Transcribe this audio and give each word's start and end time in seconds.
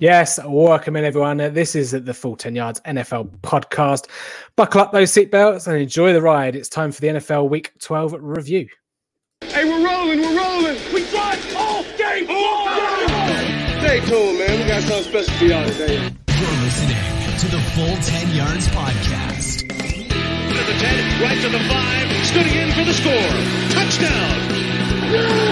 Yes, 0.00 0.40
welcome 0.46 0.96
in 0.96 1.04
everyone. 1.04 1.36
This 1.36 1.76
is 1.76 1.90
the 1.90 2.14
Full 2.14 2.34
10 2.34 2.56
Yards 2.56 2.80
NFL 2.86 3.28
podcast. 3.42 4.06
Buckle 4.56 4.80
up 4.80 4.92
those 4.92 5.12
seatbelts 5.12 5.66
and 5.66 5.76
enjoy 5.76 6.14
the 6.14 6.22
ride. 6.22 6.56
It's 6.56 6.70
time 6.70 6.90
for 6.90 7.02
the 7.02 7.08
NFL 7.08 7.50
Week 7.50 7.70
12 7.80 8.16
review. 8.18 8.66
Hey, 9.42 9.66
we're 9.66 9.84
rolling, 9.84 10.22
we're 10.22 10.38
rolling. 10.38 10.78
We 10.94 11.04
drive 11.10 11.54
all 11.54 11.82
game 11.98 12.26
long. 12.28 12.68
Stay 13.84 14.00
tuned, 14.06 14.38
man. 14.38 14.60
We 14.60 14.66
got 14.68 14.82
something 14.84 15.04
special 15.04 15.34
for 15.34 15.44
y'all 15.44 15.68
today. 15.68 15.96
You're 15.96 16.60
listening 16.64 16.96
to 17.36 17.48
the 17.48 17.60
Full 17.76 17.96
10 18.00 18.34
Yards 18.34 18.68
podcast. 18.68 19.68
To 19.68 20.64
the 20.64 20.78
10, 20.80 21.20
right 21.20 21.42
to 21.42 21.48
the 21.50 21.60
5, 21.60 22.26
scooting 22.26 22.54
in 22.54 22.72
for 22.72 22.84
the 22.84 22.94
score. 22.94 23.28
Touchdown. 23.76 24.48
Yeah. 25.12 25.49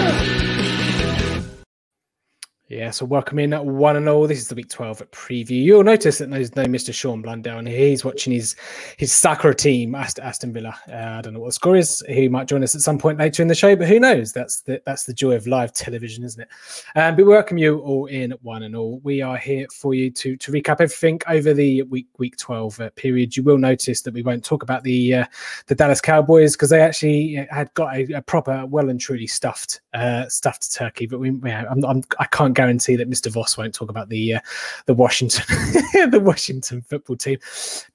Yeah, 2.69 2.91
so 2.91 3.03
welcome 3.03 3.39
in 3.39 3.51
one 3.51 3.95
and 3.95 4.07
all. 4.07 4.27
This 4.27 4.37
is 4.37 4.47
the 4.47 4.53
week 4.53 4.69
12 4.69 5.09
preview. 5.09 5.59
You'll 5.59 5.83
notice 5.83 6.19
that 6.19 6.29
there's 6.29 6.55
no 6.55 6.65
Mr. 6.65 6.93
Sean 6.93 7.19
Blundell, 7.19 7.57
and 7.57 7.67
he's 7.67 8.05
watching 8.05 8.31
his 8.31 8.55
his 8.97 9.11
soccer 9.11 9.55
team, 9.55 9.95
Aston 9.95 10.53
Villa. 10.53 10.77
Uh, 10.87 11.17
I 11.17 11.21
don't 11.21 11.33
know 11.33 11.39
what 11.39 11.47
the 11.47 11.53
score 11.53 11.75
is. 11.75 12.03
He 12.07 12.29
might 12.29 12.47
join 12.47 12.61
us 12.61 12.75
at 12.75 12.81
some 12.81 12.99
point 12.99 13.17
later 13.17 13.41
in 13.41 13.47
the 13.47 13.55
show, 13.55 13.75
but 13.75 13.87
who 13.87 13.99
knows? 13.99 14.33
That's 14.33 14.61
the 14.61 14.79
that's 14.85 15.05
the 15.05 15.15
joy 15.15 15.31
of 15.31 15.47
live 15.47 15.73
television, 15.73 16.23
isn't 16.23 16.43
it? 16.43 16.47
Um, 16.95 17.15
but 17.15 17.25
we 17.25 17.31
welcome 17.31 17.57
you 17.57 17.79
all 17.79 18.05
in 18.05 18.35
one 18.43 18.61
and 18.61 18.75
all. 18.75 18.99
We 18.99 19.23
are 19.23 19.37
here 19.37 19.65
for 19.73 19.95
you 19.95 20.11
to 20.11 20.37
to 20.37 20.51
recap 20.51 20.79
everything 20.79 21.19
over 21.27 21.55
the 21.55 21.81
week 21.81 22.19
week 22.19 22.37
12 22.37 22.81
uh, 22.81 22.89
period. 22.91 23.35
You 23.35 23.41
will 23.41 23.57
notice 23.57 24.03
that 24.03 24.13
we 24.13 24.21
won't 24.21 24.45
talk 24.45 24.61
about 24.61 24.83
the 24.83 25.15
uh, 25.15 25.25
the 25.65 25.73
Dallas 25.73 26.01
Cowboys 26.01 26.55
because 26.55 26.69
they 26.69 26.81
actually 26.81 27.47
had 27.49 27.73
got 27.73 27.95
a, 27.95 28.17
a, 28.17 28.21
proper, 28.21 28.63
well 28.67 28.89
and 28.89 29.01
truly 29.01 29.25
stuffed 29.25 29.81
uh, 29.95 30.27
stuffed 30.27 30.71
turkey. 30.71 31.07
But 31.07 31.19
we, 31.19 31.31
yeah, 31.43 31.65
I'm, 31.67 31.83
I'm, 31.83 32.03
I 32.19 32.25
can't 32.25 32.58
guarantee 32.59 32.97
that 32.97 33.09
Mr. 33.09 33.31
Voss 33.31 33.57
won't 33.57 33.73
talk 33.73 33.89
about 33.89 34.09
the 34.09 34.35
uh, 34.35 34.39
the 34.85 34.93
Washington 34.93 35.45
the 36.11 36.19
Washington 36.21 36.81
football 36.81 37.15
team. 37.15 37.39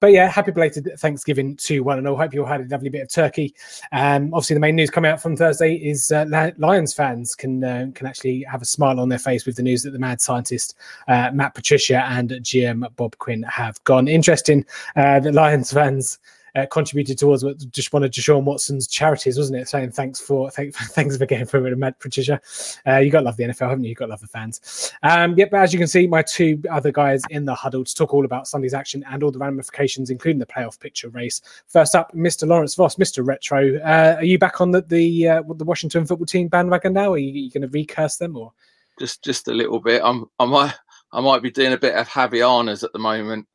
But 0.01 0.13
yeah, 0.13 0.27
happy 0.27 0.53
belated 0.53 0.91
Thanksgiving 0.99 1.55
to 1.57 1.81
one 1.81 1.99
and 1.99 2.09
all. 2.09 2.17
Hope 2.17 2.33
you 2.33 2.41
all 2.41 2.47
had 2.47 2.63
a 2.63 2.69
lovely 2.69 2.89
bit 2.89 3.03
of 3.03 3.11
turkey. 3.11 3.55
Um, 3.93 4.33
obviously, 4.33 4.55
the 4.55 4.61
main 4.61 4.77
news 4.77 4.89
coming 4.89 5.11
out 5.11 5.21
from 5.21 5.37
Thursday 5.37 5.75
is 5.75 6.11
uh, 6.13 6.51
Lions 6.57 6.95
fans 6.95 7.35
can 7.35 7.63
uh, 7.63 7.89
can 7.95 8.07
actually 8.07 8.43
have 8.51 8.63
a 8.63 8.65
smile 8.65 9.01
on 9.01 9.11
their 9.11 9.19
face 9.19 9.45
with 9.45 9.57
the 9.57 9.63
news 9.63 9.83
that 9.83 9.91
the 9.91 9.99
mad 9.99 10.23
scientist 10.23 10.77
uh, 11.09 11.31
Matt 11.35 11.55
Patricia 11.55 12.03
and 12.05 12.31
GM 12.31 12.89
Bob 12.97 13.19
Quinn 13.19 13.43
have 13.43 13.83
gone. 13.85 14.09
Interesting 14.09 14.65
uh, 14.97 15.21
that 15.21 15.35
Lions 15.35 15.73
fans 15.73 16.19
uh, 16.55 16.67
contributed 16.67 17.19
towards 17.19 17.45
what 17.45 17.59
just 17.71 17.93
one 17.93 18.05
of 18.05 18.11
Deshaun 18.11 18.45
Watson's 18.45 18.87
charities, 18.87 19.37
wasn't 19.37 19.59
it? 19.59 19.69
Saying 19.69 19.93
thanks 19.93 20.21
for 20.21 20.51
thank, 20.51 20.75
thanks 20.77 21.17
for 21.17 21.27
getting 21.27 21.47
through 21.47 21.67
it, 21.67 21.77
Matt 21.77 21.99
Patricia. 21.99 22.41
Uh, 22.87 22.99
you 22.99 23.11
got 23.11 23.21
to 23.21 23.25
love 23.25 23.37
the 23.37 23.45
NFL, 23.45 23.69
haven't 23.69 23.85
you? 23.85 23.91
You 23.91 23.95
got 23.95 24.07
to 24.07 24.11
love 24.11 24.21
the 24.21 24.29
fans. 24.29 24.93
Um, 25.03 25.37
yep, 25.37 25.51
but 25.51 25.61
as 25.61 25.73
you 25.73 25.79
can 25.79 25.89
see, 25.89 26.07
my 26.07 26.23
two 26.23 26.63
other 26.71 26.93
guys 26.93 27.23
in 27.31 27.45
the 27.45 27.55
huddle 27.55 27.85
to 27.85 27.95
talk 27.95 28.15
all 28.15 28.25
about 28.25 28.47
Sunday's 28.47 28.75
action 28.75 29.05
and 29.11 29.23
all 29.23 29.31
the 29.31 29.39
ramifications, 29.39 30.11
including 30.11 30.39
the 30.39 30.47
playoff 30.47 30.79
picture 30.79 31.09
race. 31.09 31.41
First 31.67 31.95
up, 31.95 32.13
Mr. 32.15 32.47
Lawrence 32.47 32.75
Voss, 32.75 32.97
Mr. 32.97 33.27
Retro. 33.27 33.79
Uh, 33.79 34.17
are 34.19 34.25
you 34.25 34.39
back 34.39 34.61
on 34.61 34.71
the 34.71 34.83
the, 34.83 35.29
uh, 35.29 35.43
the 35.57 35.65
Washington 35.65 36.07
football 36.07 36.27
team 36.27 36.49
bandwagon 36.49 36.93
now? 36.93 37.13
Are 37.13 37.19
you, 37.19 37.33
you 37.33 37.51
going 37.51 37.63
to 37.63 37.69
recurse 37.69 38.17
them 38.17 38.37
or? 38.37 38.53
Just 38.99 39.25
just 39.25 39.49
a 39.49 39.53
little 39.53 39.81
bit. 39.81 40.01
I'm 40.05 40.27
I 40.39 40.45
might 40.45 40.75
I 41.13 41.21
might 41.21 41.43
be 41.43 41.51
doing 41.51 41.73
a 41.73 41.79
bit 41.79 41.97
of 41.97 42.09
Javianas 42.09 42.85
at 42.85 42.93
the 42.93 42.99
moment. 42.99 43.49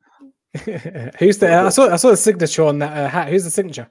Who's 1.18 1.38
the? 1.38 1.52
I 1.52 1.68
saw 1.68 1.90
I 1.90 1.96
saw 1.96 2.10
the 2.10 2.16
signature 2.16 2.64
on 2.64 2.78
that 2.80 2.96
uh, 2.96 3.08
hat. 3.08 3.28
Who's 3.28 3.44
the 3.44 3.50
signature? 3.50 3.88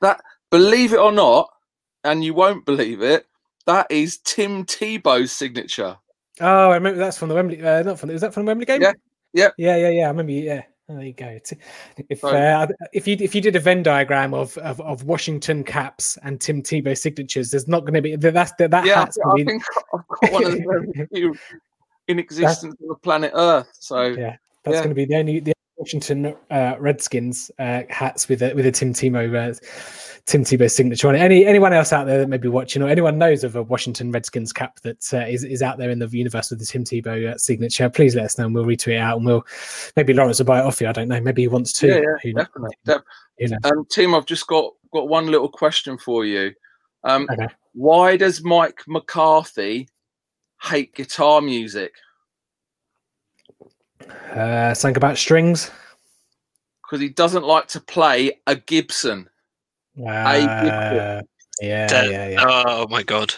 That 0.00 0.20
believe 0.50 0.92
it 0.92 1.00
or 1.00 1.12
not, 1.12 1.50
and 2.04 2.24
you 2.24 2.34
won't 2.34 2.64
believe 2.64 3.02
it. 3.02 3.26
That 3.66 3.86
is 3.90 4.18
Tim 4.18 4.64
Tebow's 4.64 5.32
signature. 5.32 5.96
Oh, 6.40 6.70
I 6.70 6.74
remember 6.74 6.98
that's 6.98 7.18
from 7.18 7.28
the 7.28 7.34
Wembley. 7.34 7.62
Uh, 7.62 7.82
not 7.82 7.98
from. 7.98 8.10
Is 8.10 8.20
that 8.20 8.32
from 8.32 8.44
the 8.44 8.50
Wembley 8.50 8.66
game? 8.66 8.82
Yeah, 8.82 8.92
yeah, 9.32 9.50
yeah, 9.58 9.76
yeah, 9.76 9.88
yeah. 9.88 10.04
I 10.04 10.08
remember. 10.08 10.32
Yeah. 10.32 10.62
Oh, 10.88 10.96
there 10.96 11.04
you 11.04 11.12
go. 11.12 11.38
If 12.08 12.24
uh, 12.24 12.66
if 12.92 13.06
you 13.06 13.16
if 13.20 13.34
you 13.34 13.40
did 13.40 13.54
a 13.54 13.60
Venn 13.60 13.84
diagram 13.84 14.34
of, 14.34 14.58
of, 14.58 14.80
of 14.80 15.04
Washington 15.04 15.62
caps 15.62 16.18
and 16.24 16.40
Tim 16.40 16.62
Tebow 16.62 16.98
signatures, 16.98 17.52
there's 17.52 17.68
not 17.68 17.80
going 17.80 17.94
to 17.94 18.02
be 18.02 18.16
that's 18.16 18.52
that, 18.58 18.72
that 18.72 18.84
yeah, 18.84 18.96
hat's 18.96 19.16
I 19.24 19.34
be... 19.36 19.44
think 19.44 19.62
I've 19.94 20.08
got 20.08 20.32
one 20.32 20.44
of 20.46 20.52
the 20.52 21.38
in 22.08 22.18
existence 22.18 22.74
on 22.82 22.88
the 22.88 22.96
planet 22.96 23.30
Earth. 23.34 23.68
So 23.78 24.02
yeah, 24.02 24.36
that's 24.64 24.74
yeah. 24.74 24.80
going 24.80 24.88
to 24.88 24.94
be 24.94 25.04
the 25.04 25.14
only 25.16 25.38
the 25.38 25.52
Washington 25.80 26.36
uh, 26.50 26.74
Redskins 26.78 27.50
uh, 27.58 27.82
hats 27.88 28.28
with 28.28 28.42
a 28.42 28.52
with 28.52 28.66
a 28.66 28.70
Tim 28.70 28.92
Tebow 28.92 29.34
uh, 29.34 29.54
Tim 30.26 30.44
Tebow 30.44 30.70
signature 30.70 31.08
on 31.08 31.14
it. 31.14 31.20
Any 31.20 31.46
anyone 31.46 31.72
else 31.72 31.90
out 31.90 32.06
there 32.06 32.18
that 32.18 32.28
may 32.28 32.36
be 32.36 32.48
watching, 32.48 32.82
or 32.82 32.88
anyone 32.88 33.16
knows 33.16 33.42
of 33.44 33.56
a 33.56 33.62
Washington 33.62 34.12
Redskins 34.12 34.52
cap 34.52 34.78
that 34.82 35.02
uh, 35.14 35.26
is 35.26 35.42
is 35.42 35.62
out 35.62 35.78
there 35.78 35.88
in 35.90 35.98
the 35.98 36.06
universe 36.06 36.50
with 36.50 36.58
the 36.58 36.66
Tim 36.66 36.84
Tebow 36.84 37.32
uh, 37.32 37.38
signature, 37.38 37.88
please 37.88 38.14
let 38.14 38.26
us 38.26 38.36
know, 38.36 38.44
and 38.44 38.54
we'll 38.54 38.66
retweet 38.66 38.96
it 38.96 38.98
out, 38.98 39.16
and 39.16 39.24
we'll 39.24 39.46
maybe 39.96 40.12
Lawrence 40.12 40.38
will 40.38 40.44
buy 40.44 40.60
it 40.60 40.66
off 40.66 40.82
you. 40.82 40.86
I 40.86 40.92
don't 40.92 41.08
know. 41.08 41.20
Maybe 41.20 41.42
he 41.42 41.48
wants 41.48 41.72
to. 41.80 41.88
Yeah, 41.88 42.00
yeah 42.24 42.32
definitely. 42.44 42.76
You 43.38 43.48
know. 43.48 43.58
Um, 43.64 43.86
Tim, 43.90 44.14
I've 44.14 44.26
just 44.26 44.46
got 44.46 44.74
got 44.92 45.08
one 45.08 45.28
little 45.28 45.48
question 45.48 45.96
for 45.96 46.26
you. 46.26 46.52
Um, 47.04 47.26
okay. 47.32 47.48
Why 47.72 48.18
does 48.18 48.44
Mike 48.44 48.82
McCarthy 48.86 49.88
hate 50.60 50.94
guitar 50.94 51.40
music? 51.40 51.94
Uh, 54.08 54.74
something 54.74 54.96
about 54.96 55.18
strings. 55.18 55.70
Because 56.82 57.00
he 57.00 57.08
doesn't 57.08 57.44
like 57.44 57.68
to 57.68 57.80
play 57.80 58.40
a 58.46 58.56
Gibson. 58.56 59.28
Uh, 59.98 60.10
a 60.10 60.40
Gibson. 60.64 61.28
Yeah, 61.60 62.04
yeah, 62.04 62.28
yeah. 62.28 62.44
Oh 62.46 62.86
my 62.88 63.02
god. 63.02 63.34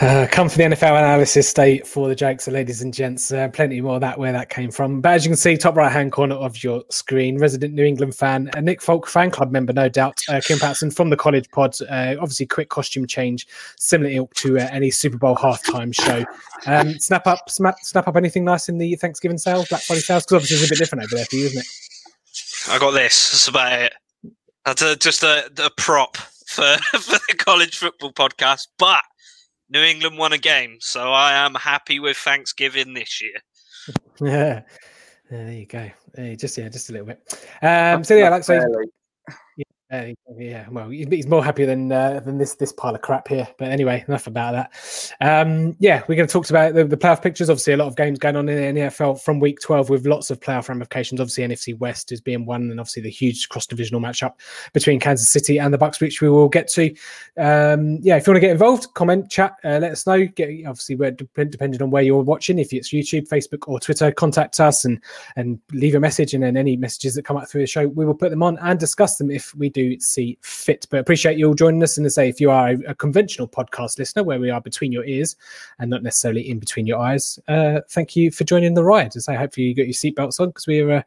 Uh, 0.00 0.26
come 0.30 0.48
for 0.48 0.58
the 0.58 0.64
NFL 0.64 0.98
analysis 0.98 1.48
state 1.48 1.86
for 1.86 2.08
the 2.08 2.14
Jakes, 2.14 2.48
ladies 2.48 2.82
and 2.82 2.92
gents. 2.92 3.30
Uh, 3.30 3.48
plenty 3.48 3.80
more 3.80 4.00
that 4.00 4.18
where 4.18 4.32
that 4.32 4.50
came 4.50 4.70
from. 4.70 5.00
But 5.00 5.12
as 5.14 5.24
you 5.24 5.30
can 5.30 5.36
see, 5.36 5.56
top 5.56 5.76
right 5.76 5.92
hand 5.92 6.10
corner 6.10 6.34
of 6.34 6.62
your 6.64 6.82
screen, 6.90 7.38
resident 7.38 7.74
New 7.74 7.84
England 7.84 8.14
fan, 8.14 8.50
a 8.54 8.60
Nick 8.60 8.82
Folk 8.82 9.06
fan 9.06 9.30
club 9.30 9.52
member, 9.52 9.72
no 9.72 9.88
doubt. 9.88 10.20
Uh, 10.28 10.40
Kim 10.44 10.58
Patson 10.58 10.90
from 10.90 11.10
the 11.10 11.16
College 11.16 11.48
Pod. 11.50 11.76
Uh, 11.82 12.16
obviously, 12.20 12.46
quick 12.46 12.70
costume 12.70 13.06
change, 13.06 13.46
similar 13.78 14.10
ilk 14.10 14.34
to 14.34 14.58
uh, 14.58 14.68
any 14.72 14.90
Super 14.90 15.16
Bowl 15.16 15.36
halftime 15.36 15.94
show. 15.94 16.24
Um, 16.66 16.98
snap 16.98 17.26
up, 17.26 17.48
snap, 17.48 17.76
snap 17.82 18.08
up 18.08 18.16
anything 18.16 18.44
nice 18.44 18.68
in 18.68 18.78
the 18.78 18.96
Thanksgiving 18.96 19.38
sales, 19.38 19.68
Black 19.68 19.82
Friday 19.82 20.00
sales, 20.00 20.24
because 20.24 20.42
obviously 20.42 20.56
it's 20.56 20.66
a 20.66 20.72
bit 20.72 20.78
different 20.78 21.04
over 21.04 21.14
there 21.14 21.26
for 21.26 21.36
you, 21.36 21.46
isn't 21.46 21.60
it? 21.60 21.66
I 22.68 22.78
got 22.78 22.92
this. 22.92 23.30
That's 23.30 23.48
about 23.48 23.72
it. 23.80 23.92
That's 24.64 24.82
a, 24.82 24.96
just 24.96 25.22
a, 25.22 25.50
a 25.58 25.70
prop 25.76 26.16
for, 26.16 26.76
for 26.98 27.18
the 27.28 27.34
college 27.38 27.78
football 27.78 28.12
podcast, 28.12 28.68
but 28.78 29.02
New 29.70 29.82
England 29.82 30.18
won 30.18 30.32
a 30.32 30.38
game, 30.38 30.76
so 30.80 31.12
I 31.12 31.32
am 31.44 31.54
happy 31.54 31.98
with 31.98 32.16
Thanksgiving 32.16 32.94
this 32.94 33.22
year. 33.22 33.40
yeah, 34.20 34.62
there 35.30 35.52
you 35.52 35.66
go. 35.66 35.90
Just 36.36 36.58
yeah, 36.58 36.68
just 36.68 36.90
a 36.90 36.92
little 36.92 37.06
bit. 37.06 37.46
Um, 37.62 38.04
so 38.04 38.14
yeah, 38.14 38.28
like 38.28 38.44
so. 38.44 38.60
Uh, 39.92 40.06
yeah, 40.38 40.66
well, 40.70 40.88
he's 40.88 41.26
more 41.26 41.44
happy 41.44 41.66
than 41.66 41.92
uh, 41.92 42.18
than 42.20 42.38
this 42.38 42.54
this 42.54 42.72
pile 42.72 42.94
of 42.94 43.02
crap 43.02 43.28
here. 43.28 43.46
But 43.58 43.68
anyway, 43.68 44.02
enough 44.08 44.26
about 44.26 44.52
that. 44.52 45.12
Um, 45.20 45.76
yeah, 45.78 46.02
we're 46.08 46.16
going 46.16 46.26
to 46.26 46.32
talk 46.32 46.48
about 46.48 46.72
the, 46.72 46.84
the 46.84 46.96
playoff 46.96 47.22
pictures. 47.22 47.50
Obviously, 47.50 47.74
a 47.74 47.76
lot 47.76 47.88
of 47.88 47.94
games 47.94 48.18
going 48.18 48.34
on 48.34 48.48
in 48.48 48.74
the 48.74 48.80
NFL 48.80 49.20
from 49.20 49.40
week 49.40 49.60
twelve 49.60 49.90
with 49.90 50.06
lots 50.06 50.30
of 50.30 50.40
playoff 50.40 50.70
ramifications. 50.70 51.20
Obviously, 51.20 51.44
NFC 51.44 51.78
West 51.78 52.12
is 52.12 52.20
being 52.22 52.46
one, 52.46 52.70
and 52.70 52.80
obviously 52.80 53.02
the 53.02 53.10
huge 53.10 53.50
cross 53.50 53.66
divisional 53.66 54.00
matchup 54.00 54.32
between 54.72 54.98
Kansas 54.98 55.28
City 55.28 55.58
and 55.58 55.72
the 55.72 55.78
Bucs, 55.78 56.00
which 56.00 56.22
we 56.22 56.30
will 56.30 56.48
get 56.48 56.66
to. 56.68 56.88
Um, 57.36 57.98
yeah, 58.00 58.16
if 58.16 58.26
you 58.26 58.32
want 58.32 58.36
to 58.36 58.40
get 58.40 58.52
involved, 58.52 58.92
comment, 58.94 59.30
chat, 59.30 59.56
uh, 59.64 59.78
let 59.80 59.92
us 59.92 60.06
know. 60.06 60.24
Get 60.26 60.48
obviously 60.66 60.96
we're 60.96 61.10
depending 61.10 61.82
on 61.82 61.90
where 61.90 62.02
you're 62.02 62.22
watching. 62.22 62.58
If 62.58 62.72
it's 62.72 62.90
YouTube, 62.90 63.28
Facebook, 63.28 63.68
or 63.68 63.78
Twitter, 63.78 64.10
contact 64.12 64.58
us 64.60 64.86
and 64.86 64.98
and 65.36 65.60
leave 65.72 65.94
a 65.94 66.00
message, 66.00 66.32
and 66.32 66.42
then 66.42 66.56
any 66.56 66.74
messages 66.74 67.14
that 67.16 67.26
come 67.26 67.36
up 67.36 67.48
through 67.48 67.60
the 67.60 67.66
show, 67.66 67.86
we 67.86 68.06
will 68.06 68.14
put 68.14 68.30
them 68.30 68.42
on 68.42 68.58
and 68.58 68.80
discuss 68.80 69.18
them 69.18 69.30
if 69.30 69.54
we 69.54 69.68
do 69.68 69.83
see 70.00 70.38
fit. 70.42 70.86
But 70.90 71.00
appreciate 71.00 71.38
you 71.38 71.48
all 71.48 71.54
joining 71.54 71.82
us. 71.82 71.96
And 71.96 72.04
to 72.04 72.10
say, 72.10 72.28
if 72.28 72.40
you 72.40 72.50
are 72.50 72.70
a, 72.86 72.94
conventional 72.94 73.48
podcast 73.48 73.98
listener, 73.98 74.22
where 74.22 74.40
we 74.40 74.50
are 74.50 74.60
between 74.60 74.92
your 74.92 75.04
ears 75.04 75.36
and 75.78 75.90
not 75.90 76.02
necessarily 76.02 76.48
in 76.48 76.58
between 76.58 76.86
your 76.86 76.98
eyes, 76.98 77.38
uh, 77.48 77.80
thank 77.90 78.16
you 78.16 78.30
for 78.30 78.44
joining 78.44 78.74
the 78.74 78.84
ride. 78.84 79.16
As 79.16 79.28
I 79.28 79.34
hopefully 79.34 79.66
you 79.66 79.74
got 79.74 79.86
your 79.86 79.92
seatbelts 79.92 80.40
on 80.40 80.48
because 80.48 80.66
we're 80.66 80.90
uh, 80.90 81.02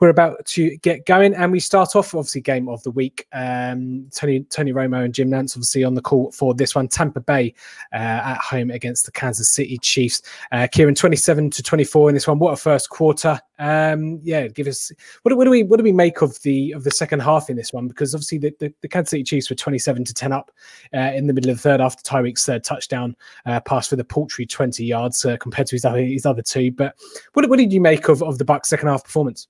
we're 0.00 0.08
about 0.08 0.44
to 0.46 0.76
get 0.78 1.06
going. 1.06 1.34
And 1.34 1.52
we 1.52 1.60
start 1.60 1.96
off 1.96 2.14
obviously 2.14 2.40
game 2.40 2.68
of 2.68 2.82
the 2.82 2.90
week. 2.90 3.26
Um, 3.32 4.08
Tony 4.14 4.40
Tony 4.44 4.72
Romo 4.72 5.04
and 5.04 5.14
Jim 5.14 5.30
Nantz 5.30 5.56
obviously 5.56 5.84
on 5.84 5.94
the 5.94 6.02
call 6.02 6.32
for 6.32 6.54
this 6.54 6.74
one. 6.74 6.88
Tampa 6.88 7.20
Bay 7.20 7.54
uh, 7.92 7.96
at 7.96 8.38
home 8.38 8.70
against 8.70 9.06
the 9.06 9.12
Kansas 9.12 9.50
City 9.50 9.78
Chiefs. 9.78 10.22
Uh, 10.52 10.66
Kieran 10.70 10.94
twenty 10.94 11.16
seven 11.16 11.50
to 11.50 11.62
twenty 11.62 11.84
four 11.84 12.08
in 12.08 12.14
this 12.14 12.26
one. 12.26 12.38
What 12.38 12.52
a 12.52 12.56
first 12.56 12.90
quarter! 12.90 13.40
Um, 13.58 14.20
yeah, 14.22 14.46
give 14.48 14.66
us 14.66 14.92
what, 15.22 15.36
what 15.36 15.44
do 15.44 15.50
we 15.50 15.62
what 15.62 15.78
do 15.78 15.84
we 15.84 15.92
make 15.92 16.22
of 16.22 16.40
the 16.42 16.72
of 16.72 16.84
the 16.84 16.90
second 16.90 17.20
half 17.20 17.50
in 17.50 17.56
this 17.56 17.72
one? 17.72 17.88
Because 17.98 18.14
obviously 18.14 18.38
the, 18.38 18.54
the, 18.60 18.72
the 18.80 18.88
Kansas 18.88 19.10
City 19.10 19.24
Chiefs 19.24 19.50
were 19.50 19.56
27 19.56 20.04
to 20.04 20.14
10 20.14 20.32
up 20.32 20.52
uh, 20.94 20.98
in 20.98 21.26
the 21.26 21.32
middle 21.32 21.50
of 21.50 21.56
the 21.56 21.62
third 21.62 21.80
after 21.80 22.00
Tyreek's 22.04 22.46
third 22.46 22.62
touchdown 22.62 23.16
uh, 23.44 23.58
pass 23.58 23.88
for 23.88 23.96
the 23.96 24.04
paltry 24.04 24.46
20 24.46 24.84
yards 24.84 25.24
uh, 25.24 25.36
compared 25.38 25.66
to 25.66 25.74
his 25.74 25.84
other, 25.84 25.98
his 25.98 26.24
other 26.24 26.42
two. 26.42 26.70
But 26.70 26.94
what, 27.32 27.48
what 27.48 27.58
did 27.58 27.72
you 27.72 27.80
make 27.80 28.08
of, 28.08 28.22
of 28.22 28.38
the 28.38 28.44
Bucs 28.44 28.66
second 28.66 28.86
half 28.86 29.02
performance? 29.02 29.48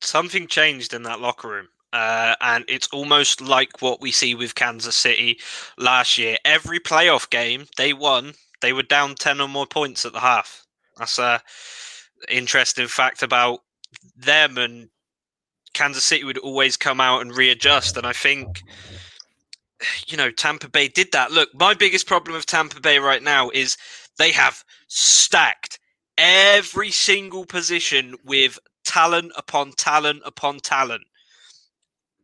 Something 0.00 0.46
changed 0.46 0.94
in 0.94 1.02
that 1.02 1.20
locker 1.20 1.48
room. 1.48 1.68
Uh, 1.92 2.36
and 2.40 2.64
it's 2.68 2.86
almost 2.92 3.40
like 3.40 3.82
what 3.82 4.00
we 4.00 4.12
see 4.12 4.36
with 4.36 4.54
Kansas 4.54 4.94
City 4.94 5.40
last 5.76 6.18
year. 6.18 6.36
Every 6.44 6.78
playoff 6.78 7.28
game 7.30 7.66
they 7.76 7.92
won, 7.92 8.34
they 8.62 8.72
were 8.72 8.84
down 8.84 9.16
10 9.16 9.40
or 9.40 9.48
more 9.48 9.66
points 9.66 10.04
at 10.04 10.12
the 10.12 10.20
half. 10.20 10.64
That's 10.98 11.18
a 11.18 11.42
interesting 12.28 12.86
fact 12.86 13.22
about 13.24 13.60
them. 14.16 14.56
And 14.56 14.88
Kansas 15.74 16.04
City 16.04 16.24
would 16.24 16.38
always 16.38 16.76
come 16.76 17.00
out 17.00 17.20
and 17.20 17.36
readjust. 17.36 17.96
And 17.96 18.06
I 18.06 18.12
think, 18.12 18.62
you 20.06 20.16
know, 20.16 20.30
Tampa 20.30 20.68
Bay 20.68 20.88
did 20.88 21.12
that. 21.12 21.32
Look, 21.32 21.50
my 21.54 21.74
biggest 21.74 22.06
problem 22.06 22.34
with 22.34 22.46
Tampa 22.46 22.80
Bay 22.80 22.98
right 22.98 23.22
now 23.22 23.50
is 23.50 23.76
they 24.18 24.32
have 24.32 24.64
stacked 24.88 25.78
every 26.18 26.90
single 26.90 27.46
position 27.46 28.14
with 28.24 28.58
talent 28.84 29.32
upon 29.36 29.72
talent 29.72 30.22
upon 30.24 30.58
talent. 30.58 31.04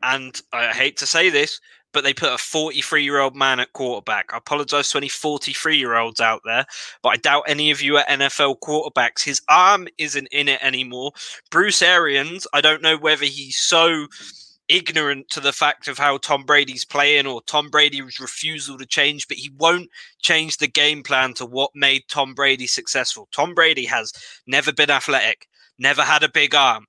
And 0.03 0.41
I 0.53 0.73
hate 0.73 0.97
to 0.99 1.07
say 1.07 1.31
this, 1.31 1.61
but 1.93 2.05
they 2.05 2.13
put 2.13 2.33
a 2.33 2.39
43 2.39 3.03
year 3.03 3.21
old 3.21 3.37
man 3.37 3.61
at 3.61 3.73
quarterback. 3.73 4.33
I 4.33 4.39
apologize 4.39 4.91
to 4.91 4.99
any 4.99 5.09
43 5.09 5.77
year 5.77 5.97
olds 5.97 6.21
out 6.21 6.43
there, 6.45 6.65
but 7.03 7.11
I 7.11 7.17
doubt 7.17 7.45
any 7.49 7.71
of 7.71 7.81
you 7.81 7.97
are 7.97 8.05
NFL 8.05 8.61
quarterbacks. 8.61 9.25
His 9.25 9.41
arm 9.49 9.89
isn't 9.99 10.29
in 10.31 10.49
it 10.49 10.63
anymore. 10.63 11.13
Bruce 11.51 11.83
Arians, 11.83 12.47
I 12.53 12.61
don't 12.61 12.83
know 12.83 12.97
whether 12.97 13.25
he's 13.25 13.57
so 13.57 14.07
ignorant 14.69 15.29
to 15.31 15.41
the 15.41 15.53
fact 15.53 15.89
of 15.89 15.99
how 15.99 16.19
Tom 16.19 16.45
Brady's 16.45 16.85
playing 16.85 17.27
or 17.27 17.43
Tom 17.43 17.71
Brady's 17.71 18.21
refusal 18.21 18.77
to 18.79 18.87
change, 18.87 19.29
but 19.29 19.37
he 19.37 19.51
won't 19.57 19.91
change 20.21 20.57
the 20.57 20.67
game 20.67 21.03
plan 21.03 21.35
to 21.35 21.47
what 21.47 21.71
made 21.75 22.03
Tom 22.09 22.35
Brady 22.35 22.67
successful. 22.67 23.29
Tom 23.33 23.55
Brady 23.55 23.85
has 23.87 24.13
never 24.47 24.73
been 24.73 24.91
athletic, 24.91 25.47
never 25.79 26.03
had 26.03 26.23
a 26.23 26.29
big 26.29 26.55
arm, 26.55 26.87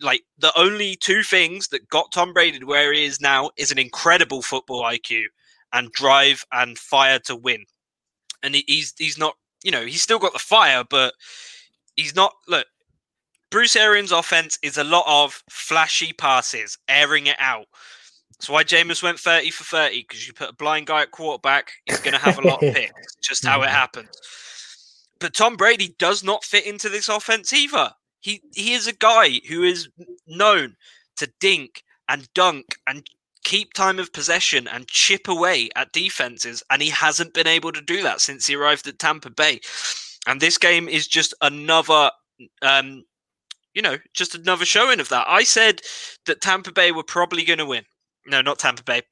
Like 0.00 0.22
the 0.38 0.52
only 0.58 0.96
two 0.96 1.22
things 1.22 1.68
that 1.68 1.88
got 1.88 2.12
Tom 2.12 2.32
Brady 2.32 2.58
to 2.58 2.66
where 2.66 2.92
he 2.92 3.04
is 3.04 3.20
now 3.20 3.50
is 3.56 3.70
an 3.70 3.78
incredible 3.78 4.42
football 4.42 4.82
IQ 4.82 5.24
and 5.72 5.92
drive 5.92 6.44
and 6.52 6.78
fire 6.78 7.18
to 7.20 7.36
win. 7.36 7.64
And 8.42 8.54
he, 8.54 8.64
he's 8.66 8.94
he's 8.98 9.18
not, 9.18 9.34
you 9.62 9.70
know, 9.70 9.84
he's 9.84 10.02
still 10.02 10.18
got 10.18 10.32
the 10.32 10.38
fire, 10.38 10.84
but 10.88 11.14
he's 11.96 12.14
not. 12.14 12.32
Look, 12.46 12.66
Bruce 13.50 13.76
Arians' 13.76 14.12
offense 14.12 14.58
is 14.62 14.78
a 14.78 14.84
lot 14.84 15.04
of 15.06 15.42
flashy 15.50 16.12
passes, 16.12 16.78
airing 16.88 17.26
it 17.26 17.36
out. 17.38 17.66
That's 18.32 18.48
why 18.48 18.62
Jameis 18.62 19.02
went 19.02 19.18
30 19.18 19.50
for 19.50 19.64
30 19.64 20.04
because 20.08 20.26
you 20.26 20.32
put 20.32 20.50
a 20.50 20.54
blind 20.54 20.86
guy 20.86 21.02
at 21.02 21.10
quarterback, 21.10 21.72
he's 21.86 21.98
going 22.00 22.14
to 22.14 22.20
have 22.20 22.38
a 22.38 22.46
lot 22.46 22.62
of 22.62 22.72
picks. 22.74 23.16
Just 23.16 23.44
how 23.44 23.62
it 23.62 23.70
happens. 23.70 24.08
But 25.18 25.34
Tom 25.34 25.56
Brady 25.56 25.96
does 25.98 26.22
not 26.22 26.44
fit 26.44 26.64
into 26.64 26.88
this 26.88 27.08
offense 27.08 27.52
either. 27.52 27.90
He 28.20 28.42
he 28.54 28.72
is 28.72 28.86
a 28.86 28.92
guy 28.92 29.40
who 29.48 29.62
is 29.62 29.88
known 30.26 30.76
to 31.16 31.30
dink 31.40 31.82
and 32.08 32.28
dunk 32.34 32.76
and 32.86 33.06
keep 33.44 33.72
time 33.72 33.98
of 33.98 34.12
possession 34.12 34.68
and 34.68 34.88
chip 34.88 35.28
away 35.28 35.70
at 35.76 35.92
defenses, 35.92 36.62
and 36.70 36.82
he 36.82 36.90
hasn't 36.90 37.34
been 37.34 37.46
able 37.46 37.72
to 37.72 37.80
do 37.80 38.02
that 38.02 38.20
since 38.20 38.46
he 38.46 38.56
arrived 38.56 38.86
at 38.86 38.98
Tampa 38.98 39.30
Bay. 39.30 39.60
And 40.26 40.40
this 40.40 40.58
game 40.58 40.88
is 40.88 41.06
just 41.08 41.34
another, 41.40 42.10
um, 42.62 43.04
you 43.74 43.82
know, 43.82 43.96
just 44.14 44.34
another 44.34 44.64
showing 44.64 45.00
of 45.00 45.08
that. 45.08 45.26
I 45.28 45.44
said 45.44 45.80
that 46.26 46.42
Tampa 46.42 46.72
Bay 46.72 46.92
were 46.92 47.04
probably 47.04 47.44
going 47.44 47.58
to 47.58 47.66
win. 47.66 47.84
No, 48.26 48.42
not 48.42 48.58
Tampa 48.58 48.82
Bay. 48.82 49.02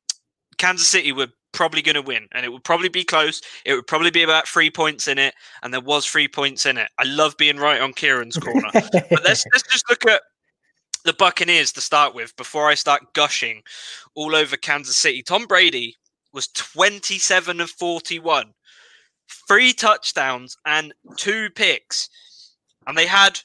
Kansas 0.59 0.89
City 0.89 1.13
were 1.13 1.29
probably 1.53 1.83
going 1.83 1.95
to 1.95 2.03
win, 2.03 2.29
and 2.33 2.45
it 2.45 2.53
would 2.53 2.65
probably 2.65 2.89
be 2.89 3.05
close. 3.05 3.41
It 3.65 3.75
would 3.75 3.87
probably 3.87 4.11
be 4.11 4.23
about 4.23 4.47
three 4.47 4.71
points 4.71 5.09
in 5.09 5.19
it, 5.19 5.35
and 5.63 5.73
there 5.73 5.81
was 5.81 6.07
three 6.07 6.29
points 6.29 6.67
in 6.67 6.79
it. 6.79 6.91
I 6.99 7.05
love 7.05 7.37
being 7.37 7.57
right 7.57 7.81
on 7.81 7.93
Kieran's 7.93 8.37
corner. 8.37 8.69
but 8.73 9.25
let's 9.25 9.45
let's 9.53 9.65
just 9.71 9.89
look 9.89 10.07
at 10.07 10.23
the 11.05 11.15
Buccaneers 11.15 11.73
to 11.73 11.81
start 11.81 12.15
with 12.15 12.37
before 12.37 12.69
I 12.69 12.75
start 12.75 13.15
gushing 13.15 13.63
all 14.15 14.35
over 14.35 14.57
Kansas 14.57 14.97
City. 14.97 15.23
Tom 15.23 15.47
Brady 15.47 15.97
was 16.33 16.49
27 16.49 17.61
of 17.61 17.71
41, 17.71 18.53
three 19.49 19.73
touchdowns 19.73 20.57
and 20.67 20.93
two 21.17 21.49
picks, 21.51 22.11
and 22.87 22.99
they 22.99 23.07
had 23.07 23.41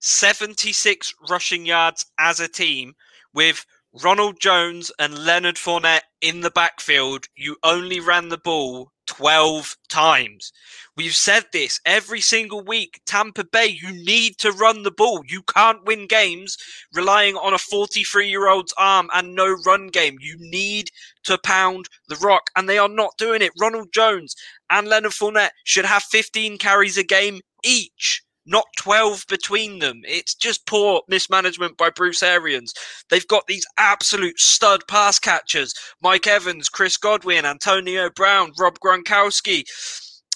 76 0.00 1.14
rushing 1.28 1.66
yards 1.66 2.06
as 2.18 2.40
a 2.40 2.48
team 2.48 2.94
with 3.34 3.66
Ronald 4.02 4.40
Jones 4.40 4.90
and 4.98 5.24
Leonard 5.24 5.54
Fournette 5.54 6.02
in 6.20 6.40
the 6.40 6.50
backfield, 6.50 7.26
you 7.36 7.56
only 7.62 8.00
ran 8.00 8.28
the 8.28 8.38
ball 8.38 8.90
12 9.06 9.76
times. 9.88 10.52
We've 10.96 11.14
said 11.14 11.44
this 11.52 11.80
every 11.86 12.20
single 12.20 12.64
week. 12.64 13.00
Tampa 13.06 13.44
Bay, 13.44 13.66
you 13.66 13.92
need 14.04 14.36
to 14.38 14.50
run 14.50 14.82
the 14.82 14.90
ball. 14.90 15.22
You 15.28 15.42
can't 15.42 15.84
win 15.84 16.08
games 16.08 16.56
relying 16.92 17.36
on 17.36 17.54
a 17.54 17.58
43 17.58 18.28
year 18.28 18.48
old's 18.48 18.74
arm 18.76 19.10
and 19.14 19.36
no 19.36 19.54
run 19.64 19.86
game. 19.88 20.16
You 20.18 20.38
need 20.40 20.88
to 21.26 21.38
pound 21.38 21.88
the 22.08 22.16
rock, 22.16 22.50
and 22.56 22.68
they 22.68 22.78
are 22.78 22.88
not 22.88 23.16
doing 23.16 23.42
it. 23.42 23.52
Ronald 23.60 23.92
Jones 23.92 24.34
and 24.70 24.88
Leonard 24.88 25.12
Fournette 25.12 25.50
should 25.62 25.84
have 25.84 26.02
15 26.02 26.58
carries 26.58 26.98
a 26.98 27.04
game 27.04 27.42
each 27.62 28.23
not 28.46 28.64
12 28.78 29.24
between 29.28 29.78
them. 29.78 30.02
It's 30.04 30.34
just 30.34 30.66
poor 30.66 31.02
mismanagement 31.08 31.76
by 31.76 31.90
Bruce 31.90 32.22
Arians. 32.22 32.72
They've 33.10 33.26
got 33.26 33.46
these 33.46 33.66
absolute 33.78 34.38
stud 34.38 34.86
pass 34.88 35.18
catchers 35.18 35.74
Mike 36.02 36.26
Evans, 36.26 36.68
Chris 36.68 36.96
Godwin, 36.96 37.44
Antonio 37.44 38.10
Brown, 38.10 38.52
Rob 38.58 38.78
Gronkowski, 38.80 39.64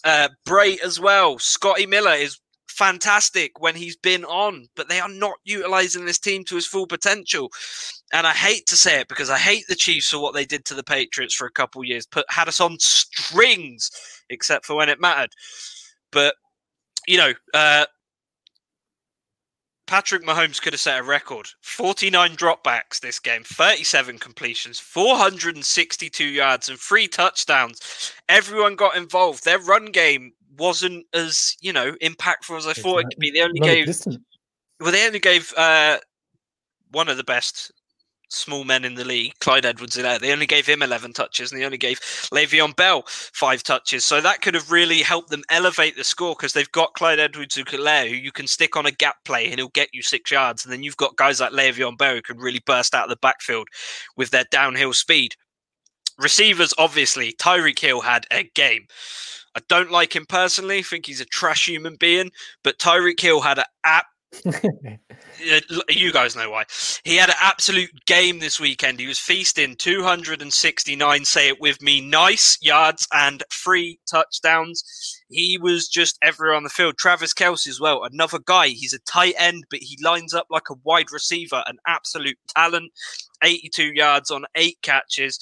uh, 0.05 0.29
Brate 0.47 0.83
as 0.83 0.99
well. 1.01 1.39
Scotty 1.39 1.87
Miller 1.87 2.15
is 2.15 2.39
fantastic 2.79 3.61
when 3.61 3.75
he's 3.75 3.97
been 3.97 4.25
on, 4.25 4.69
but 4.77 4.89
they 4.89 5.01
are 5.01 5.09
not 5.09 5.37
utilizing 5.45 6.05
this 6.05 6.19
team 6.19 6.45
to 6.45 6.57
its 6.57 6.67
full 6.67 6.87
potential. 6.87 7.51
And 8.13 8.27
I 8.27 8.33
hate 8.33 8.67
to 8.67 8.77
say 8.77 9.01
it 9.01 9.09
because 9.09 9.31
I 9.31 9.39
hate 9.39 9.65
the 9.69 9.75
Chiefs 9.75 10.11
for 10.11 10.21
what 10.21 10.33
they 10.33 10.45
did 10.45 10.65
to 10.67 10.75
the 10.75 10.85
Patriots 10.85 11.35
for 11.35 11.47
a 11.47 11.51
couple 11.53 11.85
years, 11.85 12.07
put 12.07 12.25
had 12.31 12.49
us 12.49 12.61
on 12.61 12.79
strings, 12.79 13.91
except 14.31 14.65
for 14.65 14.77
when 14.77 14.89
it 14.89 15.01
mattered. 15.01 15.33
But 16.13 16.37
you 17.09 17.17
know, 17.17 17.33
uh, 17.53 17.87
Patrick 19.89 20.23
Mahomes 20.23 20.61
could 20.61 20.75
have 20.75 20.81
set 20.81 21.01
a 21.01 21.03
record 21.03 21.49
49 21.63 22.37
dropbacks 22.37 23.01
this 23.01 23.19
game, 23.19 23.43
37 23.43 24.19
completions, 24.19 24.79
462 24.79 26.25
yards, 26.25 26.69
and 26.69 26.79
three 26.79 27.09
touchdowns. 27.09 28.13
Everyone 28.29 28.77
got 28.77 28.97
involved. 28.97 29.45
Their 29.45 29.59
run 29.59 29.87
game 29.87 30.33
wasn't 30.59 31.07
as, 31.15 31.57
you 31.61 31.73
know, 31.73 31.93
impactful 32.03 32.57
as 32.57 32.67
I 32.67 32.75
thought 32.75 32.99
it 32.99 33.07
could 33.11 33.19
be. 33.19 33.31
They 33.31 33.41
only 33.41 33.61
gave. 33.61 33.89
Well, 34.79 34.93
they 34.93 35.07
only 35.07 35.21
gave 35.21 35.55
uh, 35.57 35.99
one 36.93 37.09
of 37.09 37.17
the 37.17 37.25
best 37.25 37.73
small 38.29 38.65
men 38.65 38.85
in 38.85 38.95
the 38.95 39.05
league, 39.05 39.33
Clyde 39.41 39.67
Edwards 39.67 39.97
Helaire. 39.97 40.21
They 40.21 40.33
only 40.33 40.47
gave 40.47 40.67
him 40.67 40.83
11 40.83 41.13
touches 41.15 41.51
and 41.51 41.61
they 41.61 41.65
only 41.65 41.79
gave 41.79 41.99
Le'Veon 42.33 42.77
Bell 42.77 43.05
five 43.07 43.63
touches. 43.63 44.05
So 44.05 44.21
that 44.21 44.43
could 44.43 44.55
have 44.55 44.71
really 44.71 45.01
helped 45.01 45.31
them 45.31 45.45
elevate 45.51 45.97
the 45.97 46.05
score 46.05 46.35
because 46.37 46.53
they've 46.53 46.71
got 46.73 46.95
Clyde 46.95 47.19
Edwards 47.19 47.57
Helaire 47.57 48.09
who 48.09 48.15
you 48.15 48.33
can 48.33 48.47
stick 48.47 48.77
on 48.77 48.87
a 48.87 48.91
gap 48.91 49.17
play 49.25 49.47
and 49.47 49.59
he'll 49.59 49.69
get 49.69 49.89
you 49.93 50.03
six 50.03 50.31
yards. 50.31 50.65
And 50.65 50.73
then 50.73 50.83
you've 50.83 50.97
got 50.97 51.17
guys 51.17 51.41
like 51.41 51.53
Le'Veon 51.53 51.99
Bell 51.99 52.15
who 52.15 52.23
can 52.23 52.39
really 52.39 52.63
burst 52.65 52.95
out 52.95 53.05
of 53.05 53.11
the 53.11 53.17
backfield 53.17 53.69
with 54.17 54.31
their 54.31 54.45
downhill 54.51 54.93
speed. 54.93 55.35
Receivers, 56.19 56.75
obviously, 56.79 57.33
Tyreek 57.33 57.79
Hill 57.79 58.01
had 58.01 58.27
a 58.33 58.45
game. 58.55 58.87
I 59.55 59.61
don't 59.69 59.91
like 59.91 60.15
him 60.15 60.27
personally. 60.29 60.79
I 60.79 60.83
think 60.83 61.07
he's 61.07 61.21
a 61.21 61.25
trash 61.25 61.69
human 61.69 61.97
being, 61.97 62.31
but 62.65 62.79
Tyreek 62.79 63.21
Hill 63.21 63.41
had 63.41 63.59
an 63.59 63.65
Uh, 65.41 65.61
you 65.89 66.13
guys 66.13 66.37
know 66.37 66.51
why. 66.51 66.65
He 67.05 67.17
had 67.17 67.29
an 67.29 67.37
absolute 67.41 67.91
game 68.07 68.39
this 68.39 68.59
weekend. 68.59 68.99
He 68.99 69.07
was 69.07 69.19
feasting 69.19 69.77
269, 69.77 71.25
say 71.25 71.49
it 71.49 71.61
with 71.61 71.81
me, 71.83 72.01
nice 72.01 72.59
yards 72.61 73.07
and 73.13 73.43
three 73.53 74.01
touchdowns. 74.11 74.83
He 75.29 75.59
was 75.61 75.89
just 75.89 76.19
everywhere 76.23 76.57
on 76.57 76.65
the 76.65 76.71
field. 76.71 76.97
Travis 76.99 77.35
Kelce 77.35 77.69
as 77.69 77.81
well, 77.81 78.05
another 78.05 78.39
guy. 78.39 78.69
He's 78.69 78.93
a 78.93 78.99
tight 79.01 79.35
end, 79.39 79.65
but 79.71 79.81
he 79.81 79.99
lines 80.03 80.35
up 80.35 80.47
like 80.51 80.71
a 80.71 80.77
wide 80.85 81.13
receiver, 81.13 81.63
an 81.67 81.79
absolute 81.87 82.39
talent. 82.55 82.93
82 83.43 83.93
yards 83.95 84.31
on 84.31 84.45
eight 84.55 84.79
catches. 84.83 85.39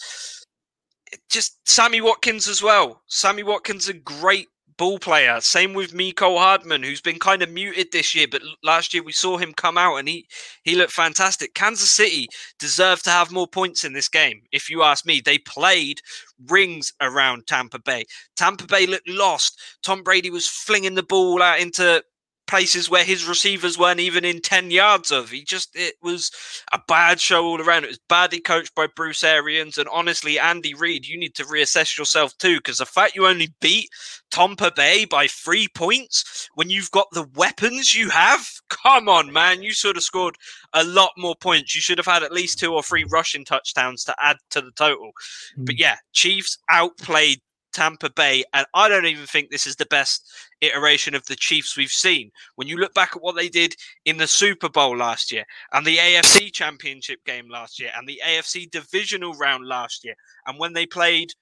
Just 1.31 1.59
Sammy 1.65 2.01
Watkins 2.01 2.49
as 2.49 2.63
well. 2.63 3.03
Sammy 3.07 3.43
Watkins, 3.43 3.89
a 3.89 3.95
great 3.95 4.49
ball 4.79 4.99
player. 4.99 5.41
Same 5.41 5.75
with 5.75 5.95
Mecole 5.95 6.39
Hardman, 6.39 6.83
who's 6.83 7.01
been 7.01 7.19
kind 7.19 7.43
of 7.43 7.51
muted 7.51 7.93
this 7.93 8.15
year, 8.15 8.27
but 8.31 8.43
last 8.63 8.93
year 8.93 9.03
we 9.03 9.13
saw 9.13 9.37
him 9.37 9.53
come 9.53 9.79
out 9.79 9.97
and 9.97 10.09
he 10.09 10.27
he 10.63 10.75
looked 10.75 10.93
fantastic. 10.93 11.55
Kansas 11.55 11.91
City 11.91 12.29
deserved 12.59 13.05
to 13.05 13.11
have 13.11 13.33
more 13.33 13.49
points 13.49 13.85
in 13.85 13.93
this 13.93 14.09
game, 14.09 14.43
if 14.53 14.71
you 14.71 14.83
ask 14.83 15.07
me. 15.07 15.21
They 15.21 15.39
played 15.39 16.01
rings 16.49 16.93
around 17.01 17.47
Tampa 17.47 17.79
Bay. 17.79 18.05
Tampa 18.37 18.67
Bay 18.67 18.87
looked 18.87 19.09
lost. 19.09 19.61
Tom 19.83 20.03
Brady 20.03 20.31
was 20.31 20.47
flinging 20.47 20.95
the 20.95 21.03
ball 21.03 21.43
out 21.43 21.61
into 21.61 22.03
places 22.47 22.89
where 22.89 23.05
his 23.05 23.27
receivers 23.27 23.79
weren't 23.79 24.01
even 24.01 24.25
in 24.25 24.41
10 24.41 24.71
yards 24.71 25.11
of. 25.11 25.31
He 25.31 25.43
just, 25.43 25.71
it 25.75 25.95
was 26.03 26.31
a 26.73 26.81
bad 26.87 27.21
show 27.21 27.45
all 27.45 27.61
around. 27.61 27.85
It 27.85 27.89
was 27.89 28.01
badly 28.09 28.41
coached 28.41 28.75
by 28.75 28.87
Bruce 28.87 29.25
Arians. 29.25 29.79
And 29.79 29.89
honestly, 29.93 30.39
Andy 30.39 30.75
Reid, 30.75 31.07
you 31.07 31.19
need 31.19 31.35
to 31.35 31.45
reassess 31.45 31.99
yourself 31.99 32.37
too, 32.39 32.57
because 32.57 32.79
the 32.79 32.87
fact 32.87 33.17
you 33.17 33.27
only 33.27 33.55
beat 33.61 33.91
Tampa 34.31 34.71
Bay 34.71 35.05
by 35.05 35.27
three 35.27 35.69
points 35.69 36.49
when 36.55 36.71
you've 36.71 36.91
got 36.91 37.09
the 37.13 37.29
weapons 37.35 37.95
you 37.95 38.11
have, 38.11 38.47
come 38.69 39.09
on, 39.09 39.33
man. 39.33 39.63
You 39.63 39.73
should 39.73 39.97
have 39.97 40.03
scored 40.03 40.37
a 40.73 40.85
lot 40.85 41.13
more 41.17 41.37
points. 41.37 41.75
You 41.75 41.81
should 41.81 41.99
have 41.99 42.07
had 42.07 42.23
at 42.23 42.33
least 42.33 42.59
two 42.59 42.73
or 42.73 42.83
three 42.83 43.05
rushing 43.11 43.45
touchdowns 43.45 44.05
to 44.05 44.15
add 44.21 44.37
to 44.51 44.61
the 44.61 44.73
total. 44.73 45.13
Mm. 45.59 45.67
But 45.67 45.79
yeah, 45.79 45.97
Chiefs 46.13 46.59
outplayed 46.71 47.41
Tampa 47.77 48.09
Bay. 48.09 48.43
And 48.55 48.67
I 48.73 48.89
don't 48.89 49.05
even 49.05 49.27
think 49.27 49.51
this 49.51 49.67
is 49.67 49.77
the 49.77 49.87
best 49.87 50.27
iteration 50.63 51.15
of 51.15 51.27
the 51.27 51.37
Chiefs 51.37 51.77
we've 51.77 51.91
seen. 51.91 52.31
When 52.55 52.67
you 52.67 52.79
look 52.79 52.95
back 52.95 53.11
at 53.15 53.23
what 53.23 53.37
they 53.37 53.51
did 53.51 53.77
in 54.07 54.17
the 54.17 54.27
Super 54.27 54.71
Bowl 54.71 54.97
last 54.97 55.31
year 55.31 55.45
and 55.73 55.87
the 55.87 55.99
AFC 55.99 56.51
Championship 56.53 57.23
game 57.27 57.51
last 57.51 57.79
year 57.79 57.91
and 57.95 58.09
the 58.09 58.21
AFC 58.27 58.71
divisional 58.71 59.35
round 59.35 59.67
last 59.67 60.05
year, 60.05 60.15
and 60.47 60.59
when 60.59 60.73
they 60.73 60.87
played, 60.87 61.33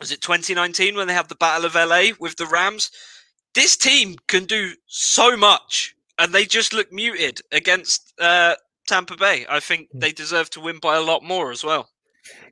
was 0.00 0.10
it 0.10 0.22
2019 0.22 0.96
when 0.96 1.06
they 1.06 1.12
had 1.12 1.28
the 1.28 1.34
Battle 1.34 1.66
of 1.66 1.74
LA 1.74 2.14
with 2.18 2.36
the 2.36 2.46
Rams? 2.46 2.90
This 3.54 3.76
team 3.76 4.16
can 4.28 4.46
do 4.46 4.72
so 4.86 5.36
much 5.36 5.94
and 6.18 6.32
they 6.32 6.46
just 6.46 6.72
look 6.72 6.90
muted 6.90 7.40
against 7.52 8.14
uh, 8.18 8.54
Tampa 8.88 9.16
Bay. 9.16 9.44
I 9.46 9.60
think 9.60 9.90
hmm. 9.92 9.98
they 9.98 10.12
deserve 10.12 10.48
to 10.50 10.60
win 10.60 10.78
by 10.78 10.96
a 10.96 11.02
lot 11.02 11.22
more 11.22 11.50
as 11.50 11.62
well. 11.62 11.90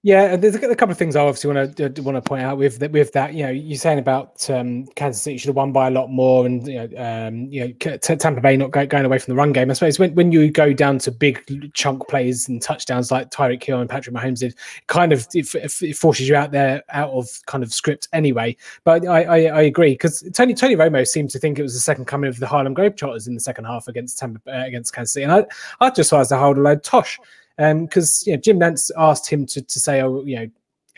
Yeah, 0.02 0.36
there's 0.36 0.54
a 0.54 0.76
couple 0.76 0.92
of 0.92 0.98
things 0.98 1.16
I 1.16 1.22
obviously 1.22 1.52
want 1.52 1.76
to 1.76 2.02
want 2.02 2.16
to 2.16 2.22
point 2.22 2.44
out 2.44 2.56
with 2.56 2.78
that. 2.78 2.92
With 2.92 3.12
that, 3.12 3.34
you 3.34 3.42
know, 3.42 3.50
you're 3.50 3.76
saying 3.76 3.98
about 3.98 4.48
um, 4.48 4.86
Kansas 4.94 5.20
City 5.20 5.38
should 5.38 5.48
have 5.48 5.56
won 5.56 5.72
by 5.72 5.88
a 5.88 5.90
lot 5.90 6.08
more, 6.08 6.46
and 6.46 6.66
you 6.66 6.86
know, 6.86 7.26
um, 7.26 7.48
you 7.50 7.66
know, 7.66 7.96
Tampa 7.98 8.40
Bay 8.40 8.56
not 8.56 8.70
go, 8.70 8.86
going 8.86 9.04
away 9.04 9.18
from 9.18 9.32
the 9.32 9.36
run 9.36 9.52
game. 9.52 9.70
I 9.70 9.74
suppose 9.74 9.98
when, 9.98 10.14
when 10.14 10.30
you 10.30 10.50
go 10.50 10.72
down 10.72 10.98
to 11.00 11.10
big 11.10 11.72
chunk 11.74 12.06
plays 12.08 12.48
and 12.48 12.62
touchdowns 12.62 13.10
like 13.10 13.30
Tyreek 13.30 13.62
Hill 13.62 13.80
and 13.80 13.90
Patrick 13.90 14.14
Mahomes 14.14 14.38
did, 14.38 14.54
kind 14.86 15.12
of 15.12 15.26
it, 15.34 15.52
it, 15.54 15.96
forces 15.96 16.28
you 16.28 16.36
out 16.36 16.52
there 16.52 16.82
out 16.90 17.10
of 17.10 17.28
kind 17.46 17.64
of 17.64 17.74
script 17.74 18.06
anyway. 18.12 18.56
But 18.84 19.06
I 19.06 19.24
I, 19.24 19.36
I 19.36 19.60
agree 19.62 19.94
because 19.94 20.22
Tony 20.32 20.54
Tony 20.54 20.76
Romo 20.76 21.06
seemed 21.06 21.30
to 21.30 21.40
think 21.40 21.58
it 21.58 21.62
was 21.62 21.74
the 21.74 21.80
second 21.80 22.04
coming 22.04 22.28
of 22.28 22.38
the 22.38 22.46
Harlem 22.46 22.74
Globetrotters 22.74 23.26
in 23.26 23.34
the 23.34 23.40
second 23.40 23.64
half 23.64 23.88
against 23.88 24.18
Tampa 24.18 24.40
uh, 24.46 24.64
against 24.64 24.94
Kansas 24.94 25.12
City, 25.12 25.24
and 25.24 25.32
I 25.32 25.44
I 25.80 25.90
just 25.90 26.10
saw 26.10 26.20
as 26.20 26.30
a 26.30 26.38
load 26.38 26.84
tosh 26.84 27.18
because 27.58 28.22
um, 28.22 28.30
you 28.30 28.32
know, 28.34 28.40
Jim 28.40 28.60
Nantz 28.60 28.90
asked 28.96 29.28
him 29.28 29.44
to, 29.46 29.60
to 29.60 29.80
say, 29.80 30.00
oh, 30.00 30.24
you 30.24 30.36
know, 30.36 30.48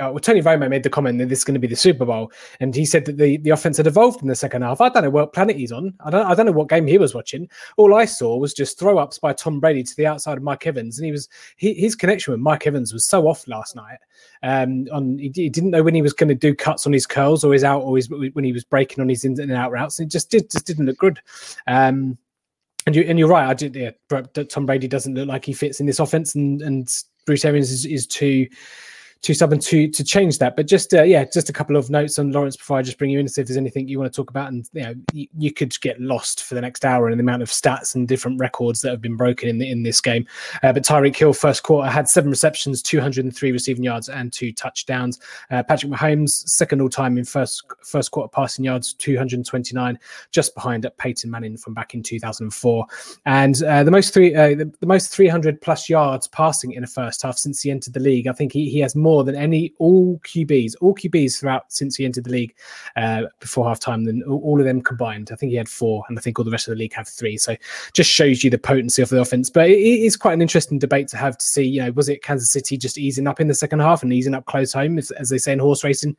uh, 0.01 0.11
well, 0.11 0.19
Tony 0.19 0.41
Romo 0.41 0.69
made 0.69 0.83
the 0.83 0.91
comment 0.91 1.19
that 1.19 1.29
this 1.29 1.41
is 1.41 1.45
going 1.45 1.55
to 1.55 1.61
be 1.61 1.67
the 1.67 1.77
Super 1.77 2.07
Bowl, 2.07 2.33
and 2.61 2.75
he 2.75 2.87
said 2.87 3.05
that 3.05 3.19
the, 3.19 3.37
the 3.39 3.51
offense 3.51 3.77
had 3.77 3.87
evolved 3.87 4.23
in 4.23 4.29
the 4.29 4.35
second 4.35 4.63
half. 4.63 4.81
I 4.81 4.89
don't 4.89 5.05
know 5.05 5.11
what 5.11 5.35
planet 5.35 5.57
he's 5.57 5.73
on. 5.73 5.93
I 6.01 6.11
don't 6.11 6.27
I 6.27 6.35
don't 6.35 6.47
know 6.47 6.53
what 6.53 6.69
game 6.69 6.87
he 6.87 6.97
was 6.97 7.15
watching. 7.15 7.49
All 7.77 7.95
I 7.95 8.07
saw 8.07 8.37
was 8.37 8.55
just 8.55 8.79
throw 8.79 8.99
ups 8.99 9.19
by 9.19 9.35
Tom 9.35 9.61
Brady 9.61 9.83
to 9.83 9.97
the 9.97 10.07
outside 10.07 10.39
of 10.39 10.43
Mike 10.43 10.67
Evans, 10.67 10.99
and 10.99 11.05
he 11.05 11.13
was 11.13 11.29
he, 11.57 11.75
his 11.75 11.95
connection 11.95 12.33
with 12.33 12.41
Mike 12.41 12.67
Evans 12.67 12.93
was 12.95 13.07
so 13.07 13.29
off 13.29 13.47
last 13.47 13.77
night. 13.77 13.99
Um, 14.43 14.87
on 14.91 15.19
he, 15.19 15.31
he 15.35 15.51
didn't 15.51 15.71
know 15.71 15.83
when 15.83 15.95
he 15.95 16.03
was 16.03 16.15
going 16.15 16.29
to 16.29 16.35
do 16.35 16.55
cuts 16.55 16.87
on 16.87 16.95
his 16.95 17.07
curls 17.07 17.45
or 17.45 17.53
his 17.53 17.65
out 17.65 17.83
or 17.83 17.97
his 17.97 18.09
when 18.09 18.45
he 18.45 18.53
was 18.53 18.65
breaking 18.65 19.03
on 19.03 19.09
his 19.09 19.25
in 19.25 19.39
and 19.39 19.53
out 19.53 19.71
routes. 19.71 20.01
It 20.01 20.07
just 20.07 20.31
did 20.31 20.51
just 20.51 20.67
didn't 20.67 20.87
look 20.87 20.99
good. 20.99 21.21
Um, 21.67 22.17
and 22.87 22.97
you 22.97 23.03
and 23.03 23.19
you're 23.19 23.29
right. 23.29 23.49
I 23.49 23.55
did. 23.55 23.77
Yeah, 23.77 23.91
Tom 24.49 24.67
Brady 24.67 24.89
doesn't 24.89 25.15
look 25.15 25.29
like 25.29 25.45
he 25.45 25.53
fits 25.53 25.81
in 25.81 25.87
this 25.87 25.99
offense, 25.99 26.35
and 26.35 26.63
and 26.63 26.89
Bruce 27.27 27.45
Arians 27.45 27.71
is, 27.71 27.85
is 27.85 28.07
too 28.07 28.47
too 29.23 29.35
stubborn 29.35 29.59
to 29.59 29.89
to 29.89 30.03
change 30.03 30.39
that. 30.39 30.57
But 30.57 30.67
just 30.67 30.95
uh, 30.95 31.03
yeah, 31.03 31.25
just 31.25 31.49
a 31.49 31.53
couple 31.53 31.77
of 31.77 31.91
notes 31.91 32.19
on 32.19 32.33
Lawrence 32.33 32.57
before 32.57 32.79
I 32.79 32.83
just 32.83 32.99
bring 32.99 33.11
you 33.11 33.19
in 33.19 33.27
to 33.27 33.33
see 33.33 33.41
if 33.41 33.49
there's 33.49 33.57
anything 33.57 33.87
you 33.89 33.99
want 33.99 34.13
to 34.13 34.17
talk 34.17 34.31
about. 34.31 34.49
And 34.49 34.69
you 34.73 34.83
know, 34.83 34.95
you, 35.13 35.27
you, 35.39 35.53
could 35.53 35.79
get 35.81 36.01
lost 36.01 36.45
for 36.45 36.55
the 36.55 36.61
next 36.61 36.85
hour 36.85 37.11
in 37.11 37.19
the 37.19 37.23
amount 37.23 37.43
of 37.43 37.49
stats 37.49 37.95
and 37.95 38.09
different 38.09 38.39
records 38.39 38.81
that 38.81 38.91
have 38.91 39.03
been 39.03 39.17
broken 39.17 39.49
in 39.49 39.59
the, 39.59 39.71
in 39.71 39.83
this 39.83 40.01
game. 40.01 40.27
Uh, 40.63 40.73
but 40.73 40.85
Tyreek 40.85 41.17
Hill 41.17 41.33
first 41.33 41.63
quarter 41.63 41.91
had 41.91 42.09
seven 42.09 42.31
receptions, 42.31 42.83
203 42.83 43.53
receiving 43.53 43.85
yards, 43.85 44.09
and 44.09 44.33
two 44.33 44.53
touchdowns. 44.53 45.19
Uh, 45.51 45.63
Patrick 45.63 45.93
Mahomes 45.93 46.31
second 46.49 46.81
all 46.81 46.89
time 46.89 47.19
in 47.19 47.25
first 47.25 47.65
first 47.85 48.11
quarter 48.13 48.29
passing 48.29 48.65
yards, 48.65 48.95
229, 48.95 49.99
just 50.31 50.55
behind 50.55 50.91
Peyton 50.97 51.31
Manning 51.31 51.57
from 51.57 51.75
back 51.75 51.95
in 51.95 52.03
2004. 52.03 52.87
And 53.27 53.63
uh, 53.65 53.85
the 53.85 53.91
most 53.91 54.15
three 54.15 54.35
uh, 54.35 54.55
the, 54.55 54.73
the 54.81 54.87
most 54.87 55.13
300 55.13 55.61
plus 55.61 55.89
yards 55.89 56.27
passing 56.29 56.73
in 56.73 56.85
a 56.85 56.87
first 56.87 57.23
half 57.23 57.37
since 57.37 57.61
he 57.61 57.71
entered 57.71 57.93
the 57.93 58.01
league. 58.01 58.27
I 58.27 58.33
think 58.33 58.53
he, 58.53 58.71
he 58.71 58.79
has 58.81 58.97
more 58.97 59.10
more 59.11 59.25
than 59.25 59.35
any 59.35 59.73
all 59.79 60.21
QBs, 60.21 60.75
all 60.81 60.95
QBs 60.95 61.41
throughout 61.41 61.73
since 61.73 61.97
he 61.97 62.05
entered 62.05 62.25
the 62.25 62.31
league 62.31 62.55
uh, 62.97 63.23
before 63.41 63.67
halftime 63.67 64.05
than 64.05 64.23
all 64.23 64.61
of 64.61 64.65
them 64.65 64.81
combined. 64.81 65.31
I 65.33 65.35
think 65.35 65.51
he 65.51 65.57
had 65.57 65.69
four, 65.69 66.05
and 66.09 66.17
I 66.17 66.23
think 66.23 66.39
all 66.39 66.45
the 66.45 66.51
rest 66.51 66.69
of 66.69 66.75
the 66.75 66.79
league 66.79 66.95
have 66.95 67.09
three. 67.09 67.37
So 67.37 67.57
just 67.93 68.09
shows 68.09 68.45
you 68.45 68.51
the 68.51 68.59
potency 68.59 69.03
of 69.03 69.09
the 69.09 69.21
offense. 69.21 69.51
But 69.51 69.69
it 69.69 69.79
is 69.79 70.17
quite 70.17 70.35
an 70.35 70.43
interesting 70.43 70.79
debate 70.79 71.09
to 71.09 71.17
have 71.17 71.37
to 71.37 71.45
see. 71.45 71.65
You 71.65 71.83
know, 71.83 71.91
was 71.93 72.09
it 72.09 72.23
Kansas 72.23 72.53
City 72.53 72.77
just 72.77 72.99
easing 72.99 73.27
up 73.27 73.41
in 73.41 73.49
the 73.49 73.55
second 73.55 73.81
half 73.81 74.05
and 74.05 74.13
easing 74.13 74.35
up 74.35 74.47
close 74.47 74.73
home, 74.73 74.97
as 74.99 75.29
they 75.29 75.39
say 75.39 75.53
in 75.53 75.59
horse 75.59 75.83
racing, 75.83 76.17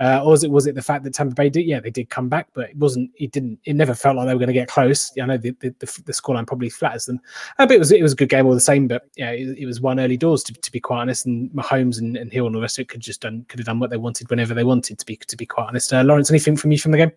uh, 0.00 0.20
or 0.22 0.32
was 0.32 0.44
it 0.44 0.50
was 0.50 0.66
it 0.66 0.74
the 0.74 0.82
fact 0.82 1.04
that 1.04 1.14
Tampa 1.14 1.34
Bay 1.34 1.48
did? 1.48 1.64
Yeah, 1.64 1.80
they 1.80 1.90
did 1.90 2.10
come 2.10 2.28
back, 2.28 2.48
but 2.52 2.68
it 2.68 2.76
wasn't. 2.76 3.10
It 3.16 3.32
didn't. 3.32 3.58
It 3.64 3.74
never 3.74 3.94
felt 3.94 4.16
like 4.16 4.26
they 4.26 4.34
were 4.34 4.38
going 4.38 4.48
to 4.48 4.52
get 4.52 4.68
close. 4.68 5.10
I 5.18 5.24
know 5.24 5.38
the, 5.38 5.52
the, 5.60 5.74
the, 5.78 6.02
the 6.04 6.12
scoreline 6.12 6.46
probably 6.46 6.68
flatters 6.68 7.06
them, 7.06 7.20
uh, 7.58 7.66
but 7.66 7.76
it 7.76 7.78
was 7.78 7.90
it 7.90 8.02
was 8.02 8.12
a 8.12 8.16
good 8.16 8.28
game 8.28 8.44
all 8.44 8.52
the 8.52 8.60
same. 8.60 8.86
But 8.86 9.08
yeah, 9.16 9.30
it, 9.30 9.56
it 9.58 9.66
was 9.66 9.80
one 9.80 9.98
early 9.98 10.18
doors 10.18 10.42
to, 10.44 10.52
to 10.52 10.72
be 10.72 10.80
quite 10.80 11.00
honest, 11.00 11.24
and 11.26 11.50
Mahomes 11.50 11.98
and, 11.98 12.16
and 12.16 12.32
Hill 12.34 12.46
and 12.46 12.54
the 12.54 12.60
rest 12.60 12.78
of 12.78 12.82
it 12.82 12.88
could 12.88 13.00
just 13.00 13.22
done 13.22 13.44
could 13.48 13.60
have 13.60 13.66
done 13.66 13.78
what 13.78 13.90
they 13.90 13.96
wanted 13.96 14.28
whenever 14.28 14.54
they 14.54 14.64
wanted. 14.64 14.98
To 14.98 15.06
be 15.06 15.16
to 15.16 15.36
be 15.36 15.46
quite 15.46 15.68
honest, 15.68 15.92
uh, 15.92 16.02
Lawrence, 16.02 16.30
anything 16.30 16.56
from 16.56 16.72
you 16.72 16.78
from 16.78 16.92
the 16.92 16.98
game? 16.98 17.12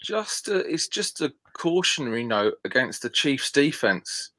Just 0.00 0.48
a, 0.48 0.58
it's 0.60 0.88
just 0.88 1.20
a 1.20 1.32
cautionary 1.54 2.24
note 2.24 2.54
against 2.64 3.02
the 3.02 3.10
Chiefs' 3.10 3.50
defense. 3.50 4.30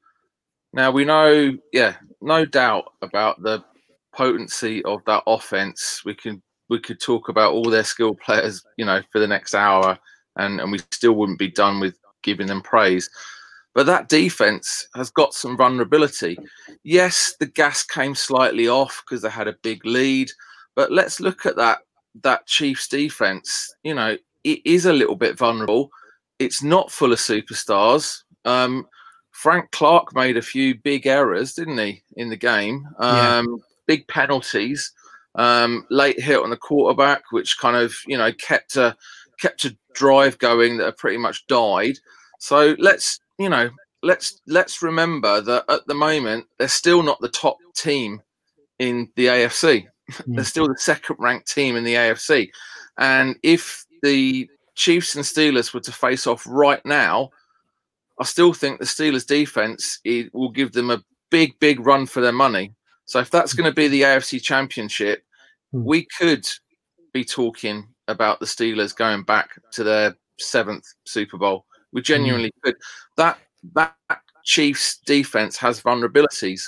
Now 0.72 0.90
we 0.90 1.04
know, 1.04 1.56
yeah, 1.72 1.96
no 2.20 2.44
doubt 2.44 2.92
about 3.02 3.42
the 3.42 3.64
potency 4.12 4.82
of 4.84 5.04
that 5.06 5.22
offense. 5.26 6.02
We 6.04 6.14
can 6.14 6.42
we 6.68 6.78
could 6.78 7.00
talk 7.00 7.28
about 7.28 7.52
all 7.52 7.68
their 7.68 7.84
skill 7.84 8.14
players, 8.14 8.64
you 8.76 8.84
know, 8.84 9.02
for 9.10 9.18
the 9.18 9.26
next 9.26 9.54
hour, 9.54 9.98
and 10.36 10.60
and 10.60 10.70
we 10.70 10.78
still 10.90 11.12
wouldn't 11.12 11.38
be 11.38 11.50
done 11.50 11.80
with 11.80 11.98
giving 12.22 12.46
them 12.46 12.62
praise. 12.62 13.08
But 13.74 13.86
that 13.86 14.08
defense 14.08 14.88
has 14.96 15.10
got 15.10 15.32
some 15.32 15.56
vulnerability. 15.56 16.36
Yes, 16.82 17.34
the 17.38 17.46
gas 17.46 17.84
came 17.84 18.14
slightly 18.14 18.68
off 18.68 19.02
because 19.04 19.22
they 19.22 19.30
had 19.30 19.46
a 19.48 19.56
big 19.62 19.84
lead, 19.86 20.30
but 20.74 20.90
let's 20.90 21.20
look 21.20 21.46
at 21.46 21.56
that 21.56 21.80
that 22.22 22.46
Chiefs 22.46 22.88
defense. 22.88 23.72
You 23.84 23.94
know, 23.94 24.16
it 24.44 24.60
is 24.64 24.86
a 24.86 24.92
little 24.92 25.16
bit 25.16 25.38
vulnerable. 25.38 25.90
It's 26.38 26.62
not 26.62 26.90
full 26.90 27.12
of 27.12 27.18
superstars. 27.18 28.22
Um, 28.44 28.88
Frank 29.30 29.70
Clark 29.70 30.14
made 30.14 30.36
a 30.36 30.42
few 30.42 30.74
big 30.74 31.06
errors, 31.06 31.54
didn't 31.54 31.78
he, 31.78 32.02
in 32.16 32.28
the 32.28 32.36
game? 32.36 32.88
Um, 32.98 33.46
yeah. 33.46 33.64
Big 33.86 34.08
penalties, 34.08 34.92
um, 35.34 35.86
late 35.90 36.20
hit 36.20 36.42
on 36.42 36.50
the 36.50 36.56
quarterback, 36.56 37.22
which 37.30 37.58
kind 37.58 37.76
of 37.76 37.94
you 38.06 38.18
know 38.18 38.32
kept 38.32 38.76
a 38.76 38.96
kept 39.38 39.64
a 39.64 39.76
drive 39.94 40.38
going 40.38 40.78
that 40.78 40.98
pretty 40.98 41.18
much 41.18 41.46
died. 41.46 41.96
So 42.38 42.74
let's 42.78 43.20
you 43.40 43.48
know, 43.48 43.70
let's 44.02 44.40
let's 44.46 44.82
remember 44.82 45.40
that 45.40 45.64
at 45.70 45.86
the 45.86 45.94
moment 45.94 46.46
they're 46.58 46.68
still 46.68 47.02
not 47.02 47.20
the 47.20 47.28
top 47.28 47.56
team 47.74 48.20
in 48.78 49.08
the 49.16 49.26
AFC. 49.26 49.86
Mm. 50.10 50.34
they're 50.34 50.44
still 50.44 50.68
the 50.68 50.76
second 50.76 51.16
ranked 51.18 51.50
team 51.50 51.76
in 51.76 51.84
the 51.84 51.94
AFC. 51.94 52.50
And 52.98 53.36
if 53.42 53.84
the 54.02 54.48
Chiefs 54.74 55.14
and 55.14 55.24
Steelers 55.24 55.72
were 55.72 55.80
to 55.80 55.92
face 55.92 56.26
off 56.26 56.44
right 56.46 56.84
now, 56.84 57.30
I 58.20 58.24
still 58.24 58.52
think 58.52 58.78
the 58.78 58.86
Steelers 58.86 59.26
defense 59.26 60.00
will 60.32 60.50
give 60.50 60.72
them 60.72 60.90
a 60.90 61.02
big, 61.30 61.58
big 61.60 61.84
run 61.86 62.06
for 62.06 62.20
their 62.20 62.32
money. 62.32 62.74
So 63.06 63.20
if 63.20 63.30
that's 63.30 63.54
going 63.54 63.70
to 63.70 63.74
be 63.74 63.88
the 63.88 64.02
AFC 64.02 64.42
Championship, 64.42 65.22
mm. 65.74 65.84
we 65.84 66.06
could 66.18 66.46
be 67.12 67.24
talking 67.24 67.88
about 68.08 68.40
the 68.40 68.46
Steelers 68.46 68.94
going 68.94 69.22
back 69.22 69.50
to 69.72 69.84
their 69.84 70.16
seventh 70.38 70.84
Super 71.04 71.38
Bowl. 71.38 71.64
We 71.92 72.02
genuinely 72.02 72.50
mm. 72.50 72.62
could. 72.62 72.76
That 73.16 73.38
that 73.74 73.94
Chiefs 74.44 74.98
defense 75.04 75.56
has 75.58 75.82
vulnerabilities. 75.82 76.62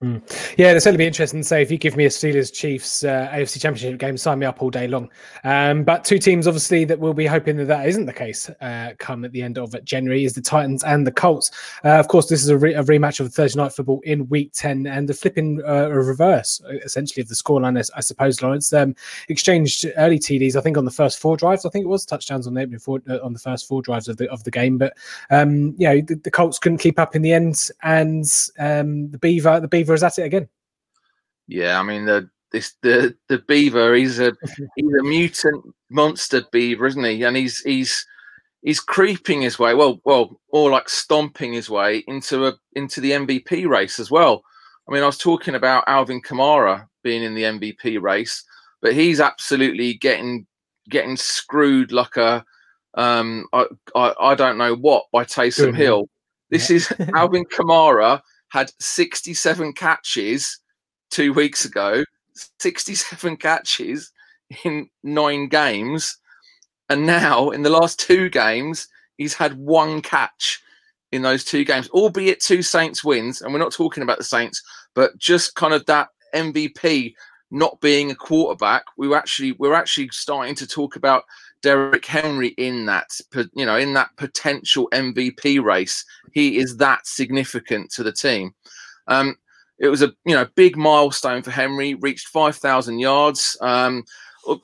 Mm. 0.00 0.22
Yeah, 0.56 0.68
it'll 0.68 0.80
certainly 0.80 1.02
be 1.02 1.08
interesting 1.08 1.42
So, 1.42 1.58
if 1.58 1.72
you 1.72 1.76
give 1.76 1.96
me 1.96 2.04
a 2.04 2.08
Steelers 2.08 2.52
Chiefs 2.52 3.02
uh, 3.02 3.28
AFC 3.32 3.60
Championship 3.60 3.98
game, 3.98 4.16
sign 4.16 4.38
me 4.38 4.46
up 4.46 4.62
all 4.62 4.70
day 4.70 4.86
long. 4.86 5.10
Um, 5.42 5.82
but 5.82 6.04
two 6.04 6.20
teams, 6.20 6.46
obviously, 6.46 6.84
that 6.84 7.00
will 7.00 7.14
be 7.14 7.26
hoping 7.26 7.56
that 7.56 7.64
that 7.64 7.88
isn't 7.88 8.06
the 8.06 8.12
case 8.12 8.48
uh, 8.60 8.92
come 8.98 9.24
at 9.24 9.32
the 9.32 9.42
end 9.42 9.58
of 9.58 9.74
January 9.82 10.24
is 10.24 10.34
the 10.34 10.40
Titans 10.40 10.84
and 10.84 11.04
the 11.04 11.10
Colts. 11.10 11.50
Uh, 11.84 11.98
of 11.98 12.06
course, 12.06 12.28
this 12.28 12.44
is 12.44 12.48
a, 12.48 12.56
re- 12.56 12.74
a, 12.74 12.84
rematch 12.84 13.18
of 13.18 13.34
Thursday 13.34 13.60
night 13.60 13.72
football 13.72 14.00
in 14.04 14.28
Week 14.28 14.52
Ten 14.52 14.86
and 14.86 15.08
the 15.08 15.14
flipping 15.14 15.60
uh, 15.66 15.88
reverse, 15.88 16.62
essentially, 16.84 17.20
of 17.20 17.28
the 17.28 17.34
scoreline. 17.34 17.76
I, 17.76 17.82
I 17.96 18.00
suppose 18.00 18.40
Lawrence 18.40 18.72
um, 18.72 18.94
exchanged 19.28 19.84
early 19.96 20.20
TDs. 20.20 20.54
I 20.54 20.60
think 20.60 20.78
on 20.78 20.84
the 20.84 20.92
first 20.92 21.18
four 21.18 21.36
drives. 21.36 21.66
I 21.66 21.70
think 21.70 21.84
it 21.84 21.88
was 21.88 22.06
touchdowns 22.06 22.46
on 22.46 22.54
the 22.54 22.60
opening 22.60 22.78
four, 22.78 23.00
uh, 23.10 23.18
on 23.24 23.32
the 23.32 23.40
first 23.40 23.66
four 23.66 23.82
drives 23.82 24.06
of 24.06 24.16
the 24.16 24.30
of 24.30 24.44
the 24.44 24.52
game. 24.52 24.78
But 24.78 24.96
um, 25.30 25.74
you 25.76 25.88
know, 25.88 26.00
the, 26.02 26.14
the, 26.14 26.30
Colts 26.30 26.60
couldn't 26.60 26.78
keep 26.78 27.00
up 27.00 27.16
in 27.16 27.22
the 27.22 27.32
end, 27.32 27.68
and 27.82 28.24
um, 28.60 29.10
the 29.10 29.18
Beaver 29.18 29.58
the 29.58 29.66
Beaver 29.66 29.87
Beaver 29.88 29.94
is 29.94 30.02
at 30.02 30.18
it 30.18 30.24
again. 30.26 30.48
Yeah, 31.46 31.80
I 31.80 31.82
mean 31.82 32.04
the 32.04 32.28
this 32.52 32.74
the 32.82 33.16
the 33.28 33.38
beaver. 33.38 33.94
He's 33.94 34.20
a 34.20 34.32
he's 34.76 34.94
a 35.00 35.02
mutant 35.02 35.64
monster 35.90 36.42
beaver, 36.52 36.86
isn't 36.86 37.04
he? 37.04 37.22
And 37.22 37.36
he's 37.36 37.60
he's 37.60 38.06
he's 38.62 38.80
creeping 38.80 39.40
his 39.40 39.58
way. 39.58 39.72
Well, 39.74 40.00
well, 40.04 40.38
or 40.50 40.70
like 40.70 40.88
stomping 40.90 41.54
his 41.54 41.70
way 41.70 42.04
into 42.06 42.46
a 42.46 42.54
into 42.74 43.00
the 43.00 43.12
MVP 43.12 43.66
race 43.66 43.98
as 43.98 44.10
well. 44.10 44.42
I 44.88 44.92
mean, 44.92 45.02
I 45.02 45.06
was 45.06 45.18
talking 45.18 45.54
about 45.54 45.84
Alvin 45.86 46.20
Kamara 46.22 46.86
being 47.02 47.22
in 47.22 47.34
the 47.34 47.42
MVP 47.44 48.00
race, 48.00 48.44
but 48.82 48.92
he's 48.94 49.20
absolutely 49.20 49.94
getting 49.94 50.46
getting 50.90 51.16
screwed 51.16 51.92
like 51.92 52.16
a 52.18 52.44
um 52.94 53.46
I 53.54 53.64
I, 53.94 54.14
I 54.20 54.34
don't 54.34 54.58
know 54.58 54.74
what 54.74 55.04
by 55.12 55.24
Taysom 55.24 55.66
Good. 55.66 55.76
Hill. 55.76 56.08
This 56.50 56.68
Yeah. 56.70 56.76
is 56.76 56.92
Alvin 57.14 57.44
Kamara 57.46 58.20
had 58.50 58.72
67 58.80 59.72
catches 59.74 60.60
two 61.10 61.32
weeks 61.32 61.64
ago, 61.64 62.04
67 62.60 63.36
catches 63.36 64.12
in 64.64 64.88
nine 65.02 65.48
games. 65.48 66.18
And 66.88 67.06
now 67.06 67.50
in 67.50 67.62
the 67.62 67.70
last 67.70 68.00
two 68.00 68.30
games, 68.30 68.88
he's 69.16 69.34
had 69.34 69.58
one 69.58 70.00
catch 70.00 70.60
in 71.12 71.22
those 71.22 71.44
two 71.44 71.64
games, 71.64 71.88
albeit 71.90 72.40
two 72.40 72.62
Saints 72.62 73.04
wins. 73.04 73.40
And 73.40 73.52
we're 73.52 73.58
not 73.58 73.72
talking 73.72 74.02
about 74.02 74.18
the 74.18 74.24
Saints, 74.24 74.62
but 74.94 75.16
just 75.18 75.54
kind 75.54 75.74
of 75.74 75.84
that 75.86 76.08
MVP 76.34 77.14
not 77.50 77.80
being 77.80 78.10
a 78.10 78.14
quarterback. 78.14 78.84
We 78.96 79.08
were 79.08 79.16
actually 79.16 79.52
we're 79.52 79.74
actually 79.74 80.08
starting 80.12 80.54
to 80.56 80.66
talk 80.66 80.96
about 80.96 81.24
Derrick 81.62 82.06
Henry 82.06 82.48
in 82.48 82.86
that 82.86 83.10
you 83.54 83.66
know 83.66 83.76
in 83.76 83.94
that 83.94 84.10
potential 84.16 84.88
MVP 84.92 85.62
race. 85.62 86.04
He 86.32 86.58
is 86.58 86.76
that 86.76 87.06
significant 87.06 87.90
to 87.92 88.02
the 88.02 88.12
team. 88.12 88.54
Um, 89.06 89.36
it 89.78 89.88
was 89.88 90.02
a 90.02 90.12
you 90.24 90.34
know 90.34 90.46
big 90.54 90.76
milestone 90.76 91.42
for 91.42 91.50
Henry. 91.50 91.94
Reached 91.94 92.28
five 92.28 92.56
thousand 92.56 92.98
yards. 92.98 93.56
Um, 93.60 94.04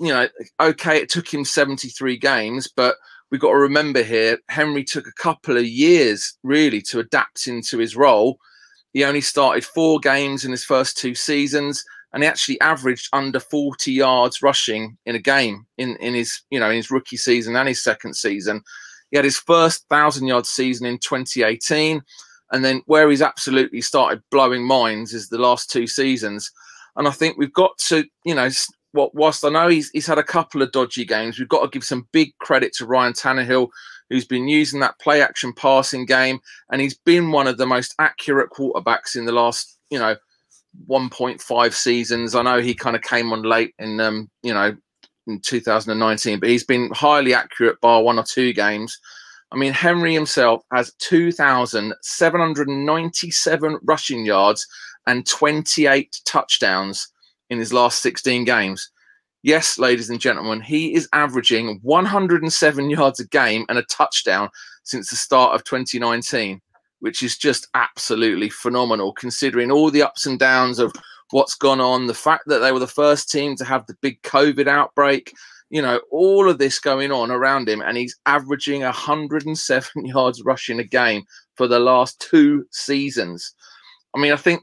you 0.00 0.12
know, 0.12 0.28
okay, 0.60 0.98
it 0.98 1.08
took 1.08 1.32
him 1.32 1.44
seventy 1.44 1.88
three 1.88 2.16
games, 2.16 2.68
but 2.68 2.96
we've 3.30 3.40
got 3.40 3.50
to 3.50 3.56
remember 3.56 4.02
here 4.02 4.38
Henry 4.48 4.84
took 4.84 5.06
a 5.06 5.12
couple 5.12 5.56
of 5.56 5.66
years 5.66 6.34
really 6.42 6.80
to 6.82 7.00
adapt 7.00 7.46
into 7.46 7.78
his 7.78 7.96
role. 7.96 8.38
He 8.92 9.04
only 9.04 9.20
started 9.20 9.64
four 9.64 9.98
games 9.98 10.44
in 10.44 10.52
his 10.52 10.64
first 10.64 10.96
two 10.96 11.16
seasons, 11.16 11.84
and 12.14 12.22
he 12.22 12.28
actually 12.28 12.60
averaged 12.60 13.08
under 13.12 13.40
40 13.40 13.90
yards 13.90 14.40
rushing 14.40 14.96
in 15.04 15.16
a 15.16 15.18
game 15.18 15.66
in, 15.76 15.96
in 15.96 16.14
his 16.14 16.42
you 16.48 16.60
know 16.60 16.70
in 16.70 16.76
his 16.76 16.90
rookie 16.90 17.16
season 17.16 17.56
and 17.56 17.68
his 17.68 17.82
second 17.82 18.14
season. 18.14 18.62
He 19.10 19.18
had 19.18 19.24
his 19.24 19.38
first 19.38 19.84
thousand 19.90 20.28
yard 20.28 20.46
season 20.46 20.86
in 20.86 20.98
2018, 20.98 22.02
and 22.52 22.64
then 22.64 22.82
where 22.86 23.10
he's 23.10 23.20
absolutely 23.20 23.80
started 23.80 24.22
blowing 24.30 24.64
minds 24.64 25.12
is 25.12 25.28
the 25.28 25.38
last 25.38 25.70
two 25.70 25.86
seasons. 25.86 26.50
And 26.96 27.08
I 27.08 27.10
think 27.10 27.36
we've 27.36 27.52
got 27.52 27.76
to 27.88 28.04
you 28.24 28.34
know 28.34 28.48
what 28.92 29.12
whilst 29.14 29.44
I 29.44 29.48
know 29.48 29.68
he's 29.68 29.90
he's 29.90 30.06
had 30.06 30.18
a 30.18 30.22
couple 30.22 30.62
of 30.62 30.70
dodgy 30.70 31.04
games, 31.04 31.38
we've 31.38 31.48
got 31.48 31.62
to 31.62 31.68
give 31.68 31.84
some 31.84 32.08
big 32.12 32.32
credit 32.38 32.72
to 32.74 32.86
Ryan 32.86 33.12
Tannehill 33.12 33.68
who's 34.08 34.24
been 34.24 34.46
using 34.46 34.78
that 34.80 34.98
play 35.00 35.20
action 35.20 35.52
passing 35.52 36.04
game 36.04 36.38
and 36.70 36.80
he's 36.80 36.94
been 36.94 37.32
one 37.32 37.48
of 37.48 37.56
the 37.56 37.66
most 37.66 37.94
accurate 37.98 38.50
quarterbacks 38.50 39.16
in 39.16 39.24
the 39.24 39.32
last 39.32 39.78
you 39.90 39.98
know 39.98 40.14
1.5 40.88 41.72
seasons. 41.72 42.34
I 42.34 42.42
know 42.42 42.60
he 42.60 42.74
kind 42.74 42.96
of 42.96 43.02
came 43.02 43.32
on 43.32 43.42
late 43.42 43.72
in 43.78 44.00
um 44.00 44.28
you 44.42 44.52
know 44.52 44.76
in 45.26 45.40
2019 45.40 46.38
but 46.38 46.50
he's 46.50 46.64
been 46.64 46.90
highly 46.92 47.32
accurate 47.32 47.80
bar 47.80 48.02
one 48.02 48.18
or 48.18 48.24
two 48.24 48.52
games. 48.52 48.98
I 49.52 49.56
mean 49.56 49.72
henry 49.72 50.12
himself 50.12 50.62
has 50.72 50.92
2797 51.00 53.78
rushing 53.82 54.26
yards 54.26 54.66
and 55.06 55.26
28 55.26 56.20
touchdowns 56.26 57.08
in 57.50 57.58
his 57.58 57.72
last 57.72 58.02
16 58.02 58.44
games. 58.44 58.90
Yes, 59.42 59.78
ladies 59.78 60.08
and 60.08 60.20
gentlemen, 60.20 60.62
he 60.62 60.94
is 60.94 61.08
averaging 61.12 61.78
107 61.82 62.90
yards 62.90 63.20
a 63.20 63.28
game 63.28 63.66
and 63.68 63.76
a 63.76 63.82
touchdown 63.82 64.48
since 64.84 65.10
the 65.10 65.16
start 65.16 65.54
of 65.54 65.64
2019, 65.64 66.60
which 67.04 67.22
is 67.22 67.36
just 67.36 67.68
absolutely 67.74 68.48
phenomenal 68.48 69.12
considering 69.12 69.70
all 69.70 69.90
the 69.90 70.02
ups 70.02 70.24
and 70.24 70.38
downs 70.38 70.78
of 70.78 70.90
what's 71.32 71.54
gone 71.54 71.78
on, 71.78 72.06
the 72.06 72.14
fact 72.14 72.44
that 72.46 72.60
they 72.60 72.72
were 72.72 72.78
the 72.78 72.86
first 72.86 73.30
team 73.30 73.54
to 73.54 73.64
have 73.64 73.86
the 73.86 73.96
big 74.00 74.22
COVID 74.22 74.66
outbreak, 74.66 75.30
you 75.68 75.82
know, 75.82 76.00
all 76.10 76.48
of 76.48 76.56
this 76.56 76.78
going 76.78 77.12
on 77.12 77.30
around 77.30 77.68
him, 77.68 77.82
and 77.82 77.98
he's 77.98 78.16
averaging 78.24 78.80
107 78.80 80.06
yards 80.06 80.42
rushing 80.46 80.80
a 80.80 80.84
game 80.84 81.24
for 81.56 81.68
the 81.68 81.78
last 81.78 82.18
two 82.20 82.64
seasons. 82.70 83.52
I 84.16 84.18
mean, 84.18 84.32
I 84.32 84.36
think 84.36 84.62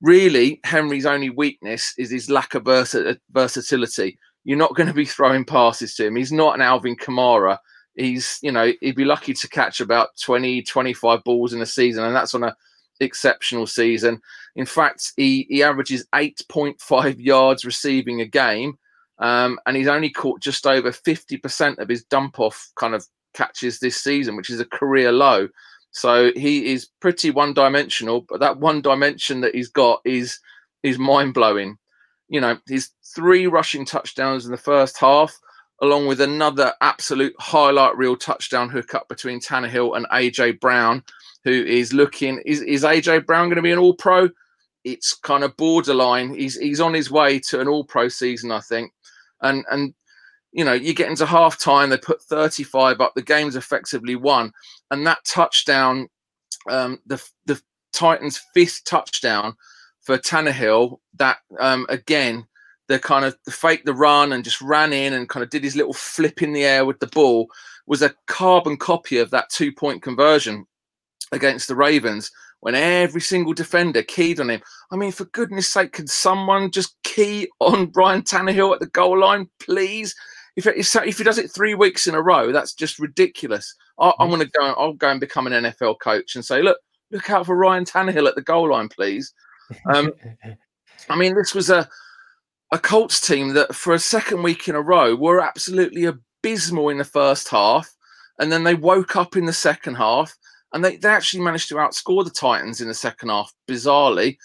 really 0.00 0.60
Henry's 0.62 1.06
only 1.06 1.30
weakness 1.30 1.92
is 1.98 2.12
his 2.12 2.30
lack 2.30 2.54
of 2.54 2.66
versa- 2.66 3.18
versatility. 3.32 4.16
You're 4.44 4.56
not 4.56 4.76
going 4.76 4.86
to 4.86 4.94
be 4.94 5.06
throwing 5.06 5.44
passes 5.44 5.96
to 5.96 6.06
him. 6.06 6.14
He's 6.14 6.30
not 6.30 6.54
an 6.54 6.62
Alvin 6.62 6.94
Kamara. 6.94 7.58
He's, 8.00 8.38
you 8.42 8.50
know, 8.50 8.72
he'd 8.80 8.96
be 8.96 9.04
lucky 9.04 9.34
to 9.34 9.48
catch 9.48 9.80
about 9.80 10.10
20, 10.20 10.62
25 10.62 11.22
balls 11.24 11.52
in 11.52 11.60
a 11.60 11.66
season, 11.66 12.04
and 12.04 12.14
that's 12.14 12.34
on 12.34 12.44
a 12.44 12.56
exceptional 13.00 13.66
season. 13.66 14.20
In 14.56 14.66
fact, 14.66 15.12
he, 15.16 15.46
he 15.48 15.62
averages 15.62 16.06
8.5 16.14 17.16
yards 17.18 17.64
receiving 17.64 18.20
a 18.20 18.26
game, 18.26 18.78
um, 19.18 19.58
and 19.66 19.76
he's 19.76 19.88
only 19.88 20.10
caught 20.10 20.40
just 20.40 20.66
over 20.66 20.90
50% 20.90 21.78
of 21.78 21.88
his 21.88 22.04
dump 22.04 22.40
off 22.40 22.70
kind 22.76 22.94
of 22.94 23.06
catches 23.34 23.78
this 23.78 23.96
season, 23.96 24.36
which 24.36 24.50
is 24.50 24.60
a 24.60 24.64
career 24.64 25.12
low. 25.12 25.48
So 25.92 26.30
he 26.36 26.72
is 26.72 26.88
pretty 27.00 27.30
one 27.30 27.52
dimensional, 27.52 28.24
but 28.28 28.40
that 28.40 28.58
one 28.58 28.80
dimension 28.80 29.40
that 29.40 29.54
he's 29.54 29.68
got 29.68 30.00
is 30.04 30.38
is 30.82 30.98
mind 30.98 31.34
blowing. 31.34 31.76
You 32.28 32.40
know, 32.40 32.58
his 32.68 32.90
three 33.14 33.46
rushing 33.46 33.84
touchdowns 33.84 34.44
in 34.46 34.52
the 34.52 34.56
first 34.56 34.96
half, 34.98 35.36
along 35.80 36.06
with 36.06 36.20
another 36.20 36.72
absolute 36.80 37.34
highlight 37.38 37.96
reel 37.96 38.16
touchdown 38.16 38.68
hookup 38.68 39.08
between 39.08 39.40
Tannehill 39.40 39.96
and 39.96 40.06
AJ 40.06 40.60
Brown, 40.60 41.02
who 41.44 41.50
is 41.50 41.92
looking 41.92 42.42
is, 42.44 42.60
is 42.62 42.84
AJ 42.84 43.26
Brown 43.26 43.48
going 43.48 43.56
to 43.56 43.62
be 43.62 43.72
an 43.72 43.78
all 43.78 43.94
pro? 43.94 44.28
It's 44.84 45.14
kind 45.14 45.44
of 45.44 45.56
borderline. 45.56 46.34
He's 46.34 46.56
he's 46.56 46.80
on 46.80 46.94
his 46.94 47.10
way 47.10 47.38
to 47.48 47.60
an 47.60 47.68
all 47.68 47.84
pro 47.84 48.08
season, 48.08 48.50
I 48.50 48.60
think. 48.60 48.92
And 49.42 49.64
and 49.70 49.94
you 50.52 50.64
know, 50.64 50.72
you 50.72 50.94
get 50.94 51.08
into 51.08 51.26
half 51.26 51.58
time, 51.58 51.90
they 51.90 51.98
put 51.98 52.22
35 52.22 53.00
up, 53.00 53.12
the 53.14 53.22
game's 53.22 53.54
effectively 53.54 54.16
won. 54.16 54.52
And 54.90 55.06
that 55.06 55.24
touchdown, 55.24 56.08
um, 56.68 56.98
the 57.06 57.22
the 57.46 57.60
Titans' 57.92 58.40
fifth 58.54 58.82
touchdown 58.84 59.54
for 60.00 60.18
Tannehill, 60.18 60.98
that 61.16 61.38
um, 61.58 61.86
again, 61.88 62.46
the 62.90 62.98
kind 62.98 63.24
of 63.24 63.38
the 63.44 63.52
fake 63.52 63.84
the 63.84 63.94
run 63.94 64.32
and 64.32 64.42
just 64.42 64.60
ran 64.60 64.92
in 64.92 65.12
and 65.12 65.28
kind 65.28 65.44
of 65.44 65.50
did 65.50 65.62
his 65.62 65.76
little 65.76 65.92
flip 65.92 66.42
in 66.42 66.52
the 66.52 66.64
air 66.64 66.84
with 66.84 66.98
the 66.98 67.06
ball 67.06 67.46
was 67.86 68.02
a 68.02 68.12
carbon 68.26 68.76
copy 68.76 69.18
of 69.18 69.30
that 69.30 69.48
two 69.48 69.72
point 69.72 70.02
conversion 70.02 70.66
against 71.30 71.68
the 71.68 71.76
Ravens 71.76 72.32
when 72.58 72.74
every 72.74 73.20
single 73.20 73.54
defender 73.54 74.02
keyed 74.02 74.40
on 74.40 74.50
him. 74.50 74.60
I 74.90 74.96
mean, 74.96 75.12
for 75.12 75.24
goodness 75.26 75.68
sake, 75.68 75.92
could 75.92 76.10
someone 76.10 76.72
just 76.72 76.96
key 77.04 77.48
on 77.60 77.86
Brian 77.92 78.22
Tannehill 78.22 78.74
at 78.74 78.80
the 78.80 78.86
goal 78.86 79.20
line, 79.20 79.48
please? 79.60 80.12
If, 80.56 80.66
if, 80.66 81.16
he 81.18 81.24
does 81.24 81.38
it 81.38 81.52
three 81.52 81.74
weeks 81.74 82.08
in 82.08 82.16
a 82.16 82.20
row, 82.20 82.50
that's 82.50 82.74
just 82.74 82.98
ridiculous. 82.98 83.72
I, 84.00 84.12
I'm 84.18 84.30
going 84.30 84.40
to 84.40 84.50
go. 84.50 84.74
I'll 84.76 84.94
go 84.94 85.10
and 85.10 85.20
become 85.20 85.46
an 85.46 85.64
NFL 85.64 86.00
coach 86.00 86.34
and 86.34 86.44
say, 86.44 86.60
look, 86.60 86.78
look 87.12 87.30
out 87.30 87.46
for 87.46 87.54
Ryan 87.54 87.84
Tannehill 87.84 88.26
at 88.26 88.34
the 88.34 88.42
goal 88.42 88.72
line, 88.72 88.88
please. 88.88 89.32
Um, 89.86 90.12
I 91.08 91.14
mean, 91.14 91.36
this 91.36 91.54
was 91.54 91.70
a 91.70 91.88
a 92.72 92.78
Colts 92.78 93.20
team 93.20 93.54
that 93.54 93.74
for 93.74 93.94
a 93.94 93.98
second 93.98 94.42
week 94.42 94.68
in 94.68 94.74
a 94.74 94.80
row 94.80 95.14
were 95.14 95.40
absolutely 95.40 96.04
abysmal 96.04 96.88
in 96.88 96.98
the 96.98 97.04
first 97.04 97.48
half, 97.48 97.90
and 98.38 98.50
then 98.50 98.64
they 98.64 98.74
woke 98.74 99.16
up 99.16 99.36
in 99.36 99.46
the 99.46 99.52
second 99.52 99.96
half, 99.96 100.36
and 100.72 100.84
they, 100.84 100.96
they 100.96 101.08
actually 101.08 101.42
managed 101.42 101.68
to 101.68 101.74
outscore 101.76 102.24
the 102.24 102.30
Titans 102.30 102.80
in 102.80 102.88
the 102.88 102.94
second 102.94 103.28
half, 103.28 103.52
bizarrely, 103.68 104.36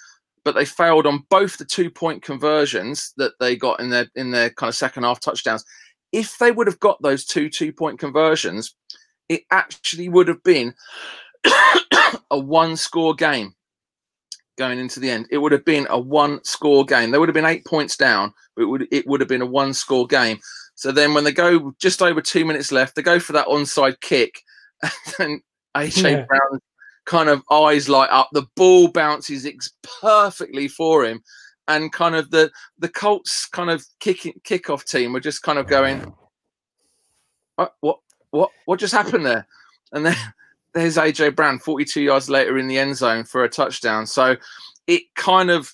but 0.43 0.55
they 0.55 0.65
failed 0.65 1.05
on 1.05 1.23
both 1.29 1.57
the 1.57 1.65
two 1.65 1.89
point 1.89 2.23
conversions 2.23 3.13
that 3.17 3.33
they 3.39 3.55
got 3.55 3.79
in 3.79 3.89
their 3.89 4.07
in 4.15 4.31
their 4.31 4.49
kind 4.49 4.69
of 4.69 4.75
second 4.75 5.03
half 5.03 5.19
touchdowns. 5.19 5.63
If 6.11 6.38
they 6.38 6.51
would 6.51 6.67
have 6.67 6.79
got 6.79 7.01
those 7.01 7.25
two 7.25 7.49
two 7.49 7.73
point 7.73 7.99
conversions, 7.99 8.75
it 9.29 9.41
actually 9.51 10.09
would 10.09 10.27
have 10.27 10.43
been 10.43 10.73
a 12.31 12.39
one 12.39 12.75
score 12.75 13.13
game 13.13 13.54
going 14.57 14.79
into 14.79 14.99
the 14.99 15.09
end. 15.09 15.27
It 15.31 15.37
would 15.39 15.51
have 15.51 15.65
been 15.65 15.87
a 15.89 15.99
one 15.99 16.43
score 16.43 16.85
game. 16.85 17.11
There 17.11 17.19
would 17.19 17.29
have 17.29 17.33
been 17.35 17.45
eight 17.45 17.65
points 17.65 17.97
down, 17.97 18.33
but 18.55 18.63
it 18.63 18.65
would 18.65 18.87
it 18.91 19.07
would 19.07 19.19
have 19.21 19.29
been 19.29 19.41
a 19.41 19.45
one 19.45 19.73
score 19.73 20.07
game. 20.07 20.39
So 20.75 20.91
then 20.91 21.13
when 21.13 21.23
they 21.23 21.31
go 21.31 21.73
just 21.79 22.01
over 22.01 22.21
two 22.21 22.45
minutes 22.45 22.71
left, 22.71 22.95
they 22.95 23.01
go 23.01 23.19
for 23.19 23.33
that 23.33 23.47
onside 23.47 23.99
kick, 24.01 24.41
and 24.83 24.91
then 25.17 25.41
AJ 25.75 26.03
Yeah. 26.03 26.25
Brown 26.25 26.59
kind 27.05 27.29
of 27.29 27.43
eyes 27.51 27.87
light 27.87 28.09
up. 28.09 28.29
The 28.33 28.47
ball 28.55 28.89
bounces 28.89 29.45
perfectly 30.01 30.67
for 30.67 31.05
him, 31.05 31.21
and 31.67 31.91
kind 31.91 32.15
of 32.15 32.31
the 32.31 32.51
the 32.79 32.89
Colts 32.89 33.47
kind 33.47 33.69
of 33.69 33.85
kicking 33.99 34.39
kickoff 34.43 34.85
team 34.85 35.13
were 35.13 35.19
just 35.19 35.43
kind 35.43 35.59
of 35.59 35.67
going, 35.67 36.13
what 37.55 37.73
what 37.81 37.99
what 38.31 38.51
what 38.65 38.79
just 38.79 38.93
happened 38.93 39.25
there? 39.25 39.47
And 39.91 40.05
then 40.05 40.17
there's 40.75 40.97
AJ 40.97 41.35
Brown 41.35 41.57
42 41.57 42.01
yards 42.01 42.29
later 42.29 42.57
in 42.57 42.67
the 42.67 42.77
end 42.77 42.97
zone 42.97 43.23
for 43.23 43.43
a 43.43 43.49
touchdown. 43.49 44.05
So 44.05 44.35
it 44.88 45.03
kind 45.15 45.49
of 45.49 45.73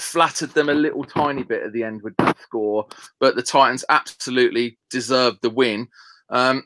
flattered 0.00 0.50
them 0.50 0.68
a 0.68 0.74
little 0.74 1.04
tiny 1.04 1.42
bit 1.42 1.64
at 1.64 1.72
the 1.72 1.82
end 1.82 2.02
with 2.02 2.16
that 2.18 2.38
score, 2.40 2.86
but 3.20 3.34
the 3.34 3.42
Titans 3.42 3.84
absolutely 3.88 4.78
deserved 4.88 5.38
the 5.42 5.50
win. 5.50 5.88
Um, 6.30 6.64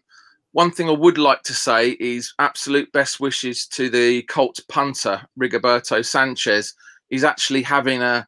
one 0.53 0.71
thing 0.71 0.89
I 0.89 0.93
would 0.93 1.19
like 1.19 1.43
to 1.45 1.55
say 1.55 1.97
is 2.01 2.35
absolute 2.39 2.93
best 2.93 3.19
wishes 3.19 3.67
to 3.69 3.89
the 3.89 4.23
Colts 4.23 4.61
punter, 4.61 5.27
Rigoberto 5.39 6.05
Sanchez. 6.05 6.75
He's 7.09 7.25
actually 7.25 7.63
having 7.63 8.03
a 8.03 8.27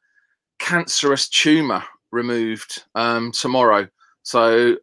cancerous 0.59 1.29
tumor 1.29 1.83
removed 2.11 2.85
um, 2.95 3.33
tomorrow. 3.33 3.87
So, 4.23 4.77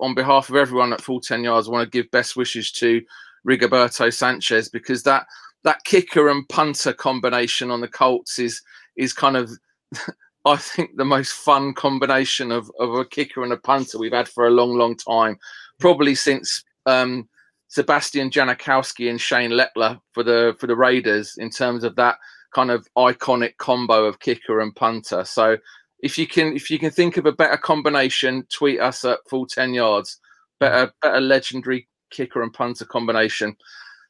on 0.00 0.14
behalf 0.14 0.48
of 0.48 0.56
everyone 0.56 0.92
at 0.92 1.02
Full 1.02 1.20
10 1.20 1.44
Yards, 1.44 1.68
I 1.68 1.70
want 1.70 1.90
to 1.90 1.98
give 1.98 2.10
best 2.10 2.34
wishes 2.34 2.72
to 2.72 3.02
Rigoberto 3.48 4.12
Sanchez 4.12 4.68
because 4.68 5.02
that 5.04 5.26
that 5.64 5.84
kicker 5.84 6.28
and 6.28 6.48
punter 6.48 6.92
combination 6.92 7.70
on 7.70 7.80
the 7.80 7.88
Colts 7.88 8.38
is 8.38 8.62
is 8.96 9.12
kind 9.12 9.36
of 9.36 9.50
I 10.46 10.56
think 10.56 10.96
the 10.96 11.04
most 11.04 11.32
fun 11.32 11.74
combination 11.74 12.50
of, 12.50 12.70
of 12.78 12.94
a 12.94 13.04
kicker 13.04 13.42
and 13.42 13.52
a 13.52 13.58
punter 13.58 13.98
we've 13.98 14.12
had 14.12 14.28
for 14.28 14.46
a 14.46 14.50
long, 14.50 14.74
long 14.78 14.96
time, 14.96 15.38
probably 15.78 16.14
since 16.14 16.64
um, 16.86 17.28
Sebastian 17.68 18.30
Janikowski 18.30 19.10
and 19.10 19.20
Shane 19.20 19.50
Lechler 19.50 20.00
for 20.12 20.22
the 20.22 20.56
for 20.58 20.66
the 20.66 20.76
Raiders 20.76 21.36
in 21.36 21.50
terms 21.50 21.84
of 21.84 21.94
that 21.96 22.16
kind 22.54 22.70
of 22.70 22.88
iconic 22.96 23.58
combo 23.58 24.04
of 24.06 24.20
kicker 24.20 24.60
and 24.60 24.74
punter. 24.74 25.24
So 25.24 25.58
if 26.00 26.16
you 26.16 26.26
can 26.26 26.56
if 26.56 26.70
you 26.70 26.78
can 26.78 26.90
think 26.90 27.16
of 27.16 27.26
a 27.26 27.32
better 27.32 27.58
combination, 27.58 28.46
tweet 28.50 28.80
us 28.80 29.04
at 29.04 29.18
full 29.28 29.46
ten 29.46 29.74
yards. 29.74 30.18
Better 30.58 30.92
better 31.02 31.20
legendary 31.20 31.86
kicker 32.10 32.42
and 32.42 32.52
punter 32.52 32.84
combination. 32.84 33.56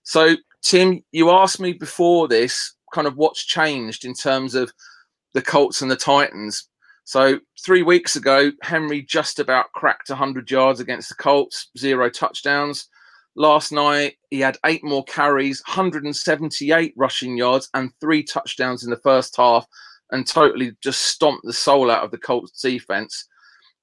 So 0.02 0.36
Tim, 0.62 1.02
you 1.12 1.30
asked 1.30 1.60
me 1.60 1.72
before 1.72 2.28
this 2.28 2.74
kind 2.92 3.06
of 3.06 3.16
what's 3.16 3.44
changed 3.44 4.04
in 4.04 4.14
terms 4.14 4.54
of 4.54 4.72
the 5.32 5.42
Colts 5.42 5.80
and 5.80 5.90
the 5.90 5.96
Titans. 5.96 6.68
So 7.04 7.40
three 7.64 7.82
weeks 7.82 8.16
ago, 8.16 8.52
Henry 8.62 9.02
just 9.02 9.38
about 9.38 9.72
cracked 9.72 10.10
100 10.10 10.50
yards 10.50 10.80
against 10.80 11.08
the 11.08 11.14
Colts, 11.14 11.68
zero 11.78 12.10
touchdowns. 12.10 12.88
Last 13.36 13.72
night, 13.72 14.16
he 14.30 14.40
had 14.40 14.58
eight 14.66 14.84
more 14.84 15.04
carries, 15.04 15.62
178 15.66 16.94
rushing 16.96 17.36
yards, 17.36 17.68
and 17.74 17.90
three 18.00 18.22
touchdowns 18.22 18.84
in 18.84 18.90
the 18.90 18.96
first 18.98 19.36
half, 19.36 19.66
and 20.10 20.26
totally 20.26 20.72
just 20.82 21.02
stomped 21.02 21.44
the 21.44 21.52
soul 21.52 21.90
out 21.90 22.04
of 22.04 22.10
the 22.10 22.18
Colts 22.18 22.60
defense. 22.60 23.26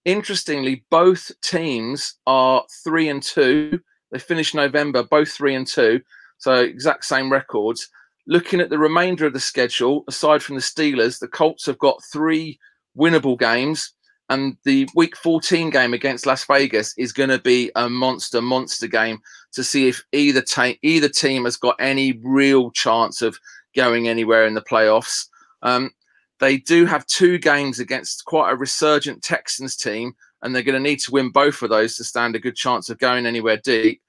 Interestingly, 0.06 0.86
both 0.90 1.32
teams 1.42 2.16
are 2.28 2.64
three 2.84 3.10
and 3.10 3.24
two. 3.24 3.80
They 4.12 4.20
finished 4.20 4.56
November, 4.56 5.04
both 5.04 5.30
three 5.30 5.56
and 5.56 5.68
two, 5.68 6.02
so 6.38 6.56
exact 6.56 7.06
same 7.06 7.32
records. 7.32 7.90
Looking 8.26 8.60
at 8.60 8.70
the 8.70 8.80
remainder 8.80 9.26
of 9.26 9.34
the 9.34 9.40
schedule, 9.40 10.04
aside 10.08 10.44
from 10.44 10.56
the 10.56 10.62
Steelers, 10.62 11.20
the 11.20 11.28
Colts 11.28 11.66
have 11.66 11.78
got 11.78 12.04
three 12.12 12.60
winnable 12.98 13.40
games. 13.40 13.94
And 14.30 14.58
the 14.66 14.90
week 14.94 15.16
14 15.16 15.70
game 15.70 15.94
against 15.94 16.26
Las 16.26 16.44
Vegas 16.46 16.94
is 16.98 17.14
going 17.14 17.30
to 17.30 17.40
be 17.40 17.72
a 17.78 17.90
monster, 17.90 18.42
monster 18.42 18.88
game 18.88 19.20
to 19.54 19.64
see 19.64 19.88
if 19.88 20.04
either, 20.12 20.42
ta- 20.42 20.74
either 20.82 21.08
team 21.08 21.46
has 21.46 21.56
got 21.56 21.78
any 21.80 22.20
real 22.22 22.70
chance 22.72 23.22
of 23.22 23.40
going 23.74 24.10
anywhere 24.10 24.46
in 24.46 24.54
the 24.54 24.62
playoffs. 24.62 25.28
Um, 25.62 25.92
they 26.40 26.58
do 26.58 26.86
have 26.86 27.06
two 27.06 27.38
games 27.38 27.80
against 27.80 28.26
quite 28.26 28.52
a 28.52 28.56
resurgent 28.56 29.24
Texans 29.24 29.76
team, 29.78 30.14
and 30.42 30.54
they're 30.54 30.64
going 30.64 30.82
to 30.82 30.90
need 30.90 31.00
to 31.00 31.12
win 31.12 31.30
both 31.30 31.62
of 31.62 31.70
those 31.70 31.96
to 31.98 32.04
stand 32.04 32.36
a 32.36 32.40
good 32.40 32.56
chance 32.56 32.90
of 32.90 33.00
going 33.00 33.26
anywhere 33.26 33.58
deep. 33.58 34.02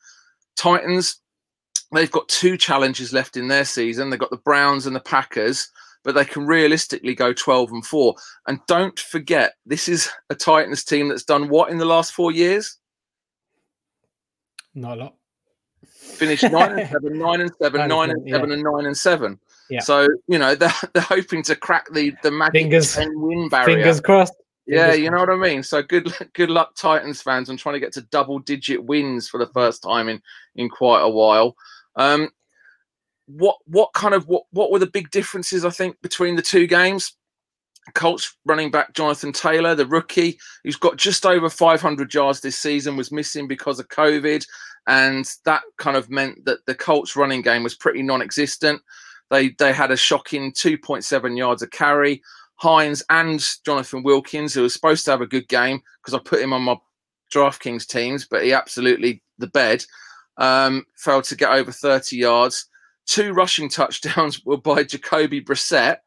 Titans, 0.56 1.20
they've 1.92 2.10
got 2.10 2.28
two 2.28 2.56
challenges 2.56 3.12
left 3.12 3.36
in 3.36 3.48
their 3.48 3.64
season. 3.64 4.10
They've 4.10 4.18
got 4.18 4.30
the 4.30 4.36
Browns 4.38 4.86
and 4.86 4.94
the 4.94 5.00
Packers, 5.00 5.70
but 6.04 6.14
they 6.14 6.24
can 6.24 6.46
realistically 6.46 7.14
go 7.14 7.32
12 7.32 7.72
and 7.72 7.86
4. 7.86 8.14
And 8.46 8.60
don't 8.66 8.98
forget, 8.98 9.54
this 9.66 9.88
is 9.88 10.08
a 10.30 10.34
Titans 10.34 10.84
team 10.84 11.08
that's 11.08 11.24
done 11.24 11.48
what 11.48 11.70
in 11.70 11.78
the 11.78 11.84
last 11.84 12.12
four 12.12 12.32
years? 12.32 12.78
Not 14.74 14.98
a 14.98 15.00
lot. 15.00 15.14
Finished 15.86 16.42
9 16.50 16.78
and 16.78 16.88
7, 16.88 17.18
9 17.18 17.40
and 17.40 17.50
7, 17.60 17.88
9 17.88 18.10
and 18.10 18.30
7, 18.30 18.52
and 18.52 18.62
9 18.62 18.86
and 18.86 18.96
7. 18.96 19.38
Yeah. 19.70 19.80
So, 19.80 20.08
you 20.26 20.38
know, 20.38 20.54
they're, 20.56 20.72
they're 20.92 21.02
hoping 21.02 21.42
to 21.44 21.56
crack 21.56 21.86
the, 21.92 22.14
the 22.22 22.30
magic 22.30 22.52
fingers, 22.52 22.94
10 22.94 23.20
win 23.20 23.48
barrier. 23.48 23.76
Fingers 23.76 24.00
crossed. 24.00 24.34
Yeah, 24.68 24.92
you 24.92 25.10
know 25.10 25.16
what 25.16 25.30
I 25.30 25.36
mean. 25.36 25.62
So 25.62 25.82
good, 25.82 26.12
good 26.34 26.50
luck, 26.50 26.74
Titans 26.76 27.22
fans, 27.22 27.48
on 27.48 27.56
trying 27.56 27.74
to 27.74 27.80
get 27.80 27.92
to 27.94 28.02
double-digit 28.02 28.84
wins 28.84 29.28
for 29.28 29.38
the 29.38 29.46
first 29.48 29.82
time 29.82 30.08
in 30.08 30.20
in 30.56 30.68
quite 30.68 31.00
a 31.00 31.08
while. 31.08 31.56
Um, 31.96 32.28
what 33.26 33.56
what 33.66 33.92
kind 33.94 34.14
of 34.14 34.28
what 34.28 34.44
what 34.50 34.70
were 34.70 34.78
the 34.78 34.86
big 34.86 35.10
differences? 35.10 35.64
I 35.64 35.70
think 35.70 36.00
between 36.02 36.36
the 36.36 36.42
two 36.42 36.66
games. 36.66 37.14
Colts 37.94 38.36
running 38.44 38.70
back 38.70 38.92
Jonathan 38.92 39.32
Taylor, 39.32 39.74
the 39.74 39.86
rookie, 39.86 40.38
who's 40.62 40.76
got 40.76 40.98
just 40.98 41.24
over 41.24 41.48
500 41.48 42.12
yards 42.12 42.40
this 42.42 42.58
season, 42.58 42.98
was 42.98 43.10
missing 43.10 43.48
because 43.48 43.80
of 43.80 43.88
COVID, 43.88 44.46
and 44.86 45.24
that 45.46 45.62
kind 45.78 45.96
of 45.96 46.10
meant 46.10 46.44
that 46.44 46.58
the 46.66 46.74
Colts 46.74 47.16
running 47.16 47.40
game 47.40 47.62
was 47.62 47.74
pretty 47.74 48.02
non-existent. 48.02 48.82
They 49.30 49.50
they 49.58 49.72
had 49.72 49.90
a 49.90 49.96
shocking 49.96 50.52
2.7 50.52 51.36
yards 51.38 51.62
a 51.62 51.66
carry. 51.66 52.22
Hines 52.58 53.02
and 53.08 53.44
Jonathan 53.64 54.02
Wilkins, 54.02 54.52
who 54.52 54.62
was 54.62 54.72
supposed 54.72 55.04
to 55.04 55.12
have 55.12 55.20
a 55.20 55.26
good 55.26 55.48
game 55.48 55.80
because 56.00 56.14
I 56.14 56.18
put 56.18 56.40
him 56.42 56.52
on 56.52 56.62
my 56.62 56.76
DraftKings 57.32 57.86
teams, 57.86 58.26
but 58.26 58.42
he 58.42 58.52
absolutely 58.52 59.22
the 59.38 59.46
bed 59.48 59.84
um, 60.38 60.84
failed 60.96 61.24
to 61.24 61.36
get 61.36 61.50
over 61.50 61.70
30 61.70 62.16
yards. 62.16 62.66
Two 63.06 63.32
rushing 63.32 63.68
touchdowns 63.70 64.44
were 64.44 64.56
by 64.56 64.82
Jacoby 64.82 65.42
Brissett, 65.42 65.98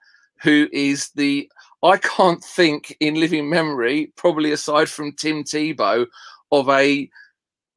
who 0.41 0.67
is 0.71 1.09
the 1.15 1.49
I 1.83 1.97
can't 1.97 2.43
think 2.43 2.95
in 2.99 3.15
living 3.15 3.49
memory, 3.49 4.13
probably 4.15 4.51
aside 4.51 4.87
from 4.87 5.13
Tim 5.13 5.43
Tebow, 5.43 6.05
of 6.51 6.69
a 6.69 7.09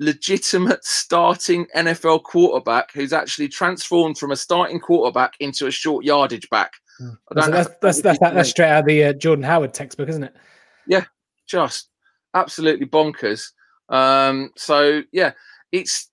legitimate 0.01 0.85
starting 0.85 1.67
NFL 1.77 2.25
quarterback 2.25 2.93
who's 2.93 3.13
actually 3.13 3.49
transformed 3.49 4.19
from 4.19 4.33
a 4.33 4.37
starting 4.37 4.81
quarterback 4.81 5.35
into 5.41 5.67
a 5.67 5.71
short 5.71 6.05
yardage 6.05 6.49
back. 6.51 6.73
That's, 7.31 7.49
that's, 7.49 7.69
that's, 7.81 8.03
that's, 8.03 8.19
that's, 8.19 8.51
straight 8.51 8.69
out 8.69 8.81
of 8.81 8.87
the 8.87 9.05
uh, 9.05 9.13
Jordan 9.15 9.45
Howard 9.45 9.75
textbook, 9.75 10.09
isn't 10.09 10.25
it? 10.25 10.35
Yeah, 10.87 11.05
just 11.47 11.89
absolutely 12.35 12.87
bonkers. 12.87 13.51
Um, 13.89 14.51
so, 14.57 15.03
yeah, 15.13 15.33
it's 15.73 16.11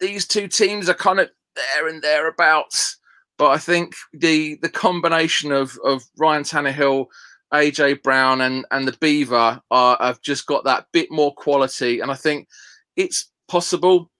these 0.00 0.26
two 0.26 0.48
teams 0.48 0.88
are 0.88 0.94
kind 0.94 1.20
of 1.20 1.30
there 1.54 1.88
and 1.88 2.02
thereabouts. 2.02 2.96
But 3.36 3.50
I 3.50 3.58
think 3.58 3.94
the 4.12 4.56
the 4.62 4.68
combination 4.68 5.52
of 5.52 5.78
of 5.84 6.02
Ryan 6.16 6.42
Tannehill, 6.42 7.06
AJ 7.54 8.02
Brown, 8.02 8.40
and 8.40 8.66
and 8.70 8.86
the 8.86 8.96
Beaver 9.00 9.60
are 9.70 9.96
have 10.00 10.20
just 10.22 10.46
got 10.46 10.64
that 10.64 10.86
bit 10.92 11.10
more 11.10 11.34
quality, 11.34 12.00
and 12.00 12.10
I 12.10 12.14
think 12.14 12.48
it's 12.96 13.30
possible. 13.46 14.10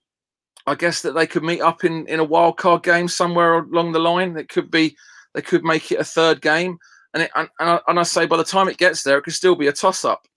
I 0.67 0.75
guess 0.75 1.01
that 1.01 1.13
they 1.13 1.27
could 1.27 1.43
meet 1.43 1.61
up 1.61 1.83
in 1.83 2.07
in 2.07 2.19
a 2.19 2.23
wild 2.23 2.57
card 2.57 2.83
game 2.83 3.07
somewhere 3.09 3.55
along 3.55 3.91
the 3.91 3.99
line. 3.99 4.37
It 4.37 4.49
could 4.49 4.71
be 4.71 4.95
they 5.33 5.41
could 5.41 5.63
make 5.63 5.91
it 5.91 5.99
a 5.99 6.03
third 6.03 6.41
game, 6.41 6.77
and 7.13 7.23
it, 7.23 7.31
and, 7.35 7.49
and 7.59 7.69
I, 7.69 7.79
and 7.87 7.99
I 7.99 8.03
say 8.03 8.25
by 8.25 8.37
the 8.37 8.43
time 8.43 8.67
it 8.67 8.77
gets 8.77 9.03
there, 9.03 9.17
it 9.17 9.23
could 9.23 9.33
still 9.33 9.55
be 9.55 9.67
a 9.67 9.73
toss 9.73 10.05
up. 10.05 10.27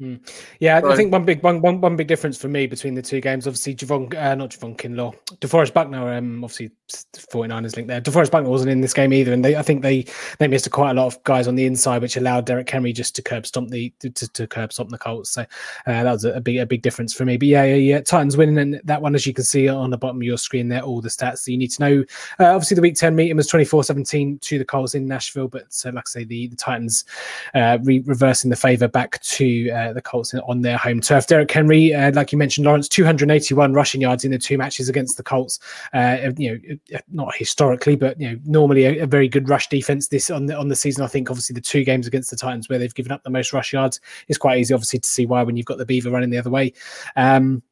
Mm. 0.00 0.20
Yeah, 0.60 0.82
so, 0.82 0.90
I 0.90 0.96
think 0.96 1.10
one 1.10 1.24
big 1.24 1.42
one, 1.42 1.62
one, 1.62 1.80
one 1.80 1.96
big 1.96 2.06
difference 2.06 2.36
for 2.36 2.48
me 2.48 2.66
between 2.66 2.94
the 2.94 3.00
two 3.00 3.22
games, 3.22 3.46
obviously 3.46 3.74
Javon, 3.74 4.14
uh, 4.14 4.34
not 4.34 4.50
Javon 4.50 4.76
Kinlaw, 4.76 5.14
DeForest 5.40 5.72
Buckner, 5.72 6.12
um, 6.12 6.44
obviously 6.44 6.70
49ers 6.90 7.76
link 7.76 7.88
there. 7.88 8.02
DeForest 8.02 8.30
Buckner 8.30 8.50
wasn't 8.50 8.70
in 8.70 8.82
this 8.82 8.92
game 8.92 9.14
either, 9.14 9.32
and 9.32 9.42
they, 9.42 9.56
I 9.56 9.62
think 9.62 9.80
they 9.80 10.04
they 10.38 10.48
missed 10.48 10.70
quite 10.70 10.90
a 10.90 10.94
lot 10.94 11.06
of 11.06 11.24
guys 11.24 11.48
on 11.48 11.54
the 11.54 11.64
inside, 11.64 12.02
which 12.02 12.18
allowed 12.18 12.44
Derrick 12.44 12.68
Henry 12.68 12.92
just 12.92 13.16
to 13.16 13.22
curb 13.22 13.46
stomp 13.46 13.70
the 13.70 13.90
to, 14.00 14.10
to 14.10 14.46
curb 14.46 14.70
stomp 14.70 14.90
the 14.90 14.98
Colts. 14.98 15.30
So 15.30 15.42
uh, 15.42 15.46
that 15.86 16.12
was 16.12 16.26
a, 16.26 16.32
a, 16.32 16.40
big 16.42 16.58
a 16.58 16.66
big 16.66 16.82
difference 16.82 17.14
for 17.14 17.24
me. 17.24 17.38
But 17.38 17.48
yeah, 17.48 17.64
yeah, 17.64 17.74
yeah, 17.76 18.00
Titans 18.02 18.36
winning, 18.36 18.58
and 18.58 18.80
that 18.84 19.00
one, 19.00 19.14
as 19.14 19.26
you 19.26 19.32
can 19.32 19.44
see 19.44 19.66
on 19.66 19.88
the 19.88 19.96
bottom 19.96 20.18
of 20.18 20.24
your 20.24 20.36
screen 20.36 20.68
there, 20.68 20.82
all 20.82 21.00
the 21.00 21.08
stats 21.08 21.46
that 21.46 21.52
you 21.52 21.56
need 21.56 21.70
to 21.70 21.80
know. 21.80 22.04
Uh, 22.38 22.54
obviously, 22.54 22.74
the 22.74 22.82
Week 22.82 22.96
10 22.96 23.16
meeting 23.16 23.36
was 23.36 23.50
24-17 23.50 24.42
to 24.42 24.58
the 24.58 24.64
Colts 24.64 24.94
in 24.94 25.06
Nashville, 25.06 25.48
but 25.48 25.72
so 25.72 25.88
like 25.88 26.04
I 26.06 26.10
say, 26.10 26.24
the 26.24 26.48
the 26.48 26.56
Titans 26.56 27.06
uh, 27.54 27.78
re- 27.82 28.00
reversing 28.00 28.50
the 28.50 28.56
favor 28.56 28.88
back 28.88 29.22
to 29.22 29.70
uh, 29.86 29.92
the 29.92 30.02
Colts 30.02 30.34
on 30.34 30.62
their 30.62 30.76
home 30.76 31.00
turf. 31.00 31.26
Derrick 31.26 31.50
Henry, 31.50 31.94
uh, 31.94 32.12
like 32.12 32.32
you 32.32 32.38
mentioned, 32.38 32.66
Lawrence, 32.66 32.88
281 32.88 33.72
rushing 33.72 34.00
yards 34.00 34.24
in 34.24 34.30
the 34.30 34.38
two 34.38 34.58
matches 34.58 34.88
against 34.88 35.16
the 35.16 35.22
Colts. 35.22 35.58
Uh, 35.92 36.30
you 36.36 36.76
know, 36.90 37.00
not 37.08 37.34
historically, 37.34 37.96
but 37.96 38.20
you 38.20 38.30
know, 38.30 38.38
normally 38.44 38.84
a, 38.84 39.02
a, 39.02 39.06
very 39.06 39.28
good 39.28 39.48
rush 39.48 39.68
defense. 39.68 40.08
This 40.08 40.30
on 40.30 40.46
the 40.46 40.56
on 40.56 40.68
the 40.68 40.76
season, 40.76 41.04
I 41.04 41.08
think 41.08 41.30
obviously 41.30 41.54
the 41.54 41.60
two 41.60 41.84
games 41.84 42.06
against 42.06 42.30
the 42.30 42.36
Titans 42.36 42.68
where 42.68 42.78
they've 42.78 42.94
given 42.94 43.12
up 43.12 43.22
the 43.22 43.30
most 43.30 43.52
rush 43.52 43.72
yards 43.72 44.00
is 44.28 44.38
quite 44.38 44.58
easy, 44.58 44.74
obviously, 44.74 44.98
to 44.98 45.08
see 45.08 45.26
why 45.26 45.42
when 45.42 45.56
you've 45.56 45.66
got 45.66 45.78
the 45.78 45.86
Beaver 45.86 46.10
running 46.10 46.30
the 46.30 46.38
other 46.38 46.50
way. 46.50 46.72
Um, 47.16 47.62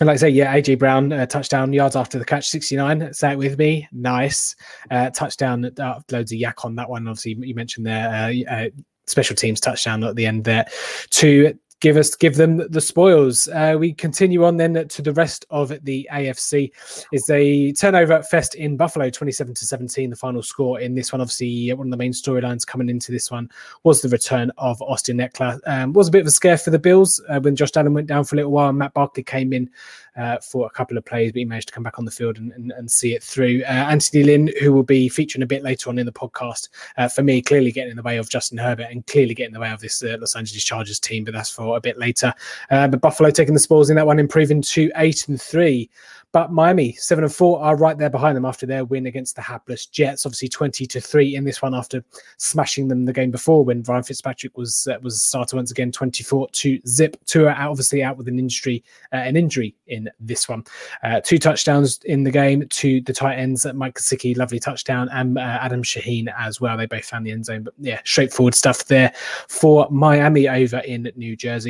and 0.00 0.08
like 0.08 0.14
I 0.14 0.18
say, 0.18 0.28
yeah, 0.30 0.52
AJ 0.52 0.80
Brown 0.80 1.12
uh, 1.12 1.24
touchdown 1.24 1.72
yards 1.72 1.94
after 1.94 2.18
the 2.18 2.24
catch, 2.24 2.48
69. 2.48 3.14
Say 3.14 3.32
it 3.32 3.38
with 3.38 3.56
me, 3.56 3.88
nice 3.92 4.56
uh, 4.90 5.10
touchdown. 5.10 5.64
Uh, 5.64 6.00
loads 6.10 6.32
of 6.32 6.38
YAC 6.38 6.64
on 6.64 6.74
that 6.74 6.90
one. 6.90 7.06
Obviously, 7.06 7.36
you 7.46 7.54
mentioned 7.54 7.86
there 7.86 8.08
uh, 8.08 8.52
uh, 8.52 8.68
special 9.06 9.36
teams 9.36 9.60
touchdown 9.60 10.04
at 10.04 10.16
the 10.16 10.26
end 10.26 10.44
there. 10.44 10.66
To 11.10 11.58
give 11.84 11.98
us 11.98 12.14
give 12.14 12.36
them 12.36 12.66
the 12.70 12.80
spoils. 12.80 13.46
Uh, 13.48 13.76
we 13.78 13.92
continue 13.92 14.42
on 14.42 14.56
then 14.56 14.88
to 14.88 15.02
the 15.02 15.12
rest 15.12 15.44
of 15.50 15.68
the 15.84 16.08
AFC. 16.10 16.72
Is 17.12 17.28
a 17.28 17.72
turnover 17.72 18.22
fest 18.22 18.54
in 18.54 18.78
Buffalo, 18.78 19.10
twenty-seven 19.10 19.52
to 19.52 19.66
seventeen. 19.66 20.08
The 20.08 20.16
final 20.16 20.42
score 20.42 20.80
in 20.80 20.94
this 20.94 21.12
one, 21.12 21.20
obviously, 21.20 21.70
one 21.74 21.88
of 21.88 21.90
the 21.90 21.98
main 21.98 22.12
storylines 22.12 22.66
coming 22.66 22.88
into 22.88 23.12
this 23.12 23.30
one 23.30 23.50
was 23.82 24.00
the 24.00 24.08
return 24.08 24.50
of 24.56 24.80
Austin 24.80 25.18
Ekeler. 25.18 25.60
Um, 25.66 25.92
was 25.92 26.08
a 26.08 26.10
bit 26.10 26.22
of 26.22 26.26
a 26.26 26.30
scare 26.30 26.56
for 26.56 26.70
the 26.70 26.78
Bills 26.78 27.22
uh, 27.28 27.38
when 27.40 27.54
Josh 27.54 27.76
Allen 27.76 27.92
went 27.92 28.06
down 28.06 28.24
for 28.24 28.34
a 28.34 28.38
little 28.38 28.52
while. 28.52 28.70
and 28.70 28.78
Matt 28.78 28.94
Barkley 28.94 29.22
came 29.22 29.52
in 29.52 29.68
uh, 30.16 30.38
for 30.38 30.66
a 30.66 30.70
couple 30.70 30.96
of 30.96 31.04
plays, 31.04 31.32
but 31.32 31.38
he 31.38 31.44
managed 31.44 31.68
to 31.68 31.74
come 31.74 31.82
back 31.82 31.98
on 31.98 32.04
the 32.04 32.10
field 32.10 32.38
and, 32.38 32.52
and, 32.52 32.72
and 32.72 32.90
see 32.90 33.14
it 33.14 33.22
through. 33.22 33.62
Uh, 33.64 33.72
Anthony 33.72 34.22
Lynn, 34.22 34.50
who 34.60 34.72
will 34.72 34.82
be 34.82 35.08
featuring 35.08 35.42
a 35.42 35.46
bit 35.46 35.62
later 35.62 35.90
on 35.90 35.98
in 35.98 36.06
the 36.06 36.12
podcast, 36.12 36.68
uh, 36.96 37.08
for 37.08 37.22
me, 37.22 37.42
clearly 37.42 37.72
getting 37.72 37.90
in 37.90 37.96
the 37.96 38.02
way 38.02 38.16
of 38.16 38.28
Justin 38.28 38.58
Herbert 38.58 38.88
and 38.90 39.06
clearly 39.06 39.34
getting 39.34 39.50
in 39.50 39.54
the 39.54 39.60
way 39.60 39.70
of 39.70 39.80
this 39.80 40.02
uh, 40.02 40.16
Los 40.20 40.36
Angeles 40.36 40.64
Chargers 40.64 41.00
team, 41.00 41.24
but 41.24 41.34
that's 41.34 41.50
for 41.50 41.73
a 41.76 41.80
bit 41.80 41.98
later. 41.98 42.32
Uh, 42.70 42.88
but 42.88 43.00
Buffalo 43.00 43.30
taking 43.30 43.54
the 43.54 43.60
spoils 43.60 43.90
in 43.90 43.96
that 43.96 44.06
one, 44.06 44.18
improving 44.18 44.62
to 44.62 44.90
eight 44.96 45.28
and 45.28 45.40
three. 45.40 45.90
But 46.32 46.50
Miami, 46.50 46.94
seven 46.94 47.22
and 47.22 47.32
four, 47.32 47.62
are 47.62 47.76
right 47.76 47.96
there 47.96 48.10
behind 48.10 48.36
them 48.36 48.44
after 48.44 48.66
their 48.66 48.84
win 48.84 49.06
against 49.06 49.36
the 49.36 49.42
hapless 49.42 49.86
Jets. 49.86 50.26
Obviously, 50.26 50.48
twenty 50.48 50.84
to 50.84 51.00
three 51.00 51.36
in 51.36 51.44
this 51.44 51.62
one 51.62 51.76
after 51.76 52.04
smashing 52.38 52.88
them 52.88 53.04
the 53.04 53.12
game 53.12 53.30
before 53.30 53.64
when 53.64 53.84
Ryan 53.84 54.02
Fitzpatrick 54.02 54.58
was 54.58 54.88
uh, 54.88 54.98
was 55.00 55.22
started 55.22 55.54
once 55.54 55.70
again, 55.70 55.92
twenty 55.92 56.24
four 56.24 56.48
to 56.48 56.80
zip. 56.88 57.16
Tua 57.26 57.50
out, 57.50 57.70
obviously 57.70 58.02
out 58.02 58.16
with 58.16 58.26
an 58.26 58.40
injury, 58.40 58.82
uh, 59.12 59.18
an 59.18 59.36
injury 59.36 59.76
in 59.86 60.10
this 60.18 60.48
one. 60.48 60.64
Uh, 61.04 61.20
two 61.20 61.38
touchdowns 61.38 62.00
in 62.04 62.24
the 62.24 62.32
game 62.32 62.66
to 62.68 63.00
the 63.02 63.12
tight 63.12 63.36
ends, 63.36 63.64
Mike 63.72 63.94
Gesicki, 63.94 64.36
lovely 64.36 64.58
touchdown, 64.58 65.08
and 65.12 65.38
uh, 65.38 65.40
Adam 65.40 65.84
Shaheen 65.84 66.26
as 66.36 66.60
well. 66.60 66.76
They 66.76 66.86
both 66.86 67.04
found 67.04 67.24
the 67.24 67.30
end 67.30 67.44
zone, 67.44 67.62
but 67.62 67.74
yeah, 67.78 68.00
straightforward 68.02 68.56
stuff 68.56 68.86
there 68.86 69.12
for 69.48 69.86
Miami 69.88 70.48
over 70.48 70.78
in 70.78 71.12
New 71.14 71.36
Jersey. 71.36 71.63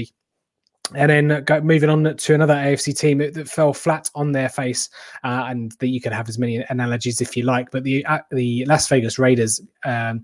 And 0.95 1.11
then 1.11 1.65
moving 1.65 1.89
on 1.89 2.15
to 2.15 2.35
another 2.35 2.55
AFC 2.55 2.97
team 2.97 3.19
that, 3.19 3.49
fell 3.49 3.73
flat 3.73 4.11
on 4.15 4.33
their 4.33 4.51
face, 4.51 4.91
uh, 5.25 5.47
and 5.49 5.73
that 5.79 5.89
you 5.89 6.01
could 6.01 6.13
have 6.13 6.29
as 6.29 6.39
many 6.39 6.63
analogies 6.69 7.23
if 7.23 7.37
you 7.37 7.45
like. 7.45 7.71
But 7.71 7.85
the 7.85 8.05
uh, 8.05 8.19
the 8.31 8.67
Las 8.67 8.87
Vegas 8.89 9.19
Raiders, 9.19 9.63
um, 9.87 10.23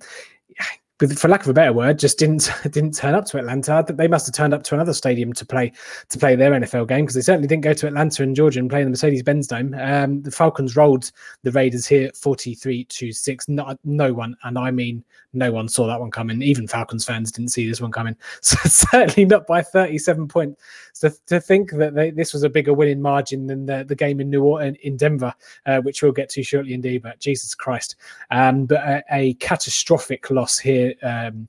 for 1.16 1.28
lack 1.28 1.40
of 1.40 1.48
a 1.48 1.54
better 1.54 1.72
word, 1.72 1.98
just 1.98 2.18
didn't 2.18 2.52
didn't 2.70 2.92
turn 2.92 3.14
up 3.14 3.24
to 3.26 3.38
Atlanta. 3.38 3.82
They 3.88 4.06
must 4.06 4.26
have 4.26 4.34
turned 4.34 4.52
up 4.52 4.62
to 4.64 4.74
another 4.74 4.92
stadium 4.92 5.32
to 5.32 5.46
play 5.46 5.72
to 6.10 6.18
play 6.18 6.36
their 6.36 6.50
NFL 6.50 6.88
game 6.88 7.06
because 7.06 7.14
they 7.14 7.22
certainly 7.22 7.48
didn't 7.48 7.64
go 7.64 7.72
to 7.72 7.86
Atlanta 7.86 8.22
and 8.22 8.36
Georgia 8.36 8.60
and 8.60 8.68
play 8.68 8.80
in 8.80 8.86
the 8.86 8.90
Mercedes-Benz 8.90 9.46
Dome. 9.46 9.74
Um, 9.78 10.22
the 10.22 10.30
Falcons 10.30 10.76
rolled 10.76 11.10
the 11.42 11.52
Raiders 11.52 11.86
here, 11.86 12.10
forty-three 12.14 12.84
to 12.84 13.12
six. 13.12 13.48
Not 13.48 13.78
no 13.82 14.12
one, 14.12 14.36
and 14.44 14.58
I 14.58 14.70
mean 14.70 15.04
no 15.32 15.52
one 15.52 15.68
saw 15.68 15.86
that 15.86 16.00
one 16.00 16.10
coming. 16.10 16.42
Even 16.42 16.66
Falcons 16.66 17.04
fans 17.04 17.30
didn't 17.30 17.50
see 17.50 17.68
this 17.68 17.80
one 17.80 17.92
coming. 17.92 18.16
So 18.42 18.56
certainly 18.68 19.26
not 19.26 19.46
by 19.46 19.62
37 19.62 20.26
points. 20.26 20.60
So 20.92 21.10
to 21.26 21.40
think 21.40 21.70
that 21.72 21.94
they, 21.94 22.10
this 22.10 22.32
was 22.32 22.42
a 22.42 22.48
bigger 22.48 22.72
winning 22.72 23.00
margin 23.00 23.46
than 23.46 23.66
the, 23.66 23.84
the 23.86 23.94
game 23.94 24.20
in 24.20 24.28
New 24.28 24.42
Orleans 24.42 24.76
in 24.82 24.96
Denver, 24.96 25.32
uh, 25.66 25.80
which 25.80 26.02
we'll 26.02 26.12
get 26.12 26.28
to 26.30 26.42
shortly 26.42 26.74
indeed. 26.74 27.02
But 27.02 27.20
Jesus 27.20 27.54
Christ, 27.54 27.96
um, 28.30 28.66
but 28.66 28.78
a, 28.78 29.04
a, 29.12 29.34
catastrophic 29.34 30.30
loss 30.30 30.58
here, 30.58 30.94
um, 31.02 31.46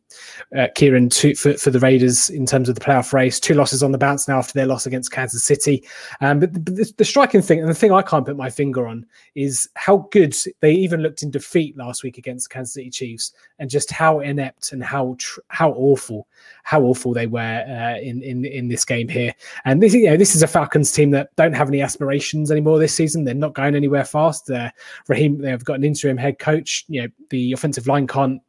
uh, 0.55 0.67
Kieran, 0.75 1.09
to, 1.09 1.33
for, 1.33 1.53
for 1.53 1.71
the 1.71 1.79
Raiders 1.79 2.29
in 2.29 2.45
terms 2.45 2.69
of 2.69 2.75
the 2.75 2.81
playoff 2.81 3.13
race. 3.13 3.39
Two 3.39 3.55
losses 3.55 3.81
on 3.81 3.91
the 3.91 3.97
bounce 3.97 4.27
now 4.27 4.37
after 4.37 4.53
their 4.53 4.67
loss 4.67 4.85
against 4.85 5.11
Kansas 5.11 5.43
City. 5.43 5.83
Um, 6.19 6.39
but, 6.39 6.53
the, 6.53 6.59
the, 6.59 6.93
the 6.97 7.05
striking 7.05 7.41
thing, 7.41 7.59
and 7.59 7.69
the 7.69 7.75
thing 7.75 7.91
I 7.91 8.01
can't 8.01 8.25
put 8.25 8.37
my 8.37 8.49
finger 8.49 8.87
on, 8.87 9.05
is 9.35 9.69
how 9.75 10.07
good 10.11 10.35
they 10.59 10.73
even 10.73 11.01
looked 11.01 11.23
in 11.23 11.31
defeat 11.31 11.75
last 11.77 12.03
week 12.03 12.17
against 12.17 12.49
Kansas 12.49 12.73
City 12.73 12.89
Chiefs 12.89 13.33
and 13.59 13.70
just 13.71 13.91
how 13.91 14.19
inept 14.19 14.71
and 14.71 14.83
how 14.83 15.15
tr- 15.17 15.39
how 15.47 15.71
awful 15.71 16.27
how 16.63 16.81
awful 16.81 17.13
they 17.13 17.27
were 17.27 17.39
uh, 17.67 17.99
in 17.99 18.21
in 18.21 18.45
in 18.45 18.67
this 18.67 18.85
game 18.85 19.07
here. 19.07 19.33
And 19.65 19.81
this 19.81 19.93
you 19.93 20.05
know 20.05 20.17
this 20.17 20.35
is 20.35 20.43
a 20.43 20.47
Falcons 20.47 20.91
team 20.91 21.11
that 21.11 21.35
don't 21.35 21.53
have 21.53 21.69
any 21.69 21.81
aspirations 21.81 22.51
anymore 22.51 22.79
this 22.79 22.93
season. 22.93 23.23
They're 23.23 23.33
not 23.33 23.53
going 23.53 23.75
anywhere 23.75 24.05
fast. 24.05 24.49
Uh, 24.49 24.69
Raheem 25.07 25.39
they've 25.39 25.63
got 25.63 25.77
an 25.77 25.83
interim 25.83 26.17
head 26.17 26.39
coach. 26.39 26.85
You 26.87 27.03
know 27.03 27.07
the 27.29 27.53
offensive 27.53 27.87
line 27.87 28.07
can't 28.07 28.41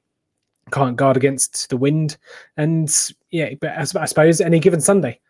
can't 0.71 0.97
guard 0.97 1.17
against 1.17 1.69
the 1.71 1.77
wind. 1.77 2.17
And 2.57 2.93
yeah, 3.31 3.51
but 3.61 3.71
I 3.77 4.05
suppose 4.05 4.41
any 4.41 4.61
given 4.61 4.81
Sunday. 4.81 5.21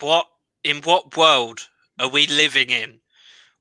What 0.00 0.26
in 0.64 0.78
what 0.82 1.16
world 1.16 1.68
are 1.98 2.08
we 2.08 2.26
living 2.26 2.70
in 2.70 2.98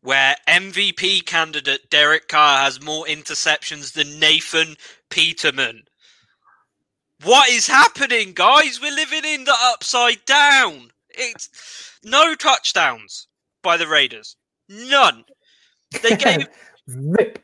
where 0.01 0.35
MVP 0.47 1.25
candidate 1.25 1.89
Derek 1.89 2.27
Carr 2.27 2.63
has 2.63 2.81
more 2.81 3.05
interceptions 3.05 3.93
than 3.93 4.19
Nathan 4.19 4.75
Peterman. 5.09 5.83
What 7.23 7.49
is 7.49 7.67
happening, 7.67 8.33
guys? 8.33 8.81
We're 8.81 8.95
living 8.95 9.25
in 9.25 9.43
the 9.43 9.55
upside 9.61 10.25
down. 10.25 10.89
It's 11.09 11.99
no 12.03 12.33
touchdowns 12.33 13.27
by 13.61 13.77
the 13.77 13.87
Raiders. 13.87 14.35
None. 14.67 15.25
They 16.01 16.15
gave. 16.15 16.47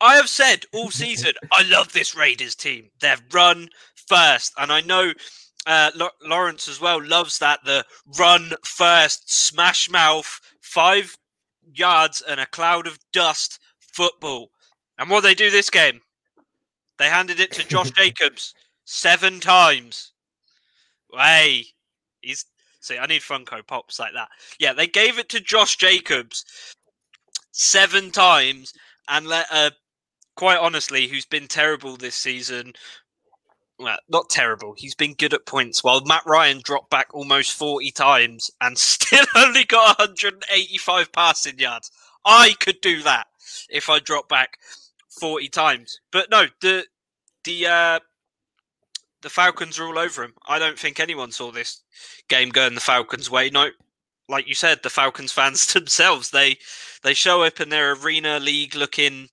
I 0.00 0.16
have 0.16 0.28
said 0.28 0.64
all 0.72 0.90
season, 0.90 1.32
I 1.52 1.62
love 1.62 1.92
this 1.92 2.14
Raiders 2.14 2.54
team. 2.54 2.90
They've 3.00 3.22
run 3.32 3.70
first, 4.06 4.52
and 4.58 4.70
I 4.70 4.82
know 4.82 5.12
uh, 5.66 5.90
Lawrence 6.22 6.68
as 6.68 6.80
well 6.80 7.02
loves 7.02 7.38
that 7.38 7.60
the 7.64 7.84
run 8.18 8.52
first, 8.64 9.32
smash 9.32 9.88
mouth, 9.90 10.40
five 10.60 11.16
yards 11.74 12.22
and 12.26 12.40
a 12.40 12.46
cloud 12.46 12.86
of 12.86 12.98
dust 13.12 13.58
football. 13.78 14.50
And 14.98 15.10
what 15.10 15.22
they 15.22 15.34
do 15.34 15.50
this 15.50 15.70
game? 15.70 16.00
They 16.98 17.08
handed 17.08 17.40
it 17.40 17.52
to 17.52 17.66
Josh 17.66 17.90
Jacobs 17.96 18.54
seven 18.84 19.40
times. 19.40 20.12
Hey, 21.12 21.66
he's 22.20 22.44
see. 22.80 22.98
I 22.98 23.06
need 23.06 23.22
Funko 23.22 23.66
Pops 23.66 23.98
like 23.98 24.12
that. 24.14 24.28
Yeah, 24.58 24.72
they 24.72 24.86
gave 24.86 25.18
it 25.18 25.28
to 25.30 25.40
Josh 25.40 25.76
Jacobs 25.76 26.44
seven 27.52 28.10
times, 28.10 28.72
and 29.08 29.26
let 29.26 29.46
uh, 29.50 29.70
quite 30.36 30.58
honestly, 30.58 31.06
who's 31.06 31.26
been 31.26 31.48
terrible 31.48 31.96
this 31.96 32.16
season. 32.16 32.72
Well, 33.78 33.98
not 34.08 34.30
terrible. 34.30 34.74
He's 34.76 34.94
been 34.94 35.14
good 35.14 35.34
at 35.34 35.46
points. 35.46 35.82
While 35.82 36.04
Matt 36.04 36.22
Ryan 36.26 36.60
dropped 36.62 36.90
back 36.90 37.08
almost 37.12 37.52
40 37.52 37.90
times 37.90 38.50
and 38.60 38.78
still 38.78 39.26
only 39.34 39.64
got 39.64 39.98
185 39.98 41.12
passing 41.12 41.58
yards. 41.58 41.90
I 42.24 42.54
could 42.60 42.80
do 42.80 43.02
that 43.02 43.26
if 43.68 43.90
I 43.90 43.98
dropped 43.98 44.28
back 44.28 44.58
40 45.20 45.48
times. 45.48 46.00
But 46.10 46.30
no, 46.30 46.46
the 46.60 46.86
the 47.44 47.66
uh, 47.66 48.00
the 49.22 49.30
Falcons 49.30 49.78
are 49.78 49.86
all 49.86 49.98
over 49.98 50.24
him. 50.24 50.34
I 50.48 50.58
don't 50.58 50.78
think 50.78 50.98
anyone 51.00 51.32
saw 51.32 51.50
this 51.50 51.82
game 52.28 52.48
going 52.50 52.74
the 52.74 52.80
Falcons' 52.80 53.30
way. 53.30 53.50
No, 53.50 53.68
like 54.28 54.48
you 54.48 54.54
said, 54.54 54.82
the 54.82 54.90
Falcons 54.90 55.32
fans 55.32 55.66
themselves 55.74 56.30
they 56.30 56.58
they 57.02 57.14
show 57.14 57.42
up 57.42 57.60
in 57.60 57.68
their 57.68 57.92
arena 57.92 58.38
league 58.38 58.74
looking 58.74 59.28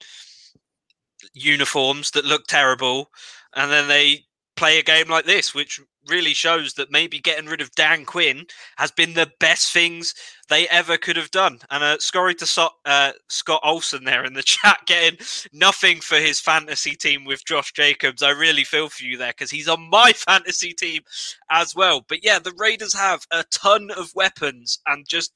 uniforms 1.33 2.11
that 2.11 2.25
look 2.25 2.47
terrible, 2.47 3.09
and 3.55 3.71
then 3.71 3.87
they 3.87 4.25
play 4.61 4.77
a 4.77 4.83
game 4.83 5.07
like 5.07 5.25
this, 5.25 5.55
which 5.55 5.81
really 6.07 6.35
shows 6.35 6.73
that 6.75 6.91
maybe 6.91 7.17
getting 7.17 7.47
rid 7.49 7.61
of 7.61 7.71
Dan 7.71 8.05
Quinn 8.05 8.45
has 8.77 8.91
been 8.91 9.15
the 9.15 9.31
best 9.39 9.73
things 9.73 10.13
they 10.51 10.67
ever 10.67 10.97
could 10.97 11.15
have 11.15 11.31
done. 11.31 11.59
And 11.71 11.81
uh, 11.81 11.97
sorry 11.99 12.35
to 12.35 12.45
so- 12.45 12.69
uh, 12.85 13.13
Scott 13.29 13.61
Olson 13.63 14.03
there 14.03 14.25
in 14.25 14.33
the 14.33 14.43
chat, 14.43 14.81
getting 14.85 15.17
nothing 15.53 16.01
for 16.01 16.17
his 16.17 16.41
fantasy 16.41 16.91
team 16.91 17.23
with 17.25 17.45
Josh 17.45 17.71
Jacobs. 17.71 18.21
I 18.21 18.31
really 18.31 18.65
feel 18.65 18.89
for 18.89 19.03
you 19.03 19.17
there 19.17 19.31
because 19.31 19.49
he's 19.49 19.69
on 19.69 19.89
my 19.89 20.11
fantasy 20.15 20.73
team 20.73 21.03
as 21.49 21.73
well. 21.73 22.05
But 22.07 22.23
yeah, 22.23 22.37
the 22.37 22.53
Raiders 22.57 22.93
have 22.93 23.25
a 23.31 23.45
ton 23.49 23.91
of 23.91 24.11
weapons 24.13 24.79
and 24.85 25.07
just 25.07 25.31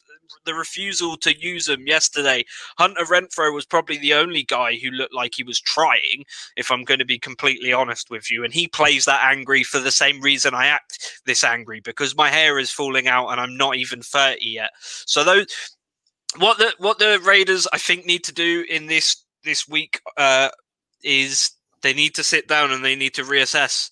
the 0.45 0.53
refusal 0.53 1.17
to 1.17 1.37
use 1.37 1.65
them 1.65 1.87
yesterday. 1.87 2.45
Hunter 2.77 3.03
Renfrow 3.05 3.53
was 3.53 3.65
probably 3.65 3.97
the 3.97 4.13
only 4.13 4.43
guy 4.43 4.75
who 4.75 4.89
looked 4.89 5.13
like 5.13 5.35
he 5.35 5.43
was 5.43 5.59
trying, 5.59 6.25
if 6.55 6.71
I'm 6.71 6.83
going 6.83 6.99
to 6.99 7.05
be 7.05 7.19
completely 7.19 7.73
honest 7.73 8.09
with 8.09 8.31
you. 8.31 8.43
And 8.43 8.53
he 8.53 8.67
plays 8.67 9.05
that 9.05 9.25
angry 9.25 9.63
for 9.63 9.79
the 9.79 9.91
same 9.91 10.21
reason 10.21 10.53
I 10.53 10.67
act 10.67 11.21
this 11.25 11.43
angry 11.43 11.79
because 11.79 12.15
my 12.15 12.29
hair 12.29 12.59
is 12.59 12.71
falling 12.71 13.07
out 13.07 13.29
and 13.29 13.39
I'm 13.39 13.57
not 13.57 13.75
even 13.75 14.01
30 14.01 14.39
yet. 14.41 14.71
So 15.05 15.23
those 15.23 15.47
what 16.37 16.57
the 16.57 16.73
what 16.79 16.99
the 16.99 17.19
Raiders 17.23 17.67
I 17.71 17.77
think 17.77 18.05
need 18.05 18.23
to 18.25 18.33
do 18.33 18.65
in 18.69 18.87
this 18.87 19.23
this 19.43 19.67
week 19.67 20.01
uh, 20.17 20.49
is 21.03 21.51
they 21.81 21.93
need 21.93 22.15
to 22.15 22.23
sit 22.23 22.47
down 22.47 22.71
and 22.71 22.83
they 22.83 22.95
need 22.95 23.13
to 23.15 23.23
reassess 23.23 23.89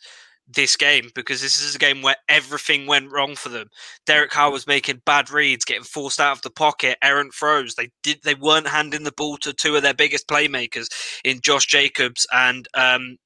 this 0.48 0.76
game 0.76 1.10
because 1.16 1.42
this 1.42 1.62
is 1.62 1.76
a 1.76 1.80
game 1.80 2.02
where 2.02 2.18
everything 2.28 2.86
went 2.86 3.12
wrong 3.12 3.36
for 3.36 3.50
them. 3.50 3.68
Derek 4.06 4.32
Carr 4.32 4.52
was 4.52 4.68
making 4.68 5.02
bad 5.06 5.30
reads, 5.30 5.64
getting 5.64 5.84
forced 5.84 6.20
out 6.20 6.36
of 6.36 6.42
the 6.42 6.50
pocket, 6.50 6.98
errant 7.02 7.34
throws. 7.34 7.76
They 7.76 7.90
did 8.02 8.20
they 8.24 8.36
weren't 8.36 8.68
handing 8.68 9.04
the 9.04 9.14
ball 9.14 9.38
to 9.38 9.54
two 9.54 9.76
of 9.76 9.84
their 9.84 9.94
biggest 9.94 10.28
playmakers 10.28 10.88
in 11.24 11.42
Josh 11.42 11.68
Jacobs 11.68 12.28
and 12.34 12.68
um, 12.74 13.18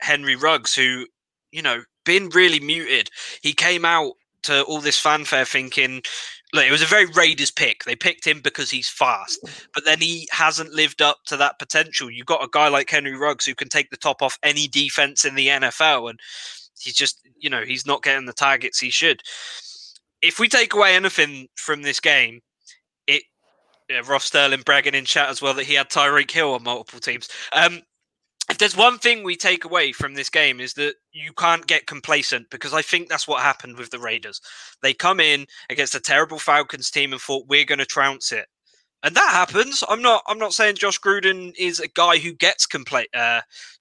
Henry 0.00 0.36
Ruggs, 0.36 0.74
who 0.74 1.06
you 1.52 1.62
know 1.62 1.82
been 2.04 2.28
really 2.30 2.60
muted. 2.60 3.10
He 3.42 3.52
came 3.52 3.84
out 3.84 4.12
to 4.42 4.62
all 4.62 4.80
this 4.80 4.98
fanfare 4.98 5.44
thinking 5.44 6.02
look, 6.52 6.64
it 6.64 6.70
was 6.70 6.82
a 6.82 6.86
very 6.86 7.06
Raiders 7.06 7.50
pick. 7.50 7.84
They 7.84 7.96
picked 7.96 8.26
him 8.26 8.40
because 8.40 8.70
he's 8.70 8.88
fast, 8.88 9.44
but 9.74 9.84
then 9.84 10.00
he 10.00 10.28
hasn't 10.32 10.72
lived 10.72 11.02
up 11.02 11.18
to 11.26 11.36
that 11.36 11.58
potential. 11.58 12.10
You've 12.10 12.26
got 12.26 12.44
a 12.44 12.48
guy 12.50 12.68
like 12.68 12.90
Henry 12.90 13.16
Ruggs 13.16 13.46
who 13.46 13.54
can 13.54 13.68
take 13.68 13.90
the 13.90 13.96
top 13.96 14.22
off 14.22 14.38
any 14.42 14.68
defense 14.68 15.24
in 15.24 15.34
the 15.34 15.48
NFL, 15.48 16.10
and 16.10 16.20
he's 16.78 16.94
just, 16.94 17.20
you 17.38 17.50
know, 17.50 17.64
he's 17.64 17.86
not 17.86 18.02
getting 18.02 18.26
the 18.26 18.32
targets 18.32 18.78
he 18.78 18.90
should. 18.90 19.22
If 20.22 20.38
we 20.38 20.48
take 20.48 20.74
away 20.74 20.94
anything 20.94 21.48
from 21.56 21.82
this 21.82 22.00
game, 22.00 22.40
it 23.06 23.22
yeah, 23.88 24.02
Ross 24.06 24.24
Sterling 24.24 24.62
bragging 24.62 24.94
in 24.94 25.04
chat 25.04 25.28
as 25.28 25.42
well 25.42 25.54
that 25.54 25.66
he 25.66 25.74
had 25.74 25.88
Tyreek 25.88 26.30
Hill 26.30 26.54
on 26.54 26.62
multiple 26.62 27.00
teams. 27.00 27.28
Um, 27.52 27.82
there's 28.60 28.76
one 28.76 28.98
thing 28.98 29.24
we 29.24 29.36
take 29.36 29.64
away 29.64 29.90
from 29.90 30.14
this 30.14 30.30
game 30.30 30.60
is 30.60 30.74
that 30.74 30.94
you 31.12 31.32
can't 31.32 31.66
get 31.66 31.86
complacent 31.86 32.48
because 32.50 32.72
I 32.72 32.82
think 32.82 33.08
that's 33.08 33.26
what 33.26 33.42
happened 33.42 33.76
with 33.76 33.90
the 33.90 33.98
Raiders. 33.98 34.40
They 34.82 34.94
come 34.94 35.18
in 35.18 35.46
against 35.68 35.94
a 35.94 36.00
terrible 36.00 36.38
Falcons 36.38 36.90
team 36.90 37.12
and 37.12 37.20
thought 37.20 37.48
we're 37.48 37.64
going 37.64 37.78
to 37.78 37.86
trounce 37.86 38.32
it, 38.32 38.46
and 39.02 39.16
that 39.16 39.32
happens. 39.32 39.82
I'm 39.88 40.02
not. 40.02 40.22
I'm 40.28 40.38
not 40.38 40.52
saying 40.52 40.76
Josh 40.76 41.00
Gruden 41.00 41.52
is 41.58 41.80
a 41.80 41.88
guy 41.88 42.18
who 42.18 42.32
gets 42.34 42.66
complacent. 42.66 43.14
Uh, 43.14 43.40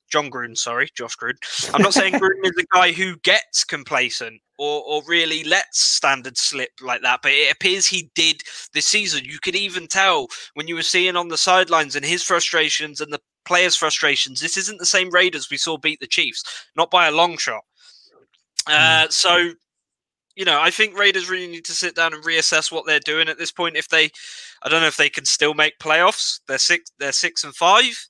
Jon 0.10 0.32
Gruden, 0.32 0.58
sorry, 0.58 0.90
Josh 0.96 1.16
Gruden. 1.18 1.72
I'm 1.74 1.82
not 1.82 1.94
saying 1.94 2.14
Gruden 2.16 2.46
is 2.46 2.58
a 2.58 2.76
guy 2.76 2.92
who 2.92 3.18
gets 3.18 3.64
complacent 3.64 4.42
or, 4.58 4.84
or 4.84 5.02
really 5.08 5.44
lets 5.44 5.80
standards 5.80 6.42
slip 6.42 6.72
like 6.82 7.02
that, 7.02 7.22
but 7.22 7.32
it 7.32 7.52
appears 7.52 7.86
he 7.86 8.10
did 8.16 8.42
this 8.74 8.88
season. 8.88 9.24
You 9.24 9.40
could 9.40 9.56
even 9.56 9.88
tell 9.88 10.28
when 10.56 10.68
you 10.68 10.76
were 10.76 10.84
seeing 10.84 11.16
on 11.16 11.28
the 11.28 11.38
sidelines 11.38 11.96
and 11.96 12.06
his 12.06 12.24
frustrations 12.24 13.02
and 13.02 13.14
the 13.14 13.22
players' 13.50 13.76
frustrations. 13.76 14.40
This 14.40 14.58
isn't 14.58 14.78
the 14.78 14.86
same 14.86 15.10
Raiders 15.10 15.50
we 15.50 15.58
saw 15.58 15.76
beat 15.76 16.00
the 16.00 16.06
Chiefs, 16.06 16.44
not 16.76 16.92
by 16.92 17.08
a 17.08 17.12
long 17.12 17.36
shot. 17.36 17.64
Uh, 18.68 19.08
mm. 19.08 19.12
So, 19.12 19.54
you 20.36 20.46
know, 20.46 20.62
I 20.62 20.70
think 20.70 20.96
Raiders 20.96 21.32
really 21.32 21.48
need 21.48 21.66
to 21.66 21.72
sit 21.72 21.96
down 21.96 22.14
and 22.14 22.24
reassess 22.24 22.72
what 22.72 22.86
they're 22.86 23.00
doing 23.00 23.28
at 23.28 23.40
this 23.40 23.52
point. 23.52 23.76
If 23.76 23.90
they, 23.90 24.12
I 24.62 24.70
don't 24.70 24.82
know 24.82 24.88
if 24.88 24.98
they 24.98 25.10
can 25.10 25.26
still 25.26 25.56
make 25.56 25.80
playoffs. 25.80 26.42
They're 26.48 26.60
six. 26.60 26.92
They're 27.00 27.12
six 27.12 27.44
and 27.44 27.56
five. 27.56 28.09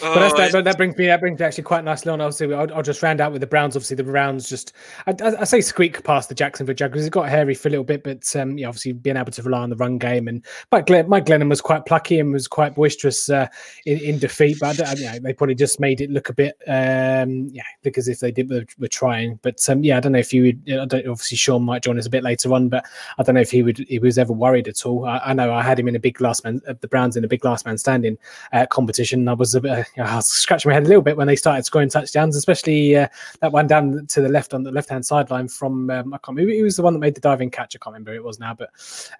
But 0.00 0.32
oh, 0.32 0.36
that, 0.36 0.64
that, 0.64 0.76
brings 0.76 0.96
me 0.96 1.06
that 1.06 1.20
brings 1.20 1.38
me 1.38 1.46
actually 1.46 1.64
quite 1.64 1.84
nicely 1.84 2.10
on. 2.10 2.20
Obviously, 2.20 2.54
I'll, 2.54 2.72
I'll 2.74 2.82
just 2.82 3.02
round 3.02 3.20
out 3.20 3.32
with 3.32 3.40
the 3.40 3.46
Browns. 3.46 3.76
Obviously, 3.76 3.96
the 3.96 4.04
Browns 4.04 4.48
just 4.48 4.72
I, 5.06 5.14
I, 5.22 5.40
I 5.40 5.44
say 5.44 5.60
squeak 5.60 6.02
past 6.04 6.28
the 6.28 6.34
Jacksonville 6.34 6.74
Jaguars. 6.74 7.06
It 7.06 7.10
got 7.10 7.28
hairy 7.28 7.54
for 7.54 7.68
a 7.68 7.70
little 7.70 7.84
bit, 7.84 8.02
but 8.02 8.34
um, 8.36 8.58
yeah, 8.58 8.68
obviously 8.68 8.92
being 8.92 9.16
able 9.16 9.32
to 9.32 9.42
rely 9.42 9.60
on 9.60 9.70
the 9.70 9.76
run 9.76 9.98
game 9.98 10.28
and 10.28 10.44
Mike, 10.72 10.86
Glenn, 10.86 11.08
Mike 11.08 11.26
Glennon 11.26 11.48
was 11.48 11.60
quite 11.60 11.86
plucky 11.86 12.18
and 12.18 12.32
was 12.32 12.48
quite 12.48 12.74
boisterous 12.74 13.28
uh, 13.30 13.46
in, 13.84 13.98
in 14.00 14.18
defeat. 14.18 14.58
But 14.60 14.80
I, 14.80 14.92
you 14.94 15.04
know, 15.04 15.18
they 15.20 15.32
probably 15.32 15.54
just 15.54 15.80
made 15.80 16.00
it 16.00 16.10
look 16.10 16.28
a 16.28 16.34
bit 16.34 16.56
um, 16.66 17.48
yeah 17.52 17.62
because 17.82 18.08
if 18.08 18.20
they 18.20 18.30
did 18.30 18.50
were, 18.50 18.64
were 18.78 18.88
trying. 18.88 19.38
But 19.42 19.66
um, 19.68 19.82
yeah, 19.84 19.96
I 19.96 20.00
don't 20.00 20.12
know 20.12 20.18
if 20.18 20.32
you 20.32 20.42
would. 20.42 20.62
I 20.70 20.84
don't, 20.84 21.06
obviously 21.06 21.36
Sean 21.36 21.62
might 21.62 21.82
join 21.82 21.98
us 21.98 22.06
a 22.06 22.10
bit 22.10 22.22
later 22.22 22.52
on, 22.52 22.68
but 22.68 22.84
I 23.18 23.22
don't 23.22 23.34
know 23.34 23.40
if 23.40 23.50
he 23.50 23.62
would 23.62 23.78
he 23.78 23.98
was 23.98 24.18
ever 24.18 24.32
worried 24.32 24.68
at 24.68 24.84
all. 24.86 25.06
I, 25.06 25.18
I 25.18 25.32
know 25.32 25.52
I 25.52 25.62
had 25.62 25.78
him 25.78 25.88
in 25.88 25.96
a 25.96 26.00
big 26.00 26.20
last 26.20 26.44
man 26.44 26.60
uh, 26.68 26.74
the 26.80 26.88
Browns 26.88 27.16
in 27.16 27.24
a 27.24 27.28
big 27.28 27.44
last 27.44 27.66
man 27.66 27.78
standing 27.78 28.18
uh, 28.52 28.66
competition. 28.66 29.28
I 29.28 29.34
was 29.34 29.54
a 29.54 29.60
bit 29.60 29.85
uh, 29.98 30.02
I 30.02 30.16
was 30.16 30.30
scratching 30.30 30.68
my 30.68 30.74
head 30.74 30.84
a 30.84 30.88
little 30.88 31.02
bit 31.02 31.16
when 31.16 31.26
they 31.26 31.36
started 31.36 31.64
scoring 31.64 31.88
touchdowns, 31.88 32.36
especially 32.36 32.96
uh, 32.96 33.08
that 33.40 33.52
one 33.52 33.66
down 33.66 34.06
to 34.06 34.20
the 34.20 34.28
left 34.28 34.54
on 34.54 34.62
the 34.62 34.70
left 34.70 34.88
hand 34.88 35.04
sideline 35.04 35.48
from 35.48 35.90
um, 35.90 36.14
I 36.14 36.18
can't 36.18 36.36
remember. 36.36 36.52
It 36.52 36.62
was 36.62 36.76
the 36.76 36.82
one 36.82 36.92
that 36.92 37.00
made 37.00 37.14
the 37.14 37.20
diving 37.20 37.50
catch. 37.50 37.74
I 37.74 37.78
can't 37.78 37.94
remember 37.94 38.12
who 38.12 38.18
it 38.18 38.24
was 38.24 38.38
now, 38.38 38.54
but 38.54 38.70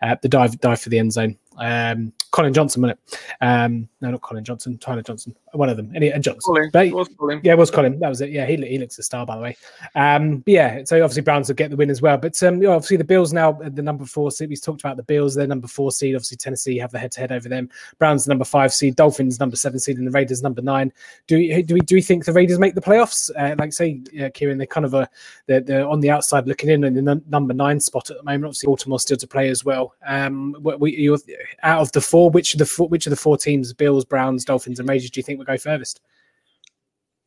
uh, 0.03 0.17
the 0.23 0.29
dive 0.29 0.59
dive 0.61 0.81
for 0.81 0.89
the 0.89 0.99
end 0.99 1.13
zone. 1.13 1.39
Um, 1.59 2.13
Collin 2.31 2.53
Johnson, 2.53 2.83
wasn't 2.83 3.01
it? 3.01 3.19
Um, 3.41 3.89
no, 4.01 4.11
not 4.11 4.21
Collin 4.21 4.45
Johnson. 4.45 4.77
Tyler 4.79 5.03
Johnson. 5.03 5.35
One 5.53 5.71
of 5.71 5.77
them. 5.77 5.91
Any 5.95 6.13
and 6.13 6.23
Johnson. 6.23 6.43
Collin. 6.45 6.71
But, 6.73 6.91
was 6.91 7.09
Collin. 7.19 7.41
Yeah, 7.43 7.53
it 7.53 7.59
was 7.59 7.71
Collin. 7.71 7.99
That 7.99 8.09
was 8.09 8.21
it. 8.21 8.31
Yeah, 8.31 8.45
he, 8.45 8.57
he 8.57 8.79
looks 8.79 8.99
a 8.99 9.03
star, 9.03 9.25
by 9.25 9.37
the 9.37 9.43
way. 9.43 9.57
Um, 9.95 10.43
yeah, 10.47 10.85
so 10.85 10.97
obviously 11.03 11.23
Browns 11.23 11.49
will 11.49 11.55
get 11.55 11.71
the 11.71 11.77
win 11.77 11.89
as 11.89 12.03
well. 12.03 12.19
But 12.19 12.41
um, 12.43 12.57
you 12.57 12.69
know, 12.69 12.75
obviously 12.75 12.99
the 12.99 13.05
Bills 13.05 13.33
now 13.33 13.53
the 13.53 13.83
number 13.83 14.05
four 14.05 14.31
seed. 14.31 14.51
We 14.51 14.57
talked 14.57 14.83
about 14.83 14.97
the 14.99 15.03
Bills. 15.03 15.35
They're 15.35 15.47
number 15.47 15.67
four 15.67 15.93
seed. 15.93 16.15
Obviously 16.15 16.37
Tennessee 16.37 16.77
have 16.77 16.93
the 16.93 16.99
head 16.99 17.13
to 17.13 17.21
head 17.21 17.33
over 17.33 17.49
them. 17.49 17.71
Browns 17.99 18.29
number 18.29 18.45
five 18.45 18.73
seed. 18.75 18.97
Dolphins 18.97 19.41
number 19.41 19.57
seven 19.57 19.79
seed, 19.79 19.97
and 19.97 20.07
the 20.07 20.11
Raiders 20.11 20.43
number 20.43 20.61
nine. 20.61 20.93
Do 21.27 21.37
we 21.37 21.63
do 21.63 21.75
we 21.75 21.81
do 21.81 21.95
we 21.95 22.03
think 22.03 22.27
the 22.27 22.33
Raiders 22.33 22.59
make 22.59 22.75
the 22.75 22.83
playoffs? 22.83 23.31
Uh, 23.39 23.55
like 23.59 23.73
say, 23.73 24.03
uh, 24.23 24.29
Kieran, 24.35 24.59
they're 24.59 24.67
kind 24.67 24.85
of 24.85 24.93
a 24.93 25.09
they're, 25.47 25.61
they're 25.61 25.89
on 25.89 26.01
the 26.01 26.11
outside 26.11 26.47
looking 26.47 26.69
in 26.69 26.85
in 26.85 26.95
the 27.05 27.11
n- 27.11 27.25
number 27.29 27.55
nine 27.55 27.81
spot 27.81 28.11
at 28.11 28.19
the 28.19 28.25
moment. 28.25 28.45
Obviously 28.45 28.67
Baltimore 28.67 29.01
still 29.01 29.17
to 29.17 29.27
play 29.27 29.49
as 29.49 29.65
well. 29.65 29.95
Um, 30.07 30.55
we, 30.61 30.97
you're 30.97 31.19
out 31.63 31.81
of 31.81 31.93
the 31.93 32.01
four 32.01 32.31
which 32.31 32.55
of 32.55 32.59
the 32.59 32.67
four, 32.67 32.89
which 32.89 33.07
of 33.07 33.11
the 33.11 33.17
four 33.17 33.37
teams, 33.37 33.73
Bills, 33.73 34.05
Browns, 34.05 34.45
Dolphins, 34.45 34.79
and 34.79 34.89
Raiders, 34.89 35.11
do 35.11 35.19
you 35.19 35.25
think 35.25 35.39
will 35.39 35.47
go 35.47 35.59
furthest? 35.59 36.01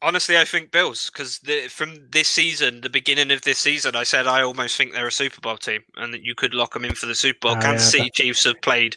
Honestly, 0.02 0.38
I 0.38 0.46
think 0.46 0.72
Bills 0.72 1.10
because 1.10 1.42
from 1.70 1.96
this 2.12 2.30
season, 2.30 2.82
the 2.82 2.90
beginning 2.90 3.32
of 3.32 3.42
this 3.42 3.60
season, 3.60 3.96
I 3.96 4.04
said 4.04 4.28
I 4.28 4.42
almost 4.42 4.78
think 4.78 4.94
they're 4.94 5.08
a 5.08 5.12
Super 5.12 5.42
Bowl 5.42 5.58
team 5.58 5.82
and 5.98 6.14
that 6.14 6.24
you 6.24 6.36
could 6.36 6.54
lock 6.54 6.74
them 6.74 6.86
in 6.86 6.96
for 6.96 7.06
the 7.06 7.16
Super 7.16 7.40
Bowl. 7.42 7.58
Oh, 7.58 7.62
Kansas 7.62 7.94
yeah, 7.94 8.00
City 8.00 8.12
Chiefs 8.12 8.46
have 8.46 8.62
played 8.62 8.96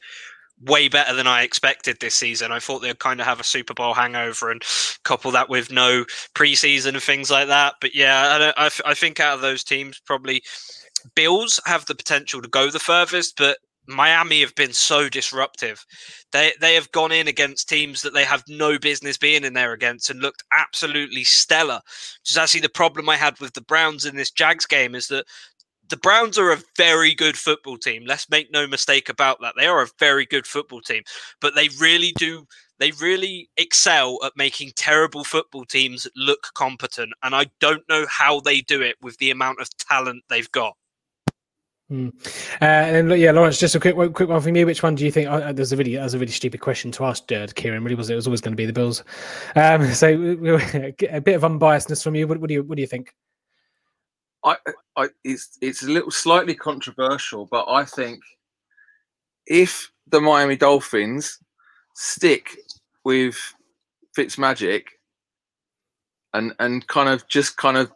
way 0.64 0.88
better 0.88 1.14
than 1.14 1.26
I 1.26 1.42
expected 1.42 1.98
this 1.98 2.14
season. 2.14 2.52
I 2.52 2.60
thought 2.60 2.82
they'd 2.82 2.98
kind 2.98 3.20
of 3.20 3.26
have 3.26 3.40
a 3.40 3.44
Super 3.44 3.74
Bowl 3.74 3.94
hangover 3.94 4.50
and 4.50 4.62
couple 5.02 5.30
that 5.32 5.48
with 5.48 5.72
no 5.72 6.04
preseason 6.34 6.90
and 6.90 7.02
things 7.02 7.30
like 7.30 7.48
that. 7.48 7.74
But 7.80 7.94
yeah, 7.94 8.52
I, 8.56 8.66
I, 8.66 8.70
I 8.86 8.94
think 8.94 9.18
out 9.18 9.34
of 9.34 9.40
those 9.40 9.64
teams, 9.64 10.00
probably 10.04 10.42
Bills 11.14 11.60
have 11.66 11.86
the 11.86 11.94
potential 11.94 12.40
to 12.40 12.48
go 12.48 12.70
the 12.70 12.78
furthest, 12.78 13.36
but 13.36 13.58
Miami 13.86 14.40
have 14.40 14.54
been 14.54 14.72
so 14.72 15.08
disruptive. 15.08 15.84
They 16.32 16.52
they 16.60 16.74
have 16.74 16.92
gone 16.92 17.12
in 17.12 17.28
against 17.28 17.68
teams 17.68 18.02
that 18.02 18.14
they 18.14 18.24
have 18.24 18.44
no 18.48 18.78
business 18.78 19.18
being 19.18 19.44
in 19.44 19.54
there 19.54 19.72
against 19.72 20.10
and 20.10 20.20
looked 20.20 20.44
absolutely 20.52 21.24
stellar. 21.24 21.80
Which 22.20 22.30
is 22.30 22.38
actually 22.38 22.60
the 22.60 22.68
problem 22.68 23.08
I 23.08 23.16
had 23.16 23.38
with 23.40 23.54
the 23.54 23.60
Browns 23.62 24.04
in 24.04 24.16
this 24.16 24.30
Jags 24.30 24.66
game 24.66 24.94
is 24.94 25.08
that 25.08 25.26
the 25.88 25.96
Browns 25.98 26.38
are 26.38 26.52
a 26.52 26.62
very 26.76 27.14
good 27.14 27.36
football 27.36 27.76
team. 27.76 28.04
Let's 28.06 28.30
make 28.30 28.50
no 28.50 28.66
mistake 28.66 29.08
about 29.08 29.40
that. 29.42 29.54
They 29.58 29.66
are 29.66 29.82
a 29.82 29.88
very 29.98 30.24
good 30.26 30.46
football 30.46 30.80
team, 30.80 31.02
but 31.40 31.54
they 31.54 31.68
really 31.80 32.12
do 32.16 32.46
they 32.78 32.92
really 32.92 33.48
excel 33.56 34.18
at 34.24 34.32
making 34.36 34.72
terrible 34.76 35.22
football 35.22 35.64
teams 35.64 36.08
look 36.16 36.48
competent 36.54 37.12
and 37.22 37.34
I 37.34 37.46
don't 37.60 37.88
know 37.88 38.06
how 38.08 38.40
they 38.40 38.60
do 38.60 38.82
it 38.82 38.96
with 39.00 39.18
the 39.18 39.30
amount 39.30 39.60
of 39.60 39.68
talent 39.78 40.24
they've 40.28 40.50
got. 40.50 40.76
Mm. 41.92 42.14
Uh, 42.62 42.64
and 42.64 43.10
then, 43.10 43.20
yeah, 43.20 43.32
Lawrence, 43.32 43.58
just 43.58 43.74
a 43.74 43.80
quick, 43.80 43.94
quick 44.14 44.28
one 44.28 44.40
from 44.40 44.56
you. 44.56 44.64
Which 44.64 44.82
one 44.82 44.94
do 44.94 45.04
you 45.04 45.12
think? 45.12 45.28
Uh, 45.28 45.52
there's 45.52 45.72
a 45.72 45.76
really, 45.76 45.98
was 45.98 46.14
a 46.14 46.18
really 46.18 46.32
stupid 46.32 46.60
question 46.60 46.90
to 46.92 47.04
ask, 47.04 47.30
uh, 47.30 47.46
Kieran. 47.54 47.84
Really 47.84 47.96
was 47.96 48.08
it 48.08 48.14
was 48.14 48.26
always 48.26 48.40
going 48.40 48.52
to 48.52 48.56
be 48.56 48.64
the 48.64 48.72
Bills. 48.72 49.04
Um, 49.54 49.84
so 49.94 50.08
a 50.12 51.20
bit 51.20 51.34
of 51.34 51.42
unbiasedness 51.42 52.02
from 52.02 52.14
you. 52.14 52.26
What, 52.26 52.38
what, 52.38 52.48
do 52.48 52.54
you, 52.54 52.62
what 52.62 52.76
do 52.76 52.80
you 52.80 52.88
think? 52.88 53.14
I, 54.42 54.56
I, 54.96 55.08
it's, 55.22 55.58
it's 55.60 55.82
a 55.82 55.90
little 55.90 56.10
slightly 56.10 56.54
controversial, 56.54 57.46
but 57.50 57.66
I 57.68 57.84
think 57.84 58.20
if 59.46 59.92
the 60.08 60.20
Miami 60.20 60.56
Dolphins 60.56 61.38
stick 61.94 62.56
with 63.04 63.36
Fitzmagic 64.16 64.84
and 66.34 66.54
and 66.58 66.86
kind 66.86 67.08
of 67.08 67.26
just 67.28 67.56
kind 67.56 67.76
of 67.76 67.92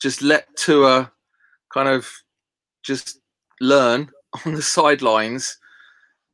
just 0.00 0.22
let 0.22 0.46
Tua 0.56 1.10
kind 1.72 1.88
of 1.88 2.10
just 2.82 3.18
learn 3.60 4.10
on 4.46 4.54
the 4.54 4.62
sidelines. 4.62 5.58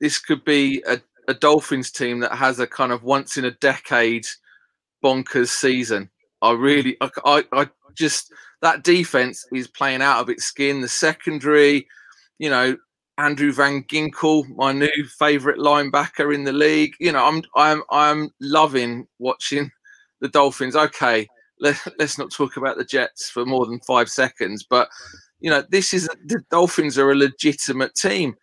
This 0.00 0.18
could 0.18 0.44
be 0.44 0.82
a, 0.86 1.00
a 1.28 1.34
Dolphins 1.34 1.90
team 1.90 2.20
that 2.20 2.32
has 2.32 2.58
a 2.58 2.66
kind 2.66 2.92
of 2.92 3.02
once 3.04 3.36
in 3.36 3.44
a 3.44 3.50
decade 3.50 4.26
bonkers 5.04 5.48
season. 5.48 6.10
I 6.42 6.52
really, 6.52 6.96
I, 7.00 7.10
I, 7.24 7.44
I 7.52 7.68
just 7.94 8.32
that 8.62 8.82
defense 8.82 9.46
is 9.52 9.68
playing 9.68 10.02
out 10.02 10.20
of 10.20 10.28
its 10.28 10.44
skin. 10.44 10.80
The 10.80 10.88
secondary, 10.88 11.86
you 12.38 12.50
know, 12.50 12.76
Andrew 13.18 13.52
Van 13.52 13.82
Ginkel, 13.84 14.48
my 14.56 14.72
new 14.72 15.04
favorite 15.18 15.58
linebacker 15.58 16.34
in 16.34 16.44
the 16.44 16.52
league. 16.52 16.94
You 16.98 17.12
know, 17.12 17.24
I'm 17.24 17.42
I'm 17.56 17.82
I'm 17.90 18.30
loving 18.40 19.06
watching 19.18 19.70
the 20.20 20.28
Dolphins. 20.28 20.76
Okay, 20.76 21.26
let, 21.60 21.76
us 22.00 22.18
not 22.18 22.32
talk 22.32 22.56
about 22.56 22.78
the 22.78 22.84
Jets 22.84 23.28
for 23.28 23.44
more 23.44 23.66
than 23.66 23.80
five 23.80 24.08
seconds, 24.08 24.64
but 24.68 24.88
you 25.40 25.50
know, 25.50 25.64
this 25.70 25.92
is 25.94 26.08
the 26.26 26.42
Dolphins 26.50 26.98
are 26.98 27.10
a 27.10 27.14
legitimate 27.14 27.94
team, 27.94 28.34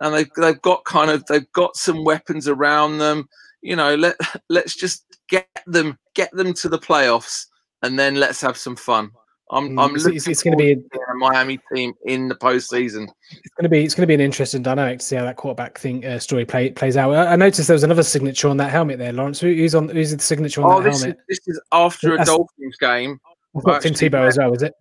and 0.00 0.14
they've 0.14 0.30
they've 0.36 0.62
got 0.62 0.84
kind 0.84 1.10
of 1.10 1.24
they've 1.26 1.50
got 1.52 1.76
some 1.76 2.04
weapons 2.04 2.48
around 2.48 2.98
them. 2.98 3.28
You 3.62 3.76
know, 3.76 3.94
let 3.94 4.16
let's 4.48 4.74
just 4.74 5.04
get 5.28 5.48
them 5.66 5.98
get 6.14 6.30
them 6.32 6.52
to 6.54 6.68
the 6.68 6.78
playoffs, 6.78 7.46
and 7.82 7.98
then 7.98 8.16
let's 8.16 8.40
have 8.40 8.56
some 8.56 8.76
fun. 8.76 9.10
I'm, 9.50 9.70
mm, 9.70 9.84
I'm 9.84 9.94
it's, 9.94 10.26
it's 10.26 10.42
going 10.42 10.56
to 10.56 10.64
be 10.64 10.72
a 10.72 11.14
Miami 11.16 11.60
team 11.72 11.92
in 12.06 12.28
the 12.28 12.34
postseason. 12.34 13.08
It's 13.30 13.54
going 13.56 13.64
to 13.64 13.68
be 13.68 13.84
it's 13.84 13.94
going 13.94 14.02
to 14.02 14.06
be 14.06 14.14
an 14.14 14.20
interesting 14.20 14.62
dynamic 14.62 15.00
to 15.00 15.04
see 15.04 15.16
how 15.16 15.24
that 15.24 15.36
quarterback 15.36 15.78
thing 15.78 16.04
uh, 16.04 16.18
story 16.18 16.46
play, 16.46 16.70
plays 16.70 16.96
out. 16.96 17.12
I, 17.12 17.32
I, 17.32 17.36
noticed 17.36 17.68
there 17.68 17.74
was 17.74 17.82
another 17.82 18.02
signature 18.02 18.48
on 18.48 18.56
that 18.56 18.70
helmet 18.70 18.98
there, 18.98 19.12
Lawrence. 19.12 19.40
who's 19.40 19.74
on? 19.74 19.90
Who's 19.90 20.12
the 20.12 20.18
signature 20.18 20.62
on 20.62 20.72
oh, 20.72 20.82
that 20.82 20.90
this 20.90 21.02
helmet? 21.02 21.18
Is, 21.28 21.40
this 21.44 21.54
is 21.54 21.60
after 21.72 22.14
a 22.14 22.24
Dolphins 22.24 22.76
game. 22.80 23.20
Got 23.64 23.82
Tim 23.82 23.92
Tebow 23.92 24.26
as 24.26 24.38
well, 24.38 24.52
is 24.54 24.62
it? 24.62 24.74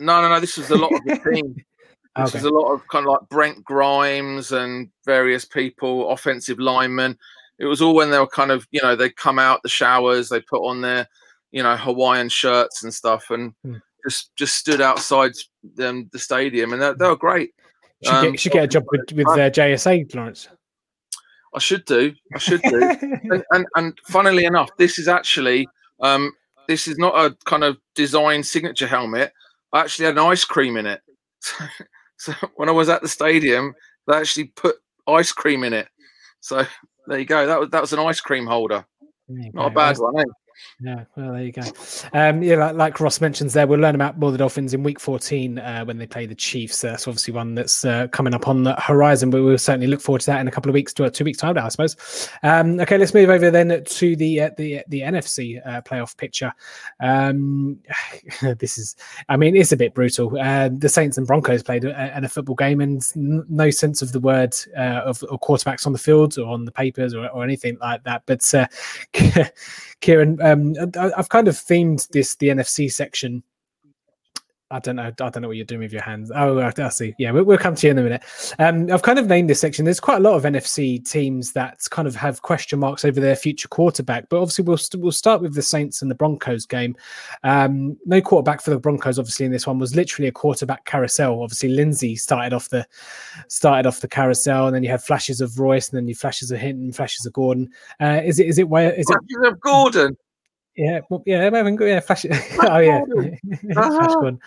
No, 0.00 0.20
no, 0.22 0.28
no. 0.28 0.40
This 0.40 0.56
was 0.56 0.70
a 0.70 0.76
lot 0.76 0.92
of 0.92 1.04
the 1.04 1.16
team. 1.32 1.54
This 2.16 2.28
okay. 2.28 2.38
was 2.38 2.44
a 2.44 2.50
lot 2.50 2.72
of 2.72 2.86
kind 2.88 3.06
of 3.06 3.12
like 3.12 3.28
Brent 3.28 3.64
Grimes 3.64 4.52
and 4.52 4.88
various 5.04 5.44
people, 5.44 6.10
offensive 6.10 6.58
linemen. 6.58 7.18
It 7.58 7.66
was 7.66 7.82
all 7.82 7.94
when 7.94 8.10
they 8.10 8.18
were 8.18 8.26
kind 8.26 8.50
of, 8.50 8.66
you 8.70 8.80
know, 8.82 8.94
they 8.94 9.10
come 9.10 9.38
out 9.38 9.62
the 9.62 9.68
showers, 9.68 10.28
they 10.28 10.40
put 10.40 10.64
on 10.64 10.80
their, 10.80 11.08
you 11.50 11.62
know, 11.62 11.76
Hawaiian 11.76 12.28
shirts 12.28 12.84
and 12.84 12.92
stuff, 12.92 13.30
and 13.30 13.52
hmm. 13.64 13.76
just 14.06 14.34
just 14.36 14.56
stood 14.56 14.80
outside 14.80 15.32
um, 15.80 16.08
the 16.12 16.18
stadium, 16.18 16.72
and 16.72 16.82
they, 16.82 16.92
they 16.92 17.06
were 17.06 17.16
great. 17.16 17.50
Should, 18.04 18.14
um, 18.14 18.30
get, 18.32 18.40
should 18.40 18.52
get 18.52 18.64
a 18.64 18.68
job 18.68 18.84
with, 18.90 19.12
with 19.12 19.28
uh, 19.28 19.50
JSA, 19.50 20.14
Lawrence. 20.14 20.48
I 21.54 21.58
should 21.58 21.84
do. 21.84 22.12
I 22.34 22.38
should 22.38 22.62
do. 22.62 22.82
and, 23.00 23.44
and, 23.50 23.66
and 23.76 23.98
funnily 24.08 24.44
enough, 24.44 24.70
this 24.76 24.98
is 24.98 25.06
actually 25.06 25.68
um, 26.00 26.32
this 26.68 26.88
is 26.88 26.98
not 26.98 27.14
a 27.14 27.36
kind 27.44 27.64
of 27.64 27.78
design 27.94 28.42
signature 28.42 28.86
helmet. 28.86 29.32
Actually 29.74 30.06
had 30.06 30.18
an 30.18 30.24
ice 30.24 30.44
cream 30.44 30.76
in 30.76 30.86
it. 30.86 31.00
So, 31.40 31.64
so 32.16 32.32
when 32.56 32.68
I 32.68 32.72
was 32.72 32.88
at 32.88 33.02
the 33.02 33.08
stadium, 33.08 33.74
they 34.06 34.14
actually 34.14 34.44
put 34.44 34.76
ice 35.06 35.32
cream 35.32 35.64
in 35.64 35.72
it. 35.72 35.88
So 36.40 36.64
there 37.06 37.18
you 37.18 37.24
go. 37.24 37.46
That 37.46 37.60
was 37.60 37.70
that 37.70 37.80
was 37.80 37.92
an 37.92 37.98
ice 37.98 38.20
cream 38.20 38.46
holder. 38.46 38.84
Not 39.28 39.72
a 39.72 39.74
bad 39.74 39.96
one, 39.98 40.18
eh? 40.20 40.24
Yeah, 40.80 41.04
well, 41.16 41.32
there 41.32 41.42
you 41.42 41.52
go. 41.52 41.62
Um, 42.12 42.42
yeah, 42.42 42.56
like, 42.56 42.74
like, 42.74 43.00
Ross 43.00 43.20
mentions 43.20 43.52
there, 43.52 43.66
we'll 43.66 43.80
learn 43.80 43.94
about 43.94 44.18
more 44.18 44.32
the 44.32 44.38
Dolphins 44.38 44.74
in 44.74 44.82
week 44.82 45.00
14 45.00 45.58
uh, 45.58 45.84
when 45.84 45.98
they 45.98 46.06
play 46.06 46.26
the 46.26 46.34
Chiefs. 46.34 46.84
Uh, 46.84 46.90
that's 46.90 47.08
obviously 47.08 47.34
one 47.34 47.54
that's 47.54 47.84
uh, 47.84 48.08
coming 48.08 48.34
up 48.34 48.48
on 48.48 48.62
the 48.62 48.74
horizon, 48.74 49.30
but 49.30 49.42
we'll 49.42 49.58
certainly 49.58 49.86
look 49.86 50.00
forward 50.00 50.20
to 50.20 50.26
that 50.26 50.40
in 50.40 50.48
a 50.48 50.50
couple 50.50 50.70
of 50.70 50.74
weeks, 50.74 50.92
to 50.94 51.10
two 51.10 51.24
weeks 51.24 51.38
time 51.38 51.54
now, 51.54 51.66
I 51.66 51.68
suppose. 51.68 52.28
Um, 52.42 52.78
okay, 52.80 52.98
let's 52.98 53.14
move 53.14 53.30
over 53.30 53.50
then 53.50 53.82
to 53.84 54.16
the 54.16 54.40
uh, 54.40 54.50
the 54.56 54.82
the 54.88 55.00
NFC 55.00 55.66
uh, 55.66 55.80
playoff 55.82 56.16
picture. 56.16 56.52
Um, 57.00 57.78
this 58.58 58.78
is, 58.78 58.96
I 59.28 59.36
mean, 59.36 59.56
it's 59.56 59.72
a 59.72 59.76
bit 59.76 59.94
brutal. 59.94 60.38
Uh, 60.38 60.70
the 60.72 60.88
Saints 60.88 61.18
and 61.18 61.26
Broncos 61.26 61.62
played 61.62 61.84
a, 61.84 62.24
a 62.24 62.28
football 62.28 62.56
game, 62.56 62.80
and 62.80 63.06
n- 63.16 63.44
no 63.48 63.70
sense 63.70 64.02
of 64.02 64.12
the 64.12 64.20
word 64.20 64.54
of, 64.76 65.22
of, 65.24 65.40
quarterbacks 65.40 65.86
on 65.86 65.92
the 65.92 65.98
field 65.98 66.38
or 66.38 66.46
on 66.46 66.64
the 66.64 66.72
papers 66.72 67.14
or, 67.14 67.28
or 67.28 67.44
anything 67.44 67.76
like 67.80 68.02
that. 68.04 68.22
But 68.26 68.52
Kieran, 70.00 70.40
um, 70.44 70.74
I've 71.16 71.28
kind 71.30 71.48
of 71.48 71.54
themed 71.54 72.06
this 72.08 72.36
the 72.36 72.48
NFC 72.48 72.92
section. 72.92 73.42
I 74.70 74.78
don't 74.78 74.96
know. 74.96 75.04
I 75.04 75.10
don't 75.10 75.40
know 75.40 75.48
what 75.48 75.56
you're 75.56 75.66
doing 75.66 75.82
with 75.82 75.92
your 75.92 76.02
hands. 76.02 76.32
Oh, 76.34 76.58
I 76.58 76.88
see. 76.88 77.14
Yeah, 77.18 77.30
we'll, 77.30 77.44
we'll 77.44 77.58
come 77.58 77.76
to 77.76 77.86
you 77.86 77.92
in 77.92 77.98
a 77.98 78.02
minute. 78.02 78.24
Um, 78.58 78.90
I've 78.90 79.02
kind 79.02 79.18
of 79.18 79.26
named 79.26 79.48
this 79.48 79.60
section. 79.60 79.84
There's 79.84 80.00
quite 80.00 80.16
a 80.16 80.20
lot 80.20 80.34
of 80.34 80.42
NFC 80.42 81.08
teams 81.08 81.52
that 81.52 81.78
kind 81.90 82.08
of 82.08 82.16
have 82.16 82.42
question 82.42 82.80
marks 82.80 83.04
over 83.04 83.20
their 83.20 83.36
future 83.36 83.68
quarterback. 83.68 84.28
But 84.28 84.40
obviously, 84.40 84.64
we'll 84.64 84.78
we 84.94 85.00
we'll 85.00 85.12
start 85.12 85.42
with 85.42 85.54
the 85.54 85.62
Saints 85.62 86.02
and 86.02 86.10
the 86.10 86.14
Broncos 86.14 86.66
game. 86.66 86.96
Um, 87.44 87.96
no 88.04 88.20
quarterback 88.20 88.62
for 88.62 88.70
the 88.70 88.80
Broncos. 88.80 89.18
Obviously, 89.18 89.46
in 89.46 89.52
this 89.52 89.66
one 89.66 89.78
was 89.78 89.94
literally 89.94 90.28
a 90.28 90.32
quarterback 90.32 90.86
carousel. 90.86 91.42
Obviously, 91.42 91.68
Lindsay 91.68 92.16
started 92.16 92.52
off 92.52 92.68
the 92.70 92.86
started 93.48 93.86
off 93.86 94.00
the 94.00 94.08
carousel, 94.08 94.66
and 94.66 94.74
then 94.74 94.82
you 94.82 94.90
had 94.90 95.02
flashes 95.02 95.40
of 95.40 95.58
Royce, 95.58 95.90
and 95.90 95.98
then 95.98 96.08
you 96.08 96.16
flashes 96.16 96.50
of 96.50 96.58
Hinton, 96.58 96.92
flashes 96.92 97.24
of 97.26 97.32
Gordon. 97.32 97.70
Uh, 98.00 98.22
is 98.24 98.40
it 98.40 98.48
is 98.48 98.58
it 98.58 98.68
where 98.68 98.92
is 98.92 99.06
it 99.08 99.46
of 99.46 99.60
Gordon? 99.60 100.16
Yeah, 100.76 101.00
well, 101.08 101.22
yeah, 101.24 101.42
having 101.42 101.80
yeah, 101.80 102.00
Flash. 102.00 102.26
oh 102.26 102.78
yeah, 102.78 103.04
Flash 103.72 104.14
Gordon. 104.14 104.40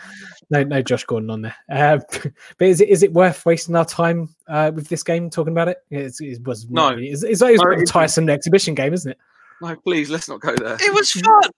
No, 0.50 0.64
no, 0.64 0.82
Josh 0.82 1.06
Gordon 1.06 1.30
on 1.30 1.42
there. 1.42 1.56
Uh, 1.72 2.00
but 2.58 2.68
is 2.68 2.82
it 2.82 2.90
is 2.90 3.02
it 3.02 3.14
worth 3.14 3.46
wasting 3.46 3.76
our 3.76 3.86
time 3.86 4.30
uh, 4.50 4.72
with 4.74 4.90
this 4.90 5.04
game 5.04 5.30
talking 5.30 5.54
about 5.54 5.70
it? 5.70 5.78
It's, 5.90 6.20
it 6.20 6.46
was 6.46 6.70
no. 6.70 6.92
Really, 6.92 7.10
it's, 7.10 7.24
it's, 7.24 7.42
it's 7.42 7.64
no, 7.64 7.72
a 7.72 7.86
tiresome 7.86 8.30
exhibition 8.30 8.76
game, 8.76 8.94
isn't 8.94 9.12
it? 9.12 9.18
No, 9.62 9.76
please 9.78 10.10
let's 10.10 10.28
not 10.28 10.42
go 10.42 10.56
there. 10.56 10.76
It 10.82 10.94
was 10.94 11.12
fun. 11.12 11.50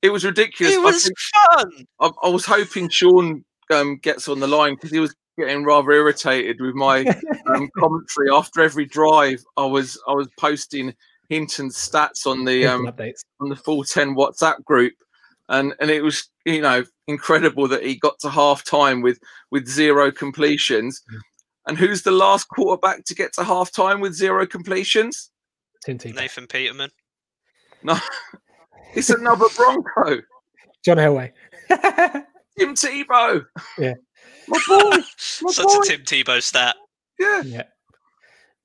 It 0.00 0.10
was 0.10 0.24
ridiculous. 0.24 0.74
It 0.74 0.82
was 0.82 1.10
fun. 1.34 1.86
I, 2.00 2.10
I, 2.22 2.28
was 2.28 2.44
hoping 2.44 2.88
Sean 2.88 3.44
um, 3.70 3.96
gets 3.98 4.28
on 4.28 4.40
the 4.40 4.46
line 4.46 4.74
because 4.74 4.90
he 4.90 5.00
was 5.00 5.14
getting 5.38 5.64
rather 5.64 5.92
irritated 5.92 6.60
with 6.60 6.74
my 6.74 7.04
um, 7.54 7.68
commentary 7.78 8.30
after 8.32 8.62
every 8.62 8.86
drive. 8.86 9.44
I 9.56 9.66
was 9.66 10.00
I 10.08 10.12
was 10.12 10.28
posting 10.38 10.94
Hinton's 11.34 11.76
stats 11.76 12.26
on 12.26 12.44
the 12.44 12.66
um, 12.66 12.86
on 13.40 13.48
the 13.48 13.56
full 13.56 13.84
ten 13.84 14.14
WhatsApp 14.14 14.62
group, 14.64 14.94
and 15.48 15.74
and 15.80 15.90
it 15.90 16.02
was 16.02 16.28
you 16.44 16.60
know 16.60 16.84
incredible 17.08 17.68
that 17.68 17.84
he 17.84 17.96
got 17.96 18.18
to 18.20 18.30
half 18.30 18.64
time 18.64 19.02
with 19.02 19.18
with 19.50 19.66
zero 19.68 20.10
completions. 20.10 21.02
Yeah. 21.12 21.18
And 21.66 21.78
who's 21.78 22.02
the 22.02 22.10
last 22.10 22.44
quarterback 22.48 23.04
to 23.06 23.14
get 23.14 23.32
to 23.34 23.44
half 23.44 23.72
time 23.72 24.00
with 24.00 24.14
zero 24.14 24.46
completions? 24.46 25.30
Nathan 25.88 26.46
Peterman. 26.46 26.90
No, 27.82 27.98
it's 28.94 29.10
another 29.10 29.46
Bronco. 29.56 30.22
John 30.84 30.98
Elway. 30.98 31.32
Tim 32.58 32.74
Tebow. 32.74 33.44
Yeah. 33.78 33.94
My 34.48 34.58
boy. 34.68 34.90
My 35.42 35.50
Such 35.50 35.64
boy. 35.66 35.78
a 35.78 35.86
Tim 35.86 36.00
Tebow 36.02 36.42
stat. 36.42 36.76
Yeah. 37.18 37.42
Yeah. 37.42 37.62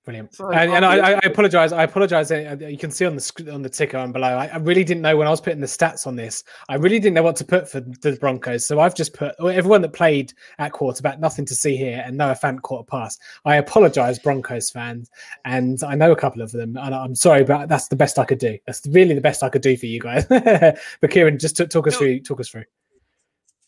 Brilliant. 0.06 0.40
and, 0.40 0.72
and 0.72 0.86
I, 0.86 1.12
I, 1.12 1.20
apologize. 1.24 1.74
I 1.74 1.84
apologize. 1.84 2.32
Uh, 2.32 2.56
you 2.62 2.78
can 2.78 2.90
see 2.90 3.06
on 3.06 3.18
the 3.18 3.52
on 3.54 3.62
the 3.62 3.70
ticker 3.70 3.98
on 3.98 4.14
below. 4.14 4.30
I, 4.30 4.48
I, 4.48 4.58
really 4.58 4.86
didn't 4.86 5.04
know 5.04 5.18
when 5.18 5.28
I 5.28 5.30
was 5.30 5.42
putting 5.42 5.60
the 5.60 5.68
stats 5.68 6.08
on 6.08 6.16
this. 6.16 6.44
I 6.70 6.76
really 6.76 7.00
didn't 7.00 7.16
know 7.16 7.24
what 7.24 7.36
to 7.36 7.46
put 7.46 7.70
for 7.70 7.82
the 7.82 8.18
Broncos. 8.20 8.66
So 8.66 8.80
I've 8.80 8.96
just 8.96 9.14
put 9.14 9.36
everyone 9.40 9.82
that 9.82 9.94
played 9.94 10.34
at 10.58 10.72
quarterback. 10.72 11.20
Nothing 11.20 11.46
to 11.46 11.54
see 11.54 11.76
here, 11.76 12.02
and 12.06 12.18
Noah 12.18 12.34
Fant 12.42 12.62
caught 12.62 12.88
a 12.88 12.90
pass. 12.90 13.20
I 13.44 13.58
apologize, 13.58 14.20
Broncos 14.20 14.72
fans, 14.72 15.12
and 15.44 15.84
I 15.84 15.96
know 15.96 16.14
a 16.14 16.16
couple 16.16 16.42
of 16.42 16.52
them. 16.52 16.78
And 16.78 16.96
I'm 16.96 17.14
sorry, 17.14 17.44
but 17.44 17.68
that's 17.68 17.90
the 17.90 17.98
best 17.98 18.18
I 18.18 18.26
could 18.26 18.40
do. 18.40 18.58
That's 18.66 18.88
really 18.88 19.16
the 19.16 19.22
best 19.22 19.44
I 19.44 19.50
could 19.50 19.62
do 19.62 19.76
for 19.76 19.86
you 19.86 20.00
guys. 20.00 20.26
but 20.30 21.12
Kieran, 21.12 21.38
just 21.38 21.58
to, 21.58 21.68
talk 21.68 21.88
us 21.88 21.94
no, 21.94 22.00
through. 22.00 22.22
Talk 22.22 22.40
us 22.40 22.50
through. 22.50 22.66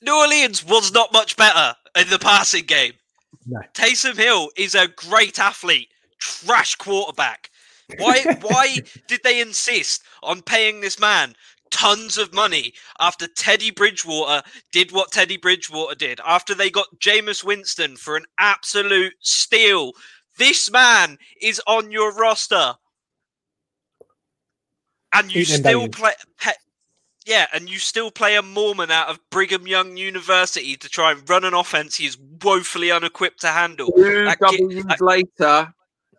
New 0.01 0.17
Orleans 0.17 0.65
was 0.65 0.93
not 0.93 1.11
much 1.11 1.35
better 1.35 1.75
in 1.95 2.09
the 2.09 2.19
passing 2.19 2.65
game. 2.65 2.93
No. 3.45 3.59
Taysom 3.73 4.17
Hill 4.17 4.49
is 4.55 4.75
a 4.75 4.87
great 4.87 5.37
athlete 5.37 5.90
trash 6.21 6.75
quarterback. 6.75 7.49
Why 7.97 8.21
why 8.41 8.77
did 9.07 9.21
they 9.23 9.41
insist 9.41 10.03
on 10.23 10.41
paying 10.41 10.79
this 10.79 10.99
man 10.99 11.35
tons 11.71 12.17
of 12.17 12.33
money 12.33 12.73
after 12.99 13.27
Teddy 13.27 13.71
Bridgewater 13.71 14.43
did 14.71 14.91
what 14.91 15.11
Teddy 15.11 15.37
Bridgewater 15.37 15.95
did, 15.95 16.19
after 16.25 16.53
they 16.53 16.69
got 16.69 16.99
Jameis 16.99 17.43
Winston 17.43 17.97
for 17.97 18.15
an 18.15 18.25
absolute 18.37 19.13
steal? 19.19 19.93
This 20.37 20.71
man 20.71 21.17
is 21.41 21.61
on 21.67 21.91
your 21.91 22.13
roster. 22.13 22.75
And 25.13 25.33
you 25.33 25.43
still 25.43 25.89
play 25.89 26.13
pe- 26.39 26.51
yeah, 27.25 27.47
and 27.53 27.69
you 27.69 27.77
still 27.79 28.11
play 28.11 28.35
a 28.35 28.41
Mormon 28.41 28.91
out 28.91 29.09
of 29.09 29.19
Brigham 29.29 29.67
Young 29.67 29.97
University 29.97 30.75
to 30.77 30.89
try 30.89 31.11
and 31.11 31.29
run 31.29 31.43
an 31.43 31.53
offense 31.53 31.97
he 31.97 32.05
is 32.05 32.17
woefully 32.17 32.91
unequipped 32.91 33.41
to 33.41 33.47
handle. 33.47 33.91
Two 33.91 34.25
W's 34.25 35.01
later, 35.01 35.73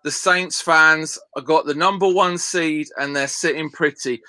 the 0.05 0.11
Saints 0.11 0.61
fans 0.61 1.18
have 1.36 1.44
got 1.44 1.66
the 1.66 1.74
number 1.74 2.09
one 2.09 2.38
seed 2.38 2.88
and 2.98 3.14
they're 3.14 3.28
sitting 3.28 3.70
pretty. 3.70 4.22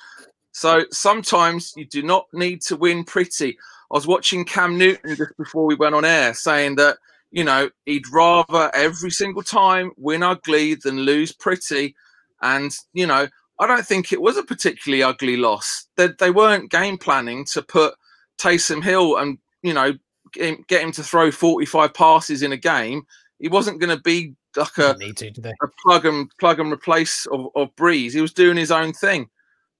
So 0.52 0.86
sometimes 0.92 1.74
you 1.76 1.86
do 1.86 2.04
not 2.04 2.28
need 2.32 2.62
to 2.64 2.76
win 2.76 3.04
pretty. 3.04 3.58
I 3.92 3.96
was 3.96 4.08
watching 4.08 4.46
Cam 4.46 4.78
Newton 4.78 5.16
just 5.16 5.36
before 5.38 5.66
we 5.66 5.76
went 5.76 5.96
on 5.96 6.06
air 6.06 6.34
saying 6.34 6.76
that, 6.76 6.98
you 7.32 7.44
know, 7.44 7.70
he'd 7.86 8.08
rather 8.12 8.72
every 8.76 9.10
single 9.10 9.42
time 9.42 9.92
win 9.98 10.22
ugly 10.22 10.76
than 10.76 11.02
lose 11.02 11.32
pretty. 11.32 11.96
And, 12.42 12.72
you 12.94 13.08
know, 13.08 13.28
I 13.60 13.68
don't 13.68 13.86
think 13.86 14.12
it 14.12 14.22
was 14.22 14.38
a 14.38 14.44
particularly 14.44 15.02
ugly 15.02 15.38
loss. 15.38 15.88
They, 15.96 16.10
they 16.20 16.30
weren't 16.30 16.72
game 16.72 16.98
planning 16.98 17.46
to 17.46 17.62
put 17.64 17.96
Taysom 18.38 18.84
Hill 18.84 19.18
and, 19.18 19.40
you 19.64 19.74
know, 19.74 19.94
get 20.34 20.82
him 20.82 20.92
to 20.92 21.04
throw 21.04 21.32
45 21.32 21.94
passes 21.94 22.42
in 22.42 22.52
a 22.52 22.58
game. 22.58 23.04
He 23.44 23.50
wasn't 23.50 23.82
going 23.82 23.94
to 23.94 24.02
be 24.02 24.36
like 24.56 24.78
a, 24.78 24.94
to, 24.94 25.54
a 25.62 25.68
plug 25.84 26.06
and 26.06 26.32
plug 26.40 26.62
and 26.62 26.72
replace 26.72 27.26
of, 27.26 27.50
of 27.58 27.76
Brees. 27.76 28.14
He 28.14 28.22
was 28.22 28.32
doing 28.32 28.56
his 28.56 28.72
own 28.72 28.94
thing. 28.94 29.30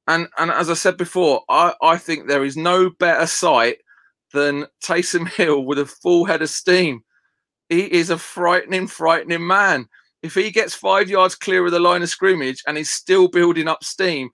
And 0.06 0.28
and 0.38 0.52
as 0.52 0.70
I 0.70 0.74
said 0.74 0.98
before, 0.98 1.44
I, 1.48 1.74
I 1.82 1.96
think 1.96 2.28
there 2.28 2.44
is 2.44 2.58
no 2.58 2.90
better 2.90 3.26
sight 3.26 3.78
than 4.34 4.66
Taysom 4.84 5.30
Hill 5.30 5.64
with 5.64 5.80
a 5.80 5.86
full 5.86 6.26
head 6.26 6.42
of 6.42 6.50
steam. 6.50 7.06
He 7.70 7.84
is 7.84 8.10
a 8.10 8.18
frightening, 8.18 8.88
frightening 8.88 9.48
man. 9.48 9.88
If 10.24 10.34
he 10.34 10.52
gets 10.52 10.76
five 10.76 11.10
yards 11.10 11.36
clear 11.36 11.66
of 11.66 11.72
the 11.72 11.80
line 11.80 12.04
of 12.04 12.10
scrimmage 12.10 12.62
and 12.68 12.76
he's 12.76 12.92
still 12.92 13.30
building 13.30 13.70
up 13.70 13.82
steam, 13.86 14.30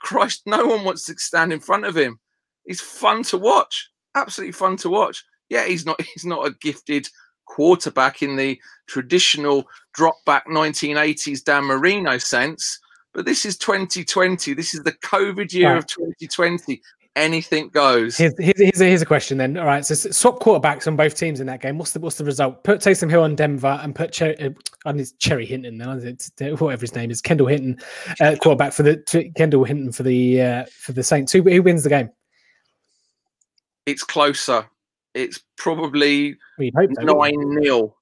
Christ, 0.00 0.42
no 0.44 0.66
one 0.66 0.82
wants 0.82 1.04
to 1.06 1.14
stand 1.18 1.52
in 1.52 1.60
front 1.60 1.84
of 1.84 1.96
him. 1.96 2.18
He's 2.66 2.80
fun 2.80 3.22
to 3.24 3.38
watch. 3.38 3.90
Absolutely 4.16 4.54
fun 4.54 4.76
to 4.78 4.90
watch. 4.90 5.24
Yeah, 5.50 5.68
he's 5.68 5.86
not 5.86 6.02
he's 6.14 6.24
not 6.24 6.48
a 6.48 6.56
gifted 6.60 7.08
quarterback 7.46 8.22
in 8.22 8.36
the 8.36 8.60
traditional 8.86 9.64
drop 9.94 10.16
back 10.24 10.46
1980s 10.46 11.42
Dan 11.42 11.64
Marino 11.64 12.18
sense. 12.18 12.78
But 13.12 13.24
this 13.24 13.46
is 13.46 13.56
2020. 13.56 14.52
This 14.52 14.74
is 14.74 14.82
the 14.82 14.92
COVID 14.92 15.52
year 15.52 15.70
right. 15.70 15.78
of 15.78 15.86
2020. 15.86 16.82
Anything 17.16 17.70
goes. 17.70 18.18
Here's, 18.18 18.34
here's, 18.38 18.78
here's, 18.78 19.00
a 19.00 19.06
question 19.06 19.38
then. 19.38 19.56
All 19.56 19.64
right, 19.64 19.82
so 19.86 19.94
swap 19.94 20.38
quarterbacks 20.38 20.86
on 20.86 20.96
both 20.96 21.16
teams 21.16 21.40
in 21.40 21.46
that 21.46 21.62
game. 21.62 21.78
What's 21.78 21.92
the 21.92 22.00
what's 22.00 22.16
the 22.16 22.26
result? 22.26 22.62
Put 22.62 22.80
Taysom 22.80 23.08
Hill 23.08 23.22
on 23.22 23.34
Denver 23.34 23.80
and 23.82 23.94
put 23.94 24.12
Cherry, 24.12 24.38
uh, 24.38 24.50
on 24.84 24.98
his 24.98 25.12
Cherry 25.12 25.46
Hinton. 25.46 25.78
Then 25.78 26.56
whatever 26.58 26.80
his 26.82 26.94
name 26.94 27.10
is, 27.10 27.22
Kendall 27.22 27.46
Hinton, 27.46 27.78
uh, 28.20 28.36
quarterback 28.42 28.74
for 28.74 28.82
the 28.82 29.32
Kendall 29.34 29.64
Hinton 29.64 29.92
for 29.92 30.02
the 30.02 30.42
uh, 30.42 30.64
for 30.70 30.92
the 30.92 31.02
Saints. 31.02 31.32
Who, 31.32 31.40
who 31.40 31.62
wins 31.62 31.84
the 31.84 31.88
game? 31.88 32.10
It's 33.86 34.04
closer. 34.04 34.66
It's 35.16 35.40
probably 35.56 36.36
nine 36.58 37.34
nil. 37.36 37.96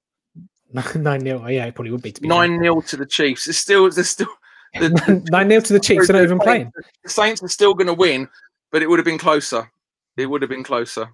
Nine 0.95 1.21
nil. 1.21 1.41
Oh, 1.41 1.47
yeah, 1.47 1.65
it 1.65 1.73
probably 1.73 1.91
would 1.91 2.01
be. 2.01 2.11
be 2.11 2.27
nine 2.27 2.59
nil 2.59 2.81
to 2.81 2.97
the 2.97 3.05
Chiefs. 3.05 3.47
It's 3.47 3.57
still. 3.57 3.89
There's 3.89 4.09
still. 4.09 4.27
The, 4.77 5.23
nine 5.31 5.47
nil 5.47 5.61
to 5.61 5.71
the 5.71 5.79
Chiefs. 5.79 6.07
They're 6.07 6.17
not 6.17 6.23
even 6.23 6.37
playing. 6.37 6.69
The 7.05 7.09
Saints 7.09 7.41
are 7.41 7.47
still 7.47 7.73
going 7.73 7.87
to 7.87 7.93
win, 7.93 8.27
but 8.73 8.83
it 8.83 8.89
would 8.89 8.99
have 8.99 9.05
been 9.05 9.17
closer. 9.17 9.71
It 10.17 10.25
would 10.25 10.41
have 10.41 10.49
been 10.49 10.65
closer. 10.65 11.07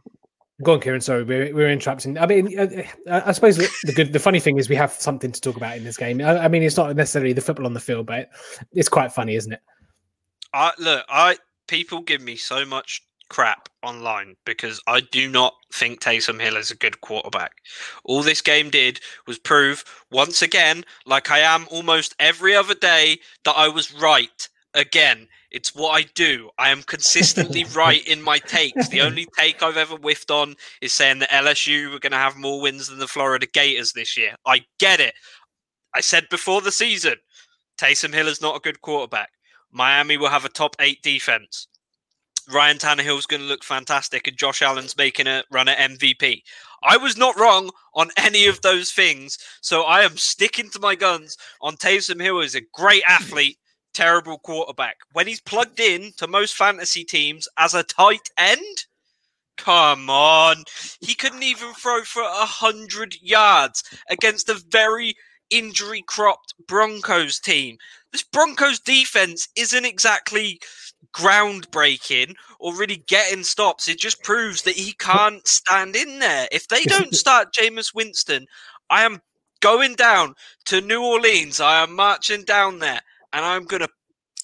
Go 0.63 0.73
on, 0.73 0.79
Kieran. 0.79 0.99
Sorry, 0.99 1.21
we're, 1.21 1.53
we're 1.53 1.69
interrupting. 1.69 2.17
I 2.17 2.25
mean, 2.25 2.57
I, 2.59 2.63
uh, 2.63 2.83
uh, 3.07 3.21
I 3.27 3.31
suppose 3.33 3.57
the 3.57 3.93
good, 3.95 4.13
the 4.13 4.19
funny 4.19 4.39
thing 4.39 4.57
is 4.57 4.67
we 4.67 4.75
have 4.77 4.93
something 4.93 5.31
to 5.31 5.39
talk 5.39 5.57
about 5.57 5.77
in 5.77 5.83
this 5.83 5.95
game. 5.95 6.21
I, 6.21 6.45
I 6.45 6.47
mean, 6.47 6.63
it's 6.63 6.75
not 6.75 6.95
necessarily 6.95 7.33
the 7.33 7.41
football 7.41 7.67
on 7.67 7.75
the 7.75 7.79
field, 7.79 8.07
but 8.07 8.31
it's 8.73 8.89
quite 8.89 9.11
funny, 9.11 9.35
isn't 9.35 9.53
it? 9.53 9.61
I 10.55 10.71
look. 10.79 11.05
I 11.07 11.37
people 11.67 12.01
give 12.01 12.21
me 12.21 12.37
so 12.37 12.65
much 12.65 13.03
crap 13.29 13.69
online 13.83 14.35
because 14.45 14.81
I 14.87 15.01
do 15.01 15.29
not 15.29 15.53
think 15.73 15.99
Taysom 15.99 16.41
Hill 16.41 16.57
is 16.57 16.71
a 16.71 16.75
good 16.75 17.01
quarterback. 17.01 17.53
All 18.03 18.23
this 18.23 18.41
game 18.41 18.69
did 18.69 18.99
was 19.27 19.39
prove 19.39 19.83
once 20.11 20.41
again, 20.41 20.83
like 21.05 21.31
I 21.31 21.39
am 21.39 21.67
almost 21.69 22.15
every 22.19 22.55
other 22.55 22.75
day, 22.75 23.19
that 23.45 23.57
I 23.57 23.67
was 23.67 23.93
right 23.93 24.49
again. 24.73 25.27
It's 25.51 25.75
what 25.75 25.91
I 25.91 26.03
do. 26.15 26.49
I 26.57 26.69
am 26.69 26.83
consistently 26.83 27.63
right 27.75 28.05
in 28.07 28.21
my 28.21 28.39
takes. 28.39 28.87
The 28.87 29.01
only 29.01 29.27
take 29.37 29.61
I've 29.61 29.77
ever 29.77 29.95
whiffed 29.95 30.31
on 30.31 30.55
is 30.81 30.93
saying 30.93 31.19
that 31.19 31.29
LSU 31.29 31.91
were 31.91 31.99
going 31.99 32.11
to 32.11 32.17
have 32.17 32.37
more 32.37 32.61
wins 32.61 32.87
than 32.87 32.99
the 32.99 33.07
Florida 33.07 33.47
Gators 33.51 33.91
this 33.91 34.17
year. 34.17 34.35
I 34.45 34.65
get 34.79 34.99
it. 34.99 35.13
I 35.93 35.99
said 35.99 36.29
before 36.29 36.61
the 36.61 36.71
season, 36.71 37.15
Taysom 37.77 38.13
Hill 38.13 38.27
is 38.27 38.41
not 38.41 38.55
a 38.55 38.61
good 38.61 38.81
quarterback. 38.81 39.31
Miami 39.71 40.17
will 40.17 40.29
have 40.29 40.45
a 40.45 40.49
top 40.49 40.75
eight 40.79 41.01
defense. 41.01 41.67
Ryan 42.53 42.77
Tannehill's 42.77 43.25
going 43.25 43.41
to 43.41 43.47
look 43.47 43.63
fantastic, 43.63 44.27
and 44.27 44.37
Josh 44.37 44.61
Allen's 44.61 44.97
making 44.97 45.27
a 45.27 45.43
run 45.51 45.67
at 45.67 45.77
MVP. 45.77 46.43
I 46.83 46.97
was 46.97 47.17
not 47.17 47.39
wrong 47.39 47.69
on 47.93 48.09
any 48.17 48.47
of 48.47 48.61
those 48.61 48.91
things, 48.91 49.37
so 49.61 49.83
I 49.83 50.01
am 50.01 50.17
sticking 50.17 50.69
to 50.71 50.79
my 50.79 50.95
guns 50.95 51.37
on 51.61 51.75
Taysom 51.77 52.21
Hill 52.21 52.39
is 52.39 52.55
a 52.55 52.61
great 52.73 53.03
athlete, 53.07 53.57
terrible 53.93 54.39
quarterback. 54.39 54.97
When 55.13 55.27
he's 55.27 55.41
plugged 55.41 55.79
in 55.79 56.11
to 56.17 56.27
most 56.27 56.55
fantasy 56.55 57.03
teams 57.03 57.47
as 57.57 57.73
a 57.73 57.83
tight 57.83 58.29
end, 58.37 58.85
come 59.57 60.09
on, 60.09 60.63
he 60.99 61.13
couldn't 61.13 61.43
even 61.43 61.73
throw 61.73 62.03
for 62.03 62.23
a 62.23 62.45
hundred 62.45 63.15
yards 63.21 63.83
against 64.09 64.49
a 64.49 64.61
very 64.69 65.15
injury 65.51 66.01
cropped 66.07 66.53
Broncos 66.67 67.39
team. 67.39 67.77
This 68.11 68.23
Broncos 68.23 68.79
defense 68.79 69.47
isn't 69.55 69.85
exactly 69.85 70.59
groundbreaking 71.13 72.35
or 72.59 72.75
really 72.75 73.03
getting 73.07 73.43
stops. 73.43 73.87
It 73.87 73.99
just 73.99 74.23
proves 74.23 74.63
that 74.63 74.75
he 74.75 74.93
can't 74.93 75.45
stand 75.47 75.95
in 75.95 76.19
there. 76.19 76.47
If 76.51 76.67
they 76.67 76.83
don't 76.83 77.15
start 77.23 77.53
Jameis 77.53 77.93
Winston, 77.93 78.47
I 78.89 79.03
am 79.03 79.21
going 79.61 79.95
down 79.95 80.35
to 80.65 80.81
New 80.81 81.03
Orleans. 81.03 81.59
I 81.59 81.83
am 81.83 81.95
marching 81.95 82.43
down 82.43 82.79
there 82.79 83.01
and 83.33 83.45
I'm 83.45 83.65
going 83.65 83.81
to 83.81 83.89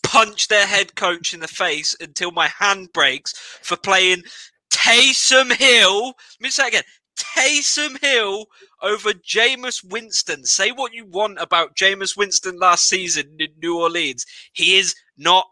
punch 0.04 0.48
their 0.48 0.66
head 0.66 0.96
coach 0.96 1.34
in 1.34 1.42
the 1.42 1.48
face 1.48 1.96
until 2.00 2.32
my 2.32 2.48
hand 2.48 2.90
breaks 2.94 3.34
for 3.62 3.76
playing 3.76 4.24
Taysom 4.72 5.52
Hill. 5.54 6.06
Let 6.08 6.42
me 6.42 6.50
say 6.50 6.68
again. 6.70 6.84
Taysom 7.18 8.00
Hill 8.00 8.46
over 8.82 9.12
Jameis 9.12 9.84
Winston. 9.84 10.46
Say 10.46 10.72
what 10.72 10.94
you 10.94 11.06
want 11.06 11.40
about 11.42 11.76
Jameis 11.76 12.16
Winston 12.16 12.58
last 12.60 12.88
season 12.88 13.36
in 13.40 13.48
New 13.62 13.80
Orleans. 13.80 14.26
He 14.54 14.78
is 14.78 14.96
not 15.18 15.48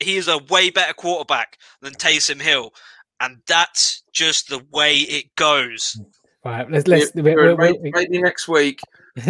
he 0.00 0.16
is 0.16 0.28
a 0.28 0.38
way 0.38 0.70
better 0.70 0.94
quarterback 0.94 1.58
than 1.80 1.94
Taysom 1.94 2.40
Hill, 2.40 2.72
and 3.20 3.38
that's 3.46 4.02
just 4.12 4.48
the 4.48 4.64
way 4.72 4.96
it 4.96 5.34
goes. 5.36 6.00
Right, 6.44 6.70
let's 6.70 6.86
let's 6.86 7.14
maybe, 7.14 7.34
maybe, 7.56 7.90
maybe 7.90 8.20
next 8.20 8.48
week. 8.48 8.80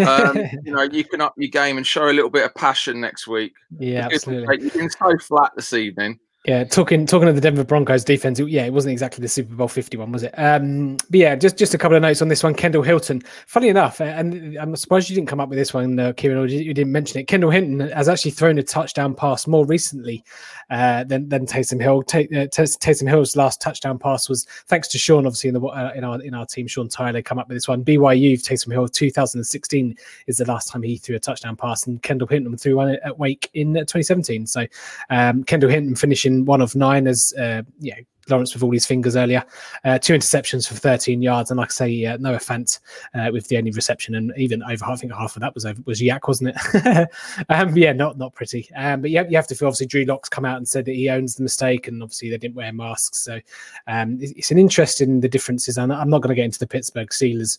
um, 0.07 0.37
you 0.65 0.73
know, 0.73 0.83
you 0.83 1.05
can 1.05 1.21
up 1.21 1.35
your 1.37 1.51
game 1.51 1.77
and 1.77 1.87
show 1.87 2.09
a 2.09 2.13
little 2.13 2.31
bit 2.31 2.45
of 2.45 2.55
passion 2.55 3.01
next 3.01 3.29
week. 3.29 3.53
Yeah, 3.79 4.09
absolutely. 4.11 4.63
You've 4.63 4.75
been 4.75 4.91
so 4.91 5.17
flat 5.19 5.53
this 5.55 5.73
evening. 5.73 6.19
Yeah, 6.47 6.63
talking 6.65 7.07
talking 7.07 7.27
of 7.27 7.37
the 7.37 7.41
Denver 7.41 7.65
Broncos 7.65 8.05
defense, 8.05 8.39
yeah, 8.39 8.67
it 8.67 8.73
wasn't 8.73 8.93
exactly 8.93 9.23
the 9.23 9.29
Super 9.29 9.55
Bowl 9.55 9.67
fifty 9.67 9.97
one, 9.97 10.13
was 10.13 10.25
it? 10.25 10.35
Um, 10.37 10.99
but 11.09 11.19
yeah, 11.19 11.35
just 11.37 11.57
just 11.57 11.73
a 11.73 11.79
couple 11.79 11.97
of 11.97 12.03
notes 12.03 12.21
on 12.21 12.29
this 12.29 12.43
one. 12.43 12.53
Kendall 12.53 12.83
Hinton, 12.83 13.23
funny 13.47 13.69
enough, 13.69 13.99
and 13.99 14.55
I'm 14.59 14.77
surprised 14.77 15.09
you 15.09 15.17
didn't 15.17 15.31
come 15.31 15.41
up 15.41 15.49
with 15.49 15.57
this 15.57 15.73
one, 15.73 15.99
uh, 15.99 16.13
Kieran, 16.13 16.37
or 16.37 16.45
you 16.45 16.75
didn't 16.75 16.93
mention 16.93 17.19
it. 17.19 17.29
Kendall 17.29 17.49
Hinton 17.49 17.89
has 17.89 18.11
actually 18.11 18.33
thrown 18.33 18.59
a 18.59 18.63
touchdown 18.63 19.15
pass 19.15 19.47
more 19.47 19.65
recently 19.65 20.23
uh, 20.69 21.05
than 21.05 21.31
than 21.31 21.47
Taysom 21.47 21.81
Hill. 21.81 22.03
T- 22.03 22.29
uh, 22.37 22.47
Taysom 22.49 23.09
Hill's 23.09 23.37
last 23.37 23.63
touchdown 23.63 23.99
pass 23.99 24.29
was 24.29 24.47
thanks 24.67 24.89
to 24.89 24.99
Sean, 24.99 25.25
obviously 25.25 25.49
in 25.49 25.55
the 25.55 25.63
uh, 25.63 25.93
in 25.97 26.05
our 26.05 26.21
in 26.21 26.35
our 26.35 26.45
team, 26.45 26.67
Sean 26.67 26.91
Tyler 26.91 27.23
come 27.23 27.39
up 27.39 27.49
with 27.49 27.57
this 27.57 27.69
one. 27.69 27.83
BYU 27.83 28.35
Taysom 28.35 28.71
Hill, 28.71 28.87
2016 28.87 29.97
is 30.27 30.37
the 30.37 30.45
last 30.45 30.69
time 30.69 30.83
he 30.83 30.99
threw 30.99 31.17
a 31.17 31.21
touchdown 31.21 31.57
pass, 31.57 31.87
and 31.87 32.03
Kendall 32.03 32.29
Hinton 32.29 32.55
threw 32.59 32.77
one 32.77 32.99
at 33.03 33.19
Wake 33.19 33.49
in 33.55 33.73
2017. 33.73 34.47
So 34.47 34.67
um, 35.09 35.43
Kendall 35.45 35.71
Hinton 35.71 35.97
finishing 35.97 36.34
one 36.43 36.61
of 36.61 36.75
nine 36.75 37.07
as 37.07 37.33
uh, 37.39 37.63
yeah 37.79 37.97
Lawrence 38.29 38.55
with 38.55 38.63
all 38.63 38.73
his 38.73 38.87
fingers 38.87 39.17
earlier. 39.17 39.45
Uh, 39.85 39.99
two 39.99 40.15
interceptions 40.15 40.67
for 40.67 40.75
13 40.75 41.23
yards, 41.23 41.51
and 41.51 41.59
like 41.59 41.71
I 41.71 41.73
say, 41.73 42.05
uh, 42.05 42.17
Noah 42.19 42.39
Fant 42.39 42.81
uh, 43.15 43.31
with 43.33 43.49
the 43.49 43.59
only 43.59 43.71
reception, 43.71 44.15
and 44.15 44.33
even 44.37 44.63
over 44.63 44.85
I 44.85 44.97
think 44.97 45.13
half 45.13 45.37
of 45.37 45.41
that 45.41 45.55
was 45.55 45.67
over 45.67 45.81
was 45.87 46.01
YAC, 46.01 46.27
wasn't 46.29 46.55
it? 46.55 47.09
um, 47.49 47.77
yeah, 47.77 47.93
not 47.93 48.19
not 48.19 48.35
pretty. 48.35 48.69
Um, 48.77 49.01
but 49.01 49.11
yeah, 49.11 49.25
you 49.29 49.37
have 49.37 49.47
to 49.49 49.55
feel 49.55 49.69
obviously 49.69 49.87
Drew 49.87 50.05
Lock's 50.05 50.29
come 50.29 50.45
out 50.45 50.57
and 50.57 50.69
said 50.69 50.85
that 50.87 50.95
he 50.95 51.09
owns 51.09 51.37
the 51.37 51.43
mistake, 51.43 51.89
and 51.89 52.03
obviously 52.03 52.31
they 52.31 52.39
didn't 52.39 52.55
wear 52.55 52.73
masks. 52.73 53.19
So 53.19 53.41
um, 53.87 54.19
it's, 54.21 54.33
it's, 54.33 54.51
an 54.51 54.59
interest 54.59 55.01
in 55.01 55.21
the 55.21 55.29
differences, 55.29 55.79
and 55.79 55.93
I'm 55.93 56.11
not 56.11 56.23
going 56.23 56.29
to 56.31 56.35
get 56.35 56.45
into 56.45 56.59
the 56.59 56.67
Pittsburgh 56.67 57.09
Steelers 57.11 57.59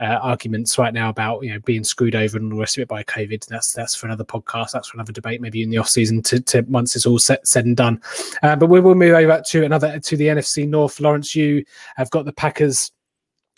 uh, 0.00 0.18
arguments 0.22 0.78
right 0.78 0.94
now 0.94 1.08
about 1.08 1.42
you 1.42 1.52
know 1.52 1.60
being 1.60 1.84
screwed 1.84 2.14
over 2.14 2.36
and 2.36 2.52
all 2.52 2.58
the 2.58 2.60
rest 2.60 2.76
of 2.76 2.82
it 2.82 2.88
by 2.88 3.02
COVID. 3.04 3.46
That's 3.46 3.72
that's 3.72 3.94
for 3.94 4.06
another 4.06 4.24
podcast. 4.24 4.72
That's 4.72 4.88
for 4.88 4.96
another 4.96 5.12
debate, 5.12 5.40
maybe 5.40 5.62
in 5.62 5.70
the 5.70 5.78
off 5.78 5.88
season 5.88 6.22
to, 6.22 6.40
to 6.40 6.62
once 6.62 6.96
it's 6.96 7.06
all 7.06 7.18
set, 7.18 7.46
said 7.46 7.66
and 7.66 7.76
done. 7.76 8.00
Uh, 8.42 8.56
but 8.56 8.68
we 8.68 8.80
will 8.80 8.94
move 8.94 9.14
over 9.14 9.42
to 9.46 9.64
another 9.64 9.88
to 10.06 10.16
the 10.16 10.26
NFC 10.26 10.68
North. 10.68 11.00
Lawrence, 11.00 11.34
you 11.34 11.64
have 11.96 12.10
got 12.10 12.24
the 12.24 12.32
Packers 12.32 12.92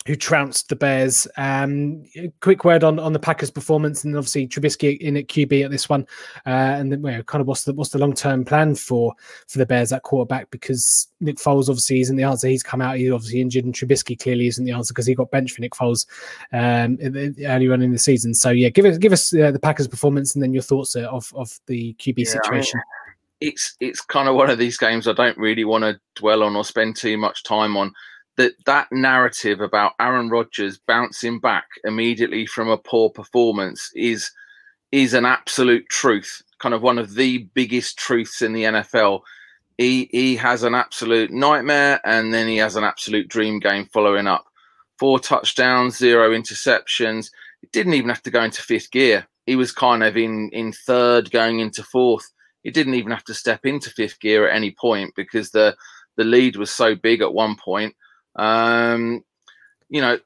who 0.09 0.15
trounced 0.15 0.69
the 0.69 0.75
Bears. 0.75 1.27
Um, 1.37 2.03
quick 2.41 2.63
word 2.63 2.83
on, 2.83 2.99
on 2.99 3.13
the 3.13 3.19
Packers' 3.19 3.51
performance, 3.51 4.03
and 4.03 4.15
obviously 4.15 4.47
Trubisky 4.47 4.97
in 4.99 5.17
at 5.17 5.27
QB 5.27 5.65
at 5.65 5.71
this 5.71 5.89
one, 5.89 6.07
uh, 6.45 6.49
and 6.49 6.91
then 6.91 7.01
well, 7.01 7.21
kind 7.23 7.41
of 7.41 7.47
what's 7.47 7.63
the 7.63 7.73
what's 7.73 7.91
the 7.91 7.99
long 7.99 8.13
term 8.13 8.45
plan 8.45 8.75
for 8.75 9.13
for 9.47 9.57
the 9.57 9.65
Bears 9.65 9.91
at 9.91 10.03
quarterback? 10.03 10.49
Because 10.51 11.09
Nick 11.19 11.37
Foles 11.37 11.69
obviously 11.69 11.99
isn't 12.01 12.15
the 12.15 12.23
answer. 12.23 12.47
He's 12.47 12.63
come 12.63 12.81
out, 12.81 12.97
he's 12.97 13.11
obviously 13.11 13.41
injured, 13.41 13.65
and 13.65 13.73
Trubisky 13.73 14.19
clearly 14.19 14.47
isn't 14.47 14.65
the 14.65 14.71
answer 14.71 14.93
because 14.93 15.05
he 15.05 15.15
got 15.15 15.31
benched 15.31 15.55
for 15.55 15.61
Nick 15.61 15.73
Foles 15.73 16.07
um, 16.53 16.97
early 17.45 17.69
on 17.69 17.81
in 17.81 17.91
the 17.91 17.99
season. 17.99 18.33
So 18.33 18.49
yeah, 18.49 18.69
give 18.69 18.85
us 18.85 18.97
give 18.97 19.13
us 19.13 19.33
uh, 19.33 19.51
the 19.51 19.59
Packers' 19.59 19.87
performance, 19.87 20.33
and 20.33 20.41
then 20.41 20.53
your 20.53 20.63
thoughts 20.63 20.95
uh, 20.95 21.01
of 21.01 21.31
of 21.35 21.59
the 21.67 21.93
QB 21.99 22.19
yeah, 22.19 22.31
situation. 22.31 22.79
I 22.79 23.08
mean, 23.08 23.08
it's 23.41 23.75
it's 23.79 24.01
kind 24.01 24.27
of 24.27 24.35
one 24.35 24.49
of 24.49 24.57
these 24.57 24.77
games 24.77 25.07
I 25.07 25.13
don't 25.13 25.37
really 25.37 25.63
want 25.63 25.83
to 25.83 25.99
dwell 26.15 26.43
on 26.43 26.55
or 26.55 26.63
spend 26.63 26.95
too 26.95 27.17
much 27.17 27.43
time 27.43 27.77
on. 27.77 27.93
That 28.37 28.53
that 28.65 28.87
narrative 28.91 29.61
about 29.61 29.93
Aaron 29.99 30.29
Rodgers 30.29 30.79
bouncing 30.87 31.39
back 31.39 31.65
immediately 31.83 32.45
from 32.45 32.69
a 32.69 32.77
poor 32.77 33.09
performance 33.09 33.89
is 33.95 34.31
is 34.91 35.13
an 35.13 35.25
absolute 35.25 35.87
truth. 35.89 36.41
Kind 36.59 36.73
of 36.73 36.81
one 36.81 36.97
of 36.97 37.15
the 37.15 37.49
biggest 37.53 37.97
truths 37.97 38.41
in 38.41 38.53
the 38.53 38.63
NFL. 38.63 39.21
He 39.77 40.09
he 40.11 40.35
has 40.35 40.63
an 40.63 40.75
absolute 40.75 41.31
nightmare, 41.31 42.01
and 42.05 42.33
then 42.33 42.47
he 42.47 42.57
has 42.57 42.75
an 42.75 42.83
absolute 42.83 43.29
dream 43.29 43.59
game 43.59 43.87
following 43.93 44.27
up. 44.27 44.45
Four 44.97 45.19
touchdowns, 45.19 45.97
zero 45.97 46.31
interceptions. 46.31 47.31
It 47.61 47.71
didn't 47.71 47.93
even 47.93 48.09
have 48.09 48.23
to 48.23 48.31
go 48.31 48.43
into 48.43 48.61
fifth 48.61 48.91
gear. 48.91 49.27
He 49.45 49.55
was 49.55 49.71
kind 49.71 50.03
of 50.03 50.17
in 50.17 50.49
in 50.51 50.73
third, 50.73 51.31
going 51.31 51.59
into 51.59 51.83
fourth 51.83 52.29
he 52.63 52.71
didn't 52.71 52.95
even 52.95 53.11
have 53.11 53.23
to 53.25 53.33
step 53.33 53.65
into 53.65 53.89
fifth 53.89 54.19
gear 54.19 54.47
at 54.47 54.55
any 54.55 54.71
point 54.71 55.13
because 55.15 55.51
the 55.51 55.75
the 56.17 56.23
lead 56.23 56.57
was 56.57 56.69
so 56.69 56.95
big 56.95 57.21
at 57.21 57.33
one 57.33 57.55
point. 57.55 57.95
Um, 58.35 59.23
you 59.89 60.01
know, 60.01 60.19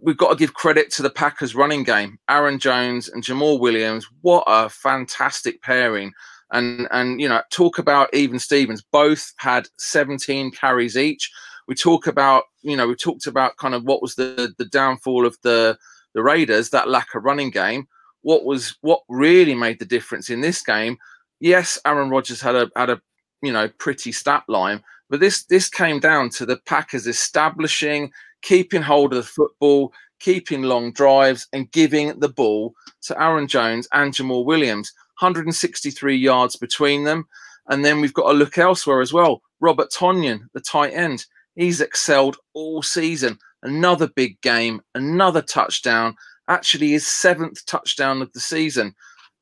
we've 0.00 0.16
got 0.16 0.30
to 0.30 0.36
give 0.36 0.54
credit 0.54 0.90
to 0.92 1.02
the 1.02 1.10
Packers 1.10 1.54
running 1.54 1.82
game. 1.82 2.18
Aaron 2.28 2.58
Jones 2.58 3.08
and 3.08 3.22
Jamaal 3.22 3.60
Williams, 3.60 4.06
what 4.22 4.44
a 4.46 4.68
fantastic 4.68 5.60
pairing. 5.62 6.12
And 6.50 6.88
and 6.90 7.20
you 7.20 7.28
know, 7.28 7.42
talk 7.50 7.78
about 7.78 8.12
even 8.14 8.38
Stevens, 8.38 8.82
both 8.82 9.32
had 9.36 9.68
17 9.78 10.52
carries 10.52 10.96
each. 10.96 11.30
We 11.66 11.74
talk 11.74 12.06
about, 12.06 12.44
you 12.62 12.76
know, 12.76 12.88
we 12.88 12.94
talked 12.94 13.26
about 13.26 13.58
kind 13.58 13.74
of 13.74 13.84
what 13.84 14.00
was 14.00 14.14
the 14.14 14.54
the 14.56 14.64
downfall 14.64 15.26
of 15.26 15.36
the 15.42 15.76
the 16.14 16.22
Raiders, 16.22 16.70
that 16.70 16.88
lack 16.88 17.14
of 17.14 17.24
running 17.24 17.50
game. 17.50 17.86
What 18.22 18.44
was 18.44 18.76
what 18.80 19.02
really 19.08 19.54
made 19.54 19.78
the 19.78 19.84
difference 19.84 20.30
in 20.30 20.40
this 20.40 20.62
game 20.62 20.96
yes, 21.40 21.78
Aaron 21.84 22.10
Rodgers 22.10 22.40
had 22.40 22.54
a 22.54 22.70
had 22.76 22.90
a 22.90 23.00
you 23.42 23.52
know 23.52 23.68
pretty 23.78 24.12
stat 24.12 24.44
line, 24.48 24.82
but 25.10 25.20
this 25.20 25.44
this 25.44 25.68
came 25.68 26.00
down 26.00 26.30
to 26.30 26.46
the 26.46 26.58
Packers 26.66 27.06
establishing, 27.06 28.12
keeping 28.42 28.82
hold 28.82 29.12
of 29.12 29.18
the 29.18 29.22
football, 29.22 29.92
keeping 30.20 30.62
long 30.62 30.92
drives, 30.92 31.46
and 31.52 31.70
giving 31.72 32.18
the 32.20 32.28
ball 32.28 32.74
to 33.02 33.20
Aaron 33.22 33.48
Jones 33.48 33.88
and 33.92 34.12
Jamaal 34.12 34.44
Williams. 34.44 34.92
163 35.20 36.16
yards 36.16 36.56
between 36.56 37.04
them. 37.04 37.26
And 37.68 37.84
then 37.84 38.00
we've 38.00 38.14
got 38.14 38.30
to 38.30 38.38
look 38.38 38.56
elsewhere 38.56 39.00
as 39.00 39.12
well. 39.12 39.42
Robert 39.60 39.90
Tonyan, 39.90 40.42
the 40.54 40.60
tight 40.60 40.92
end, 40.92 41.26
he's 41.56 41.80
excelled 41.80 42.36
all 42.54 42.82
season. 42.82 43.38
Another 43.62 44.06
big 44.06 44.40
game, 44.40 44.80
another 44.94 45.42
touchdown, 45.42 46.14
actually 46.46 46.90
his 46.92 47.06
seventh 47.06 47.66
touchdown 47.66 48.22
of 48.22 48.32
the 48.32 48.40
season. 48.40 48.94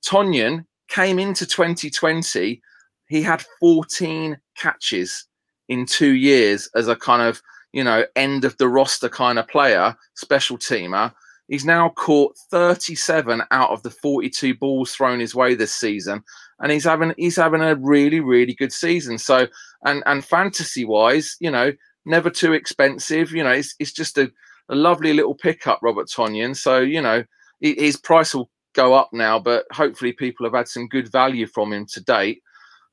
Tonyan 0.04 0.64
came 0.88 1.18
into 1.18 1.46
2020, 1.46 2.60
he 3.08 3.22
had 3.22 3.44
14 3.60 4.38
catches 4.56 5.26
in 5.68 5.86
two 5.86 6.14
years 6.14 6.68
as 6.74 6.88
a 6.88 6.96
kind 6.96 7.22
of, 7.22 7.40
you 7.72 7.84
know, 7.84 8.04
end 8.14 8.44
of 8.44 8.56
the 8.58 8.68
roster 8.68 9.08
kind 9.08 9.38
of 9.38 9.48
player, 9.48 9.94
special 10.14 10.58
teamer. 10.58 11.12
He's 11.48 11.64
now 11.64 11.90
caught 11.90 12.36
37 12.50 13.42
out 13.50 13.70
of 13.70 13.82
the 13.82 13.90
42 13.90 14.54
balls 14.56 14.92
thrown 14.92 15.20
his 15.20 15.34
way 15.34 15.54
this 15.54 15.74
season, 15.74 16.24
and 16.58 16.72
he's 16.72 16.84
having 16.84 17.14
he's 17.16 17.36
having 17.36 17.60
a 17.60 17.76
really 17.76 18.18
really 18.18 18.54
good 18.54 18.72
season. 18.72 19.16
So, 19.16 19.46
and 19.84 20.02
and 20.06 20.24
fantasy 20.24 20.84
wise, 20.84 21.36
you 21.38 21.50
know, 21.52 21.72
never 22.04 22.30
too 22.30 22.52
expensive. 22.52 23.30
You 23.30 23.44
know, 23.44 23.50
it's 23.50 23.76
it's 23.78 23.92
just 23.92 24.18
a, 24.18 24.28
a 24.68 24.74
lovely 24.74 25.12
little 25.12 25.34
pickup, 25.34 25.78
Robert 25.82 26.08
Tonyan. 26.08 26.56
So, 26.56 26.80
you 26.80 27.00
know, 27.00 27.22
his 27.60 27.96
price 27.96 28.34
will 28.34 28.50
go 28.76 28.94
up 28.94 29.10
now, 29.12 29.38
but 29.38 29.64
hopefully 29.72 30.12
people 30.12 30.46
have 30.46 30.54
had 30.54 30.68
some 30.68 30.86
good 30.86 31.10
value 31.10 31.46
from 31.46 31.72
him 31.72 31.86
to 31.86 32.04
date. 32.04 32.42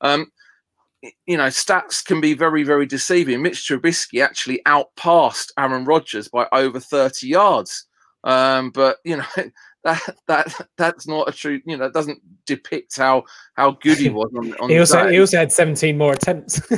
Um, 0.02 0.32
you 1.28 1.38
know, 1.38 1.48
stats 1.48 2.04
can 2.04 2.22
be 2.22 2.34
very, 2.34 2.64
very 2.64 2.86
deceiving. 2.86 3.42
Mitch 3.42 3.68
Trubisky 3.68 4.24
actually 4.24 4.62
outpassed 4.66 5.52
Aaron 5.58 5.86
Rodgers 5.86 6.30
by 6.30 6.48
over 6.52 6.80
30 6.80 7.28
yards. 7.28 7.86
Um, 8.24 8.72
but 8.72 8.98
you 9.04 9.18
know, 9.18 9.26
that 9.84 10.16
that 10.28 10.68
that's 10.78 11.08
not 11.08 11.28
a 11.28 11.32
true. 11.32 11.60
You 11.66 11.78
know, 11.78 11.86
it 11.86 11.94
doesn't 11.94 12.22
depict 12.46 12.98
how 12.98 13.24
how 13.56 13.72
good 13.82 13.98
he 13.98 14.10
was 14.10 14.32
on. 14.36 14.54
on 14.56 14.70
he 14.70 14.80
also 14.80 15.08
he 15.10 15.20
also 15.20 15.38
had 15.38 15.52
17 15.52 15.98
more 15.98 16.14
attempts. 16.14 16.62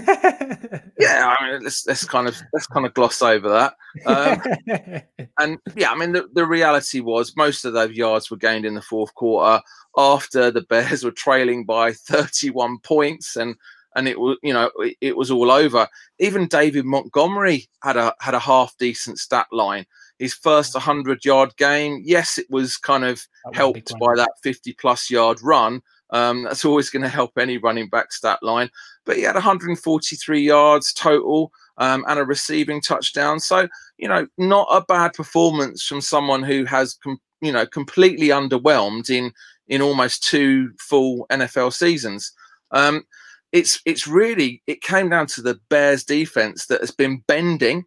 yeah, 1.00 1.36
I 1.38 1.52
mean, 1.52 1.64
let's 1.64 1.86
let's 1.88 2.06
kind 2.06 2.28
of 2.28 2.42
let's 2.54 2.68
kind 2.68 2.86
of 2.86 2.94
gloss 2.94 3.22
over 3.22 3.50
that. 3.50 3.74
Um, 4.06 5.02
and 5.40 5.58
yeah, 5.76 5.92
I 5.92 5.96
mean, 5.96 6.14
the, 6.14 6.28
the 6.34 6.46
reality 6.46 7.00
was 7.00 7.36
most 7.36 7.66
of 7.66 7.74
those 7.74 7.92
yards 7.92 8.30
were 8.30 8.38
gained 8.38 8.66
in 8.66 8.76
the 8.76 8.82
fourth 8.82 9.14
quarter 9.14 9.62
after 9.98 10.52
the 10.52 10.62
Bears 10.62 11.04
were 11.04 11.12
trailing 11.12 11.66
by 11.66 11.92
31 11.94 12.80
points 12.80 13.36
and 13.36 13.56
and 13.96 14.10
it 14.10 14.20
was 14.20 14.38
you 14.44 14.52
know 14.52 14.70
it, 14.80 14.98
it 15.02 15.18
was 15.18 15.32
all 15.32 15.52
over. 15.52 15.88
Even 16.20 16.48
David 16.48 16.86
Montgomery 16.86 17.68
had 17.82 17.98
a 17.98 18.14
had 18.20 18.34
a 18.34 18.40
half 18.40 18.76
decent 18.78 19.20
stat 19.20 19.48
line 19.52 19.86
his 20.20 20.34
first 20.34 20.74
100 20.74 21.26
yard 21.26 21.56
game. 21.58 22.02
Yes, 22.04 22.38
it 22.38 22.50
was 22.50 22.78
kind 22.78 23.04
of 23.04 23.26
helped 23.54 23.98
by 24.00 24.16
that 24.16 24.32
50 24.44 24.74
plus 24.74 25.10
yard 25.10 25.40
run. 25.42 25.82
Um, 26.12 26.44
that's 26.44 26.66
always 26.66 26.90
going 26.90 27.04
to 27.04 27.10
help 27.10 27.38
any 27.38 27.58
running 27.58 27.90
back 27.90 28.12
stat 28.12 28.40
line. 28.42 28.70
But 29.06 29.18
he 29.18 29.24
had 29.24 29.36
143 29.36 30.42
yards 30.42 30.94
total 30.94 31.52
um, 31.78 32.06
and 32.08 32.20
a 32.20 32.24
receiving 32.24 32.82
touchdown. 32.82 33.40
So, 33.40 33.68
you 33.98 34.08
know, 34.08 34.28
not 34.38 34.68
a 34.72 34.82
bad 34.82 35.14
performance 35.14 35.86
from 35.86 36.02
someone 36.02 36.44
who 36.44 36.66
has, 36.66 36.94
com- 36.96 37.22
you 37.42 37.52
know, 37.52 37.66
completely 37.66 38.28
underwhelmed 38.28 39.10
in 39.10 39.32
in 39.68 39.82
almost 39.82 40.24
two 40.24 40.72
full 40.80 41.26
NFL 41.32 41.74
seasons. 41.74 42.32
Um, 42.72 43.04
it's 43.52 43.80
it's 43.86 44.08
really 44.08 44.62
it 44.68 44.82
came 44.82 45.10
down 45.10 45.28
to 45.28 45.42
the 45.42 45.60
Bears 45.70 46.04
defense 46.04 46.68
that 46.68 46.82
has 46.82 46.92
been 46.92 47.24
bending 47.28 47.86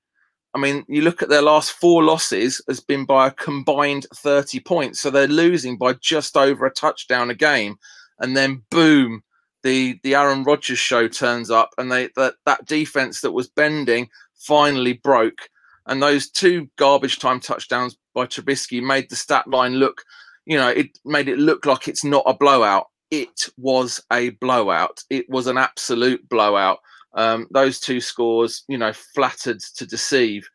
I 0.55 0.59
mean, 0.59 0.85
you 0.89 1.03
look 1.03 1.23
at 1.23 1.29
their 1.29 1.43
last 1.43 1.73
four 1.73 2.03
losses 2.03 2.63
has 2.69 2.81
been 2.81 3.05
by 3.05 3.29
a 3.29 3.33
combined 3.33 4.07
30 4.15 4.61
points. 4.61 5.01
So 5.01 5.11
they're 5.11 5.29
losing 5.29 5.77
by 5.77 5.93
just 5.95 6.37
over 6.37 6.67
a 6.67 6.71
touchdown 6.71 7.31
a 7.31 7.35
game. 7.35 7.77
And 8.19 8.37
then 8.37 8.63
boom, 8.71 9.23
the 9.63 9.99
the 10.03 10.15
Aaron 10.15 10.45
Rodgers 10.45 10.79
show 10.79 11.09
turns 11.09 11.51
up 11.51 11.71
and 11.79 11.91
they 11.91 12.09
that, 12.17 12.35
that 12.47 12.67
defense 12.67 13.21
that 13.21 13.33
was 13.33 13.49
bending 13.49 14.09
finally 14.35 14.95
broke. 14.95 15.49
And 15.87 16.03
those 16.03 16.31
two 16.31 16.69
garbage 16.77 17.19
time 17.19 17.41
touchdowns 17.41 17.97
by 18.15 18.27
Trubisky 18.27 18.83
made 18.83 19.09
the 19.09 19.17
stat 19.17 19.49
line 19.49 19.77
look, 19.77 20.03
you 20.45 20.57
know, 20.57 20.69
it 20.69 20.99
made 21.05 21.29
it 21.29 21.39
look 21.39 21.65
like 21.65 21.89
it's 21.89 22.05
not 22.05 22.25
a 22.27 22.35
blowout. 22.35 22.87
It 23.11 23.49
was 23.57 24.03
a 24.13 24.31
blowout. 24.31 25.03
It 25.09 25.29
was 25.31 25.47
an 25.47 25.57
absolute 25.57 26.29
blowout. 26.29 26.79
Um, 27.15 27.47
those 27.51 27.81
two 27.81 28.01
scores, 28.01 28.65
you 28.69 28.77
know, 28.77 28.93
flattered 28.93 29.61
to 29.77 29.87
deceive. 29.87 30.49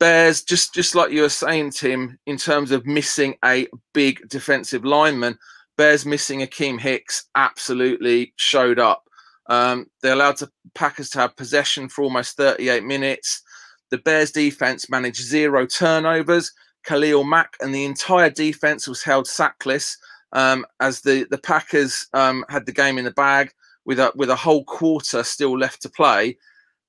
Bears, 0.00 0.42
just 0.42 0.74
just 0.74 0.94
like 0.94 1.12
you 1.12 1.22
were 1.22 1.28
saying, 1.28 1.70
Tim, 1.70 2.18
in 2.26 2.36
terms 2.36 2.70
of 2.70 2.86
missing 2.86 3.36
a 3.44 3.68
big 3.92 4.26
defensive 4.28 4.84
lineman, 4.84 5.38
Bears 5.76 6.06
missing 6.06 6.40
Akiem 6.40 6.80
Hicks 6.80 7.24
absolutely 7.34 8.32
showed 8.36 8.78
up. 8.78 9.04
Um, 9.48 9.86
they 10.02 10.10
allowed 10.10 10.38
the 10.38 10.50
Packers 10.74 11.10
to 11.10 11.18
have 11.18 11.36
possession 11.36 11.88
for 11.88 12.02
almost 12.02 12.36
38 12.36 12.84
minutes. 12.84 13.42
The 13.90 13.98
Bears 13.98 14.30
defense 14.30 14.88
managed 14.88 15.22
zero 15.22 15.66
turnovers. 15.66 16.52
Khalil 16.84 17.24
Mack 17.24 17.56
and 17.60 17.74
the 17.74 17.84
entire 17.84 18.30
defense 18.30 18.86
was 18.86 19.02
held 19.02 19.26
sackless 19.26 19.96
um, 20.32 20.66
as 20.80 21.00
the, 21.00 21.26
the 21.30 21.38
Packers 21.38 22.06
um, 22.12 22.44
had 22.48 22.66
the 22.66 22.72
game 22.72 22.98
in 22.98 23.04
the 23.04 23.10
bag 23.10 23.52
with 23.84 23.98
a 23.98 24.12
with 24.14 24.30
a 24.30 24.36
whole 24.36 24.64
quarter 24.64 25.22
still 25.22 25.58
left 25.58 25.82
to 25.82 25.88
play. 25.88 26.36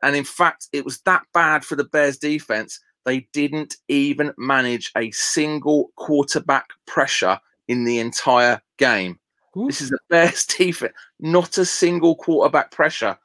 And 0.02 0.16
in 0.16 0.24
fact, 0.24 0.68
it 0.74 0.86
was 0.86 1.02
that 1.02 1.24
bad 1.34 1.66
for 1.66 1.76
the 1.76 1.84
Bears 1.84 2.18
defense. 2.18 2.80
They 3.06 3.28
didn't 3.34 3.76
even 3.88 4.34
manage 4.38 4.92
a 4.98 5.12
single 5.12 5.92
quarterback 5.96 6.70
pressure 6.88 7.40
in 7.68 7.84
the 7.84 8.00
entire 8.00 8.62
game. 8.78 9.20
Ooh. 9.58 9.68
This 9.68 9.82
is 9.82 9.90
the 9.90 10.00
Bears 10.10 10.46
defense, 10.58 10.94
not 11.20 11.58
a 11.58 11.66
single 11.66 12.16
quarterback 12.16 12.72
pressure. 12.72 13.18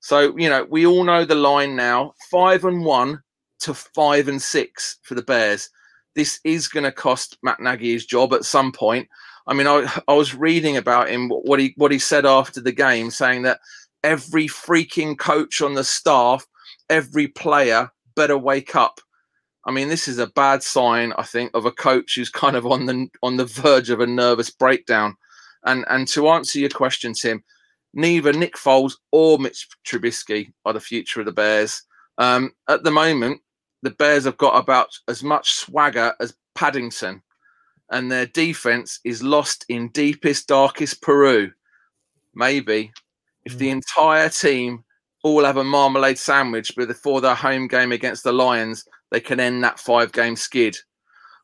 So, 0.00 0.36
you 0.36 0.48
know, 0.48 0.66
we 0.68 0.84
all 0.84 1.04
know 1.04 1.24
the 1.24 1.34
line 1.34 1.76
now 1.76 2.14
five 2.30 2.64
and 2.64 2.84
one 2.84 3.22
to 3.60 3.72
five 3.72 4.28
and 4.28 4.42
six 4.42 4.98
for 5.02 5.14
the 5.14 5.22
Bears. 5.22 5.70
This 6.14 6.40
is 6.44 6.68
going 6.68 6.84
to 6.84 6.92
cost 6.92 7.38
Matt 7.42 7.60
Nagy 7.60 7.92
his 7.92 8.04
job 8.04 8.34
at 8.34 8.44
some 8.44 8.72
point. 8.72 9.08
I 9.46 9.54
mean, 9.54 9.66
I, 9.66 9.90
I 10.08 10.14
was 10.14 10.34
reading 10.34 10.76
about 10.76 11.08
him 11.08 11.28
what 11.28 11.58
he 11.58 11.72
what 11.76 11.92
he 11.92 11.98
said 11.98 12.26
after 12.26 12.60
the 12.60 12.72
game, 12.72 13.10
saying 13.10 13.42
that 13.42 13.60
every 14.04 14.46
freaking 14.46 15.18
coach 15.18 15.62
on 15.62 15.74
the 15.74 15.84
staff, 15.84 16.46
every 16.90 17.28
player 17.28 17.90
better 18.14 18.36
wake 18.36 18.76
up. 18.76 19.00
I 19.64 19.70
mean, 19.70 19.88
this 19.88 20.08
is 20.08 20.18
a 20.18 20.26
bad 20.26 20.62
sign, 20.62 21.12
I 21.16 21.22
think, 21.22 21.52
of 21.54 21.66
a 21.66 21.72
coach 21.72 22.16
who's 22.16 22.30
kind 22.30 22.56
of 22.56 22.66
on 22.66 22.86
the 22.86 23.08
on 23.22 23.36
the 23.36 23.46
verge 23.46 23.90
of 23.90 24.00
a 24.00 24.06
nervous 24.06 24.50
breakdown. 24.50 25.16
And 25.64 25.84
and 25.88 26.08
to 26.08 26.28
answer 26.28 26.58
your 26.58 26.70
question, 26.70 27.14
Tim, 27.14 27.42
neither 27.94 28.32
Nick 28.32 28.56
Foles 28.56 28.94
or 29.12 29.38
Mitch 29.38 29.68
Trubisky 29.84 30.52
are 30.64 30.72
the 30.72 30.80
future 30.80 31.20
of 31.20 31.26
the 31.26 31.32
Bears. 31.32 31.82
Um, 32.18 32.52
at 32.68 32.82
the 32.82 32.90
moment, 32.90 33.40
the 33.82 33.90
Bears 33.90 34.24
have 34.24 34.36
got 34.36 34.56
about 34.56 34.88
as 35.08 35.22
much 35.22 35.52
swagger 35.52 36.14
as 36.20 36.34
Paddington 36.54 37.22
and 37.92 38.10
their 38.10 38.26
defense 38.26 38.98
is 39.04 39.22
lost 39.22 39.64
in 39.68 39.88
deepest, 39.88 40.48
darkest 40.48 41.02
Peru. 41.02 41.52
Maybe 42.34 42.90
if 43.44 43.58
the 43.58 43.68
hmm. 43.68 43.76
entire 43.76 44.30
team 44.30 44.82
all 45.22 45.44
have 45.44 45.58
a 45.58 45.64
marmalade 45.64 46.18
sandwich 46.18 46.74
before 46.74 47.20
their 47.20 47.34
home 47.34 47.68
game 47.68 47.92
against 47.92 48.24
the 48.24 48.32
Lions, 48.32 48.84
they 49.12 49.20
can 49.20 49.38
end 49.38 49.62
that 49.62 49.78
five 49.78 50.10
game 50.10 50.34
skid. 50.34 50.76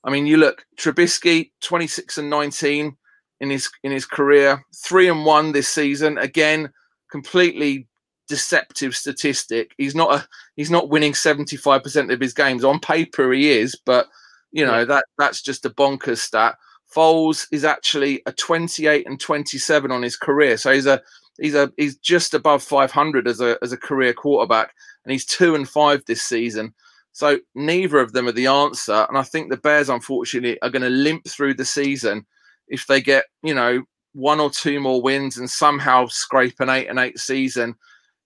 I 0.02 0.10
mean, 0.10 0.26
you 0.26 0.38
look 0.38 0.64
Trubisky, 0.76 1.50
26 1.60 2.18
and 2.18 2.30
19 2.30 2.96
in 3.40 3.50
his 3.50 3.70
in 3.84 3.92
his 3.92 4.06
career, 4.06 4.64
three 4.74 5.08
and 5.08 5.24
one 5.24 5.52
this 5.52 5.68
season. 5.68 6.18
Again, 6.18 6.72
completely 7.10 7.86
deceptive 8.26 8.96
statistic. 8.96 9.72
He's 9.76 9.94
not 9.94 10.14
a 10.14 10.28
he's 10.56 10.70
not 10.70 10.88
winning 10.88 11.12
75% 11.12 12.12
of 12.12 12.20
his 12.20 12.34
games. 12.34 12.64
On 12.64 12.80
paper 12.80 13.32
he 13.32 13.50
is, 13.50 13.76
but 13.84 14.06
you 14.50 14.64
know, 14.64 14.78
yeah. 14.78 14.84
that 14.84 15.04
that's 15.18 15.42
just 15.42 15.66
a 15.66 15.70
bonkers 15.70 16.18
stat. 16.18 16.56
Foles 16.94 17.46
is 17.52 17.66
actually 17.66 18.22
a 18.24 18.32
28 18.32 19.06
and 19.06 19.20
27 19.20 19.90
on 19.92 20.02
his 20.02 20.16
career. 20.16 20.56
So 20.56 20.72
he's 20.72 20.86
a 20.86 21.02
he's 21.38 21.54
a 21.54 21.70
he's 21.76 21.96
just 21.98 22.32
above 22.32 22.62
500 22.62 23.28
as 23.28 23.42
a 23.42 23.58
as 23.62 23.72
a 23.72 23.76
career 23.76 24.14
quarterback 24.14 24.72
and 25.04 25.12
he's 25.12 25.26
2 25.26 25.54
and 25.54 25.68
5 25.68 26.04
this 26.06 26.22
season. 26.22 26.74
So 27.18 27.40
neither 27.56 27.98
of 27.98 28.12
them 28.12 28.28
are 28.28 28.32
the 28.32 28.46
answer 28.46 29.04
and 29.08 29.18
I 29.18 29.24
think 29.24 29.50
the 29.50 29.56
Bears 29.56 29.88
unfortunately 29.88 30.56
are 30.62 30.70
going 30.70 30.82
to 30.82 30.88
limp 30.88 31.26
through 31.26 31.54
the 31.54 31.64
season 31.64 32.24
if 32.68 32.86
they 32.86 33.00
get, 33.00 33.24
you 33.42 33.52
know, 33.52 33.82
one 34.12 34.38
or 34.38 34.50
two 34.50 34.78
more 34.78 35.02
wins 35.02 35.36
and 35.36 35.50
somehow 35.50 36.06
scrape 36.06 36.60
an 36.60 36.68
8 36.68 36.86
and 36.86 37.00
8 37.00 37.18
season. 37.18 37.74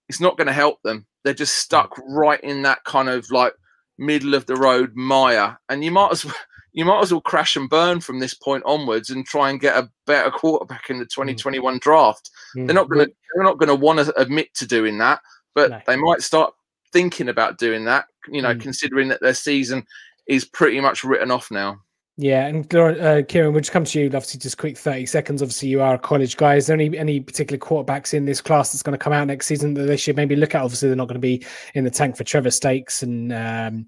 It's 0.09 0.19
not 0.19 0.37
going 0.37 0.45
to 0.45 0.53
help 0.53 0.79
them. 0.83 1.07
They're 1.23 1.33
just 1.33 1.55
stuck 1.55 1.99
right 2.07 2.39
in 2.41 2.61
that 2.61 2.83
kind 2.83 3.09
of 3.09 3.25
like 3.31 3.55
middle 3.97 4.35
of 4.35 4.45
the 4.45 4.57
road 4.57 4.91
mire, 4.93 5.57
and 5.69 5.83
you 5.83 5.89
might 5.89 6.11
as 6.11 6.23
well 6.23 6.35
you 6.73 6.85
might 6.85 7.01
as 7.01 7.11
well 7.11 7.21
crash 7.21 7.55
and 7.55 7.67
burn 7.69 7.99
from 7.99 8.19
this 8.19 8.35
point 8.35 8.61
onwards 8.63 9.09
and 9.09 9.25
try 9.25 9.49
and 9.49 9.59
get 9.59 9.75
a 9.75 9.89
better 10.05 10.29
quarterback 10.29 10.91
in 10.91 10.99
the 10.99 11.05
2021 11.05 11.77
mm. 11.77 11.79
draft. 11.79 12.29
Mm. 12.55 12.67
They're 12.67 12.75
not 12.75 12.89
going 12.89 13.07
to 13.07 13.13
they're 13.33 13.43
not 13.43 13.57
going 13.57 13.69
to 13.69 13.75
want 13.75 14.05
to 14.05 14.21
admit 14.21 14.53
to 14.53 14.67
doing 14.67 14.99
that, 14.99 15.19
but 15.55 15.71
no. 15.71 15.81
they 15.87 15.95
might 15.95 16.21
start 16.21 16.53
thinking 16.91 17.29
about 17.29 17.57
doing 17.57 17.85
that. 17.85 18.05
You 18.27 18.41
know, 18.41 18.53
mm. 18.53 18.61
considering 18.61 19.09
that 19.09 19.21
their 19.21 19.33
season 19.33 19.85
is 20.27 20.45
pretty 20.45 20.79
much 20.79 21.03
written 21.03 21.31
off 21.31 21.51
now. 21.51 21.81
Yeah, 22.15 22.45
and 22.45 22.75
uh, 22.75 23.23
Kieran, 23.23 23.53
we'll 23.53 23.61
just 23.61 23.71
come 23.71 23.85
to 23.85 23.99
you. 23.99 24.05
Obviously, 24.05 24.39
just 24.39 24.59
quick 24.59 24.77
thirty 24.77 25.07
seconds. 25.07 25.41
Obviously, 25.41 25.69
you 25.69 25.81
are 25.81 25.95
a 25.95 25.99
college 25.99 26.37
guy. 26.37 26.55
Is 26.55 26.67
there 26.67 26.75
any 26.75 26.95
any 26.95 27.19
particular 27.19 27.57
quarterbacks 27.57 28.13
in 28.13 28.25
this 28.25 28.39
class 28.39 28.71
that's 28.71 28.83
going 28.83 28.97
to 28.97 29.03
come 29.03 29.13
out 29.13 29.25
next 29.25 29.47
season 29.47 29.73
that 29.73 29.87
they 29.87 29.97
should 29.97 30.15
maybe 30.15 30.35
look 30.35 30.53
at? 30.53 30.61
Obviously, 30.61 30.89
they're 30.89 30.95
not 30.95 31.07
going 31.07 31.15
to 31.15 31.19
be 31.19 31.43
in 31.73 31.83
the 31.83 31.89
tank 31.89 32.15
for 32.15 32.23
Trevor 32.23 32.51
Stakes 32.51 33.01
and 33.01 33.33
um, 33.33 33.87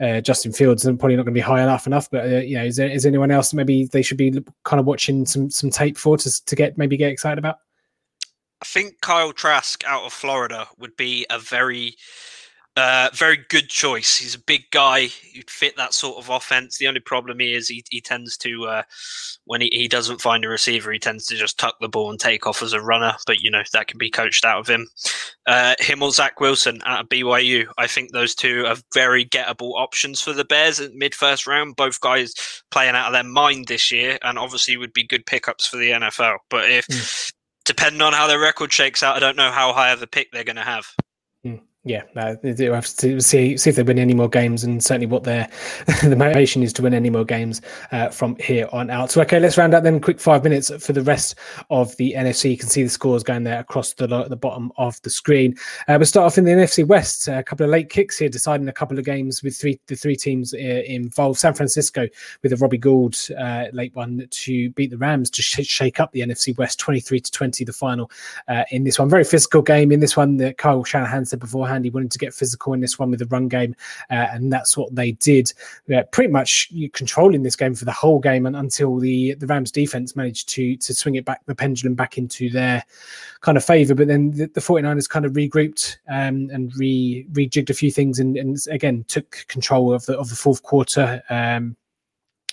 uh, 0.00 0.20
Justin 0.20 0.52
Fields, 0.52 0.86
and 0.86 1.00
probably 1.00 1.16
not 1.16 1.24
going 1.24 1.34
to 1.34 1.38
be 1.38 1.40
high 1.40 1.60
enough 1.60 1.88
enough. 1.88 2.08
But 2.08 2.26
uh, 2.26 2.36
you 2.36 2.56
know, 2.56 2.64
is 2.64 2.76
there 2.76 2.88
is 2.88 3.04
anyone 3.04 3.32
else 3.32 3.52
maybe 3.52 3.86
they 3.86 4.02
should 4.02 4.18
be 4.18 4.30
kind 4.64 4.78
of 4.78 4.86
watching 4.86 5.26
some 5.26 5.50
some 5.50 5.70
tape 5.70 5.98
for 5.98 6.16
to 6.16 6.44
to 6.44 6.54
get 6.54 6.78
maybe 6.78 6.96
get 6.96 7.10
excited 7.10 7.38
about? 7.38 7.58
I 8.62 8.66
think 8.66 9.00
Kyle 9.00 9.32
Trask 9.32 9.82
out 9.84 10.04
of 10.04 10.12
Florida 10.12 10.68
would 10.78 10.96
be 10.96 11.26
a 11.28 11.40
very 11.40 11.96
uh, 12.78 13.10
very 13.12 13.44
good 13.48 13.68
choice. 13.68 14.16
He's 14.16 14.34
a 14.34 14.40
big 14.40 14.70
guy. 14.70 15.02
He'd 15.06 15.50
fit 15.50 15.76
that 15.76 15.92
sort 15.92 16.16
of 16.18 16.30
offense. 16.30 16.78
The 16.78 16.88
only 16.88 17.00
problem 17.00 17.40
is 17.40 17.68
he, 17.68 17.84
he 17.90 18.00
tends 18.00 18.36
to, 18.38 18.66
uh, 18.66 18.82
when 19.44 19.60
he, 19.60 19.68
he 19.72 19.88
doesn't 19.88 20.20
find 20.20 20.44
a 20.44 20.48
receiver, 20.48 20.92
he 20.92 20.98
tends 20.98 21.26
to 21.26 21.36
just 21.36 21.58
tuck 21.58 21.76
the 21.80 21.88
ball 21.88 22.10
and 22.10 22.18
take 22.18 22.46
off 22.46 22.62
as 22.62 22.72
a 22.72 22.80
runner. 22.80 23.14
But, 23.26 23.40
you 23.40 23.50
know, 23.50 23.62
that 23.72 23.88
can 23.88 23.98
be 23.98 24.10
coached 24.10 24.44
out 24.44 24.60
of 24.60 24.68
him. 24.68 24.86
Uh, 25.46 25.74
him 25.78 26.02
or 26.02 26.10
Zach 26.10 26.40
Wilson 26.40 26.80
out 26.86 27.00
of 27.00 27.08
BYU. 27.08 27.66
I 27.76 27.86
think 27.86 28.12
those 28.12 28.34
two 28.34 28.64
are 28.66 28.76
very 28.94 29.24
gettable 29.26 29.74
options 29.74 30.20
for 30.20 30.32
the 30.32 30.44
Bears 30.44 30.80
at 30.80 30.94
mid 30.94 31.14
first 31.14 31.46
round. 31.46 31.76
Both 31.76 32.00
guys 32.00 32.34
playing 32.70 32.94
out 32.94 33.08
of 33.08 33.12
their 33.12 33.24
mind 33.24 33.66
this 33.66 33.90
year 33.90 34.18
and 34.22 34.38
obviously 34.38 34.76
would 34.76 34.92
be 34.92 35.06
good 35.06 35.26
pickups 35.26 35.66
for 35.66 35.76
the 35.76 35.90
NFL. 35.90 36.38
But 36.48 36.70
if. 36.70 36.86
Mm 36.86 37.32
depending 37.68 38.00
on 38.00 38.14
how 38.14 38.26
their 38.26 38.40
record 38.40 38.72
shakes 38.72 39.02
out, 39.02 39.14
I 39.14 39.18
don't 39.20 39.36
know 39.36 39.50
how 39.50 39.74
high 39.74 39.90
of 39.90 40.00
a 40.00 40.06
pick 40.06 40.32
they're 40.32 40.42
going 40.42 40.56
to 40.56 40.62
have. 40.62 40.86
Yeah, 41.88 42.02
no, 42.14 42.34
they 42.42 42.66
have 42.66 42.86
to 42.96 43.18
see 43.18 43.56
see 43.56 43.70
if 43.70 43.76
they 43.76 43.82
win 43.82 43.98
any 43.98 44.12
more 44.12 44.28
games, 44.28 44.62
and 44.62 44.84
certainly 44.84 45.06
what 45.06 45.24
their 45.24 45.48
the 46.02 46.16
motivation 46.16 46.62
is 46.62 46.70
to 46.74 46.82
win 46.82 46.92
any 46.92 47.08
more 47.08 47.24
games 47.24 47.62
uh, 47.92 48.10
from 48.10 48.36
here 48.36 48.68
on 48.72 48.90
out. 48.90 49.10
So, 49.10 49.22
okay, 49.22 49.40
let's 49.40 49.56
round 49.56 49.72
out 49.72 49.84
then. 49.84 49.98
Quick 49.98 50.20
five 50.20 50.44
minutes 50.44 50.70
for 50.84 50.92
the 50.92 51.00
rest 51.00 51.36
of 51.70 51.96
the 51.96 52.12
NFC. 52.14 52.50
You 52.50 52.58
can 52.58 52.68
see 52.68 52.82
the 52.82 52.90
scores 52.90 53.22
going 53.22 53.44
there 53.44 53.58
across 53.58 53.94
the 53.94 54.06
the 54.06 54.36
bottom 54.36 54.70
of 54.76 55.00
the 55.00 55.08
screen. 55.08 55.56
Uh, 55.88 55.96
we'll 55.98 56.04
start 56.04 56.26
off 56.26 56.36
in 56.36 56.44
the 56.44 56.50
NFC 56.50 56.86
West. 56.86 57.26
a 57.26 57.42
couple 57.42 57.64
of 57.64 57.70
late 57.70 57.88
kicks 57.88 58.18
here, 58.18 58.28
deciding 58.28 58.68
a 58.68 58.72
couple 58.72 58.98
of 58.98 59.06
games 59.06 59.42
with 59.42 59.56
three 59.56 59.80
the 59.86 59.96
three 59.96 60.14
teams 60.14 60.52
uh, 60.52 60.58
involved. 60.58 61.38
San 61.38 61.54
Francisco 61.54 62.06
with 62.42 62.52
a 62.52 62.56
Robbie 62.56 62.76
Gould 62.76 63.16
uh, 63.38 63.64
late 63.72 63.96
one 63.96 64.28
to 64.30 64.70
beat 64.72 64.90
the 64.90 64.98
Rams 64.98 65.30
to 65.30 65.40
sh- 65.40 65.66
shake 65.66 66.00
up 66.00 66.12
the 66.12 66.20
NFC 66.20 66.54
West, 66.58 66.78
twenty 66.78 67.00
three 67.00 67.20
to 67.20 67.30
twenty, 67.32 67.64
the 67.64 67.72
final 67.72 68.10
uh, 68.48 68.64
in 68.72 68.84
this 68.84 68.98
one. 68.98 69.08
Very 69.08 69.24
physical 69.24 69.62
game 69.62 69.90
in 69.90 70.00
this 70.00 70.18
one. 70.18 70.36
That 70.36 70.58
Kyle 70.58 70.84
Shanahan 70.84 71.24
said 71.24 71.40
beforehand 71.40 71.77
he 71.84 71.90
wanted 71.90 72.10
to 72.10 72.18
get 72.18 72.34
physical 72.34 72.72
in 72.72 72.80
this 72.80 72.98
one 72.98 73.10
with 73.10 73.20
the 73.20 73.26
run 73.26 73.48
game, 73.48 73.74
uh, 74.10 74.26
and 74.32 74.52
that's 74.52 74.76
what 74.76 74.94
they 74.94 75.12
did. 75.12 75.52
Uh, 75.94 76.02
pretty 76.12 76.30
much 76.30 76.70
controlling 76.92 77.42
this 77.42 77.56
game 77.56 77.74
for 77.74 77.84
the 77.84 77.92
whole 77.92 78.18
game, 78.18 78.46
and 78.46 78.56
until 78.56 78.98
the 78.98 79.34
the 79.34 79.46
Rams 79.46 79.70
defense 79.70 80.16
managed 80.16 80.48
to 80.50 80.76
to 80.76 80.94
swing 80.94 81.16
it 81.16 81.24
back, 81.24 81.44
the 81.46 81.54
pendulum 81.54 81.94
back 81.94 82.18
into 82.18 82.50
their 82.50 82.84
kind 83.40 83.56
of 83.56 83.64
favor. 83.64 83.94
But 83.94 84.08
then 84.08 84.30
the, 84.32 84.46
the 84.46 84.60
49ers 84.60 85.08
kind 85.08 85.24
of 85.24 85.32
regrouped 85.32 85.96
um, 86.08 86.50
and 86.52 86.74
re 86.76 87.26
rejigged 87.32 87.70
a 87.70 87.74
few 87.74 87.90
things, 87.90 88.18
and, 88.18 88.36
and 88.36 88.58
again 88.70 89.04
took 89.08 89.44
control 89.48 89.92
of 89.92 90.06
the 90.06 90.18
of 90.18 90.30
the 90.30 90.36
fourth 90.36 90.62
quarter. 90.62 91.22
Um, 91.30 91.76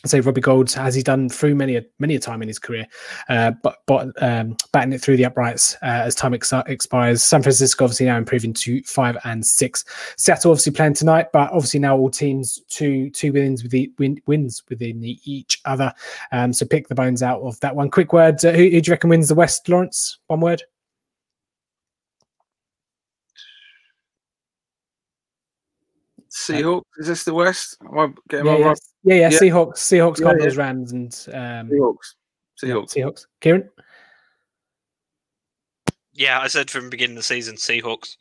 say 0.09 0.19
Robbie 0.19 0.41
Gould 0.41 0.71
has 0.73 0.95
he 0.95 1.03
done 1.03 1.29
through 1.29 1.55
many 1.55 1.75
a 1.75 1.85
many 1.99 2.15
a 2.15 2.19
time 2.19 2.41
in 2.41 2.47
his 2.47 2.59
career, 2.59 2.85
uh, 3.29 3.51
but 3.63 3.77
but 3.85 4.11
um, 4.21 4.55
batting 4.71 4.93
it 4.93 5.01
through 5.01 5.17
the 5.17 5.25
uprights 5.25 5.75
uh, 5.81 6.03
as 6.05 6.15
time 6.15 6.33
ex- 6.33 6.53
expires. 6.67 7.23
San 7.23 7.41
Francisco 7.41 7.85
obviously 7.85 8.05
now 8.05 8.17
improving 8.17 8.53
to 8.53 8.81
five 8.83 9.17
and 9.25 9.45
six. 9.45 9.85
Seattle 10.17 10.51
obviously 10.51 10.73
playing 10.73 10.93
tonight, 10.93 11.27
but 11.33 11.51
obviously 11.51 11.79
now 11.79 11.97
all 11.97 12.09
teams 12.09 12.61
two 12.69 13.09
two 13.11 13.33
wins 13.33 13.63
with 13.63 13.71
the 13.71 13.91
win, 13.97 14.19
wins 14.27 14.63
within 14.69 14.99
the, 14.99 15.19
each 15.23 15.61
other. 15.65 15.93
Um, 16.31 16.53
so 16.53 16.65
pick 16.65 16.87
the 16.87 16.95
bones 16.95 17.23
out 17.23 17.41
of 17.41 17.59
that 17.61 17.75
one. 17.75 17.89
Quick 17.89 18.13
word: 18.13 18.43
uh, 18.45 18.51
who, 18.51 18.63
who 18.63 18.81
do 18.81 18.89
you 18.89 18.91
reckon 18.91 19.09
wins 19.09 19.29
the 19.29 19.35
West, 19.35 19.67
Lawrence? 19.69 20.19
One 20.27 20.39
word. 20.39 20.63
Seahawks. 26.35 26.83
Is 26.97 27.07
this 27.07 27.23
the 27.23 27.33
West? 27.33 27.77
Am 27.81 27.97
I 27.97 28.13
getting 28.29 28.45
yeah, 28.45 28.51
my 28.51 28.59
yeah. 28.59 28.65
right? 28.67 28.79
yeah, 29.03 29.15
yeah, 29.15 29.29
Yeah. 29.29 29.39
Seahawks, 29.39 29.77
Seahawks, 29.77 30.19
Yeah, 30.19 30.25
Cardinals, 30.25 30.55
yeah. 30.55 30.61
Rams, 30.61 30.91
and 30.91 31.27
um, 31.33 31.69
Seahawks. 31.69 32.15
Seahawks. 32.61 32.93
Seahawks. 32.93 33.25
Kieran. 33.39 33.69
Yeah, 36.13 36.39
I 36.39 36.47
said 36.47 36.69
from 36.69 36.85
the 36.85 36.89
beginning 36.89 37.15
of 37.15 37.19
the 37.19 37.23
season, 37.23 37.55
Seahawks. 37.55 38.17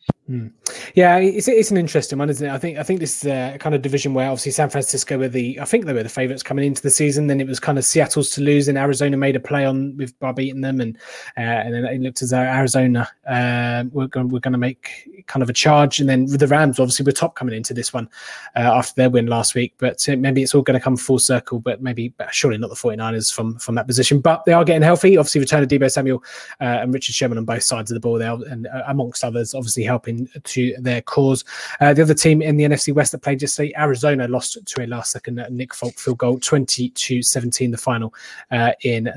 Yeah, 0.94 1.18
it's 1.18 1.48
it's 1.48 1.70
an 1.70 1.76
interesting 1.76 2.18
one, 2.18 2.30
isn't 2.30 2.46
it? 2.46 2.50
I 2.50 2.56
think 2.56 2.78
I 2.78 2.82
think 2.82 3.00
this 3.00 3.22
is 3.22 3.30
a 3.30 3.58
kind 3.58 3.74
of 3.74 3.82
division 3.82 4.14
where 4.14 4.30
obviously 4.30 4.52
San 4.52 4.70
Francisco 4.70 5.18
were 5.18 5.28
the 5.28 5.60
I 5.60 5.66
think 5.66 5.84
they 5.84 5.92
were 5.92 6.02
the 6.02 6.08
favourites 6.08 6.42
coming 6.42 6.64
into 6.64 6.80
the 6.80 6.90
season. 6.90 7.26
Then 7.26 7.42
it 7.42 7.46
was 7.46 7.60
kind 7.60 7.76
of 7.76 7.84
Seattle's 7.84 8.30
to 8.30 8.40
lose, 8.40 8.68
and 8.68 8.78
Arizona 8.78 9.18
made 9.18 9.36
a 9.36 9.40
play 9.40 9.66
on 9.66 9.94
with 9.98 10.18
by 10.20 10.32
beating 10.32 10.62
them, 10.62 10.80
and 10.80 10.96
uh, 11.36 11.40
and 11.40 11.74
then 11.74 11.84
it 11.84 12.00
looked 12.00 12.22
as 12.22 12.30
though 12.30 12.38
Arizona 12.38 13.06
uh, 13.28 13.84
were 13.92 14.08
going 14.08 14.28
we're 14.28 14.40
going 14.40 14.52
to 14.52 14.58
make 14.58 15.24
kind 15.26 15.42
of 15.42 15.50
a 15.50 15.52
charge, 15.52 16.00
and 16.00 16.08
then 16.08 16.24
the 16.24 16.46
Rams 16.46 16.80
obviously 16.80 17.04
were 17.04 17.12
top 17.12 17.34
coming 17.34 17.54
into 17.54 17.74
this 17.74 17.92
one 17.92 18.08
uh, 18.56 18.60
after 18.60 18.94
their 18.96 19.10
win 19.10 19.26
last 19.26 19.54
week. 19.54 19.74
But 19.76 20.08
uh, 20.08 20.16
maybe 20.16 20.42
it's 20.42 20.54
all 20.54 20.62
going 20.62 20.78
to 20.78 20.82
come 20.82 20.96
full 20.96 21.18
circle, 21.18 21.58
but 21.58 21.82
maybe 21.82 22.14
surely 22.30 22.56
not 22.56 22.70
the 22.70 22.76
49ers 22.76 23.30
from 23.30 23.58
from 23.58 23.74
that 23.74 23.86
position. 23.86 24.20
But 24.20 24.46
they 24.46 24.54
are 24.54 24.64
getting 24.64 24.82
healthy. 24.82 25.18
Obviously, 25.18 25.42
return 25.42 25.62
of 25.62 25.68
Deebo 25.68 25.90
Samuel 25.90 26.24
uh, 26.62 26.80
and 26.80 26.94
Richard 26.94 27.14
Sherman 27.14 27.36
on 27.36 27.44
both 27.44 27.62
sides 27.62 27.90
of 27.90 27.94
the 27.94 28.00
ball 28.00 28.18
there, 28.18 28.32
and 28.32 28.68
uh, 28.68 28.84
amongst 28.86 29.22
others, 29.22 29.54
obviously 29.54 29.82
helping 29.82 30.13
to 30.44 30.74
their 30.78 31.02
cause. 31.02 31.44
Uh, 31.80 31.94
the 31.94 32.02
other 32.02 32.14
team 32.14 32.42
in 32.42 32.56
the 32.56 32.64
NFC 32.64 32.94
West 32.94 33.12
that 33.12 33.18
played 33.18 33.40
yesterday, 33.42 33.72
Arizona, 33.76 34.28
lost 34.28 34.58
to 34.64 34.84
a 34.84 34.86
last 34.86 35.12
second 35.12 35.38
uh, 35.38 35.46
Nick 35.50 35.74
Folk 35.74 35.94
field 35.94 36.18
goal, 36.18 36.38
20 36.38 36.90
to 36.90 37.22
17, 37.22 37.70
the 37.70 37.76
final 37.76 38.14
uh, 38.50 38.72
in 38.82 39.12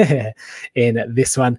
in 0.74 1.04
this 1.14 1.36
one. 1.36 1.58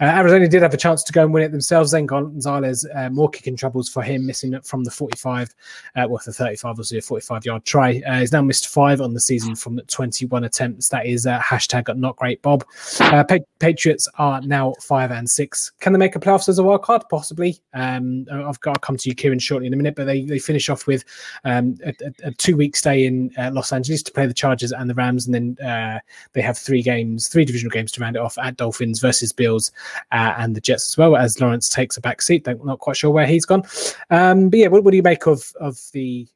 Uh, 0.00 0.04
Arizona 0.04 0.48
did 0.48 0.62
have 0.62 0.74
a 0.74 0.78
chance 0.78 1.02
to 1.02 1.12
go 1.12 1.22
and 1.22 1.32
win 1.32 1.42
it 1.42 1.52
themselves. 1.52 1.90
Zane 1.90 2.06
Gonzalez, 2.06 2.86
uh, 2.94 3.10
more 3.10 3.28
kicking 3.28 3.56
troubles 3.56 3.88
for 3.88 4.02
him, 4.02 4.26
missing 4.26 4.58
from 4.62 4.84
the 4.84 4.90
45, 4.90 5.54
uh, 5.96 6.06
well, 6.08 6.20
the 6.24 6.32
35 6.32 6.78
was 6.78 6.92
a 6.92 7.00
45 7.00 7.44
yard 7.44 7.64
try. 7.64 8.00
He's 8.18 8.32
now 8.32 8.42
missed 8.42 8.68
five 8.68 9.00
on 9.00 9.14
the 9.14 9.20
season 9.20 9.54
from 9.56 9.78
21 9.80 10.44
attempts. 10.44 10.88
That 10.88 11.06
is 11.06 11.26
hashtag 11.26 11.94
not 11.96 12.16
great, 12.16 12.42
Bob. 12.42 12.64
Pa- 12.98 13.38
Patriots 13.58 14.08
are 14.18 14.40
now 14.42 14.74
five 14.80 15.10
and 15.10 15.28
six. 15.28 15.70
Can 15.80 15.92
they 15.92 15.98
make 15.98 16.16
a 16.16 16.20
playoffs 16.20 16.48
as 16.48 16.58
a 16.58 16.62
wild 16.62 16.82
card? 16.82 17.02
Possibly. 17.10 17.58
Um, 17.74 18.26
I've 18.30 18.60
got 18.60 18.74
to 18.74 18.80
come 18.80 18.96
to 18.96 19.08
you, 19.08 19.14
Kieran, 19.14 19.38
shortly 19.38 19.66
in 19.66 19.72
a 19.72 19.76
minute, 19.76 19.94
but 19.94 20.04
they, 20.04 20.24
they 20.24 20.38
finish 20.38 20.68
off 20.68 20.86
with 20.86 21.04
um, 21.44 21.76
a, 21.84 21.94
a, 22.24 22.30
two 22.32 22.56
week 22.56 22.76
stay 22.76 23.06
in 23.06 23.32
uh, 23.38 23.50
Los 23.52 23.72
Angeles 23.72 24.02
to 24.04 24.12
play 24.12 24.26
the 24.26 24.34
Chargers 24.34 24.72
and 24.72 24.88
the 24.88 24.94
Rams, 24.94 25.26
and 25.26 25.34
then 25.34 25.66
uh, 25.66 25.98
they 26.32 26.42
have 26.42 26.58
three 26.58 26.82
games, 26.82 27.28
three 27.28 27.44
divisional 27.44 27.70
games 27.70 27.92
to 27.92 28.00
round 28.00 28.16
it 28.16 28.22
off 28.22 28.38
at 28.38 28.56
Dolphins 28.56 29.00
versus 29.00 29.32
Bills 29.32 29.72
uh, 30.12 30.34
and 30.38 30.54
the 30.54 30.60
Jets 30.60 30.88
as 30.88 30.98
well. 30.98 31.16
As 31.16 31.40
Lawrence 31.40 31.68
takes 31.68 31.96
a 31.96 32.00
back 32.00 32.22
seat, 32.22 32.44
Don't- 32.44 32.64
not 32.64 32.78
quite 32.78 32.96
sure 32.96 33.10
where 33.10 33.26
he's 33.26 33.44
gone. 33.44 33.62
Um, 34.10 34.50
but 34.50 34.58
yeah, 34.58 34.68
what, 34.68 34.84
what 34.84 34.90
do 34.90 34.96
you 34.96 35.02
make 35.02 35.26
of 35.26 35.52
of 35.60 35.80
the 35.92 36.26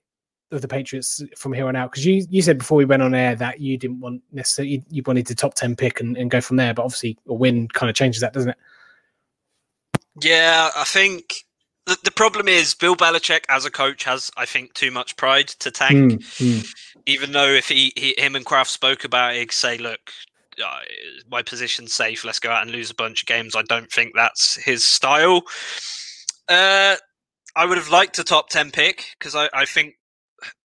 of 0.51 0.61
the 0.61 0.69
Patriots 0.69 1.23
from 1.37 1.53
here 1.53 1.67
on 1.67 1.77
out? 1.77 1.91
Because 1.91 2.05
you 2.05 2.27
you 2.31 2.43
said 2.43 2.59
before 2.59 2.77
we 2.77 2.85
went 2.85 3.03
on 3.03 3.15
air 3.15 3.35
that 3.37 3.61
you 3.61 3.77
didn't 3.79 4.01
want 4.01 4.23
necessarily 4.33 4.75
you, 4.75 4.83
you 4.91 5.03
wanted 5.07 5.27
the 5.27 5.35
top 5.35 5.55
ten 5.55 5.77
pick 5.77 6.01
and, 6.01 6.17
and 6.17 6.31
go 6.31 6.41
from 6.41 6.57
there, 6.57 6.75
but 6.75 6.85
obviously 6.85 7.19
a 7.27 7.35
win 7.35 7.69
kind 7.69 7.91
of 7.91 7.97
changes 7.97 8.21
that, 8.21 8.33
doesn't 8.33 8.51
it? 8.51 8.59
Yeah, 10.21 10.71
I 10.77 10.85
think 10.85 11.45
the, 11.87 11.99
the 12.05 12.11
problem 12.11 12.49
is 12.49 12.75
Bill 12.75 12.95
Belichick 12.95 13.45
as 13.49 13.65
a 13.65 13.71
coach 13.71 14.05
has, 14.05 14.31
I 14.37 14.47
think, 14.47 14.75
too 14.75 14.91
much 14.91 15.17
pride 15.17 15.49
to 15.49 15.71
tank. 15.71 16.23
Mm, 16.23 16.73
Even 17.07 17.33
though 17.33 17.49
if 17.49 17.69
he, 17.69 17.93
he 17.97 18.15
him 18.17 18.37
and 18.37 18.45
Kraft 18.45 18.71
spoke 18.71 19.05
about 19.05 19.35
it, 19.35 19.53
say, 19.53 19.79
"Look, 19.79 20.01
uh, 20.65 20.81
my 21.29 21.43
position's 21.43 21.93
safe. 21.93 22.25
Let's 22.25 22.39
go 22.39 22.51
out 22.51 22.63
and 22.63 22.71
lose 22.71 22.91
a 22.91 22.95
bunch 22.95 23.23
of 23.23 23.27
games." 23.27 23.57
I 23.57 23.63
don't 23.63 23.91
think 23.91 24.13
that's 24.15 24.57
his 24.63 24.87
style. 24.87 25.43
Uh, 26.49 26.97
I 27.57 27.67
would 27.67 27.79
have 27.79 27.91
liked 27.91 28.19
a 28.19 28.25
top 28.25 28.49
ten 28.49 28.71
pick 28.71 29.07
because 29.19 29.35
I, 29.35 29.49
I 29.53 29.65
think. 29.65 29.95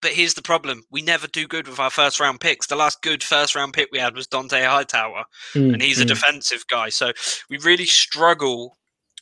But 0.02 0.12
here's 0.12 0.34
the 0.34 0.42
problem: 0.42 0.82
we 0.90 1.00
never 1.00 1.26
do 1.26 1.46
good 1.46 1.66
with 1.66 1.78
our 1.80 1.90
first 1.90 2.20
round 2.20 2.40
picks. 2.40 2.66
The 2.66 2.76
last 2.76 3.00
good 3.00 3.22
first 3.22 3.54
round 3.54 3.72
pick 3.72 3.88
we 3.90 3.98
had 3.98 4.14
was 4.14 4.26
Dont'a 4.26 4.66
Hightower, 4.66 5.24
mm, 5.54 5.72
and 5.72 5.80
he's 5.80 6.00
a 6.00 6.04
mm. 6.04 6.08
defensive 6.08 6.64
guy. 6.68 6.90
So 6.90 7.12
we 7.48 7.56
really 7.58 7.86
struggle. 7.86 8.76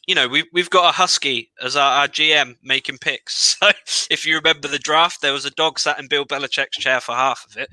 You 0.06 0.14
know, 0.14 0.28
we've 0.28 0.46
we've 0.52 0.70
got 0.70 0.90
a 0.90 0.92
husky 0.92 1.50
as 1.62 1.76
our, 1.76 2.00
our 2.00 2.08
GM 2.08 2.56
making 2.62 2.98
picks. 2.98 3.56
So 3.64 3.70
if 4.10 4.26
you 4.26 4.36
remember 4.36 4.68
the 4.68 4.78
draft, 4.78 5.22
there 5.22 5.32
was 5.32 5.46
a 5.46 5.50
dog 5.50 5.78
sat 5.78 5.98
in 5.98 6.08
Bill 6.08 6.26
Belichick's 6.26 6.76
chair 6.76 7.00
for 7.00 7.14
half 7.14 7.46
of 7.48 7.56
it. 7.56 7.70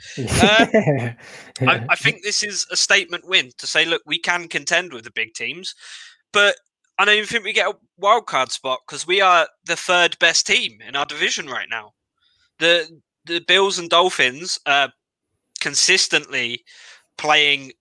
Um, 1.62 1.68
I, 1.68 1.86
I 1.90 1.96
think 1.96 2.24
this 2.24 2.44
is 2.44 2.66
a 2.72 2.78
statement 2.78 3.28
win 3.28 3.52
to 3.58 3.68
say, 3.68 3.84
look, 3.84 4.02
we 4.06 4.18
can 4.18 4.48
contend 4.48 4.94
with 4.94 5.04
the 5.04 5.12
big 5.12 5.34
teams, 5.34 5.76
but 6.32 6.56
I 6.98 7.06
don't 7.06 7.16
even 7.16 7.28
think 7.28 7.44
we 7.44 7.52
get 7.52 7.68
a 7.68 7.78
wild 7.98 8.28
card 8.28 8.52
spot 8.52 8.80
because 8.86 9.08
we 9.08 9.22
are 9.22 9.48
the 9.66 9.76
third 9.76 10.18
best 10.20 10.48
team 10.48 10.80
in 10.88 10.96
our 10.96 11.06
division 11.06 11.48
right 11.48 11.68
now. 11.70 11.94
The 12.60 13.02
the 13.26 13.40
Bills 13.40 13.80
and 13.80 13.90
Dolphins 13.90 14.60
are 14.66 14.94
consistently 15.60 16.64
playing 17.18 17.72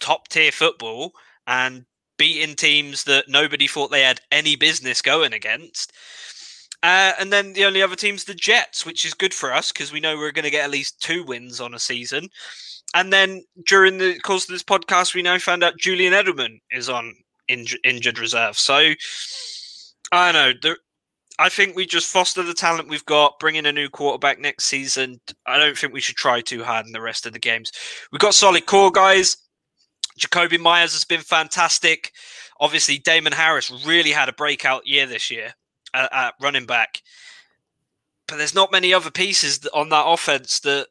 top 0.00 0.28
tier 0.28 0.52
football 0.52 1.12
and 1.46 1.84
beating 2.16 2.56
teams 2.56 3.04
that 3.04 3.28
nobody 3.28 3.66
thought 3.66 3.90
they 3.90 4.02
had 4.02 4.20
any 4.30 4.56
business 4.56 5.02
going 5.02 5.32
against. 5.32 5.92
Uh, 6.82 7.12
and 7.18 7.32
then 7.32 7.54
the 7.54 7.64
only 7.64 7.80
other 7.80 7.96
team's 7.96 8.24
the 8.24 8.34
Jets, 8.34 8.84
which 8.84 9.06
is 9.06 9.14
good 9.14 9.32
for 9.32 9.52
us 9.52 9.72
because 9.72 9.90
we 9.90 10.00
know 10.00 10.16
we're 10.16 10.32
going 10.32 10.44
to 10.44 10.50
get 10.50 10.64
at 10.64 10.70
least 10.70 11.00
two 11.00 11.24
wins 11.24 11.60
on 11.60 11.72
a 11.72 11.78
season. 11.78 12.28
And 12.94 13.12
then 13.12 13.42
during 13.66 13.98
the 13.98 14.18
course 14.20 14.44
of 14.44 14.52
this 14.52 14.62
podcast, 14.62 15.14
we 15.14 15.22
now 15.22 15.38
found 15.38 15.64
out 15.64 15.78
Julian 15.78 16.12
Edelman 16.12 16.60
is 16.70 16.90
on 16.90 17.14
inj- 17.50 17.78
injured 17.84 18.18
reserve. 18.18 18.58
So 18.58 18.92
I 20.12 20.32
don't 20.32 20.34
know. 20.34 20.52
The, 20.60 20.76
I 21.38 21.48
think 21.48 21.74
we 21.74 21.86
just 21.86 22.12
foster 22.12 22.42
the 22.42 22.54
talent 22.54 22.88
we've 22.88 23.04
got, 23.06 23.40
bring 23.40 23.56
in 23.56 23.66
a 23.66 23.72
new 23.72 23.88
quarterback 23.88 24.38
next 24.38 24.66
season. 24.66 25.20
I 25.46 25.58
don't 25.58 25.76
think 25.76 25.92
we 25.92 26.00
should 26.00 26.16
try 26.16 26.40
too 26.40 26.62
hard 26.62 26.86
in 26.86 26.92
the 26.92 27.00
rest 27.00 27.26
of 27.26 27.32
the 27.32 27.40
games. 27.40 27.72
We've 28.12 28.20
got 28.20 28.34
solid 28.34 28.66
core 28.66 28.92
guys. 28.92 29.36
Jakobi 30.18 30.60
Meyers 30.60 30.92
has 30.92 31.04
been 31.04 31.20
fantastic. 31.20 32.12
Obviously, 32.60 32.98
Damien 32.98 33.32
Harris 33.32 33.70
really 33.84 34.10
had 34.10 34.28
a 34.28 34.32
breakout 34.32 34.86
year 34.86 35.06
this 35.06 35.30
year 35.30 35.54
at, 35.92 36.12
at 36.12 36.34
running 36.40 36.66
back. 36.66 37.02
But 38.28 38.38
there's 38.38 38.54
not 38.54 38.72
many 38.72 38.94
other 38.94 39.10
pieces 39.10 39.66
on 39.74 39.88
that 39.90 40.06
offense 40.06 40.60
that 40.60 40.88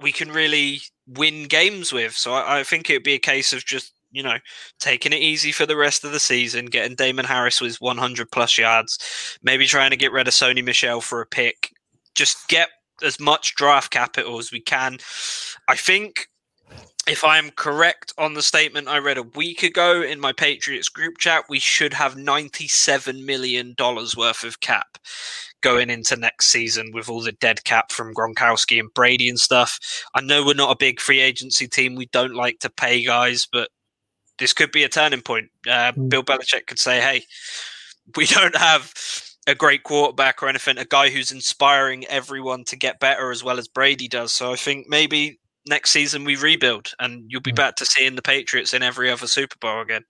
we 0.00 0.12
can 0.12 0.30
really 0.30 0.80
win 1.06 1.44
games 1.44 1.92
with. 1.92 2.12
So 2.12 2.32
I, 2.34 2.60
I 2.60 2.64
think 2.64 2.88
it 2.88 2.94
would 2.94 3.02
be 3.02 3.14
a 3.14 3.18
case 3.18 3.52
of 3.52 3.64
just, 3.64 3.92
you 4.10 4.22
know, 4.22 4.38
taking 4.78 5.12
it 5.12 5.20
easy 5.20 5.52
for 5.52 5.66
the 5.66 5.76
rest 5.76 6.04
of 6.04 6.12
the 6.12 6.20
season, 6.20 6.66
getting 6.66 6.96
Damien 6.96 7.26
Harris 7.26 7.60
with 7.60 7.80
100 7.80 8.30
plus 8.30 8.58
yards, 8.58 9.38
maybe 9.42 9.66
trying 9.66 9.90
to 9.90 9.96
get 9.96 10.12
rid 10.12 10.28
of 10.28 10.34
Sony 10.34 10.64
Michel 10.64 11.00
for 11.00 11.20
a 11.20 11.26
pick. 11.26 11.72
Just 12.14 12.48
get 12.48 12.68
as 13.02 13.20
much 13.20 13.54
draft 13.54 13.90
capital 13.92 14.38
as 14.38 14.52
we 14.52 14.60
can. 14.60 14.98
I 15.68 15.76
think 15.76 16.28
if 17.10 17.24
I 17.24 17.38
am 17.38 17.50
correct 17.50 18.12
on 18.18 18.34
the 18.34 18.42
statement 18.42 18.86
I 18.86 18.98
read 18.98 19.18
a 19.18 19.24
week 19.24 19.64
ago 19.64 20.00
in 20.00 20.20
my 20.20 20.32
Patriots 20.32 20.88
group 20.88 21.18
chat, 21.18 21.42
we 21.48 21.58
should 21.58 21.92
have 21.92 22.14
$97 22.14 23.24
million 23.24 23.74
worth 23.76 24.44
of 24.44 24.60
cap 24.60 24.96
going 25.60 25.90
into 25.90 26.14
next 26.14 26.46
season 26.46 26.92
with 26.94 27.08
all 27.08 27.20
the 27.20 27.32
dead 27.32 27.64
cap 27.64 27.90
from 27.90 28.14
Gronkowski 28.14 28.78
and 28.78 28.94
Brady 28.94 29.28
and 29.28 29.40
stuff. 29.40 29.80
I 30.14 30.20
know 30.20 30.46
we're 30.46 30.54
not 30.54 30.70
a 30.70 30.76
big 30.78 31.00
free 31.00 31.18
agency 31.18 31.66
team. 31.66 31.96
We 31.96 32.06
don't 32.06 32.36
like 32.36 32.60
to 32.60 32.70
pay 32.70 33.04
guys, 33.04 33.44
but 33.50 33.70
this 34.38 34.52
could 34.52 34.70
be 34.70 34.84
a 34.84 34.88
turning 34.88 35.22
point. 35.22 35.48
Uh, 35.66 35.90
mm. 35.92 36.08
Bill 36.08 36.22
Belichick 36.22 36.68
could 36.68 36.78
say, 36.78 37.00
hey, 37.00 37.22
we 38.16 38.26
don't 38.26 38.56
have 38.56 38.94
a 39.48 39.56
great 39.56 39.82
quarterback 39.82 40.44
or 40.44 40.48
anything, 40.48 40.78
a 40.78 40.84
guy 40.84 41.10
who's 41.10 41.32
inspiring 41.32 42.06
everyone 42.06 42.62
to 42.66 42.76
get 42.76 43.00
better 43.00 43.32
as 43.32 43.42
well 43.42 43.58
as 43.58 43.66
Brady 43.66 44.06
does. 44.06 44.32
So 44.32 44.52
I 44.52 44.56
think 44.56 44.86
maybe 44.88 45.39
next 45.66 45.90
season 45.90 46.24
we 46.24 46.36
rebuild 46.36 46.92
and 46.98 47.24
you'll 47.28 47.40
be 47.40 47.52
mm. 47.52 47.56
back 47.56 47.76
to 47.76 47.86
seeing 47.86 48.16
the 48.16 48.22
Patriots 48.22 48.72
in 48.74 48.82
every 48.82 49.10
other 49.10 49.26
Super 49.26 49.56
Bowl 49.60 49.80
again. 49.80 50.04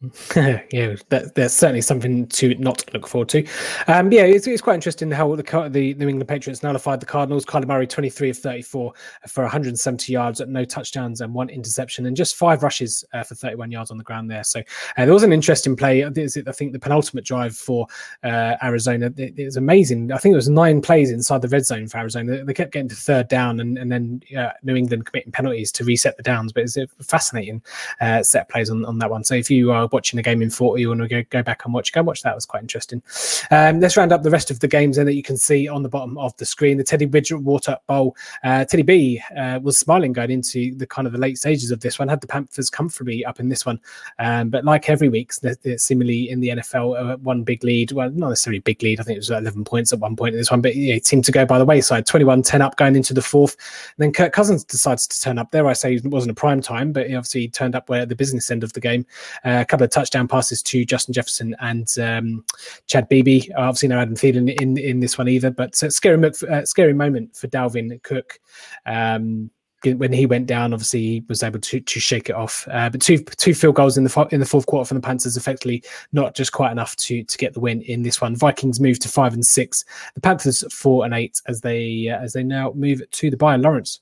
yeah, 0.34 0.96
that, 1.10 1.34
that's 1.34 1.52
certainly 1.52 1.82
something 1.82 2.26
to 2.28 2.54
not 2.54 2.90
look 2.94 3.06
forward 3.06 3.28
to. 3.28 3.46
Um, 3.86 4.10
yeah, 4.10 4.22
it's, 4.22 4.46
it's 4.46 4.62
quite 4.62 4.76
interesting 4.76 5.10
how 5.10 5.34
the 5.36 5.42
the 5.70 5.92
New 5.92 6.08
England 6.08 6.26
Patriots 6.26 6.62
nullified 6.62 7.00
the 7.00 7.06
Cardinals. 7.06 7.44
Kyler 7.44 7.66
Murray, 7.66 7.86
23 7.86 8.30
of 8.30 8.38
34 8.38 8.94
for 9.28 9.42
170 9.42 10.10
yards, 10.10 10.40
at 10.40 10.48
no 10.48 10.64
touchdowns 10.64 11.20
and 11.20 11.34
one 11.34 11.50
interception, 11.50 12.06
and 12.06 12.16
just 12.16 12.36
five 12.36 12.62
rushes 12.62 13.04
uh, 13.12 13.22
for 13.22 13.34
31 13.34 13.70
yards 13.70 13.90
on 13.90 13.98
the 13.98 14.04
ground 14.04 14.30
there. 14.30 14.42
So 14.42 14.60
uh, 14.60 15.04
there 15.04 15.12
was 15.12 15.22
an 15.22 15.34
interesting 15.34 15.76
play. 15.76 16.02
I 16.02 16.10
think 16.10 16.32
the 16.72 16.78
penultimate 16.80 17.26
drive 17.26 17.54
for 17.54 17.86
uh, 18.24 18.56
Arizona. 18.62 19.12
It, 19.18 19.38
it, 19.38 19.44
was 19.44 19.58
amazing. 19.58 20.12
I 20.12 20.16
think 20.16 20.32
it 20.32 20.36
was 20.36 20.48
nine 20.48 20.80
plays 20.80 21.10
inside 21.10 21.42
the 21.42 21.48
red 21.48 21.66
zone 21.66 21.88
for 21.88 21.98
Arizona. 21.98 22.42
They 22.42 22.54
kept 22.54 22.72
getting 22.72 22.88
to 22.88 22.94
third 22.94 23.28
down, 23.28 23.60
and, 23.60 23.76
and 23.76 23.92
then 23.92 24.22
uh, 24.34 24.52
New 24.62 24.76
England 24.76 25.04
committing 25.04 25.32
penalties 25.32 25.70
to 25.72 25.84
reset 25.84 26.16
the 26.16 26.22
downs. 26.22 26.54
But 26.54 26.62
it's 26.62 26.78
a 26.78 26.86
fascinating 27.02 27.60
uh, 28.00 28.22
set 28.22 28.48
plays 28.48 28.70
on, 28.70 28.86
on 28.86 28.96
that 29.00 29.10
one. 29.10 29.24
So 29.24 29.34
if 29.34 29.50
you 29.50 29.72
are 29.72 29.89
watching 29.92 30.16
the 30.16 30.22
game 30.22 30.42
in 30.42 30.50
40 30.50 30.80
you 30.80 30.88
want 30.88 31.00
to 31.00 31.08
go, 31.08 31.22
go 31.30 31.42
back 31.42 31.64
and 31.64 31.74
watch, 31.74 31.92
go 31.92 32.02
watch 32.02 32.22
that. 32.22 32.32
It 32.32 32.34
was 32.34 32.46
quite 32.46 32.62
interesting. 32.62 33.02
Um, 33.50 33.80
let's 33.80 33.96
round 33.96 34.12
up 34.12 34.22
the 34.22 34.30
rest 34.30 34.50
of 34.50 34.60
the 34.60 34.68
games 34.68 34.96
then 34.96 35.06
that 35.06 35.14
you 35.14 35.22
can 35.22 35.36
see 35.36 35.68
on 35.68 35.82
the 35.82 35.88
bottom 35.88 36.16
of 36.18 36.36
the 36.36 36.46
screen. 36.46 36.78
The 36.78 36.84
Teddy 36.84 37.06
Bridgewater 37.06 37.76
Bowl. 37.86 38.16
Uh, 38.42 38.64
Teddy 38.64 38.82
B 38.82 39.20
uh, 39.36 39.60
was 39.62 39.78
smiling 39.78 40.12
going 40.12 40.30
into 40.30 40.74
the 40.74 40.86
kind 40.86 41.06
of 41.06 41.12
the 41.12 41.18
late 41.18 41.38
stages 41.38 41.70
of 41.70 41.80
this 41.80 41.98
one, 41.98 42.08
had 42.08 42.20
the 42.20 42.26
Panthers 42.26 42.70
comfortably 42.70 43.24
up 43.24 43.40
in 43.40 43.48
this 43.48 43.66
one. 43.66 43.80
Um, 44.18 44.50
but 44.50 44.64
like 44.64 44.88
every 44.88 45.08
week, 45.08 45.32
similarly 45.76 46.30
in 46.30 46.40
the 46.40 46.48
NFL, 46.48 47.12
uh, 47.12 47.16
one 47.18 47.42
big 47.42 47.64
lead, 47.64 47.92
well, 47.92 48.10
not 48.10 48.30
necessarily 48.30 48.60
big 48.60 48.82
lead. 48.82 49.00
I 49.00 49.02
think 49.02 49.16
it 49.16 49.20
was 49.20 49.30
11 49.30 49.64
points 49.64 49.92
at 49.92 49.98
one 49.98 50.16
point 50.16 50.34
in 50.34 50.40
this 50.40 50.50
one, 50.50 50.60
but 50.60 50.76
yeah, 50.76 50.94
it 50.94 51.06
seemed 51.06 51.24
to 51.24 51.32
go 51.32 51.44
by 51.44 51.58
the 51.58 51.64
wayside. 51.64 52.06
21 52.06 52.42
10 52.42 52.62
up 52.62 52.76
going 52.76 52.96
into 52.96 53.14
the 53.14 53.22
fourth. 53.22 53.56
And 53.96 54.04
then 54.04 54.12
Kirk 54.12 54.32
Cousins 54.32 54.64
decides 54.64 55.06
to 55.06 55.20
turn 55.20 55.38
up 55.38 55.50
there. 55.50 55.66
I 55.66 55.72
say 55.72 55.94
it 55.94 56.06
wasn't 56.06 56.32
a 56.32 56.34
prime 56.34 56.60
time, 56.60 56.92
but 56.92 57.08
he 57.08 57.14
obviously 57.14 57.48
turned 57.48 57.74
up 57.74 57.88
where 57.88 58.02
at 58.02 58.08
the 58.08 58.16
business 58.16 58.50
end 58.50 58.64
of 58.64 58.72
the 58.72 58.80
game. 58.80 59.06
Uh, 59.44 59.58
a 59.60 59.64
couple 59.64 59.79
of 59.84 59.90
touchdown 59.90 60.28
passes 60.28 60.62
to 60.64 60.84
Justin 60.84 61.12
Jefferson 61.14 61.54
and 61.60 61.88
um, 61.98 62.44
Chad 62.86 63.08
Beebe. 63.08 63.42
Obviously, 63.56 63.88
no 63.88 63.98
Adam 63.98 64.14
Thielen 64.14 64.54
in, 64.60 64.76
in 64.78 65.00
this 65.00 65.18
one 65.18 65.28
either, 65.28 65.50
but 65.50 65.74
scary, 65.74 66.30
uh, 66.50 66.64
scary 66.64 66.92
moment 66.92 67.36
for 67.36 67.48
Dalvin 67.48 68.02
Cook. 68.02 68.38
Um, 68.86 69.50
when 69.82 70.12
he 70.12 70.26
went 70.26 70.46
down, 70.46 70.74
obviously 70.74 71.00
he 71.00 71.24
was 71.28 71.42
able 71.42 71.58
to 71.60 71.80
to 71.80 72.00
shake 72.00 72.28
it 72.28 72.34
off. 72.34 72.68
Uh, 72.70 72.90
but 72.90 73.00
two 73.00 73.18
two 73.18 73.54
field 73.54 73.76
goals 73.76 73.96
in 73.96 74.04
the 74.04 74.28
in 74.30 74.40
the 74.40 74.46
fourth 74.46 74.66
quarter 74.66 74.86
from 74.86 74.96
the 74.96 75.06
Panthers, 75.06 75.36
effectively 75.36 75.82
not 76.12 76.34
just 76.34 76.52
quite 76.52 76.70
enough 76.70 76.94
to 76.96 77.24
to 77.24 77.38
get 77.38 77.54
the 77.54 77.60
win 77.60 77.80
in 77.82 78.02
this 78.02 78.20
one. 78.20 78.36
Vikings 78.36 78.80
move 78.80 78.98
to 78.98 79.08
five 79.08 79.32
and 79.32 79.46
six. 79.46 79.84
The 80.14 80.20
Panthers 80.20 80.64
four 80.72 81.04
and 81.04 81.14
eight 81.14 81.40
as 81.46 81.62
they 81.62 82.08
uh, 82.08 82.18
as 82.18 82.34
they 82.34 82.42
now 82.42 82.72
move 82.74 83.00
to 83.10 83.30
the 83.30 83.36
Bayern. 83.36 83.62
Lawrence. 83.62 84.00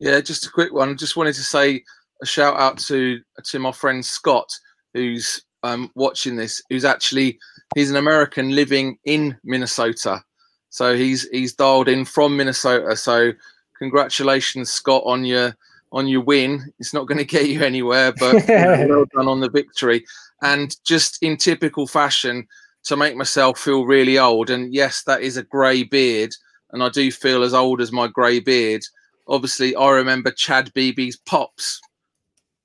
Yeah, 0.00 0.20
just 0.20 0.46
a 0.46 0.50
quick 0.50 0.72
one. 0.72 0.96
Just 0.96 1.16
wanted 1.16 1.34
to 1.34 1.42
say 1.42 1.84
a 2.20 2.26
shout 2.26 2.58
out 2.58 2.78
to 2.78 3.20
to 3.44 3.58
my 3.58 3.72
friend 3.72 4.04
Scott 4.04 4.52
who's 4.94 5.42
um, 5.62 5.90
watching 5.94 6.36
this, 6.36 6.62
who's 6.70 6.84
actually 6.84 7.38
he's 7.74 7.90
an 7.90 7.96
American 7.96 8.54
living 8.54 8.98
in 9.04 9.36
Minnesota, 9.44 10.22
so 10.70 10.96
he's 10.96 11.28
he's 11.30 11.54
dialed 11.54 11.88
in 11.88 12.04
from 12.04 12.36
Minnesota. 12.36 12.96
So 12.96 13.32
congratulations, 13.78 14.70
Scott, 14.70 15.02
on 15.04 15.24
your 15.24 15.56
on 15.92 16.06
your 16.06 16.22
win. 16.22 16.72
It's 16.78 16.94
not 16.94 17.06
going 17.06 17.18
to 17.24 17.24
get 17.24 17.48
you 17.48 17.62
anywhere, 17.62 18.12
but 18.12 18.44
well 18.48 19.04
done 19.14 19.28
on 19.28 19.40
the 19.40 19.50
victory. 19.50 20.04
And 20.42 20.74
just 20.84 21.22
in 21.22 21.36
typical 21.36 21.86
fashion, 21.86 22.46
to 22.84 22.96
make 22.96 23.16
myself 23.16 23.58
feel 23.58 23.84
really 23.84 24.18
old. 24.18 24.50
And 24.50 24.72
yes, 24.74 25.02
that 25.04 25.22
is 25.22 25.36
a 25.36 25.42
grey 25.42 25.82
beard, 25.82 26.34
and 26.72 26.82
I 26.82 26.88
do 26.88 27.10
feel 27.10 27.42
as 27.42 27.54
old 27.54 27.80
as 27.80 27.92
my 27.92 28.06
grey 28.06 28.40
beard. 28.40 28.82
Obviously, 29.28 29.76
I 29.76 29.90
remember 29.90 30.30
Chad 30.30 30.72
Beebe's 30.74 31.16
pops 31.16 31.80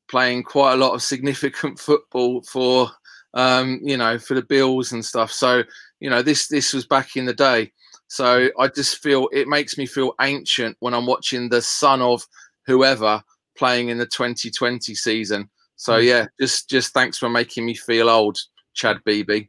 playing 0.10 0.44
quite 0.44 0.74
a 0.74 0.78
lot 0.78 0.94
of 0.94 1.02
significant 1.02 1.80
football 1.88 2.42
for 2.44 2.90
um, 3.34 3.80
you 3.84 3.98
know 3.98 4.18
for 4.18 4.34
the 4.34 4.42
Bills 4.42 4.92
and 4.92 5.04
stuff. 5.04 5.32
So 5.32 5.64
you 6.00 6.10
know 6.10 6.22
this 6.22 6.48
this 6.48 6.74
was 6.74 6.86
back 6.86 7.16
in 7.16 7.26
the 7.26 7.34
day. 7.34 7.72
So 8.08 8.50
I 8.60 8.68
just 8.68 9.02
feel 9.02 9.30
it 9.34 9.48
makes 9.48 9.78
me 9.78 9.86
feel 9.86 10.14
ancient 10.22 10.78
when 10.80 10.94
I'm 10.94 11.08
watching 11.08 11.50
the 11.50 11.62
son 11.62 12.02
of 12.02 12.26
whoever 12.66 13.22
playing 13.58 13.90
in 13.90 13.98
the 13.98 14.06
2020 14.06 14.94
season. 14.96 15.50
So 15.76 16.00
hmm. 16.00 16.06
yeah, 16.06 16.26
just 16.40 16.70
just 16.70 16.94
thanks 16.94 17.18
for 17.18 17.30
making 17.30 17.66
me 17.66 17.74
feel 17.74 18.10
old, 18.10 18.38
Chad 18.74 18.98
Beebe. 19.06 19.48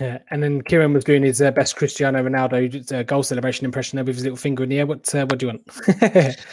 Yeah, 0.00 0.18
and 0.30 0.42
then 0.42 0.60
Kieran 0.62 0.92
was 0.92 1.04
doing 1.04 1.22
his 1.22 1.40
uh, 1.40 1.52
best 1.52 1.76
Cristiano 1.76 2.20
Ronaldo 2.22 2.92
uh, 2.92 3.04
goal 3.04 3.22
celebration 3.22 3.64
impression 3.64 3.96
there 3.96 4.04
with 4.04 4.16
his 4.16 4.24
little 4.24 4.36
finger 4.36 4.64
in 4.64 4.68
the 4.68 4.80
air. 4.80 4.86
What 4.86 5.14
uh, 5.14 5.26
what 5.26 5.38
do 5.38 5.46
you 5.46 5.52
want? 5.52 6.36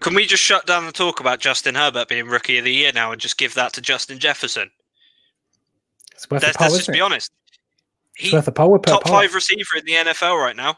can 0.00 0.14
we 0.14 0.26
just 0.26 0.42
shut 0.42 0.66
down 0.66 0.86
the 0.86 0.92
talk 0.92 1.20
about 1.20 1.40
Justin 1.40 1.74
Herbert 1.74 2.08
being 2.08 2.26
rookie 2.26 2.58
of 2.58 2.64
the 2.64 2.72
year 2.72 2.92
now 2.94 3.12
and 3.12 3.20
just 3.20 3.38
give 3.38 3.54
that 3.54 3.72
to 3.74 3.80
Justin 3.80 4.18
Jefferson? 4.18 4.70
It's 6.14 6.28
worth 6.30 6.42
let's, 6.42 6.56
poll, 6.56 6.66
let's 6.66 6.78
just 6.78 6.92
be 6.92 7.00
honest. 7.00 7.30
He, 8.16 8.32
worth 8.32 8.48
a 8.48 8.52
poll, 8.52 8.78
top 8.78 9.08
five 9.08 9.34
receiver 9.34 9.76
in 9.76 9.84
the 9.84 9.92
NFL 9.92 10.40
right 10.40 10.56
now. 10.56 10.76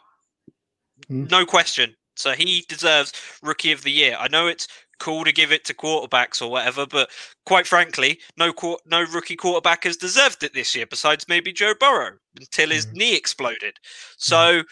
Mm. 1.10 1.30
No 1.30 1.44
question. 1.44 1.94
So 2.14 2.32
he 2.32 2.64
deserves 2.68 3.12
rookie 3.42 3.72
of 3.72 3.82
the 3.82 3.90
year. 3.90 4.16
I 4.18 4.28
know 4.28 4.46
it's 4.46 4.68
cool 5.00 5.24
to 5.24 5.32
give 5.32 5.50
it 5.50 5.64
to 5.64 5.74
quarterbacks 5.74 6.40
or 6.40 6.48
whatever, 6.48 6.86
but 6.86 7.10
quite 7.44 7.66
frankly, 7.66 8.20
no 8.36 8.52
no 8.86 9.02
rookie 9.02 9.34
quarterback 9.34 9.84
has 9.84 9.96
deserved 9.96 10.44
it 10.44 10.54
this 10.54 10.74
year, 10.74 10.86
besides 10.86 11.26
maybe 11.28 11.52
Joe 11.52 11.74
Burrow 11.78 12.12
until 12.38 12.70
his 12.70 12.86
mm. 12.86 12.92
knee 12.92 13.16
exploded. 13.16 13.78
So 14.16 14.36
mm. 14.36 14.64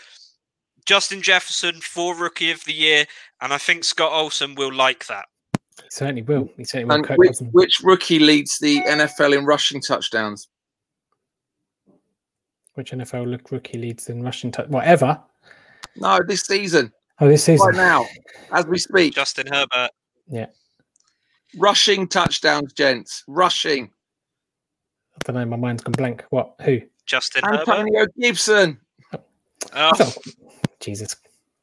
Justin 0.90 1.22
Jefferson 1.22 1.80
for 1.80 2.16
rookie 2.16 2.50
of 2.50 2.64
the 2.64 2.72
year, 2.72 3.06
and 3.40 3.52
I 3.52 3.58
think 3.58 3.84
Scott 3.84 4.10
Olson 4.10 4.56
will 4.56 4.74
like 4.74 5.06
that. 5.06 5.26
He 5.52 5.88
certainly 5.88 6.22
will. 6.22 6.50
He 6.56 6.64
certainly 6.64 7.00
will. 7.00 7.16
Which, 7.16 7.38
which, 7.52 7.80
rookie 7.84 8.18
leads 8.18 8.58
the 8.58 8.80
NFL 8.80 9.38
in 9.38 9.44
rushing 9.44 9.80
touchdowns? 9.80 10.48
Which 12.74 12.90
NFL 12.90 13.40
rookie 13.52 13.78
leads 13.78 14.08
in 14.08 14.20
rushing 14.20 14.50
touchdowns? 14.50 14.74
Whatever. 14.74 15.22
No, 15.94 16.18
this 16.26 16.40
season. 16.40 16.90
Oh, 17.20 17.28
this 17.28 17.44
season. 17.44 17.68
Right 17.68 17.76
now, 17.76 18.06
as 18.50 18.66
we 18.66 18.76
speak. 18.76 19.14
Justin 19.14 19.46
Herbert. 19.46 19.92
Yeah. 20.26 20.46
Rushing 21.56 22.08
touchdowns, 22.08 22.72
gents. 22.72 23.22
Rushing. 23.28 23.92
I 25.14 25.18
don't 25.22 25.36
know. 25.36 25.46
My 25.46 25.56
mind's 25.56 25.84
gone 25.84 25.92
blank. 25.92 26.24
What? 26.30 26.54
Who? 26.62 26.80
Justin 27.06 27.44
Herbert. 27.44 27.68
Antonio 27.68 28.00
Herbert. 28.00 28.14
Gibson. 28.18 28.80
Oh. 29.72 30.12
Jesus. 30.80 31.16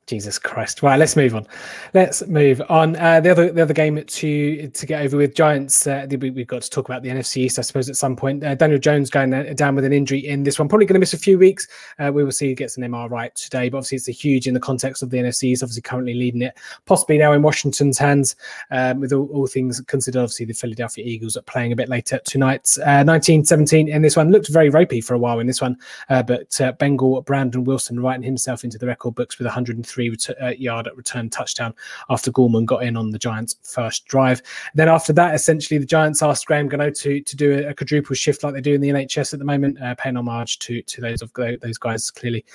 Jesus 0.07 0.39
Christ! 0.39 0.81
Right, 0.81 0.97
let's 0.97 1.17
move 1.17 1.35
on. 1.35 1.45
Let's 1.93 2.25
move 2.27 2.61
on. 2.69 2.95
Uh, 2.95 3.19
the 3.19 3.29
other 3.29 3.51
the 3.51 3.61
other 3.61 3.73
game 3.73 4.01
to 4.01 4.67
to 4.69 4.85
get 4.85 5.01
over 5.01 5.17
with 5.17 5.35
Giants. 5.35 5.85
Uh, 5.85 6.07
we, 6.09 6.27
have 6.29 6.47
got 6.47 6.61
to 6.61 6.69
talk 6.69 6.87
about 6.87 7.03
the 7.03 7.09
NFC 7.09 7.37
East, 7.37 7.59
I 7.59 7.61
suppose, 7.61 7.89
at 7.89 7.97
some 7.97 8.15
point. 8.15 8.41
Uh, 8.41 8.55
Daniel 8.55 8.79
Jones 8.79 9.09
going 9.09 9.33
uh, 9.33 9.51
down 9.53 9.75
with 9.75 9.83
an 9.83 9.91
injury 9.91 10.25
in 10.25 10.43
this 10.43 10.57
one, 10.59 10.69
probably 10.69 10.85
going 10.85 10.93
to 10.93 11.01
miss 11.01 11.13
a 11.13 11.17
few 11.17 11.37
weeks. 11.37 11.67
Uh, 11.99 12.09
we 12.13 12.23
will 12.23 12.31
see. 12.31 12.47
He 12.47 12.55
gets 12.55 12.77
an 12.77 12.83
MR 12.83 13.09
right 13.11 13.35
today, 13.35 13.67
but 13.67 13.79
obviously 13.79 13.97
it's 13.97 14.07
a 14.07 14.13
huge 14.13 14.47
in 14.47 14.53
the 14.53 14.61
context 14.61 15.03
of 15.03 15.09
the 15.09 15.17
NFC 15.17 15.43
East. 15.43 15.61
Obviously, 15.61 15.81
currently 15.81 16.13
leading 16.13 16.41
it, 16.41 16.57
possibly 16.85 17.17
now 17.17 17.33
in 17.33 17.41
Washington's 17.41 17.97
hands. 17.97 18.37
Um, 18.71 19.01
with 19.01 19.11
all, 19.11 19.27
all, 19.33 19.45
things 19.45 19.81
considered, 19.81 20.19
obviously 20.19 20.45
the 20.45 20.53
Philadelphia 20.53 21.03
Eagles 21.05 21.35
are 21.35 21.41
playing 21.41 21.73
a 21.73 21.75
bit 21.75 21.89
later 21.89 22.19
tonight. 22.23 22.63
19-17 22.63 23.91
uh, 23.91 23.95
in 23.95 24.01
this 24.01 24.15
one 24.15 24.31
looked 24.31 24.47
very 24.47 24.69
ropey 24.69 25.01
for 25.01 25.15
a 25.15 25.19
while 25.19 25.39
in 25.39 25.47
this 25.47 25.61
one, 25.61 25.77
but 26.07 26.57
Bengal 26.79 27.21
Brandon 27.23 27.65
Wilson 27.65 27.99
writing 27.99 28.23
himself 28.23 28.63
into 28.63 28.77
the 28.77 28.87
record 28.87 29.13
books 29.13 29.37
with 29.37 29.45
103 29.47 29.96
three 29.97 30.09
ret- 30.09 30.41
uh, 30.41 30.49
yard 30.49 30.87
return 30.95 31.29
touchdown 31.29 31.73
after 32.09 32.31
Gorman 32.31 32.65
got 32.65 32.83
in 32.83 32.95
on 32.95 33.09
the 33.09 33.17
Giants' 33.17 33.55
first 33.63 34.05
drive. 34.05 34.41
Then 34.75 34.89
after 34.89 35.11
that, 35.13 35.33
essentially, 35.33 35.79
the 35.79 35.85
Giants 35.85 36.21
asked 36.21 36.45
Graham 36.45 36.69
Gano 36.69 36.91
to 36.91 37.21
to 37.21 37.35
do 37.35 37.53
a, 37.53 37.69
a 37.69 37.73
quadruple 37.73 38.15
shift 38.15 38.43
like 38.43 38.53
they 38.53 38.61
do 38.61 38.75
in 38.75 38.81
the 38.81 38.89
NHS 38.89 39.33
at 39.33 39.39
the 39.39 39.45
moment, 39.45 39.81
uh, 39.81 39.95
paying 39.95 40.15
homage 40.15 40.59
to 40.59 40.81
to 40.83 41.01
those 41.01 41.21
of 41.21 41.31
those 41.33 41.77
guys. 41.77 42.11
Clearly, 42.11 42.45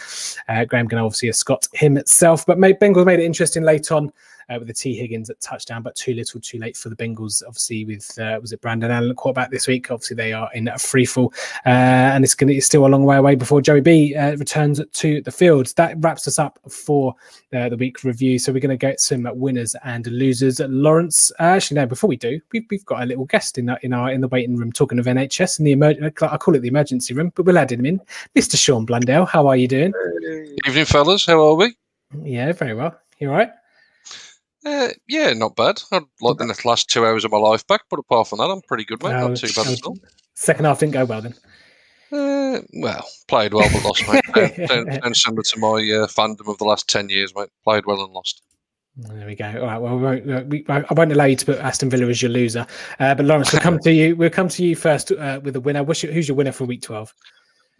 uh, 0.48 0.64
Graham 0.64 0.86
Gano 0.86 1.04
obviously 1.04 1.28
a 1.28 1.32
Scot 1.32 1.66
himself, 1.72 2.46
but 2.46 2.58
made, 2.58 2.78
Bengals 2.78 3.06
made 3.06 3.18
it 3.18 3.24
interesting 3.24 3.64
late 3.64 3.90
on. 3.90 4.12
Uh, 4.52 4.58
with 4.58 4.68
the 4.68 4.74
Tee 4.74 4.94
Higgins 4.94 5.30
at 5.30 5.40
touchdown, 5.40 5.82
but 5.82 5.94
too 5.94 6.14
little, 6.14 6.40
too 6.40 6.58
late 6.58 6.76
for 6.76 6.88
the 6.88 6.96
Bengals. 6.96 7.42
Obviously, 7.46 7.84
with 7.84 8.18
uh, 8.18 8.38
was 8.40 8.52
it 8.52 8.60
Brandon 8.60 8.90
Allen 8.90 9.14
quarterback 9.14 9.50
this 9.50 9.66
week? 9.66 9.90
Obviously, 9.90 10.16
they 10.16 10.32
are 10.32 10.50
in 10.54 10.68
a 10.68 10.78
free 10.78 11.06
fall, 11.06 11.32
uh, 11.64 11.68
and 11.68 12.24
it's 12.24 12.34
going 12.34 12.52
to 12.52 12.60
still 12.60 12.86
a 12.86 12.88
long 12.88 13.04
way 13.04 13.16
away 13.16 13.34
before 13.34 13.60
Joey 13.62 13.80
B 13.80 14.14
uh, 14.14 14.36
returns 14.36 14.80
to 14.92 15.20
the 15.22 15.30
field. 15.30 15.72
That 15.76 15.94
wraps 15.98 16.26
us 16.28 16.38
up 16.38 16.58
for 16.68 17.14
uh, 17.52 17.68
the 17.68 17.76
week 17.76 18.04
review. 18.04 18.38
So 18.38 18.52
we're 18.52 18.60
going 18.60 18.70
to 18.70 18.76
get 18.76 19.00
some 19.00 19.28
winners 19.38 19.74
and 19.84 20.06
losers. 20.08 20.60
Lawrence, 20.60 21.30
uh, 21.40 21.44
actually, 21.44 21.76
no. 21.76 21.86
Before 21.86 22.08
we 22.08 22.16
do, 22.16 22.40
we've, 22.52 22.66
we've 22.70 22.84
got 22.84 23.02
a 23.02 23.06
little 23.06 23.24
guest 23.24 23.58
in 23.58 23.74
in 23.82 23.92
our 23.92 24.10
in 24.10 24.20
the 24.20 24.28
waiting 24.28 24.56
room 24.56 24.72
talking 24.72 24.98
of 24.98 25.06
NHS 25.06 25.58
in 25.58 25.64
the 25.64 25.72
emer- 25.72 26.12
I 26.22 26.36
call 26.36 26.54
it 26.54 26.60
the 26.60 26.68
emergency 26.68 27.14
room, 27.14 27.32
but 27.34 27.46
we'll 27.46 27.58
add 27.58 27.72
him 27.72 27.86
in. 27.86 28.00
Mr. 28.36 28.56
Sean 28.56 28.84
Blundell, 28.84 29.26
how 29.26 29.46
are 29.46 29.56
you 29.56 29.68
doing? 29.68 29.92
Evening, 30.66 30.84
fellas. 30.84 31.26
How 31.26 31.40
are 31.40 31.54
we? 31.54 31.74
Yeah, 32.22 32.52
very 32.52 32.74
well. 32.74 32.98
You 33.18 33.30
all 33.30 33.36
right? 33.36 33.50
Uh, 34.64 34.88
yeah, 35.08 35.32
not 35.32 35.56
bad. 35.56 35.82
I'd 35.90 36.02
like 36.20 36.38
the 36.38 36.62
last 36.64 36.88
two 36.88 37.04
hours 37.04 37.24
of 37.24 37.32
my 37.32 37.38
life 37.38 37.66
back, 37.66 37.82
but 37.90 37.98
apart 37.98 38.28
from 38.28 38.38
that, 38.38 38.50
I'm 38.50 38.62
pretty 38.62 38.84
good, 38.84 39.02
mate. 39.02 39.12
not 39.12 39.36
too 39.36 39.48
bad 39.54 39.66
at 39.66 39.84
all. 39.84 39.98
Second 40.34 40.64
half 40.66 40.78
didn't 40.78 40.92
go 40.92 41.04
well 41.04 41.20
then. 41.20 41.34
Uh, 42.12 42.60
well, 42.74 43.06
played 43.26 43.54
well 43.54 43.68
but 43.72 43.84
lost, 43.84 44.04
mate. 44.06 44.68
Sounds 45.02 45.22
similar 45.22 45.42
to 45.42 45.58
my 45.58 45.66
uh, 45.66 46.06
fandom 46.06 46.48
of 46.48 46.58
the 46.58 46.64
last 46.64 46.88
ten 46.88 47.08
years, 47.08 47.34
mate. 47.34 47.48
Played 47.64 47.86
well 47.86 48.04
and 48.04 48.12
lost. 48.12 48.42
There 48.96 49.26
we 49.26 49.34
go. 49.34 49.46
All 49.46 49.66
right. 49.66 49.78
Well, 49.78 49.96
we 49.96 50.02
won't, 50.02 50.46
we, 50.48 50.64
I 50.68 50.84
won't 50.92 51.12
allow 51.12 51.24
you 51.24 51.36
to 51.36 51.46
put 51.46 51.58
Aston 51.58 51.88
Villa 51.88 52.06
as 52.08 52.20
your 52.20 52.30
loser, 52.30 52.66
uh, 53.00 53.14
but 53.14 53.24
Lawrence, 53.24 53.52
we'll 53.52 53.62
come 53.62 53.78
to 53.84 53.92
you. 53.92 54.14
We'll 54.14 54.30
come 54.30 54.48
to 54.48 54.64
you 54.64 54.76
first 54.76 55.10
uh, 55.10 55.40
with 55.42 55.54
the 55.54 55.60
winner. 55.60 55.80
Your, 55.80 56.12
who's 56.12 56.28
your 56.28 56.36
winner 56.36 56.52
for 56.52 56.66
Week 56.66 56.82
Twelve? 56.82 57.12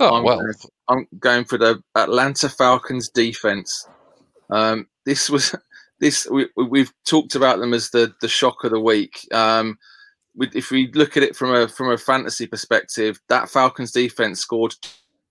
Oh 0.01 0.17
I'm 0.17 0.25
well, 0.25 0.41
going, 0.41 0.55
I'm 0.89 1.07
going 1.19 1.45
for 1.45 1.59
the 1.59 1.83
Atlanta 1.95 2.49
Falcons 2.49 3.11
defense. 3.11 3.87
Um, 4.51 4.89
this 5.05 5.29
was 5.29 5.55
this 6.03 6.27
we, 6.29 6.49
we've 6.57 6.93
talked 7.07 7.37
about 7.37 7.61
them 7.61 7.73
as 7.73 7.91
the 7.91 8.13
the 8.21 8.29
shock 8.29 8.65
of 8.65 8.73
the 8.73 8.81
week. 8.81 9.27
Um, 9.33 9.79
if 10.39 10.71
we 10.71 10.91
look 10.93 11.17
at 11.17 11.23
it 11.23 11.37
from 11.37 11.55
a 11.55 11.69
from 11.69 11.91
a 11.91 11.97
fantasy 11.97 12.47
perspective, 12.47 13.21
that 13.29 13.49
Falcons 13.49 13.93
defense 13.93 14.41
scored 14.41 14.75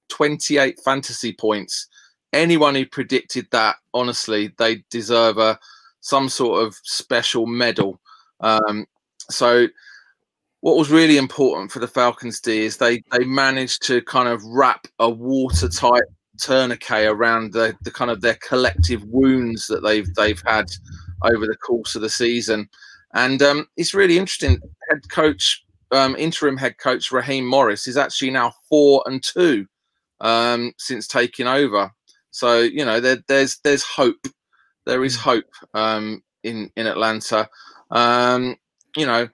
28 0.09 0.79
fantasy 0.83 1.33
points. 1.33 1.87
Anyone 2.33 2.75
who 2.75 2.85
predicted 2.85 3.47
that, 3.51 3.75
honestly, 3.93 4.53
they 4.57 4.83
deserve 4.89 5.37
a 5.37 5.59
some 5.99 6.29
sort 6.29 6.65
of 6.65 6.75
special 6.83 7.45
medal. 7.45 7.99
Um, 8.39 8.85
so, 9.29 9.67
what 10.61 10.77
was 10.77 10.89
really 10.89 11.17
important 11.17 11.73
for 11.73 11.79
the 11.79 11.87
Falcons 11.87 12.39
D 12.39 12.59
is 12.59 12.77
they 12.77 13.03
they 13.11 13.25
managed 13.25 13.85
to 13.87 14.01
kind 14.03 14.29
of 14.29 14.41
wrap 14.45 14.87
a 14.99 15.09
watertight 15.09 16.03
tourniquet 16.41 17.07
around 17.07 17.53
the, 17.53 17.75
the 17.83 17.91
kind 17.91 18.11
of 18.11 18.21
their 18.21 18.35
collective 18.35 19.03
wounds 19.05 19.67
that 19.67 19.81
they've 19.83 20.13
they've 20.15 20.41
had 20.45 20.65
over 21.23 21.45
the 21.45 21.55
course 21.57 21.95
of 21.95 22.01
the 22.01 22.09
season. 22.09 22.67
And 23.13 23.41
um, 23.41 23.67
it's 23.77 23.93
really 23.93 24.17
interesting. 24.17 24.59
Head 24.89 25.09
coach, 25.09 25.63
um, 25.91 26.15
interim 26.17 26.57
head 26.57 26.77
coach 26.77 27.11
Raheem 27.11 27.45
Morris 27.45 27.87
is 27.87 27.97
actually 27.97 28.31
now 28.31 28.53
four 28.69 29.03
and 29.05 29.23
two 29.23 29.67
um, 30.21 30.73
since 30.77 31.07
taking 31.07 31.47
over. 31.47 31.91
So 32.31 32.59
you 32.59 32.85
know 32.85 32.99
there, 32.99 33.17
there's 33.27 33.59
there's 33.63 33.83
hope. 33.83 34.27
There 34.85 35.03
is 35.03 35.15
hmm. 35.15 35.21
hope 35.21 35.51
um, 35.73 36.23
in 36.43 36.71
in 36.75 36.87
Atlanta. 36.87 37.49
Um, 37.91 38.55
you 38.95 39.05
know 39.05 39.27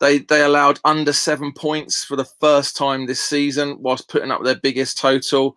they 0.00 0.18
they 0.18 0.42
allowed 0.42 0.80
under 0.84 1.12
seven 1.12 1.52
points 1.52 2.04
for 2.04 2.16
the 2.16 2.28
first 2.40 2.76
time 2.76 3.06
this 3.06 3.22
season, 3.22 3.76
whilst 3.80 4.08
putting 4.08 4.30
up 4.30 4.42
their 4.42 4.56
biggest 4.56 4.98
total. 4.98 5.56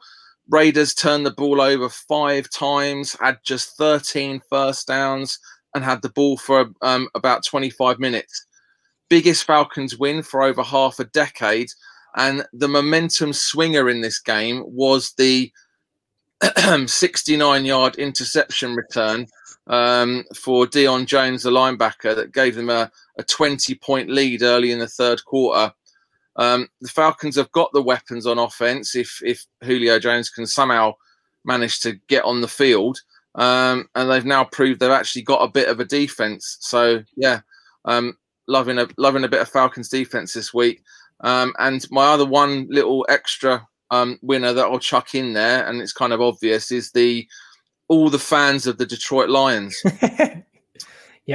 Raiders 0.49 0.93
turned 0.93 1.25
the 1.25 1.31
ball 1.31 1.61
over 1.61 1.89
five 1.89 2.49
times, 2.49 3.15
had 3.19 3.37
just 3.43 3.77
13 3.77 4.41
first 4.49 4.87
downs, 4.87 5.39
and 5.73 5.83
had 5.83 6.01
the 6.01 6.09
ball 6.09 6.37
for 6.37 6.69
um, 6.81 7.07
about 7.15 7.45
25 7.45 7.99
minutes. 7.99 8.45
Biggest 9.09 9.45
Falcons 9.45 9.97
win 9.97 10.23
for 10.23 10.43
over 10.43 10.63
half 10.63 10.99
a 10.99 11.05
decade. 11.05 11.69
And 12.15 12.45
the 12.53 12.67
momentum 12.67 13.33
swinger 13.33 13.89
in 13.89 14.01
this 14.01 14.19
game 14.19 14.63
was 14.65 15.13
the 15.17 15.51
69 16.85 17.65
yard 17.65 17.95
interception 17.95 18.75
return 18.75 19.27
um, 19.67 20.23
for 20.35 20.65
Deion 20.65 21.05
Jones, 21.05 21.43
the 21.43 21.49
linebacker, 21.49 22.15
that 22.15 22.33
gave 22.33 22.55
them 22.55 22.69
a, 22.69 22.91
a 23.17 23.23
20 23.23 23.75
point 23.75 24.09
lead 24.09 24.41
early 24.41 24.71
in 24.71 24.79
the 24.79 24.87
third 24.87 25.23
quarter. 25.25 25.73
Um, 26.35 26.67
the 26.81 26.89
Falcons 26.89 27.35
have 27.35 27.51
got 27.51 27.71
the 27.73 27.83
weapons 27.83 28.25
on 28.25 28.39
offense 28.39 28.95
if 28.95 29.21
if 29.23 29.45
Julio 29.63 29.99
Jones 29.99 30.29
can 30.29 30.47
somehow 30.47 30.93
manage 31.45 31.79
to 31.81 31.93
get 32.07 32.23
on 32.23 32.41
the 32.41 32.47
field, 32.47 33.01
um, 33.35 33.87
and 33.95 34.09
they've 34.09 34.25
now 34.25 34.43
proved 34.43 34.79
they've 34.79 34.89
actually 34.89 35.21
got 35.21 35.43
a 35.43 35.51
bit 35.51 35.67
of 35.67 35.79
a 35.79 35.85
defense. 35.85 36.57
So 36.61 37.03
yeah, 37.15 37.41
um, 37.85 38.17
loving 38.47 38.79
a 38.79 38.87
loving 38.97 39.23
a 39.23 39.29
bit 39.29 39.41
of 39.41 39.49
Falcons 39.49 39.89
defense 39.89 40.33
this 40.33 40.53
week. 40.53 40.83
Um, 41.21 41.53
and 41.59 41.85
my 41.89 42.05
other 42.07 42.25
one 42.25 42.67
little 42.69 43.05
extra 43.09 43.65
um, 43.91 44.19
winner 44.21 44.53
that 44.53 44.65
I'll 44.65 44.79
chuck 44.79 45.15
in 45.15 45.33
there, 45.33 45.65
and 45.67 45.81
it's 45.81 45.93
kind 45.93 46.13
of 46.13 46.21
obvious, 46.21 46.71
is 46.71 46.91
the 46.91 47.27
all 47.87 48.09
the 48.09 48.19
fans 48.19 48.67
of 48.67 48.77
the 48.77 48.85
Detroit 48.85 49.29
Lions. 49.29 49.79
yep. 50.01 50.45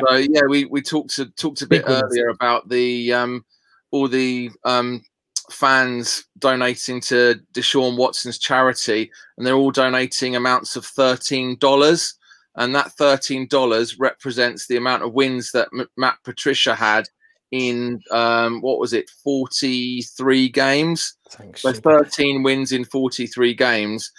So 0.09 0.17
yeah, 0.17 0.43
we 0.49 0.65
we 0.67 0.83
talked 0.83 1.15
to, 1.17 1.27
talked 1.27 1.63
a 1.63 1.67
bit 1.67 1.87
Big 1.87 1.91
earlier 1.91 2.27
ones. 2.27 2.37
about 2.37 2.69
the 2.69 3.13
um, 3.13 3.45
all 3.91 4.09
the 4.09 4.51
um, 4.65 5.03
fans 5.51 6.25
donating 6.39 7.01
to 7.01 7.41
Deshaun 7.53 7.97
Watson's 7.97 8.39
charity, 8.39 9.11
and 9.37 9.47
they're 9.47 9.55
all 9.55 9.71
donating 9.71 10.37
amounts 10.37 10.77
of 10.77 10.85
thirteen 10.85 11.57
dollars, 11.59 12.15
and 12.57 12.75
that 12.75 12.93
thirteen 12.93 13.47
dollars 13.49 13.99
represents 13.99 14.67
the 14.67 14.77
amount 14.77 15.03
of 15.03 15.13
wins 15.13 15.53
that 15.53 15.69
M- 15.73 15.89
Matt 15.97 16.19
Patricia 16.25 16.75
had 16.75 17.09
in 17.51 18.01
um, 18.11 18.61
what 18.61 18.79
was 18.79 18.93
it, 18.93 19.11
forty 19.25 20.03
three 20.03 20.49
games. 20.49 21.17
Thanks. 21.31 21.63
So 21.63 21.73
thirteen 21.73 22.43
wins 22.43 22.73
in 22.73 22.85
forty 22.85 23.27
three 23.27 23.55
games. 23.55 24.11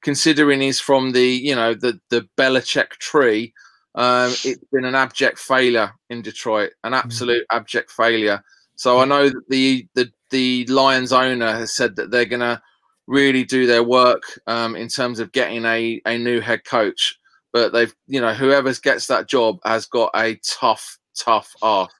Considering 0.00 0.60
he's 0.60 0.80
from 0.80 1.12
the 1.12 1.26
you 1.26 1.54
know 1.54 1.74
the 1.74 2.00
the 2.08 2.26
Belichick 2.38 2.90
tree, 2.92 3.52
um, 3.96 4.30
it's 4.44 4.64
been 4.72 4.84
an 4.84 4.94
abject 4.94 5.38
failure 5.38 5.92
in 6.08 6.22
Detroit, 6.22 6.70
an 6.84 6.92
mm. 6.92 6.98
absolute 6.98 7.42
mm. 7.50 7.56
abject 7.56 7.90
failure. 7.90 8.42
So 8.78 9.00
I 9.00 9.04
know 9.06 9.28
that 9.28 9.48
the 9.48 9.86
the 9.94 10.10
the 10.30 10.64
Lions 10.66 11.12
owner 11.12 11.50
has 11.52 11.74
said 11.74 11.96
that 11.96 12.12
they're 12.12 12.24
going 12.24 12.40
to 12.40 12.62
really 13.08 13.42
do 13.42 13.66
their 13.66 13.82
work 13.82 14.22
um, 14.46 14.76
in 14.76 14.86
terms 14.86 15.18
of 15.18 15.32
getting 15.32 15.64
a 15.64 16.00
a 16.06 16.16
new 16.16 16.40
head 16.40 16.64
coach. 16.64 17.18
But 17.52 17.72
they've 17.72 17.92
you 18.06 18.20
know 18.20 18.32
whoever 18.32 18.72
gets 18.74 19.08
that 19.08 19.28
job 19.28 19.58
has 19.64 19.84
got 19.86 20.12
a 20.14 20.36
tough 20.48 20.96
tough 21.16 21.52
ask. 21.60 21.90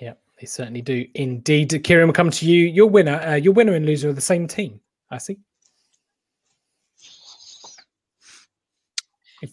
Yeah, 0.00 0.14
they 0.40 0.46
certainly 0.46 0.80
do 0.80 1.06
indeed. 1.14 1.78
Kieran, 1.84 2.08
we'll 2.08 2.14
come 2.14 2.30
to 2.30 2.46
you. 2.46 2.66
Your 2.66 2.88
winner, 2.88 3.20
uh, 3.20 3.34
your 3.34 3.52
winner 3.52 3.74
and 3.74 3.84
loser 3.84 4.08
are 4.08 4.14
the 4.14 4.22
same 4.22 4.48
team. 4.48 4.80
I 5.10 5.18
see. 5.18 5.36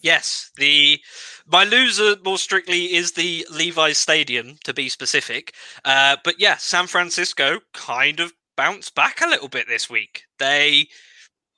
Yes, 0.00 0.50
the 0.56 0.98
my 1.46 1.64
loser 1.64 2.16
more 2.24 2.38
strictly 2.38 2.94
is 2.94 3.12
the 3.12 3.46
Levi's 3.50 3.98
Stadium 3.98 4.56
to 4.64 4.74
be 4.74 4.88
specific. 4.88 5.54
Uh, 5.84 6.16
but 6.24 6.40
yeah, 6.40 6.56
San 6.56 6.86
Francisco 6.86 7.60
kind 7.72 8.20
of 8.20 8.32
bounced 8.56 8.94
back 8.94 9.20
a 9.20 9.28
little 9.28 9.48
bit 9.48 9.66
this 9.68 9.88
week. 9.88 10.24
They, 10.38 10.88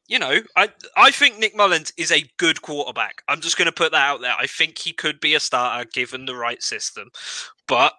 you 0.07 0.19
know, 0.19 0.41
I 0.57 0.71
I 0.97 1.11
think 1.11 1.39
Nick 1.39 1.57
Mullens 1.57 1.93
is 1.97 2.13
a 2.13 2.29
good 2.39 2.63
quarterback. 2.63 3.23
I'm 3.29 3.41
just 3.41 3.57
going 3.57 3.67
to 3.67 3.73
put 3.73 3.93
that 3.93 4.07
out 4.07 4.21
there. 4.21 4.35
I 4.39 4.47
think 4.47 4.79
he 4.79 4.93
could 4.93 5.21
be 5.21 5.35
a 5.35 5.41
starter 5.41 5.89
given 5.93 6.27
the 6.27 6.37
right 6.37 6.63
system, 6.63 7.11
but 7.67 7.95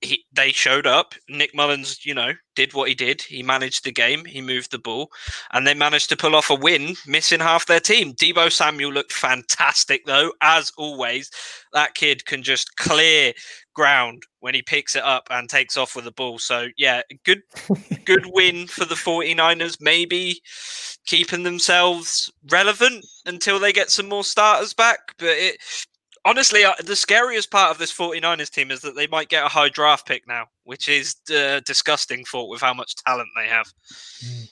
he, 0.00 0.24
they 0.32 0.52
showed 0.52 0.86
up. 0.86 1.14
Nick 1.28 1.54
Mullens, 1.54 2.04
you 2.04 2.14
know, 2.14 2.32
did 2.54 2.74
what 2.74 2.88
he 2.88 2.94
did. 2.94 3.22
He 3.22 3.42
managed 3.42 3.84
the 3.84 3.92
game. 3.92 4.24
He 4.24 4.40
moved 4.40 4.70
the 4.70 4.78
ball, 4.78 5.10
and 5.52 5.66
they 5.66 5.74
managed 5.74 6.08
to 6.10 6.16
pull 6.16 6.36
off 6.36 6.50
a 6.50 6.54
win, 6.54 6.94
missing 7.06 7.40
half 7.40 7.66
their 7.66 7.80
team. 7.80 8.14
Deebo 8.14 8.50
Samuel 8.52 8.92
looked 8.92 9.12
fantastic, 9.12 10.04
though, 10.06 10.32
as 10.40 10.72
always. 10.76 11.30
That 11.72 11.94
kid 11.94 12.24
can 12.26 12.42
just 12.42 12.76
clear 12.76 13.32
ground 13.74 14.22
when 14.40 14.54
he 14.54 14.62
picks 14.62 14.94
it 14.94 15.02
up 15.02 15.26
and 15.30 15.48
takes 15.48 15.76
off 15.76 15.96
with 15.96 16.04
the 16.04 16.12
ball. 16.12 16.38
So, 16.38 16.68
yeah, 16.76 17.02
good, 17.24 17.42
good 18.04 18.26
win 18.26 18.66
for 18.66 18.84
the 18.84 18.94
49ers. 18.94 19.78
Maybe 19.80 20.40
keeping 21.06 21.42
themselves 21.42 22.30
relevant 22.50 23.04
until 23.26 23.58
they 23.58 23.72
get 23.72 23.90
some 23.90 24.08
more 24.08 24.24
starters 24.24 24.74
back. 24.74 24.98
But 25.18 25.28
it, 25.28 25.58
honestly, 26.28 26.64
uh, 26.64 26.74
the 26.84 26.96
scariest 26.96 27.50
part 27.50 27.70
of 27.70 27.78
this 27.78 27.92
49ers 27.92 28.50
team 28.50 28.70
is 28.70 28.80
that 28.82 28.94
they 28.94 29.06
might 29.06 29.28
get 29.28 29.44
a 29.44 29.48
high 29.48 29.68
draft 29.68 30.06
pick 30.06 30.26
now, 30.28 30.46
which 30.64 30.88
is 30.88 31.16
uh, 31.34 31.60
disgusting 31.64 32.24
thought 32.24 32.50
with 32.50 32.60
how 32.60 32.74
much 32.74 32.96
talent 32.96 33.28
they 33.36 33.48
have. 33.48 33.66
Mm. 34.24 34.50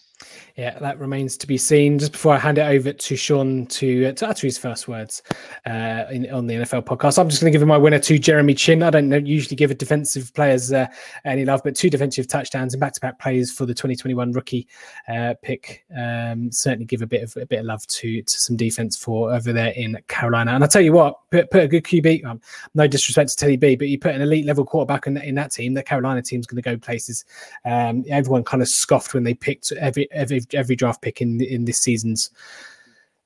Yeah, 0.56 0.78
that 0.78 0.98
remains 0.98 1.36
to 1.36 1.46
be 1.46 1.58
seen. 1.58 1.98
Just 1.98 2.12
before 2.12 2.32
I 2.32 2.38
hand 2.38 2.56
it 2.56 2.62
over 2.62 2.90
to 2.90 3.16
Sean 3.16 3.66
to, 3.66 4.06
uh, 4.06 4.12
to 4.12 4.28
utter 4.28 4.46
his 4.46 4.56
first 4.56 4.88
words 4.88 5.22
uh, 5.66 6.04
in, 6.10 6.30
on 6.32 6.46
the 6.46 6.54
NFL 6.54 6.86
podcast, 6.86 7.18
I'm 7.18 7.28
just 7.28 7.42
going 7.42 7.52
to 7.52 7.54
give 7.54 7.60
him 7.60 7.68
my 7.68 7.76
winner 7.76 7.98
to 7.98 8.18
Jeremy 8.18 8.54
Chinn. 8.54 8.82
I 8.82 8.88
don't 8.88 9.10
know, 9.10 9.18
usually 9.18 9.54
give 9.54 9.70
a 9.70 9.74
defensive 9.74 10.32
players 10.32 10.72
uh, 10.72 10.86
any 11.26 11.44
love, 11.44 11.60
but 11.62 11.76
two 11.76 11.90
defensive 11.90 12.26
touchdowns 12.26 12.72
and 12.72 12.80
back-to-back 12.80 13.18
plays 13.18 13.52
for 13.52 13.66
the 13.66 13.74
2021 13.74 14.32
rookie 14.32 14.66
uh, 15.08 15.34
pick. 15.42 15.84
Um, 15.94 16.50
certainly 16.50 16.86
give 16.86 17.02
a 17.02 17.06
bit 17.06 17.22
of 17.22 17.36
a 17.36 17.44
bit 17.44 17.60
of 17.60 17.66
love 17.66 17.86
to 17.88 18.22
to 18.22 18.40
some 18.40 18.56
defense 18.56 18.96
for 18.96 19.34
over 19.34 19.52
there 19.52 19.74
in 19.76 19.98
Carolina. 20.08 20.52
And 20.52 20.64
I 20.64 20.68
tell 20.68 20.80
you 20.80 20.94
what, 20.94 21.18
put, 21.30 21.50
put 21.50 21.64
a 21.64 21.68
good 21.68 21.84
QB. 21.84 22.24
Um, 22.24 22.40
no 22.74 22.86
disrespect 22.86 23.28
to 23.28 23.36
Teddy 23.36 23.58
B, 23.58 23.76
but 23.76 23.88
you 23.88 23.98
put 23.98 24.14
an 24.14 24.22
elite 24.22 24.46
level 24.46 24.64
quarterback 24.64 25.06
in, 25.06 25.18
in 25.18 25.34
that 25.34 25.52
team. 25.52 25.74
The 25.74 25.82
Carolina 25.82 26.22
team's 26.22 26.46
going 26.46 26.62
to 26.62 26.62
go 26.62 26.78
places. 26.78 27.26
Um, 27.66 28.06
everyone 28.08 28.42
kind 28.42 28.62
of 28.62 28.68
scoffed 28.68 29.12
when 29.12 29.22
they 29.22 29.34
picked 29.34 29.70
every 29.72 30.10
every 30.12 30.45
every 30.52 30.76
draft 30.76 31.02
pick 31.02 31.20
in 31.20 31.40
in 31.40 31.64
this 31.64 31.78
season's 31.78 32.30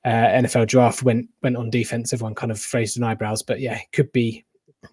uh, 0.05 0.09
NFL 0.09 0.67
draft 0.67 1.03
went 1.03 1.29
went 1.41 1.57
on 1.57 1.69
defense. 1.69 2.13
Everyone 2.13 2.35
kind 2.35 2.51
of 2.51 2.73
raised 2.73 2.97
an 2.97 3.03
eyebrows, 3.03 3.41
but 3.41 3.59
yeah, 3.59 3.75
it 3.75 3.91
could 3.91 4.11
be 4.11 4.45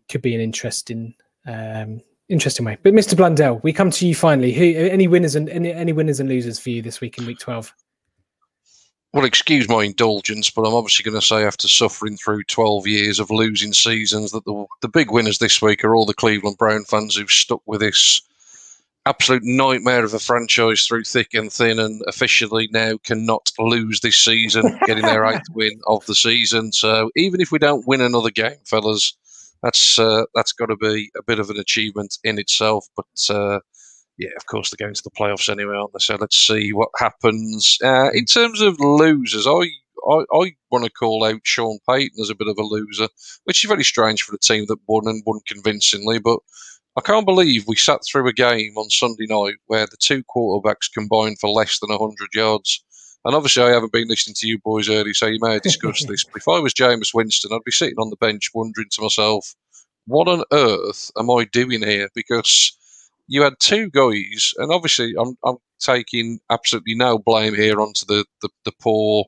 could 0.08 0.22
be 0.22 0.34
an 0.34 0.40
interesting 0.40 1.14
um, 1.46 2.00
interesting 2.28 2.66
way. 2.66 2.78
But 2.82 2.94
Mr. 2.94 3.16
Blundell, 3.16 3.60
we 3.62 3.72
come 3.72 3.90
to 3.90 4.06
you 4.06 4.14
finally. 4.14 4.52
Who 4.52 4.64
any 4.64 5.08
winners 5.08 5.34
and 5.34 5.48
any, 5.48 5.72
any 5.72 5.92
winners 5.92 6.20
and 6.20 6.28
losers 6.28 6.58
for 6.58 6.70
you 6.70 6.82
this 6.82 7.00
week 7.00 7.18
in 7.18 7.26
week 7.26 7.38
twelve? 7.38 7.72
Well, 9.14 9.24
excuse 9.24 9.68
my 9.70 9.84
indulgence, 9.84 10.50
but 10.50 10.66
I'm 10.66 10.74
obviously 10.74 11.02
going 11.02 11.18
to 11.18 11.26
say 11.26 11.42
after 11.42 11.66
suffering 11.66 12.18
through 12.18 12.44
12 12.44 12.86
years 12.86 13.18
of 13.18 13.30
losing 13.30 13.72
seasons 13.72 14.32
that 14.32 14.44
the, 14.44 14.66
the 14.82 14.88
big 14.88 15.10
winners 15.10 15.38
this 15.38 15.62
week 15.62 15.82
are 15.82 15.96
all 15.96 16.04
the 16.04 16.12
Cleveland 16.12 16.58
Brown 16.58 16.84
fans 16.84 17.16
who've 17.16 17.30
stuck 17.30 17.62
with 17.64 17.80
this 17.80 18.20
absolute 19.08 19.42
nightmare 19.42 20.04
of 20.04 20.12
a 20.12 20.18
franchise 20.18 20.86
through 20.86 21.04
thick 21.04 21.32
and 21.32 21.50
thin, 21.50 21.78
and 21.78 22.02
officially 22.06 22.68
now 22.72 22.98
cannot 23.04 23.50
lose 23.58 24.00
this 24.00 24.16
season, 24.16 24.78
getting 24.86 25.04
their 25.04 25.24
eighth 25.24 25.48
win 25.54 25.80
of 25.86 26.04
the 26.06 26.14
season. 26.14 26.72
So 26.72 27.10
even 27.16 27.40
if 27.40 27.50
we 27.50 27.58
don't 27.58 27.86
win 27.86 28.02
another 28.02 28.30
game, 28.30 28.58
fellas, 28.66 29.16
that's 29.62 29.98
uh, 29.98 30.24
that's 30.34 30.52
got 30.52 30.66
to 30.66 30.76
be 30.76 31.10
a 31.16 31.22
bit 31.22 31.40
of 31.40 31.48
an 31.50 31.58
achievement 31.58 32.18
in 32.22 32.38
itself. 32.38 32.86
But 32.96 33.34
uh, 33.34 33.60
yeah, 34.18 34.30
of 34.36 34.46
course 34.46 34.70
they're 34.70 34.84
going 34.84 34.94
to 34.94 35.02
the 35.02 35.10
playoffs 35.10 35.48
anyway, 35.48 35.76
aren't 35.76 35.94
they? 35.94 36.00
So 36.00 36.16
let's 36.16 36.36
see 36.36 36.72
what 36.72 36.90
happens. 36.98 37.78
Uh, 37.82 38.10
in 38.12 38.26
terms 38.26 38.60
of 38.60 38.78
losers, 38.78 39.46
I. 39.46 39.68
I, 40.08 40.24
I 40.32 40.52
want 40.70 40.84
to 40.84 40.90
call 40.90 41.24
out 41.24 41.40
Sean 41.42 41.80
Payton 41.86 42.20
as 42.22 42.30
a 42.30 42.34
bit 42.34 42.46
of 42.46 42.56
a 42.56 42.62
loser, 42.62 43.08
which 43.44 43.62
is 43.62 43.68
very 43.68 43.82
strange 43.82 44.22
for 44.22 44.32
a 44.32 44.38
team 44.38 44.64
that 44.68 44.78
won 44.86 45.08
and 45.08 45.24
won 45.26 45.40
convincingly. 45.46 46.20
But 46.20 46.38
I 46.98 47.00
can't 47.00 47.26
believe 47.26 47.64
we 47.68 47.76
sat 47.76 48.00
through 48.04 48.26
a 48.26 48.32
game 48.32 48.76
on 48.76 48.90
Sunday 48.90 49.26
night 49.28 49.54
where 49.66 49.86
the 49.86 49.96
two 49.96 50.24
quarterbacks 50.24 50.92
combined 50.92 51.38
for 51.38 51.48
less 51.48 51.78
than 51.78 51.90
100 51.90 52.30
yards. 52.34 52.82
And 53.24 53.36
obviously, 53.36 53.62
I 53.62 53.70
haven't 53.70 53.92
been 53.92 54.08
listening 54.08 54.34
to 54.38 54.48
you 54.48 54.58
boys 54.58 54.90
early, 54.90 55.14
so 55.14 55.26
you 55.26 55.38
may 55.40 55.52
have 55.52 55.62
discussed 55.62 56.08
this. 56.08 56.24
But 56.24 56.42
if 56.42 56.48
I 56.48 56.58
was 56.58 56.74
Jameis 56.74 57.14
Winston, 57.14 57.52
I'd 57.52 57.62
be 57.64 57.70
sitting 57.70 57.98
on 57.98 58.10
the 58.10 58.16
bench 58.16 58.50
wondering 58.52 58.88
to 58.90 59.02
myself, 59.02 59.54
what 60.06 60.26
on 60.26 60.42
earth 60.52 61.12
am 61.16 61.30
I 61.30 61.44
doing 61.44 61.84
here? 61.84 62.08
Because 62.16 62.76
you 63.28 63.42
had 63.42 63.54
two 63.60 63.90
guys, 63.90 64.52
and 64.56 64.72
obviously, 64.72 65.14
I'm, 65.20 65.38
I'm 65.44 65.58
taking 65.78 66.40
absolutely 66.50 66.96
no 66.96 67.20
blame 67.20 67.54
here 67.54 67.80
onto 67.80 68.06
the, 68.06 68.24
the, 68.42 68.48
the 68.64 68.72
poor 68.80 69.26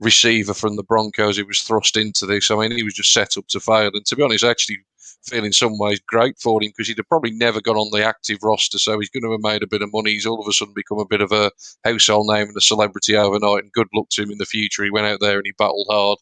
receiver 0.00 0.54
from 0.54 0.76
the 0.76 0.82
Broncos 0.82 1.36
who 1.36 1.44
was 1.44 1.60
thrust 1.60 1.98
into 1.98 2.24
this. 2.24 2.50
I 2.50 2.56
mean, 2.56 2.72
he 2.72 2.82
was 2.82 2.94
just 2.94 3.12
set 3.12 3.36
up 3.36 3.48
to 3.48 3.60
fail. 3.60 3.90
And 3.92 4.06
to 4.06 4.16
be 4.16 4.22
honest, 4.22 4.44
actually 4.44 4.78
feel 5.24 5.44
in 5.44 5.52
some 5.52 5.78
ways 5.78 6.00
great 6.06 6.38
for 6.40 6.62
him 6.62 6.70
because 6.70 6.88
he'd 6.88 6.98
have 6.98 7.08
probably 7.08 7.32
never 7.32 7.60
gone 7.60 7.76
on 7.76 7.90
the 7.92 8.04
active 8.04 8.38
roster. 8.42 8.78
So 8.78 8.98
he's 8.98 9.10
going 9.10 9.24
to 9.24 9.32
have 9.32 9.40
made 9.40 9.62
a 9.62 9.68
bit 9.68 9.82
of 9.82 9.92
money. 9.92 10.12
He's 10.12 10.26
all 10.26 10.40
of 10.40 10.48
a 10.48 10.52
sudden 10.52 10.74
become 10.74 10.98
a 10.98 11.06
bit 11.06 11.20
of 11.20 11.32
a 11.32 11.50
household 11.84 12.28
name 12.28 12.48
and 12.48 12.56
a 12.56 12.60
celebrity 12.60 13.16
overnight. 13.16 13.64
And 13.64 13.72
good 13.72 13.88
luck 13.94 14.08
to 14.12 14.22
him 14.22 14.30
in 14.30 14.38
the 14.38 14.46
future. 14.46 14.84
He 14.84 14.90
went 14.90 15.06
out 15.06 15.20
there 15.20 15.36
and 15.36 15.46
he 15.46 15.52
battled 15.58 15.88
hard. 15.90 16.18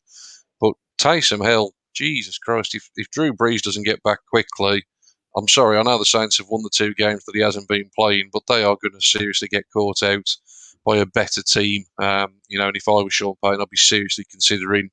But 0.61 0.74
Taysom 1.01 1.44
Hill, 1.44 1.72
Jesus 1.94 2.38
Christ, 2.38 2.74
if, 2.74 2.88
if 2.96 3.11
Drew 3.11 3.32
Brees 3.32 3.62
doesn't 3.62 3.86
get 3.86 4.03
back 4.03 4.18
quickly, 4.30 4.84
I'm 5.36 5.48
sorry, 5.48 5.78
I 5.78 5.82
know 5.82 5.98
the 5.98 6.05
Saints 6.05 6.38
have 6.38 6.48
won 6.51 6.62
the 6.62 6.70
two 6.72 6.94
games 6.94 7.24
that 7.24 7.34
he 7.36 7.40
hasn't 7.42 7.68
been 7.68 7.90
playing, 7.96 8.30
but 8.32 8.42
they 8.48 8.64
are 8.64 8.76
going 8.82 8.98
to 8.98 9.01
seriously 9.01 9.48
get 9.48 9.64
caught 9.72 10.03
out 10.03 10.28
by 10.84 10.96
a 10.96 11.07
better 11.07 11.42
team. 11.42 11.84
Um, 11.98 12.34
you 12.48 12.59
know, 12.59 12.68
and 12.68 12.76
if 12.76 12.88
I 12.88 12.92
was 12.92 13.12
Sean 13.14 13.34
Payton, 13.44 13.61
I'd 13.61 13.70
be 13.70 13.76
seriously 13.76 14.24
considering 14.30 14.90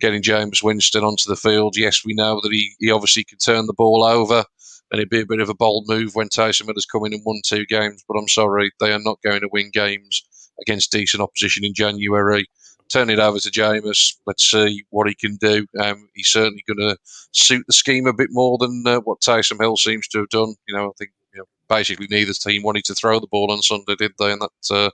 getting 0.00 0.22
Jameis 0.22 0.62
Winston 0.62 1.04
onto 1.04 1.28
the 1.28 1.36
field. 1.36 1.76
Yes, 1.76 2.04
we 2.04 2.14
know 2.14 2.40
that 2.42 2.52
he, 2.52 2.72
he 2.78 2.90
obviously 2.90 3.24
can 3.24 3.38
turn 3.38 3.66
the 3.66 3.74
ball 3.74 4.04
over, 4.04 4.44
and 4.90 4.98
it'd 4.98 5.10
be 5.10 5.20
a 5.20 5.26
bit 5.26 5.40
of 5.40 5.48
a 5.48 5.54
bold 5.54 5.84
move 5.88 6.14
when 6.14 6.28
Taysom 6.28 6.66
Hill 6.66 6.74
has 6.74 6.86
come 6.86 7.04
in 7.04 7.12
and 7.12 7.22
won 7.24 7.40
two 7.44 7.66
games. 7.66 8.02
But 8.08 8.18
I'm 8.18 8.28
sorry, 8.28 8.72
they 8.80 8.92
are 8.92 9.00
not 9.00 9.22
going 9.22 9.40
to 9.40 9.48
win 9.52 9.70
games 9.72 10.22
against 10.60 10.92
decent 10.92 11.22
opposition 11.22 11.64
in 11.64 11.74
January. 11.74 12.46
Turn 12.88 13.08
it 13.08 13.20
over 13.20 13.38
to 13.38 13.50
Jameis. 13.50 14.16
Let's 14.26 14.50
see 14.50 14.84
what 14.90 15.06
he 15.08 15.14
can 15.14 15.36
do. 15.36 15.64
Um, 15.78 16.08
he's 16.14 16.28
certainly 16.28 16.64
going 16.66 16.88
to 16.88 16.96
suit 17.32 17.64
the 17.66 17.72
scheme 17.72 18.06
a 18.06 18.12
bit 18.12 18.30
more 18.32 18.58
than 18.58 18.82
uh, 18.84 19.00
what 19.00 19.20
Taysom 19.20 19.60
Hill 19.60 19.76
seems 19.76 20.08
to 20.08 20.18
have 20.18 20.28
done. 20.30 20.54
You 20.66 20.74
know, 20.74 20.88
I 20.88 20.92
think 20.98 21.12
you 21.32 21.40
know, 21.40 21.44
basically 21.68 22.06
neither 22.10 22.32
team 22.32 22.62
wanted 22.62 22.84
to 22.84 22.94
throw 22.94 23.20
the 23.20 23.26
ball 23.28 23.50
on 23.50 23.62
Sunday, 23.62 23.94
did 23.96 24.12
they? 24.18 24.32
And 24.32 24.42
that 24.42 24.74
uh, 24.74 24.90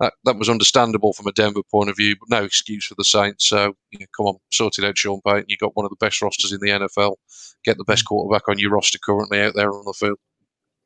that, 0.00 0.14
that 0.24 0.38
was 0.38 0.48
understandable 0.48 1.12
from 1.12 1.26
a 1.26 1.32
Denver 1.32 1.62
point 1.70 1.90
of 1.90 1.96
view, 1.96 2.16
but 2.18 2.36
no 2.36 2.44
excuse 2.44 2.86
for 2.86 2.94
the 2.96 3.04
Saints. 3.04 3.46
So, 3.46 3.74
you 3.90 4.00
know, 4.00 4.06
come 4.16 4.26
on, 4.26 4.36
sort 4.50 4.78
it 4.78 4.84
out, 4.84 4.98
Sean 4.98 5.20
Payton. 5.24 5.44
You've 5.48 5.60
got 5.60 5.76
one 5.76 5.84
of 5.84 5.90
the 5.90 6.04
best 6.04 6.20
rosters 6.22 6.52
in 6.52 6.60
the 6.60 6.70
NFL. 6.70 7.16
Get 7.64 7.78
the 7.78 7.84
best 7.84 8.04
quarterback 8.04 8.48
on 8.48 8.58
your 8.58 8.70
roster 8.70 8.98
currently 8.98 9.40
out 9.40 9.54
there 9.54 9.72
on 9.72 9.84
the 9.84 9.94
field. 9.96 10.18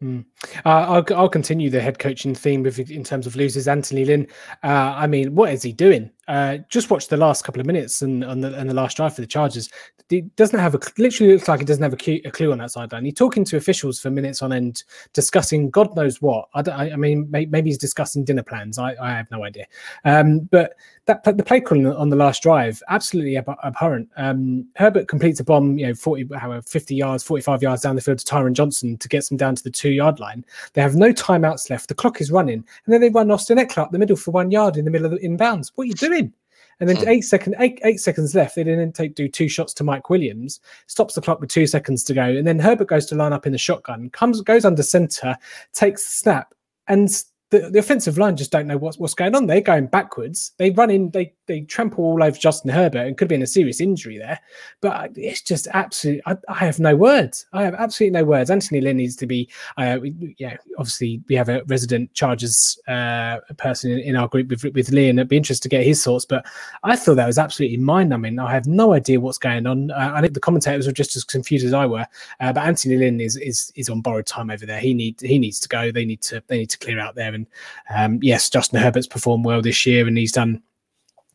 Mm. 0.03 0.27
Uh, 0.65 0.69
I'll, 0.69 1.05
I'll 1.17 1.29
continue 1.29 1.71
the 1.71 1.81
head 1.81 1.99
coaching 1.99 2.35
theme 2.35 2.63
with, 2.63 2.79
in 2.91 3.03
terms 3.03 3.27
of 3.27 3.35
losers. 3.35 3.67
Anthony 3.67 4.05
Lynn, 4.05 4.27
uh, 4.63 4.95
I 4.95 5.07
mean, 5.07 5.35
what 5.35 5.53
is 5.53 5.63
he 5.63 5.73
doing? 5.73 6.11
Uh, 6.29 6.59
just 6.69 6.91
watch 6.91 7.09
the 7.09 7.17
last 7.17 7.45
couple 7.45 7.61
of 7.61 7.67
minutes 7.67 8.03
and 8.03 8.23
the, 8.23 8.55
and 8.59 8.69
the 8.69 8.75
last 8.75 8.97
drive 8.97 9.15
for 9.15 9.21
the 9.21 9.27
Chargers. 9.27 9.71
He 10.09 10.23
doesn't 10.23 10.59
have 10.59 10.75
a 10.75 10.81
literally 10.99 11.33
looks 11.33 11.49
like 11.49 11.61
he 11.61 11.67
doesn't 11.67 11.83
have 11.83 11.93
a 11.93 11.97
clue, 11.97 12.21
a 12.25 12.31
clue 12.31 12.53
on 12.53 12.59
that 12.59 12.73
sideline. 12.73 13.05
He's 13.05 13.15
talking 13.15 13.45
to 13.45 13.57
officials 13.57 13.99
for 13.99 14.11
minutes 14.11 14.43
on 14.43 14.53
end, 14.53 14.85
discussing 15.13 15.71
God 15.71 15.95
knows 15.97 16.21
what. 16.21 16.49
I, 16.55 16.63
I, 16.69 16.93
I 16.93 16.97
mean, 16.97 17.29
maybe 17.31 17.71
he's 17.71 17.79
discussing 17.79 18.25
dinner 18.25 18.43
plans. 18.43 18.79
I, 18.79 18.95
I 19.01 19.11
have 19.11 19.31
no 19.31 19.45
idea. 19.45 19.67
Um, 20.05 20.41
but 20.41 20.75
that 21.07 21.23
the 21.23 21.45
play 21.45 21.61
calling 21.61 21.87
on 21.87 22.11
the 22.11 22.17
last 22.17 22.43
drive 22.43 22.83
absolutely 22.89 23.37
ab- 23.37 23.59
abhorrent. 23.65 24.09
Um, 24.17 24.69
Herbert 24.75 25.07
completes 25.07 25.39
a 25.39 25.45
bomb, 25.45 25.79
you 25.79 25.87
know, 25.87 25.95
forty, 25.95 26.29
however, 26.37 26.63
fifty 26.63 26.97
yards, 26.97 27.23
forty-five 27.23 27.63
yards 27.63 27.83
down 27.83 27.95
the 27.95 28.03
field 28.03 28.19
to 28.19 28.25
Tyron 28.25 28.53
Johnson 28.53 28.97
to 28.99 29.09
get 29.09 29.29
them 29.29 29.37
down 29.37 29.55
to 29.55 29.63
the 29.63 29.71
two-yard 29.87 30.21
line. 30.21 30.45
They 30.73 30.83
have 30.83 30.97
no 30.97 31.13
timeouts 31.13 31.71
left. 31.71 31.89
The 31.89 31.95
clock 31.95 32.21
is 32.21 32.33
running, 32.33 32.65
and 32.85 32.93
then 32.93 33.01
they 33.01 33.11
run 33.11 33.31
Austin 33.31 33.59
Ekeler 33.59 33.83
up 33.83 33.93
the 33.93 33.99
middle 33.99 34.17
for 34.17 34.31
one 34.33 34.51
yard 34.51 34.77
in 34.77 34.85
the 34.85 34.91
middle 34.91 35.07
of 35.07 35.13
the 35.13 35.27
inbounds. 35.27 35.73
What 35.75 35.85
are 35.85 35.89
you 35.89 35.95
doing? 35.95 36.33
And 36.81 36.89
then 36.89 36.97
hmm. 36.97 37.09
eight 37.09 37.23
second, 37.23 37.55
eight, 37.59 37.81
eight 37.85 38.01
seconds 38.01 38.35
left. 38.35 38.57
They 38.57 38.65
didn't 38.65 38.93
take 38.93 39.15
do 39.15 39.29
two 39.29 39.49
shots 39.49 39.73
to 39.75 39.85
Mike 39.85 40.11
Williams, 40.11 40.61
stops 40.87 41.15
the 41.15 41.23
clock 41.23 41.41
with 41.41 41.51
two 41.51 41.67
seconds 41.67 42.05
to 42.05 42.15
go, 42.15 42.25
and 42.25 42.47
then 42.47 42.59
Herbert 42.59 42.89
goes 42.89 43.07
to 43.07 43.15
line 43.15 43.33
up 43.33 43.47
in 43.47 43.53
the 43.53 43.59
shotgun, 43.59 44.11
comes 44.11 44.41
goes 44.43 44.65
under 44.65 44.83
center, 44.83 45.37
takes 45.73 46.05
the 46.07 46.13
snap, 46.13 46.55
and 46.89 47.09
the, 47.51 47.71
the 47.71 47.79
offensive 47.79 48.19
line 48.19 48.37
just 48.37 48.51
don't 48.51 48.67
know 48.67 48.77
what's 48.77 48.99
what's 48.99 49.15
going 49.15 49.35
on. 49.35 49.47
They're 49.47 49.61
going 49.61 49.87
backwards. 49.87 50.53
They 50.59 50.71
run 50.71 50.91
in, 50.91 51.11
they 51.11 51.33
they 51.47 51.61
trample 51.61 52.05
all 52.05 52.23
over 52.23 52.37
Justin 52.37 52.71
Herbert 52.71 53.07
and 53.07 53.17
could 53.17 53.29
be 53.29 53.37
in 53.37 53.43
a 53.43 53.47
serious 53.47 53.81
injury 53.81 54.19
there. 54.19 54.41
But 54.81 55.13
it's 55.17 55.43
just 55.43 55.69
absolutely, 55.73 56.23
I, 56.27 56.37
I 56.49 56.55
have 56.55 56.81
no 56.81 56.97
words. 56.97 57.47
I 57.53 57.63
have 57.63 57.75
absolutely 57.75 58.19
no 58.19 58.25
words. 58.25 58.51
Anthony 58.51 58.81
Lynn 58.81 58.97
needs 58.97 59.17
to 59.17 59.27
be, 59.27 59.49
uh, 59.77 59.99
we, 60.01 60.35
yeah, 60.39 60.57
obviously 60.77 61.23
we 61.29 61.37
have 61.37 61.49
a 61.49 61.63
resident 61.65 62.13
Chargers 62.15 62.79
uh, 62.89 63.39
person 63.59 63.93
in, 63.93 64.01
in, 64.01 64.17
our 64.17 64.29
group 64.29 64.49
with, 64.49 64.65
with 64.75 64.91
Lee, 64.91 65.09
and 65.09 65.19
it'd 65.19 65.29
be 65.29 65.37
interesting 65.37 65.71
to 65.71 65.77
get 65.77 65.87
his 65.87 66.03
thoughts. 66.03 66.25
But 66.25 66.45
I 66.83 66.97
thought 66.97 67.15
that 67.17 67.27
was 67.27 67.39
absolutely 67.39 67.79
mind 67.79 68.11
numbing. 68.11 68.39
I 68.39 68.53
have 68.53 68.67
no 68.67 68.93
idea 68.93 69.21
what's 69.21 69.39
going 69.39 69.67
on. 69.67 69.91
Uh, 69.93 70.13
I 70.15 70.21
think 70.21 70.35
the 70.35 70.41
commentators 70.41 70.87
were 70.87 70.93
just 70.93 71.17
as 71.17 71.25
confused 71.25 71.65
as 71.65 71.73
I 71.73 71.87
were. 71.87 72.07
Uh, 72.41 72.53
but 72.53 72.65
Anthony 72.65 72.97
Lynn 72.97 73.21
is 73.21 73.37
is 73.37 73.73
is 73.77 73.89
on 73.89 74.01
borrowed 74.01 74.27
time 74.27 74.51
over 74.51 74.67
there. 74.67 74.81
He 74.81 74.95
need 74.95 75.21
he 75.21 75.39
needs 75.39 75.61
to 75.61 75.69
go. 75.69 75.93
They 75.93 76.05
need 76.05 76.23
to 76.23 76.43
they 76.49 76.59
need 76.59 76.71
to 76.71 76.79
clear 76.79 76.99
out 76.99 77.15
there. 77.15 77.36
And 77.37 77.47
um, 77.95 78.19
yes, 78.23 78.51
Justin 78.51 78.81
Herbert's 78.81 79.07
performed 79.07 79.45
well 79.45 79.63
this 79.63 79.87
year, 79.87 80.09
and 80.09 80.19
he's 80.19 80.33
done 80.33 80.63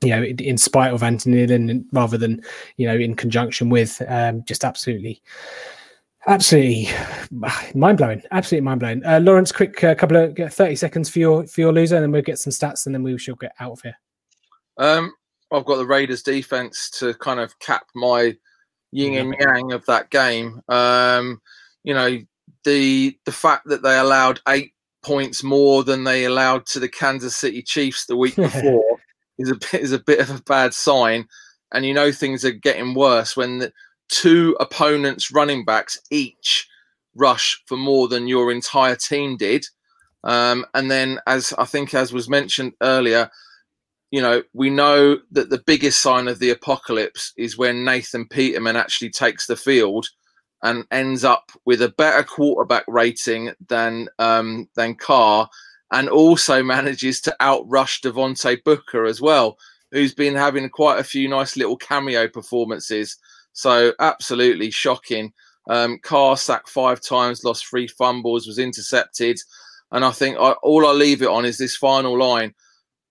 you 0.02 0.10
know, 0.10 0.24
in 0.24 0.58
spite 0.58 0.94
of 0.94 1.04
Anthony 1.04 1.46
Lynn, 1.46 1.86
rather 1.94 2.18
than 2.18 2.42
you 2.78 2.88
know 2.88 2.96
in 2.96 3.16
conjunction 3.16 3.70
with, 3.70 4.02
um, 4.08 4.44
just 4.46 4.66
absolutely, 4.66 5.22
absolutely 6.28 6.90
mind 7.76 7.98
blowing, 7.98 8.22
absolutely 8.32 8.66
mind 8.66 8.80
blowing. 8.80 9.06
Uh, 9.06 9.20
Lawrence, 9.20 9.52
quick 9.52 9.84
uh, 9.84 9.96
couple 9.96 10.18
of 10.18 10.54
thirty 10.54 10.76
seconds 10.76 11.10
for 11.10 11.20
your 11.20 11.46
for 11.46 11.62
your 11.62 11.72
loser, 11.72 11.96
and 11.96 12.04
then 12.04 12.12
we'll 12.12 12.24
get 12.24 12.40
some 12.40 12.52
stats, 12.52 12.86
and 12.86 12.96
then 12.96 13.04
we 13.04 13.18
shall 13.18 13.36
get 13.36 13.54
out 13.60 13.74
of 13.74 13.82
here. 13.82 13.98
Um, 14.78 15.14
I've 15.52 15.66
got 15.66 15.78
the 15.78 15.86
Raiders 15.86 16.24
defense 16.24 16.90
to 16.92 17.14
kind 17.16 17.40
of 17.40 17.58
cap 17.60 17.84
my 17.94 18.36
yin 18.92 19.16
and 19.16 19.36
yang 19.40 19.72
of 19.72 19.86
that 19.86 20.10
game. 20.10 20.62
Um, 20.68 21.42
you 21.84 21.94
know, 21.94 22.18
the 22.64 23.18
the 23.26 23.32
fact 23.32 23.68
that 23.68 23.84
they 23.84 24.00
allowed 24.00 24.40
eight 24.48 24.74
points 25.04 25.44
more 25.44 25.84
than 25.84 26.04
they 26.04 26.26
allowed 26.26 26.66
to 26.68 26.80
the 26.80 26.90
Kansas 26.90 27.36
City 27.36 27.62
Chiefs 27.62 28.06
the 28.06 28.16
week 28.16 28.36
before 28.38 28.98
is 29.38 29.50
a 29.50 29.56
bit 29.56 29.82
is 29.82 29.92
a 29.92 30.00
bit 30.00 30.20
of 30.20 30.30
a 30.30 30.42
bad 30.44 30.74
sign, 30.74 31.28
and 31.74 31.86
you 31.86 31.94
know 31.94 32.12
things 32.12 32.46
are 32.46 32.52
getting 32.52 32.94
worse 32.94 33.36
when 33.36 33.60
the 33.60 33.74
two 34.10 34.56
opponents' 34.60 35.32
running 35.32 35.66
backs 35.66 36.00
each 36.12 36.68
rush 37.16 37.62
for 37.66 37.78
more 37.78 38.08
than 38.08 38.28
your 38.28 38.52
entire 38.52 38.96
team 38.96 39.38
did. 39.38 39.66
Um, 40.24 40.66
and 40.74 40.92
then, 40.92 41.20
as 41.26 41.54
I 41.58 41.66
think, 41.66 41.94
as 41.94 42.14
was 42.14 42.30
mentioned 42.30 42.74
earlier, 42.82 43.30
you 44.12 44.22
know, 44.22 44.44
we 44.54 44.70
know 44.70 45.18
that 45.32 45.50
the 45.50 45.64
biggest 45.66 46.02
sign 46.02 46.28
of 46.28 46.40
the 46.40 46.52
apocalypse 46.52 47.34
is 47.38 47.58
when 47.58 47.86
Nathan 47.86 48.28
Peterman 48.28 48.76
actually 48.76 49.10
takes 49.10 49.48
the 49.48 49.56
field 49.56 50.08
and 50.64 50.86
ends 50.92 51.24
up 51.24 51.52
with 51.66 51.82
a 51.82 51.90
better 51.90 52.24
quarterback 52.24 52.84
rating 52.88 53.52
than 53.68 54.08
um, 54.20 54.68
than 54.76 54.96
Carr, 54.96 55.50
and 55.92 56.10
also 56.10 56.64
manages 56.64 57.22
to 57.22 57.36
outrush 57.42 58.02
Devontae 58.02 58.64
Booker 58.64 59.06
as 59.06 59.20
well, 59.22 59.58
who's 59.92 60.14
been 60.14 60.36
having 60.36 60.70
quite 60.70 61.00
a 61.00 61.04
few 61.04 61.28
nice 61.28 61.58
little 61.58 61.78
cameo 61.78 62.28
performances. 62.28 63.18
So 63.54 63.94
absolutely 64.00 64.72
shocking. 64.72 65.34
Um, 65.70 66.00
Carr 66.02 66.38
sacked 66.38 66.70
five 66.70 67.02
times, 67.02 67.44
lost 67.44 67.68
three 67.68 67.88
fumbles, 67.88 68.48
was 68.48 68.60
intercepted, 68.60 69.40
and 69.92 70.06
I 70.06 70.12
think 70.12 70.38
I, 70.38 70.52
all 70.64 70.88
I 70.88 70.92
leave 70.92 71.22
it 71.22 71.28
on 71.28 71.46
is 71.46 71.58
this 71.58 71.76
final 71.76 72.18
line. 72.18 72.54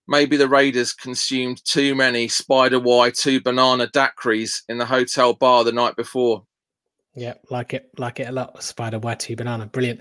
Maybe 0.08 0.36
the 0.36 0.48
Raiders 0.48 0.92
consumed 0.92 1.64
too 1.64 1.94
many 1.94 2.26
Spider 2.26 2.80
Y 2.80 3.10
two 3.10 3.40
banana 3.40 3.86
daiquiris 3.88 4.62
in 4.68 4.78
the 4.78 4.86
hotel 4.86 5.34
bar 5.34 5.62
the 5.62 5.72
night 5.72 5.94
before. 5.94 6.44
Yeah, 7.16 7.34
like 7.50 7.74
it, 7.74 7.90
like 7.98 8.20
it 8.20 8.28
a 8.28 8.32
lot. 8.32 8.62
Spider 8.62 9.00
Whitey 9.00 9.36
banana, 9.36 9.66
brilliant. 9.66 10.00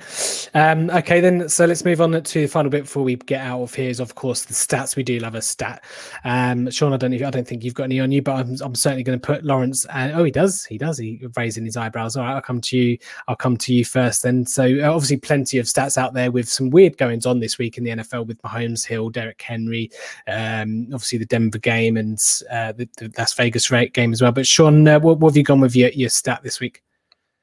Um, 0.53 0.91
okay, 0.91 1.19
then 1.19 1.49
so 1.49 1.65
let's 1.65 1.83
move 1.83 2.01
on 2.01 2.11
to 2.11 2.41
the 2.41 2.45
final 2.45 2.69
bit 2.69 2.83
before 2.83 3.03
we 3.03 3.15
get 3.15 3.41
out 3.41 3.63
of 3.63 3.73
here. 3.73 3.89
Is 3.89 3.99
of 3.99 4.13
course 4.13 4.45
the 4.45 4.53
stats. 4.53 4.95
We 4.95 5.01
do 5.01 5.17
love 5.17 5.33
a 5.33 5.41
stat. 5.41 5.83
Um, 6.23 6.69
Sean, 6.69 6.93
I 6.93 6.97
don't, 6.97 7.11
I 7.11 7.31
don't 7.31 7.47
think 7.47 7.63
you've 7.63 7.73
got 7.73 7.85
any 7.85 7.99
on 7.99 8.11
you, 8.11 8.21
but 8.21 8.35
I'm, 8.35 8.55
I'm 8.61 8.75
certainly 8.75 9.01
going 9.01 9.19
to 9.19 9.25
put 9.25 9.43
Lawrence. 9.43 9.85
And 9.85 10.13
oh, 10.13 10.23
he 10.23 10.29
does, 10.29 10.65
he 10.65 10.77
does. 10.77 10.99
He 10.99 11.19
raising 11.35 11.65
his 11.65 11.77
eyebrows. 11.77 12.15
All 12.15 12.23
right, 12.23 12.35
I'll 12.35 12.41
come 12.43 12.61
to 12.61 12.77
you. 12.77 12.99
I'll 13.27 13.35
come 13.35 13.57
to 13.57 13.73
you 13.73 13.83
first. 13.83 14.21
Then, 14.21 14.45
so 14.45 14.65
uh, 14.65 14.93
obviously 14.93 15.17
plenty 15.17 15.57
of 15.57 15.65
stats 15.65 15.97
out 15.97 16.13
there 16.13 16.31
with 16.31 16.47
some 16.47 16.69
weird 16.69 16.95
goings 16.99 17.25
on 17.25 17.39
this 17.39 17.57
week 17.57 17.79
in 17.79 17.85
the 17.85 17.91
NFL 17.91 18.27
with 18.27 18.39
Mahomes, 18.43 18.85
Hill, 18.85 19.09
Derrick 19.09 19.41
Henry, 19.41 19.89
um, 20.27 20.83
obviously 20.93 21.17
the 21.17 21.25
Denver 21.25 21.57
game 21.57 21.97
and 21.97 22.19
uh, 22.51 22.71
the, 22.73 22.87
the 22.97 23.11
Las 23.17 23.33
Vegas 23.33 23.67
game 23.93 24.13
as 24.13 24.21
well. 24.21 24.31
But 24.31 24.45
Sean, 24.45 24.87
uh, 24.87 24.99
what, 24.99 25.17
what 25.17 25.31
have 25.31 25.37
you 25.37 25.43
gone 25.43 25.59
with 25.59 25.75
your, 25.75 25.89
your 25.89 26.09
stat 26.09 26.41
this 26.43 26.59
week? 26.59 26.83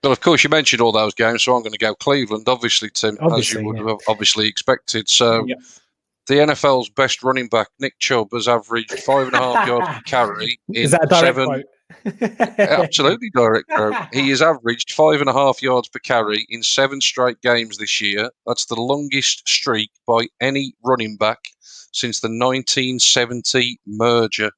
Well, 0.07 0.13
of 0.13 0.21
course, 0.21 0.45
you 0.45 0.51
mentioned 0.51 0.81
all 0.81 0.93
those 0.93 1.15
games, 1.15 1.43
so 1.43 1.57
I'm 1.57 1.63
going 1.63 1.73
to 1.73 1.79
go 1.79 1.93
Cleveland, 1.97 2.49
obviously, 2.49 2.91
Tim, 2.91 3.19
obviously, 3.21 3.59
as 3.59 3.61
you 3.61 3.67
would 3.67 3.79
yeah. 3.79 3.89
have 3.89 3.99
obviously 4.07 4.47
expected. 4.47 5.09
So, 5.09 5.45
yeah. 5.49 5.57
the 6.29 6.35
NFL's 6.35 6.89
best 6.89 7.25
running 7.25 7.49
back, 7.49 7.67
Nick 7.81 7.99
Chubb, 7.99 8.29
has 8.33 8.47
averaged 8.47 9.01
five 9.01 9.27
and 9.27 9.35
a 9.35 9.39
half 9.41 9.67
yards 9.67 9.89
per 9.89 10.01
carry 10.03 10.61
in 10.69 10.77
Is 10.77 10.93
that 10.93 11.03
a 11.03 11.07
direct 11.09 11.25
seven. 11.25 11.65
Absolutely 12.57 13.31
direct 13.31 13.69
quote. 13.69 13.97
He 14.13 14.29
has 14.29 14.43
averaged 14.43 14.93
five 14.93 15.21
and 15.21 15.29
a 15.29 15.33
half 15.33 15.61
yards 15.61 15.89
per 15.89 15.99
carry 15.99 16.47
in 16.51 16.63
seven 16.63 17.01
straight 17.01 17.41
games 17.41 17.79
this 17.79 18.01
year. 18.01 18.31
That's 18.47 18.67
the 18.67 18.81
longest 18.81 19.49
streak 19.49 19.91
by 20.07 20.29
any 20.41 20.75
running 20.85 21.17
back 21.17 21.41
since 21.91 22.21
the 22.21 22.29
1970 22.29 23.81
merger 23.89 24.53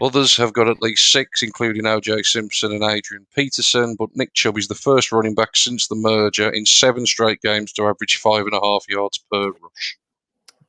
Others 0.00 0.36
have 0.36 0.52
got 0.52 0.68
at 0.68 0.80
least 0.80 1.12
six, 1.12 1.42
including 1.42 1.82
OJ 1.82 2.24
Simpson 2.24 2.72
and 2.72 2.82
Adrian 2.82 3.26
Peterson. 3.34 3.96
But 3.98 4.08
Nick 4.14 4.32
Chubb 4.32 4.56
is 4.56 4.68
the 4.68 4.74
first 4.74 5.12
running 5.12 5.34
back 5.34 5.54
since 5.54 5.88
the 5.88 5.96
merger 5.96 6.48
in 6.48 6.64
seven 6.64 7.04
straight 7.06 7.42
games 7.42 7.72
to 7.74 7.86
average 7.86 8.16
five 8.16 8.46
and 8.46 8.54
a 8.54 8.60
half 8.60 8.84
yards 8.88 9.18
per 9.30 9.48
rush. 9.48 9.98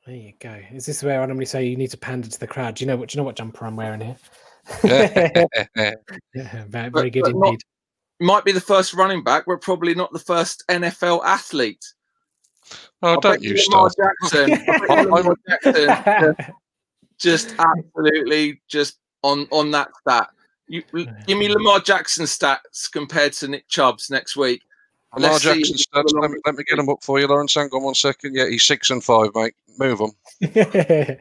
There 0.06 0.16
you 0.16 0.32
go. 0.40 0.60
Is 0.72 0.86
this 0.86 1.02
where 1.02 1.22
I 1.22 1.26
normally 1.26 1.46
say 1.46 1.64
you 1.64 1.76
need 1.76 1.92
to 1.92 1.96
pander 1.96 2.28
to 2.28 2.40
the 2.40 2.46
crowd? 2.46 2.74
Do 2.74 2.84
you 2.84 2.88
know 2.88 2.96
what? 2.96 3.08
Do 3.08 3.16
you 3.16 3.20
know 3.20 3.24
what 3.24 3.36
jumper 3.36 3.64
I'm 3.64 3.76
wearing 3.76 4.00
here? 4.00 4.16
yeah, 4.84 5.94
very, 6.68 6.88
very 6.90 7.10
good 7.10 7.22
but, 7.22 7.32
but 7.32 7.46
indeed. 7.46 7.60
Not, 8.20 8.26
might 8.26 8.44
be 8.44 8.52
the 8.52 8.60
first 8.60 8.94
running 8.94 9.24
back, 9.24 9.44
but 9.46 9.60
probably 9.60 9.94
not 9.94 10.12
the 10.12 10.18
first 10.18 10.64
NFL 10.68 11.24
athlete. 11.24 11.84
Oh, 13.02 13.14
I 13.14 13.16
don't 13.20 13.42
you 13.42 13.56
start. 13.58 13.92
Jackson, 13.96 14.50
Jackson 15.64 16.54
just 17.18 17.54
absolutely 17.58 18.60
just 18.68 18.98
on 19.22 19.46
on 19.50 19.70
that 19.72 19.88
stat. 20.00 20.30
You 20.68 20.82
give 21.26 21.38
me 21.38 21.48
Lamar 21.48 21.80
Jackson 21.80 22.24
stats 22.24 22.90
compared 22.90 23.34
to 23.34 23.48
Nick 23.48 23.68
Chubb's 23.68 24.10
next 24.10 24.36
week. 24.36 24.62
Lamar 25.14 25.38
Jackson 25.38 25.76
stats. 25.76 26.12
Let 26.14 26.30
me, 26.30 26.38
let 26.46 26.54
me 26.54 26.64
get 26.64 26.76
them 26.76 26.88
up 26.88 27.02
for 27.02 27.20
you, 27.20 27.26
Lawrence. 27.26 27.54
Hang 27.54 27.68
on 27.72 27.82
one 27.82 27.94
second. 27.94 28.34
Yeah, 28.34 28.48
he's 28.48 28.64
six 28.64 28.90
and 28.90 29.04
five, 29.04 29.30
mate. 29.34 29.54
Move 29.78 29.98
them. 29.98 30.12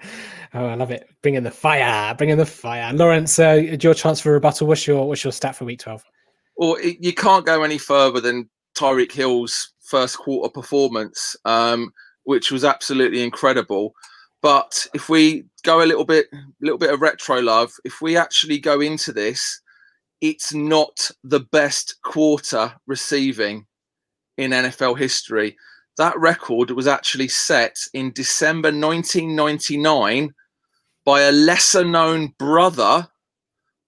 oh, 0.53 0.65
I 0.65 0.75
love 0.75 0.91
it. 0.91 1.09
Bring 1.21 1.35
in 1.35 1.43
the 1.43 1.51
fire. 1.51 2.15
Bring 2.15 2.29
in 2.29 2.37
the 2.37 2.45
fire. 2.45 2.93
Lawrence, 2.93 3.37
uh, 3.39 3.75
your 3.81 3.93
chance 3.93 4.21
for 4.21 4.31
rebuttal. 4.31 4.67
What's 4.67 4.87
your 4.87 5.07
what's 5.07 5.23
your 5.23 5.33
stat 5.33 5.55
for 5.55 5.65
week 5.65 5.79
twelve? 5.79 6.03
Well, 6.55 6.75
it, 6.75 6.97
you 7.01 7.13
can't 7.13 7.45
go 7.45 7.63
any 7.63 7.77
further 7.77 8.21
than 8.21 8.49
Tyreek 8.75 9.11
Hill's 9.11 9.73
first 9.81 10.17
quarter 10.17 10.49
performance, 10.49 11.35
um, 11.43 11.91
which 12.23 12.51
was 12.51 12.63
absolutely 12.63 13.23
incredible. 13.23 13.93
But 14.41 14.87
if 14.93 15.07
we 15.07 15.45
go 15.63 15.83
a 15.83 15.85
little 15.85 16.05
bit, 16.05 16.27
a 16.33 16.37
little 16.61 16.77
bit 16.77 16.91
of 16.91 17.01
retro 17.01 17.39
love, 17.41 17.71
if 17.85 18.01
we 18.01 18.17
actually 18.17 18.59
go 18.59 18.81
into 18.81 19.13
this, 19.13 19.61
it's 20.19 20.53
not 20.53 21.11
the 21.23 21.39
best 21.39 22.01
quarter 22.03 22.73
receiving 22.87 23.65
in 24.37 24.51
NFL 24.51 24.97
history. 24.97 25.57
That 25.97 26.17
record 26.17 26.71
was 26.71 26.87
actually 26.87 27.27
set 27.27 27.75
in 27.93 28.13
December 28.13 28.69
1999 28.69 30.33
by 31.05 31.21
a 31.21 31.31
lesser 31.31 31.83
known 31.83 32.33
brother 32.39 33.07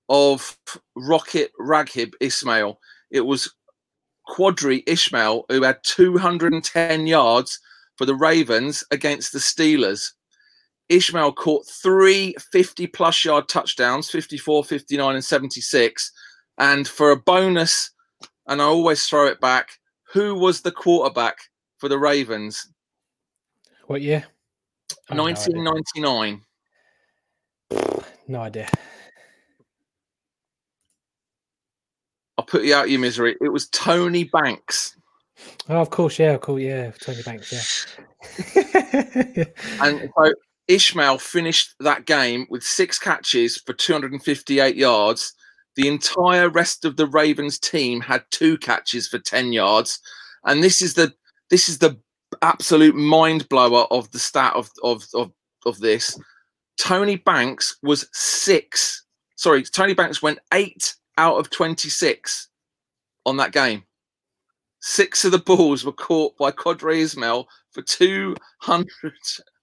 of 0.09 0.57
Rocket 0.95 1.51
Raghib 1.59 2.13
Ismail. 2.19 2.79
It 3.11 3.21
was 3.21 3.53
Qadry 4.29 4.83
Ismail 4.87 5.45
who 5.49 5.63
had 5.63 5.77
210 5.83 7.07
yards 7.07 7.59
for 7.97 8.05
the 8.05 8.15
Ravens 8.15 8.83
against 8.91 9.33
the 9.33 9.39
Steelers. 9.39 10.11
Ismail 10.89 11.33
caught 11.33 11.65
three 11.67 12.35
50 12.51 12.87
plus 12.87 13.23
yard 13.25 13.47
touchdowns 13.47 14.09
54, 14.09 14.63
59, 14.63 15.15
and 15.15 15.23
76. 15.23 16.11
And 16.57 16.87
for 16.87 17.11
a 17.11 17.17
bonus, 17.17 17.91
and 18.47 18.61
I 18.61 18.65
always 18.65 19.07
throw 19.07 19.27
it 19.27 19.39
back, 19.41 19.69
who 20.11 20.35
was 20.35 20.61
the 20.61 20.71
quarterback 20.71 21.37
for 21.77 21.89
the 21.89 21.97
Ravens? 21.97 22.67
What 23.87 24.01
year? 24.01 24.25
1999. 25.09 26.41
No 28.27 28.41
idea. 28.41 28.69
I'll 32.37 32.45
put 32.45 32.63
you 32.63 32.75
out 32.75 32.89
your 32.89 32.99
misery. 32.99 33.35
It 33.41 33.49
was 33.49 33.67
Tony 33.69 34.23
Banks. 34.25 34.97
Oh, 35.69 35.81
of 35.81 35.89
course, 35.89 36.19
yeah, 36.19 36.37
cool, 36.37 36.59
yeah, 36.59 36.91
Tony 37.01 37.21
Banks, 37.23 37.87
yeah. 38.55 39.43
and 39.81 40.09
so 40.15 40.33
Ismail 40.67 41.17
finished 41.17 41.75
that 41.79 42.05
game 42.05 42.47
with 42.49 42.63
six 42.63 42.97
catches 42.97 43.57
for 43.57 43.73
258 43.73 44.75
yards. 44.75 45.33
The 45.75 45.87
entire 45.87 46.49
rest 46.49 46.85
of 46.85 46.97
the 46.97 47.07
Ravens 47.07 47.59
team 47.59 47.99
had 48.01 48.23
two 48.31 48.57
catches 48.57 49.07
for 49.07 49.19
10 49.19 49.51
yards. 49.53 49.99
And 50.45 50.63
this 50.63 50.81
is 50.81 50.93
the 50.93 51.13
this 51.49 51.69
is 51.69 51.79
the 51.79 51.97
absolute 52.41 52.95
mind 52.95 53.47
blower 53.49 53.85
of 53.91 54.09
the 54.11 54.19
stat 54.19 54.53
of, 54.55 54.69
of, 54.83 55.05
of, 55.13 55.31
of 55.65 55.79
this. 55.79 56.17
Tony 56.79 57.17
Banks 57.17 57.77
was 57.83 58.07
six. 58.11 59.05
Sorry, 59.35 59.63
Tony 59.63 59.93
Banks 59.93 60.21
went 60.21 60.39
eight 60.53 60.95
out 61.17 61.37
of 61.37 61.49
26 61.51 62.49
on 63.25 63.37
that 63.37 63.51
game. 63.51 63.83
Six 64.79 65.23
of 65.25 65.31
the 65.31 65.37
balls 65.37 65.85
were 65.85 65.91
caught 65.93 66.37
by 66.37 66.51
Qadry 66.51 66.99
Ismail 66.99 67.47
for 67.71 67.81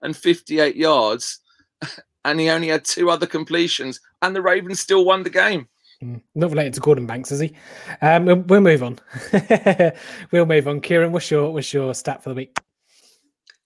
258 0.03 0.77
yards, 0.77 1.41
and 2.25 2.41
he 2.41 2.51
only 2.51 2.69
had 2.69 2.85
two 2.85 3.11
other 3.11 3.27
completions, 3.27 4.01
and 4.23 4.35
the 4.35 4.43
Ravens 4.43 4.81
still 4.81 5.05
won 5.05 5.23
the 5.23 5.31
game. 5.31 5.69
Hmm. 6.01 6.17
Not 6.35 6.51
related 6.51 6.75
to 6.75 6.81
Gordon 6.81 7.07
Banks, 7.07 7.31
is 7.31 7.41
he? 7.41 7.53
Um, 8.01 8.25
we'll, 8.25 8.37
we'll 8.37 8.61
move 8.61 8.83
on. 8.83 8.99
we'll 10.31 10.47
move 10.47 10.67
on. 10.67 10.81
Kieran, 10.81 11.13
what's 11.13 11.31
your 11.31 11.53
what's 11.53 11.73
your 11.75 11.95
stat 11.95 12.23
for 12.23 12.31
the 12.31 12.35
week? 12.35 12.57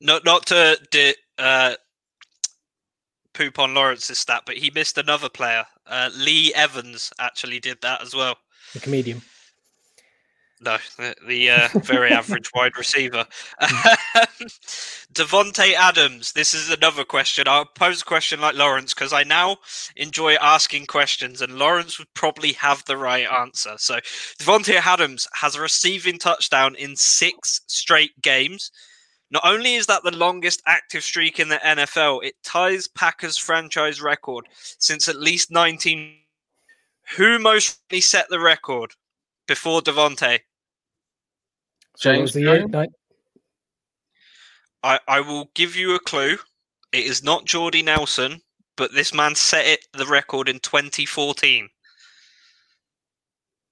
Not 0.00 0.24
not 0.24 0.46
to 0.46 0.78
di- 0.90 1.14
uh, 1.38 1.74
poop 3.34 3.58
on 3.58 3.74
Lawrence's 3.74 4.18
stat, 4.18 4.42
but 4.46 4.56
he 4.56 4.70
missed 4.74 4.98
another 4.98 5.28
player. 5.28 5.64
Uh, 5.86 6.10
Lee 6.16 6.52
Evans 6.54 7.12
actually 7.20 7.60
did 7.60 7.80
that 7.82 8.02
as 8.02 8.14
well. 8.14 8.36
The 8.72 8.80
comedian. 8.80 9.22
No, 10.60 10.78
the, 10.96 11.14
the 11.26 11.50
uh, 11.50 11.68
very 11.80 12.10
average 12.10 12.50
wide 12.54 12.76
receiver. 12.78 13.26
Davante 15.12 15.74
Adams. 15.74 16.32
This 16.32 16.54
is 16.54 16.70
another 16.70 17.04
question. 17.04 17.48
I'll 17.48 17.66
pose 17.66 18.02
a 18.02 18.04
question 18.04 18.40
like 18.40 18.54
Lawrence 18.54 18.94
because 18.94 19.12
I 19.12 19.24
now 19.24 19.58
enjoy 19.96 20.34
asking 20.34 20.86
questions, 20.86 21.42
and 21.42 21.58
Lawrence 21.58 21.98
would 21.98 22.12
probably 22.14 22.52
have 22.52 22.84
the 22.84 22.96
right 22.96 23.26
answer. 23.30 23.74
So, 23.78 23.96
Davante 24.40 24.76
Adams 24.76 25.26
has 25.34 25.56
a 25.56 25.60
receiving 25.60 26.18
touchdown 26.18 26.76
in 26.76 26.96
six 26.96 27.60
straight 27.66 28.20
games. 28.22 28.70
Not 29.30 29.44
only 29.44 29.74
is 29.74 29.86
that 29.86 30.04
the 30.04 30.16
longest 30.16 30.62
active 30.66 31.02
streak 31.02 31.40
in 31.40 31.48
the 31.48 31.56
NFL, 31.56 32.24
it 32.24 32.36
ties 32.44 32.86
Packers 32.86 33.36
franchise 33.36 34.00
record 34.00 34.46
since 34.78 35.08
at 35.08 35.16
least 35.16 35.50
19. 35.50 36.18
Who 37.16 37.38
most 37.38 37.80
set 38.00 38.28
the 38.30 38.40
record 38.40 38.94
before 39.46 39.80
Davante? 39.80 40.40
James 42.00 42.32
the 42.32 42.40
year? 42.40 42.66
I, 44.82 44.98
I 45.08 45.20
will 45.20 45.50
give 45.54 45.76
you 45.76 45.94
a 45.94 46.00
clue. 46.00 46.36
It 46.92 47.06
is 47.06 47.22
not 47.24 47.46
Jordy 47.46 47.82
Nelson, 47.82 48.40
but 48.76 48.92
this 48.92 49.14
man 49.14 49.34
set 49.34 49.66
it 49.66 49.86
the 49.92 50.06
record 50.06 50.48
in 50.48 50.58
2014. 50.60 51.68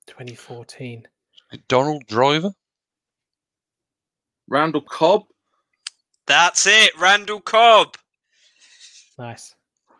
2014. 0.06 1.06
Donald 1.68 2.06
Driver. 2.06 2.52
Randall 4.48 4.82
Cobb. 4.82 5.24
That's 6.26 6.66
it, 6.66 6.92
Randall 6.98 7.40
Cobb. 7.40 7.96
Nice. 9.18 9.54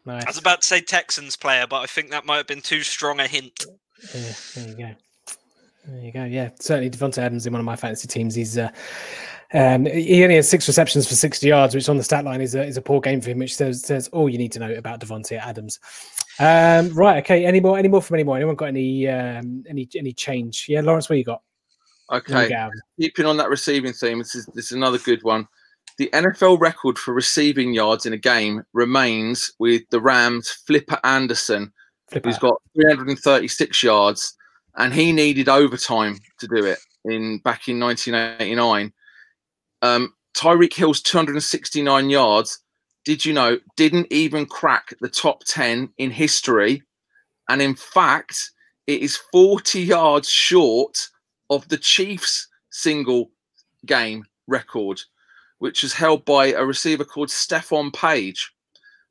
Nice. 0.05 0.25
I 0.25 0.31
was 0.31 0.39
about 0.39 0.63
to 0.63 0.67
say 0.67 0.81
Texans 0.81 1.37
player, 1.37 1.67
but 1.69 1.81
I 1.83 1.87
think 1.87 2.11
that 2.11 2.27
might 2.27 2.39
have 2.39 2.47
been 2.47 2.61
too 2.61 2.83
strong 2.83 3.21
a 3.21 3.27
hint. 3.27 3.65
Yeah, 4.15 4.33
there 4.55 4.69
you 4.69 4.77
go. 4.77 4.91
There 5.85 6.01
you 6.01 6.13
go. 6.13 6.25
Yeah, 6.25 6.51
certainly 6.61 6.91
Davante 6.91 7.19
Adams 7.19 7.47
in 7.47 7.53
one 7.53 7.61
of 7.61 7.67
my 7.67 7.77
fantasy 7.77 8.07
teams. 8.07 8.35
He's 8.35 8.57
uh, 8.57 8.71
um, 9.53 9.85
he 9.87 10.23
only 10.23 10.37
has 10.37 10.49
six 10.49 10.67
receptions 10.67 11.07
for 11.07 11.15
60 11.15 11.47
yards, 11.47 11.75
which 11.75 11.89
on 11.89 11.97
the 11.97 12.05
stat 12.05 12.25
line 12.25 12.41
is 12.41 12.55
a, 12.55 12.65
is 12.65 12.77
a 12.77 12.83
poor 12.83 13.01
game 13.01 13.21
for 13.21 13.31
him, 13.31 13.39
which 13.39 13.57
says 13.57 13.83
says 13.83 14.09
all 14.09 14.29
you 14.29 14.39
need 14.39 14.53
to 14.53 14.61
know 14.61 14.73
about 14.73 15.01
Davante 15.01 15.39
Adams. 15.39 15.81
Um, 16.39 16.95
right. 16.95 17.23
Okay. 17.23 17.45
Any 17.45 17.61
more? 17.61 17.79
Any 17.79 17.89
more 17.89 18.01
from 18.01 18.15
anyone? 18.15 18.39
Anyone 18.39 18.57
got 18.57 18.67
any 18.67 19.09
um, 19.09 19.65
any 19.69 19.89
any 19.97 20.13
change? 20.13 20.67
Yeah, 20.69 20.81
Lawrence, 20.81 21.09
what 21.09 21.19
you 21.19 21.25
got? 21.25 21.43
Okay. 22.11 22.69
Keeping 23.01 23.27
on 23.27 23.37
that 23.39 23.49
receiving 23.49 23.93
theme, 23.93 24.19
this 24.19 24.35
is 24.35 24.47
this 24.55 24.67
is 24.67 24.73
another 24.73 24.99
good 24.99 25.23
one. 25.23 25.49
The 25.99 26.11
NFL 26.13 26.61
record 26.61 26.99
for 26.99 27.13
receiving 27.13 27.75
yards 27.75 28.07
in 28.07 28.13
a 28.13 28.19
game 28.19 28.63
remains 28.73 29.53
with 29.59 29.83
the 29.91 30.01
Rams' 30.01 30.51
Flipper 30.67 30.99
Anderson, 31.05 31.73
Flip 32.09 32.25
who's 32.25 32.39
got 32.39 32.61
336 32.75 33.83
yards, 33.83 34.35
and 34.77 34.93
he 34.93 35.13
needed 35.13 35.49
overtime 35.49 36.19
to 36.41 36.47
do 36.47 36.65
it 36.65 36.79
in 37.05 37.39
back 37.39 37.69
in 37.69 37.79
1989. 37.81 38.93
Um, 39.83 40.15
Tyreek 40.35 40.75
Hill's 40.75 41.03
269 41.03 42.11
yards. 42.11 42.59
Did 43.05 43.25
you 43.25 43.33
know? 43.33 43.59
Didn't 43.77 44.07
even 44.11 44.47
crack 44.47 44.95
the 45.01 45.09
top 45.09 45.45
10 45.45 45.91
in 45.99 46.11
history, 46.11 46.83
and 47.49 47.61
in 47.61 47.75
fact, 47.75 48.51
it 48.87 49.03
is 49.03 49.17
40 49.33 49.81
yards 49.81 50.29
short 50.29 51.09
of 51.51 51.69
the 51.69 51.77
Chiefs' 51.79 52.49
single 52.71 53.31
game 53.87 54.25
record, 54.47 55.01
which 55.59 55.83
was 55.83 55.93
held 55.93 56.25
by 56.25 56.47
a 56.47 56.65
receiver 56.65 57.05
called 57.05 57.31
Stephone 57.31 57.91
Paige, 57.91 58.53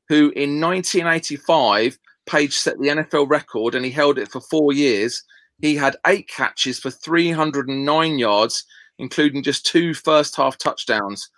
who 0.08 0.30
in 0.30 0.60
1985 0.60 1.98
Paige 2.26 2.56
set 2.56 2.78
the 2.78 2.88
NFL 2.88 3.28
record 3.28 3.74
and 3.74 3.84
he 3.84 3.90
held 3.90 4.18
it 4.18 4.30
for 4.30 4.40
four 4.40 4.72
years. 4.72 5.22
He 5.62 5.76
had 5.76 5.96
eight 6.08 6.28
catches 6.28 6.80
for 6.80 6.90
309 6.90 8.18
yards, 8.18 8.64
including 8.98 9.44
just 9.44 9.64
two 9.64 9.94
first 9.94 10.34
half 10.36 10.58
touchdowns. 10.58 11.30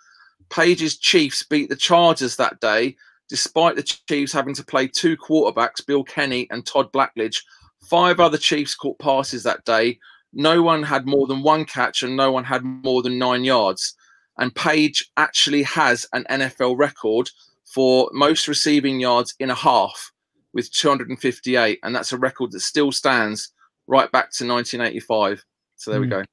Paige's 0.49 0.97
Chiefs 0.97 1.43
beat 1.43 1.69
the 1.69 1.75
Chargers 1.75 2.35
that 2.35 2.59
day, 2.59 2.97
despite 3.29 3.75
the 3.75 3.83
Chiefs 3.83 4.33
having 4.33 4.55
to 4.55 4.65
play 4.65 4.87
two 4.87 5.15
quarterbacks, 5.15 5.85
Bill 5.85 6.03
Kenney 6.03 6.47
and 6.49 6.65
Todd 6.65 6.91
Blackledge. 6.91 7.43
Five 7.87 8.19
other 8.19 8.39
Chiefs 8.39 8.73
caught 8.73 8.97
passes 8.97 9.43
that 9.43 9.63
day. 9.63 9.99
No 10.33 10.63
one 10.63 10.81
had 10.81 11.05
more 11.05 11.27
than 11.27 11.43
one 11.43 11.63
catch 11.63 12.01
and 12.01 12.17
no 12.17 12.31
one 12.31 12.43
had 12.43 12.63
more 12.63 13.03
than 13.03 13.19
nine 13.19 13.43
yards. 13.43 13.95
And 14.39 14.55
Paige 14.55 15.11
actually 15.17 15.61
has 15.63 16.07
an 16.13 16.25
NFL 16.31 16.79
record 16.79 17.29
for 17.63 18.09
most 18.11 18.47
receiving 18.47 18.99
yards 18.99 19.35
in 19.39 19.51
a 19.51 19.55
half 19.55 20.11
with 20.51 20.71
258. 20.71 21.79
And 21.83 21.95
that's 21.95 22.11
a 22.11 22.17
record 22.17 22.51
that 22.53 22.61
still 22.61 22.91
stands 22.91 23.51
right 23.87 24.11
back 24.11 24.31
to 24.33 24.45
1985. 24.47 25.43
So 25.75 25.91
there 25.91 25.99
we 26.01 26.07
Hmm. 26.07 26.11
go. 26.11 26.23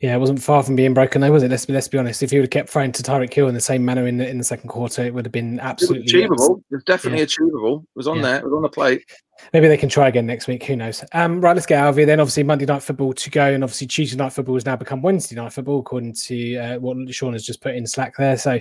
Yeah, 0.00 0.14
it 0.14 0.18
wasn't 0.18 0.40
far 0.40 0.62
from 0.62 0.76
being 0.76 0.94
broken, 0.94 1.20
though, 1.20 1.32
was 1.32 1.42
it? 1.42 1.50
Let's 1.50 1.66
be 1.66 1.72
let's 1.72 1.88
be 1.88 1.98
honest. 1.98 2.22
If 2.22 2.30
he 2.30 2.36
would 2.36 2.44
have 2.44 2.50
kept 2.50 2.68
throwing 2.68 2.92
to 2.92 3.02
Tyreek 3.02 3.34
Hill 3.34 3.48
in 3.48 3.54
the 3.54 3.60
same 3.60 3.84
manner 3.84 4.06
in 4.06 4.18
the 4.18 4.28
in 4.28 4.38
the 4.38 4.44
second 4.44 4.68
quarter, 4.68 5.02
it 5.02 5.12
would 5.12 5.26
have 5.26 5.32
been 5.32 5.54
It 5.58 5.62
absolutely 5.62 6.04
achievable. 6.04 6.62
It 6.70 6.74
was 6.76 6.84
definitely 6.84 7.18
Yeah. 7.18 7.24
achievable. 7.24 7.78
It 7.80 7.96
was 7.98 8.06
on 8.06 8.18
Yeah. 8.18 8.22
there. 8.22 8.36
It 8.38 8.44
was 8.44 8.52
on 8.52 8.62
the 8.62 8.68
plate. 8.68 9.04
Maybe 9.52 9.66
they 9.66 9.76
can 9.76 9.88
try 9.88 10.06
again 10.06 10.26
next 10.26 10.46
week. 10.46 10.62
Who 10.62 10.76
knows? 10.76 11.04
Um, 11.12 11.40
right, 11.40 11.54
let's 11.56 11.66
get 11.66 11.80
out 11.80 11.88
of 11.88 11.96
here. 11.96 12.06
Then, 12.06 12.20
obviously, 12.20 12.44
Monday 12.44 12.66
night 12.66 12.84
football 12.84 13.12
to 13.14 13.30
go, 13.30 13.46
and 13.52 13.64
obviously 13.64 13.88
Tuesday 13.88 14.16
night 14.16 14.32
football 14.32 14.54
has 14.54 14.64
now 14.64 14.76
become 14.76 15.02
Wednesday 15.02 15.34
night 15.34 15.52
football, 15.52 15.80
according 15.80 16.12
to 16.12 16.56
uh, 16.56 16.78
what 16.78 17.12
Sean 17.12 17.32
has 17.32 17.44
just 17.44 17.60
put 17.60 17.74
in 17.74 17.84
Slack 17.84 18.14
there. 18.16 18.36
So, 18.38 18.60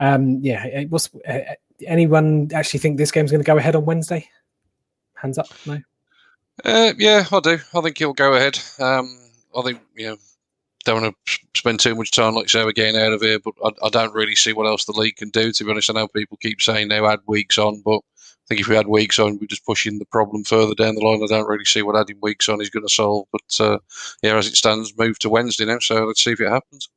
um, 0.00 0.38
yeah, 0.40 0.64
it 0.64 0.88
was. 0.88 1.10
Uh, 1.28 1.40
anyone 1.86 2.48
actually 2.54 2.80
think 2.80 2.96
this 2.96 3.10
game's 3.10 3.30
going 3.30 3.42
to 3.42 3.46
go 3.46 3.58
ahead 3.58 3.76
on 3.76 3.84
Wednesday? 3.84 4.26
Hands 5.16 5.36
up. 5.36 5.48
No. 5.66 5.78
Uh, 6.62 6.92
yeah, 6.98 7.24
I 7.32 7.40
do. 7.40 7.58
I 7.74 7.80
think 7.80 7.98
he'll 7.98 8.12
go 8.12 8.34
ahead. 8.34 8.58
Um, 8.78 9.18
I 9.56 9.62
think 9.62 9.80
you 9.96 10.08
know 10.08 10.16
don't 10.84 11.02
want 11.02 11.16
to 11.26 11.38
spend 11.56 11.80
too 11.80 11.94
much 11.94 12.10
time, 12.10 12.34
like 12.34 12.44
you 12.44 12.48
say, 12.48 12.64
we're 12.64 12.72
getting 12.72 13.00
out 13.00 13.12
of 13.12 13.22
here. 13.22 13.38
But 13.40 13.54
I, 13.64 13.86
I 13.86 13.88
don't 13.90 14.14
really 14.14 14.34
see 14.36 14.52
what 14.52 14.66
else 14.66 14.84
the 14.84 14.92
league 14.92 15.16
can 15.16 15.30
do. 15.30 15.52
To 15.52 15.64
be 15.64 15.70
honest, 15.70 15.90
I 15.90 15.94
know 15.94 16.08
people 16.08 16.38
keep 16.40 16.60
saying 16.60 16.88
they 16.88 17.02
had 17.02 17.20
weeks 17.26 17.58
on, 17.58 17.82
but 17.84 17.98
I 17.98 18.46
think 18.48 18.60
if 18.60 18.68
we 18.68 18.76
had 18.76 18.86
weeks 18.86 19.18
on, 19.18 19.38
we're 19.40 19.46
just 19.46 19.66
pushing 19.66 19.98
the 19.98 20.04
problem 20.06 20.44
further 20.44 20.74
down 20.74 20.94
the 20.94 21.00
line. 21.00 21.22
I 21.22 21.26
don't 21.26 21.48
really 21.48 21.64
see 21.64 21.82
what 21.82 21.96
adding 21.96 22.18
weeks 22.20 22.48
on 22.48 22.60
is 22.60 22.70
going 22.70 22.86
to 22.86 22.92
solve. 22.92 23.26
But 23.32 23.60
uh, 23.60 23.78
yeah, 24.22 24.36
as 24.36 24.46
it 24.46 24.56
stands, 24.56 24.96
move 24.96 25.18
to 25.20 25.30
Wednesday 25.30 25.64
now. 25.64 25.78
So 25.80 26.04
let's 26.04 26.22
see 26.22 26.32
if 26.32 26.40
it 26.40 26.50
happens. 26.50 26.88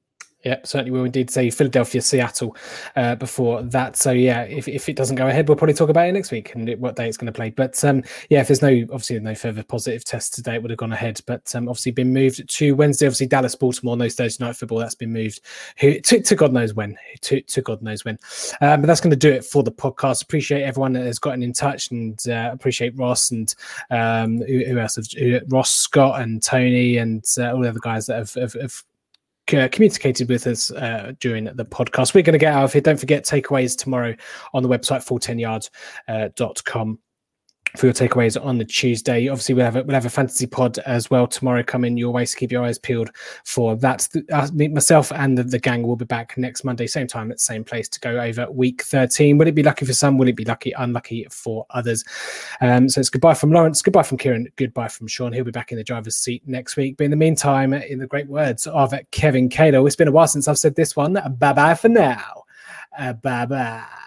Yeah, 0.48 0.60
certainly 0.64 0.92
we 0.92 1.00
will 1.00 1.08
indeed 1.08 1.30
say 1.30 1.50
Philadelphia, 1.50 2.02
Seattle 2.02 2.56
uh, 2.96 3.16
before 3.16 3.64
that. 3.64 3.98
So 3.98 4.12
yeah, 4.12 4.44
if, 4.44 4.70
if 4.70 4.88
it 4.88 4.96
doesn't 4.96 5.18
go 5.18 5.28
ahead, 5.28 5.50
we'll 5.50 5.58
probably 5.58 5.74
talk 5.74 5.90
about 5.90 6.08
it 6.08 6.14
next 6.14 6.32
week 6.32 6.56
and 6.56 6.74
what 6.80 6.96
day 6.96 7.06
it's 7.06 7.18
going 7.18 7.26
to 7.26 7.34
play. 7.34 7.50
But 7.50 7.84
um, 7.84 8.02
yeah, 8.30 8.40
if 8.40 8.48
there's 8.48 8.62
no 8.62 8.70
obviously 8.84 9.20
no 9.20 9.36
further 9.36 9.62
positive 9.62 10.06
tests 10.06 10.34
today, 10.34 10.56
it 10.56 10.62
would 10.62 10.72
have 10.72 10.78
gone 10.78 10.94
ahead. 10.94 11.20
But 11.26 11.54
um, 11.54 11.68
obviously 11.68 11.92
been 11.92 12.14
moved 12.14 12.48
to 12.50 12.76
Wednesday. 12.76 13.08
Obviously 13.08 13.28
Dallas, 13.28 13.56
Baltimore, 13.56 13.98
no 13.98 14.08
Thursday 14.08 14.46
night 14.46 14.56
football. 14.56 14.78
That's 14.78 14.96
been 14.96 15.12
moved 15.12 15.42
who 15.82 16.00
to, 16.00 16.22
to 16.22 16.36
God 16.36 16.54
knows 16.54 16.74
when. 16.74 16.98
To, 17.24 17.42
to 17.42 17.62
God 17.62 17.82
knows 17.82 18.06
when. 18.06 18.18
Um, 18.62 18.80
but 18.80 18.88
that's 18.88 19.02
going 19.02 19.12
to 19.12 19.18
do 19.18 19.34
it 19.34 19.44
for 19.44 19.64
the 19.64 19.72
podcast. 19.72 20.24
Appreciate 20.24 20.64
everyone 20.64 20.94
that 20.94 21.06
has 21.06 21.20
gotten 21.20 21.44
in 21.44 21.52
touch 21.52 21.92
and 21.92 22.18
uh, 22.30 22.52
appreciate 22.54 22.96
Ross 22.96 23.32
and 23.32 23.54
um, 23.90 24.38
who, 24.38 24.64
who 24.64 24.80
else? 24.80 24.96
Have, 24.96 25.08
who, 25.12 25.42
Ross, 25.50 25.72
Scott, 25.72 26.22
and 26.22 26.42
Tony, 26.42 26.98
and 26.98 27.26
uh, 27.38 27.52
all 27.52 27.60
the 27.60 27.70
other 27.70 27.80
guys 27.82 28.06
that 28.06 28.18
have, 28.18 28.34
have, 28.36 28.54
have 28.54 28.84
uh, 29.54 29.68
communicated 29.70 30.30
with 30.30 30.48
us 30.48 30.72
uh, 30.72 31.14
during 31.20 31.46
the 31.46 31.66
podcast. 31.66 32.14
We're 32.14 32.24
going 32.24 32.34
to 32.34 32.40
get 32.40 32.54
out 32.54 32.66
of 32.66 32.74
here. 32.74 32.82
Don't 32.82 33.00
forget 33.00 33.26
takeaways 33.26 33.78
tomorrow 33.78 34.16
on 34.54 34.64
the 34.64 34.70
website 34.70 35.06
full10yards.com. 35.06 37.00
For 37.76 37.86
your 37.86 37.94
takeaways 37.94 38.44
on 38.44 38.58
the 38.58 38.66
Tuesday, 38.66 39.28
obviously 39.28 39.54
we'll 39.54 39.66
have 39.66 39.76
a, 39.76 39.84
we'll 39.84 39.94
have 39.94 40.06
a 40.06 40.10
fantasy 40.10 40.48
pod 40.48 40.80
as 40.80 41.12
well 41.12 41.28
tomorrow 41.28 41.62
coming 41.62 41.98
your 41.98 42.12
way. 42.12 42.26
So 42.26 42.38
keep 42.38 42.52
your 42.52 42.64
eyes 42.64 42.80
peeled 42.80 43.12
for 43.44 43.76
that. 43.78 44.08
Uh, 44.32 44.48
myself 44.54 45.12
and 45.12 45.38
the, 45.38 45.44
the 45.44 45.60
gang 45.60 45.84
will 45.84 45.96
be 45.96 46.06
back 46.06 46.38
next 46.38 46.64
Monday, 46.64 46.88
same 46.88 47.08
time 47.08 47.32
at 47.32 47.40
same 47.40 47.64
place 47.64 47.88
to 47.90 48.00
go 48.00 48.20
over 48.20 48.50
week 48.52 48.82
13. 48.84 49.38
Will 49.38 49.48
it 49.48 49.56
be 49.56 49.64
lucky 49.64 49.86
for 49.86 49.94
some? 49.94 50.18
Will 50.18 50.28
it 50.28 50.36
be 50.36 50.46
lucky 50.46 50.72
unlucky 50.72 51.28
for 51.30 51.66
others? 51.70 52.04
Um, 52.62 52.90
so 52.90 53.00
it's 53.00 53.10
goodbye 53.10 53.36
from 53.36 53.52
Lawrence, 53.52 53.82
goodbye 53.82 54.04
from 54.04 54.18
Kieran, 54.18 54.48
goodbye 54.56 54.88
from 54.88 55.08
Sean. 55.08 55.34
He'll 55.34 55.44
be 55.44 55.52
back 55.52 55.72
in 55.72 55.78
the 55.78 55.84
driver's 55.84 56.16
seat 56.16 56.42
next 56.48 56.78
week. 56.78 56.98
But 56.98 57.06
in 57.06 57.12
the 57.12 57.18
meantime, 57.18 57.74
in 57.74 58.00
the 58.00 58.08
great 58.08 58.28
words 58.28 58.66
of 58.68 58.94
Kevin 59.12 59.50
Cato, 59.50 59.86
it's 59.86 59.96
been 59.96 60.08
a 60.08 60.12
while 60.12 60.28
since 60.28 60.48
I've 60.48 60.58
said 60.58 60.76
this 60.76 60.96
one. 60.96 61.14
Bye 61.38 61.54
bye 61.54 61.76
for 61.76 61.90
now. 61.90 62.44
Uh, 62.98 63.14
bye 63.14 63.46
bye. 63.46 64.07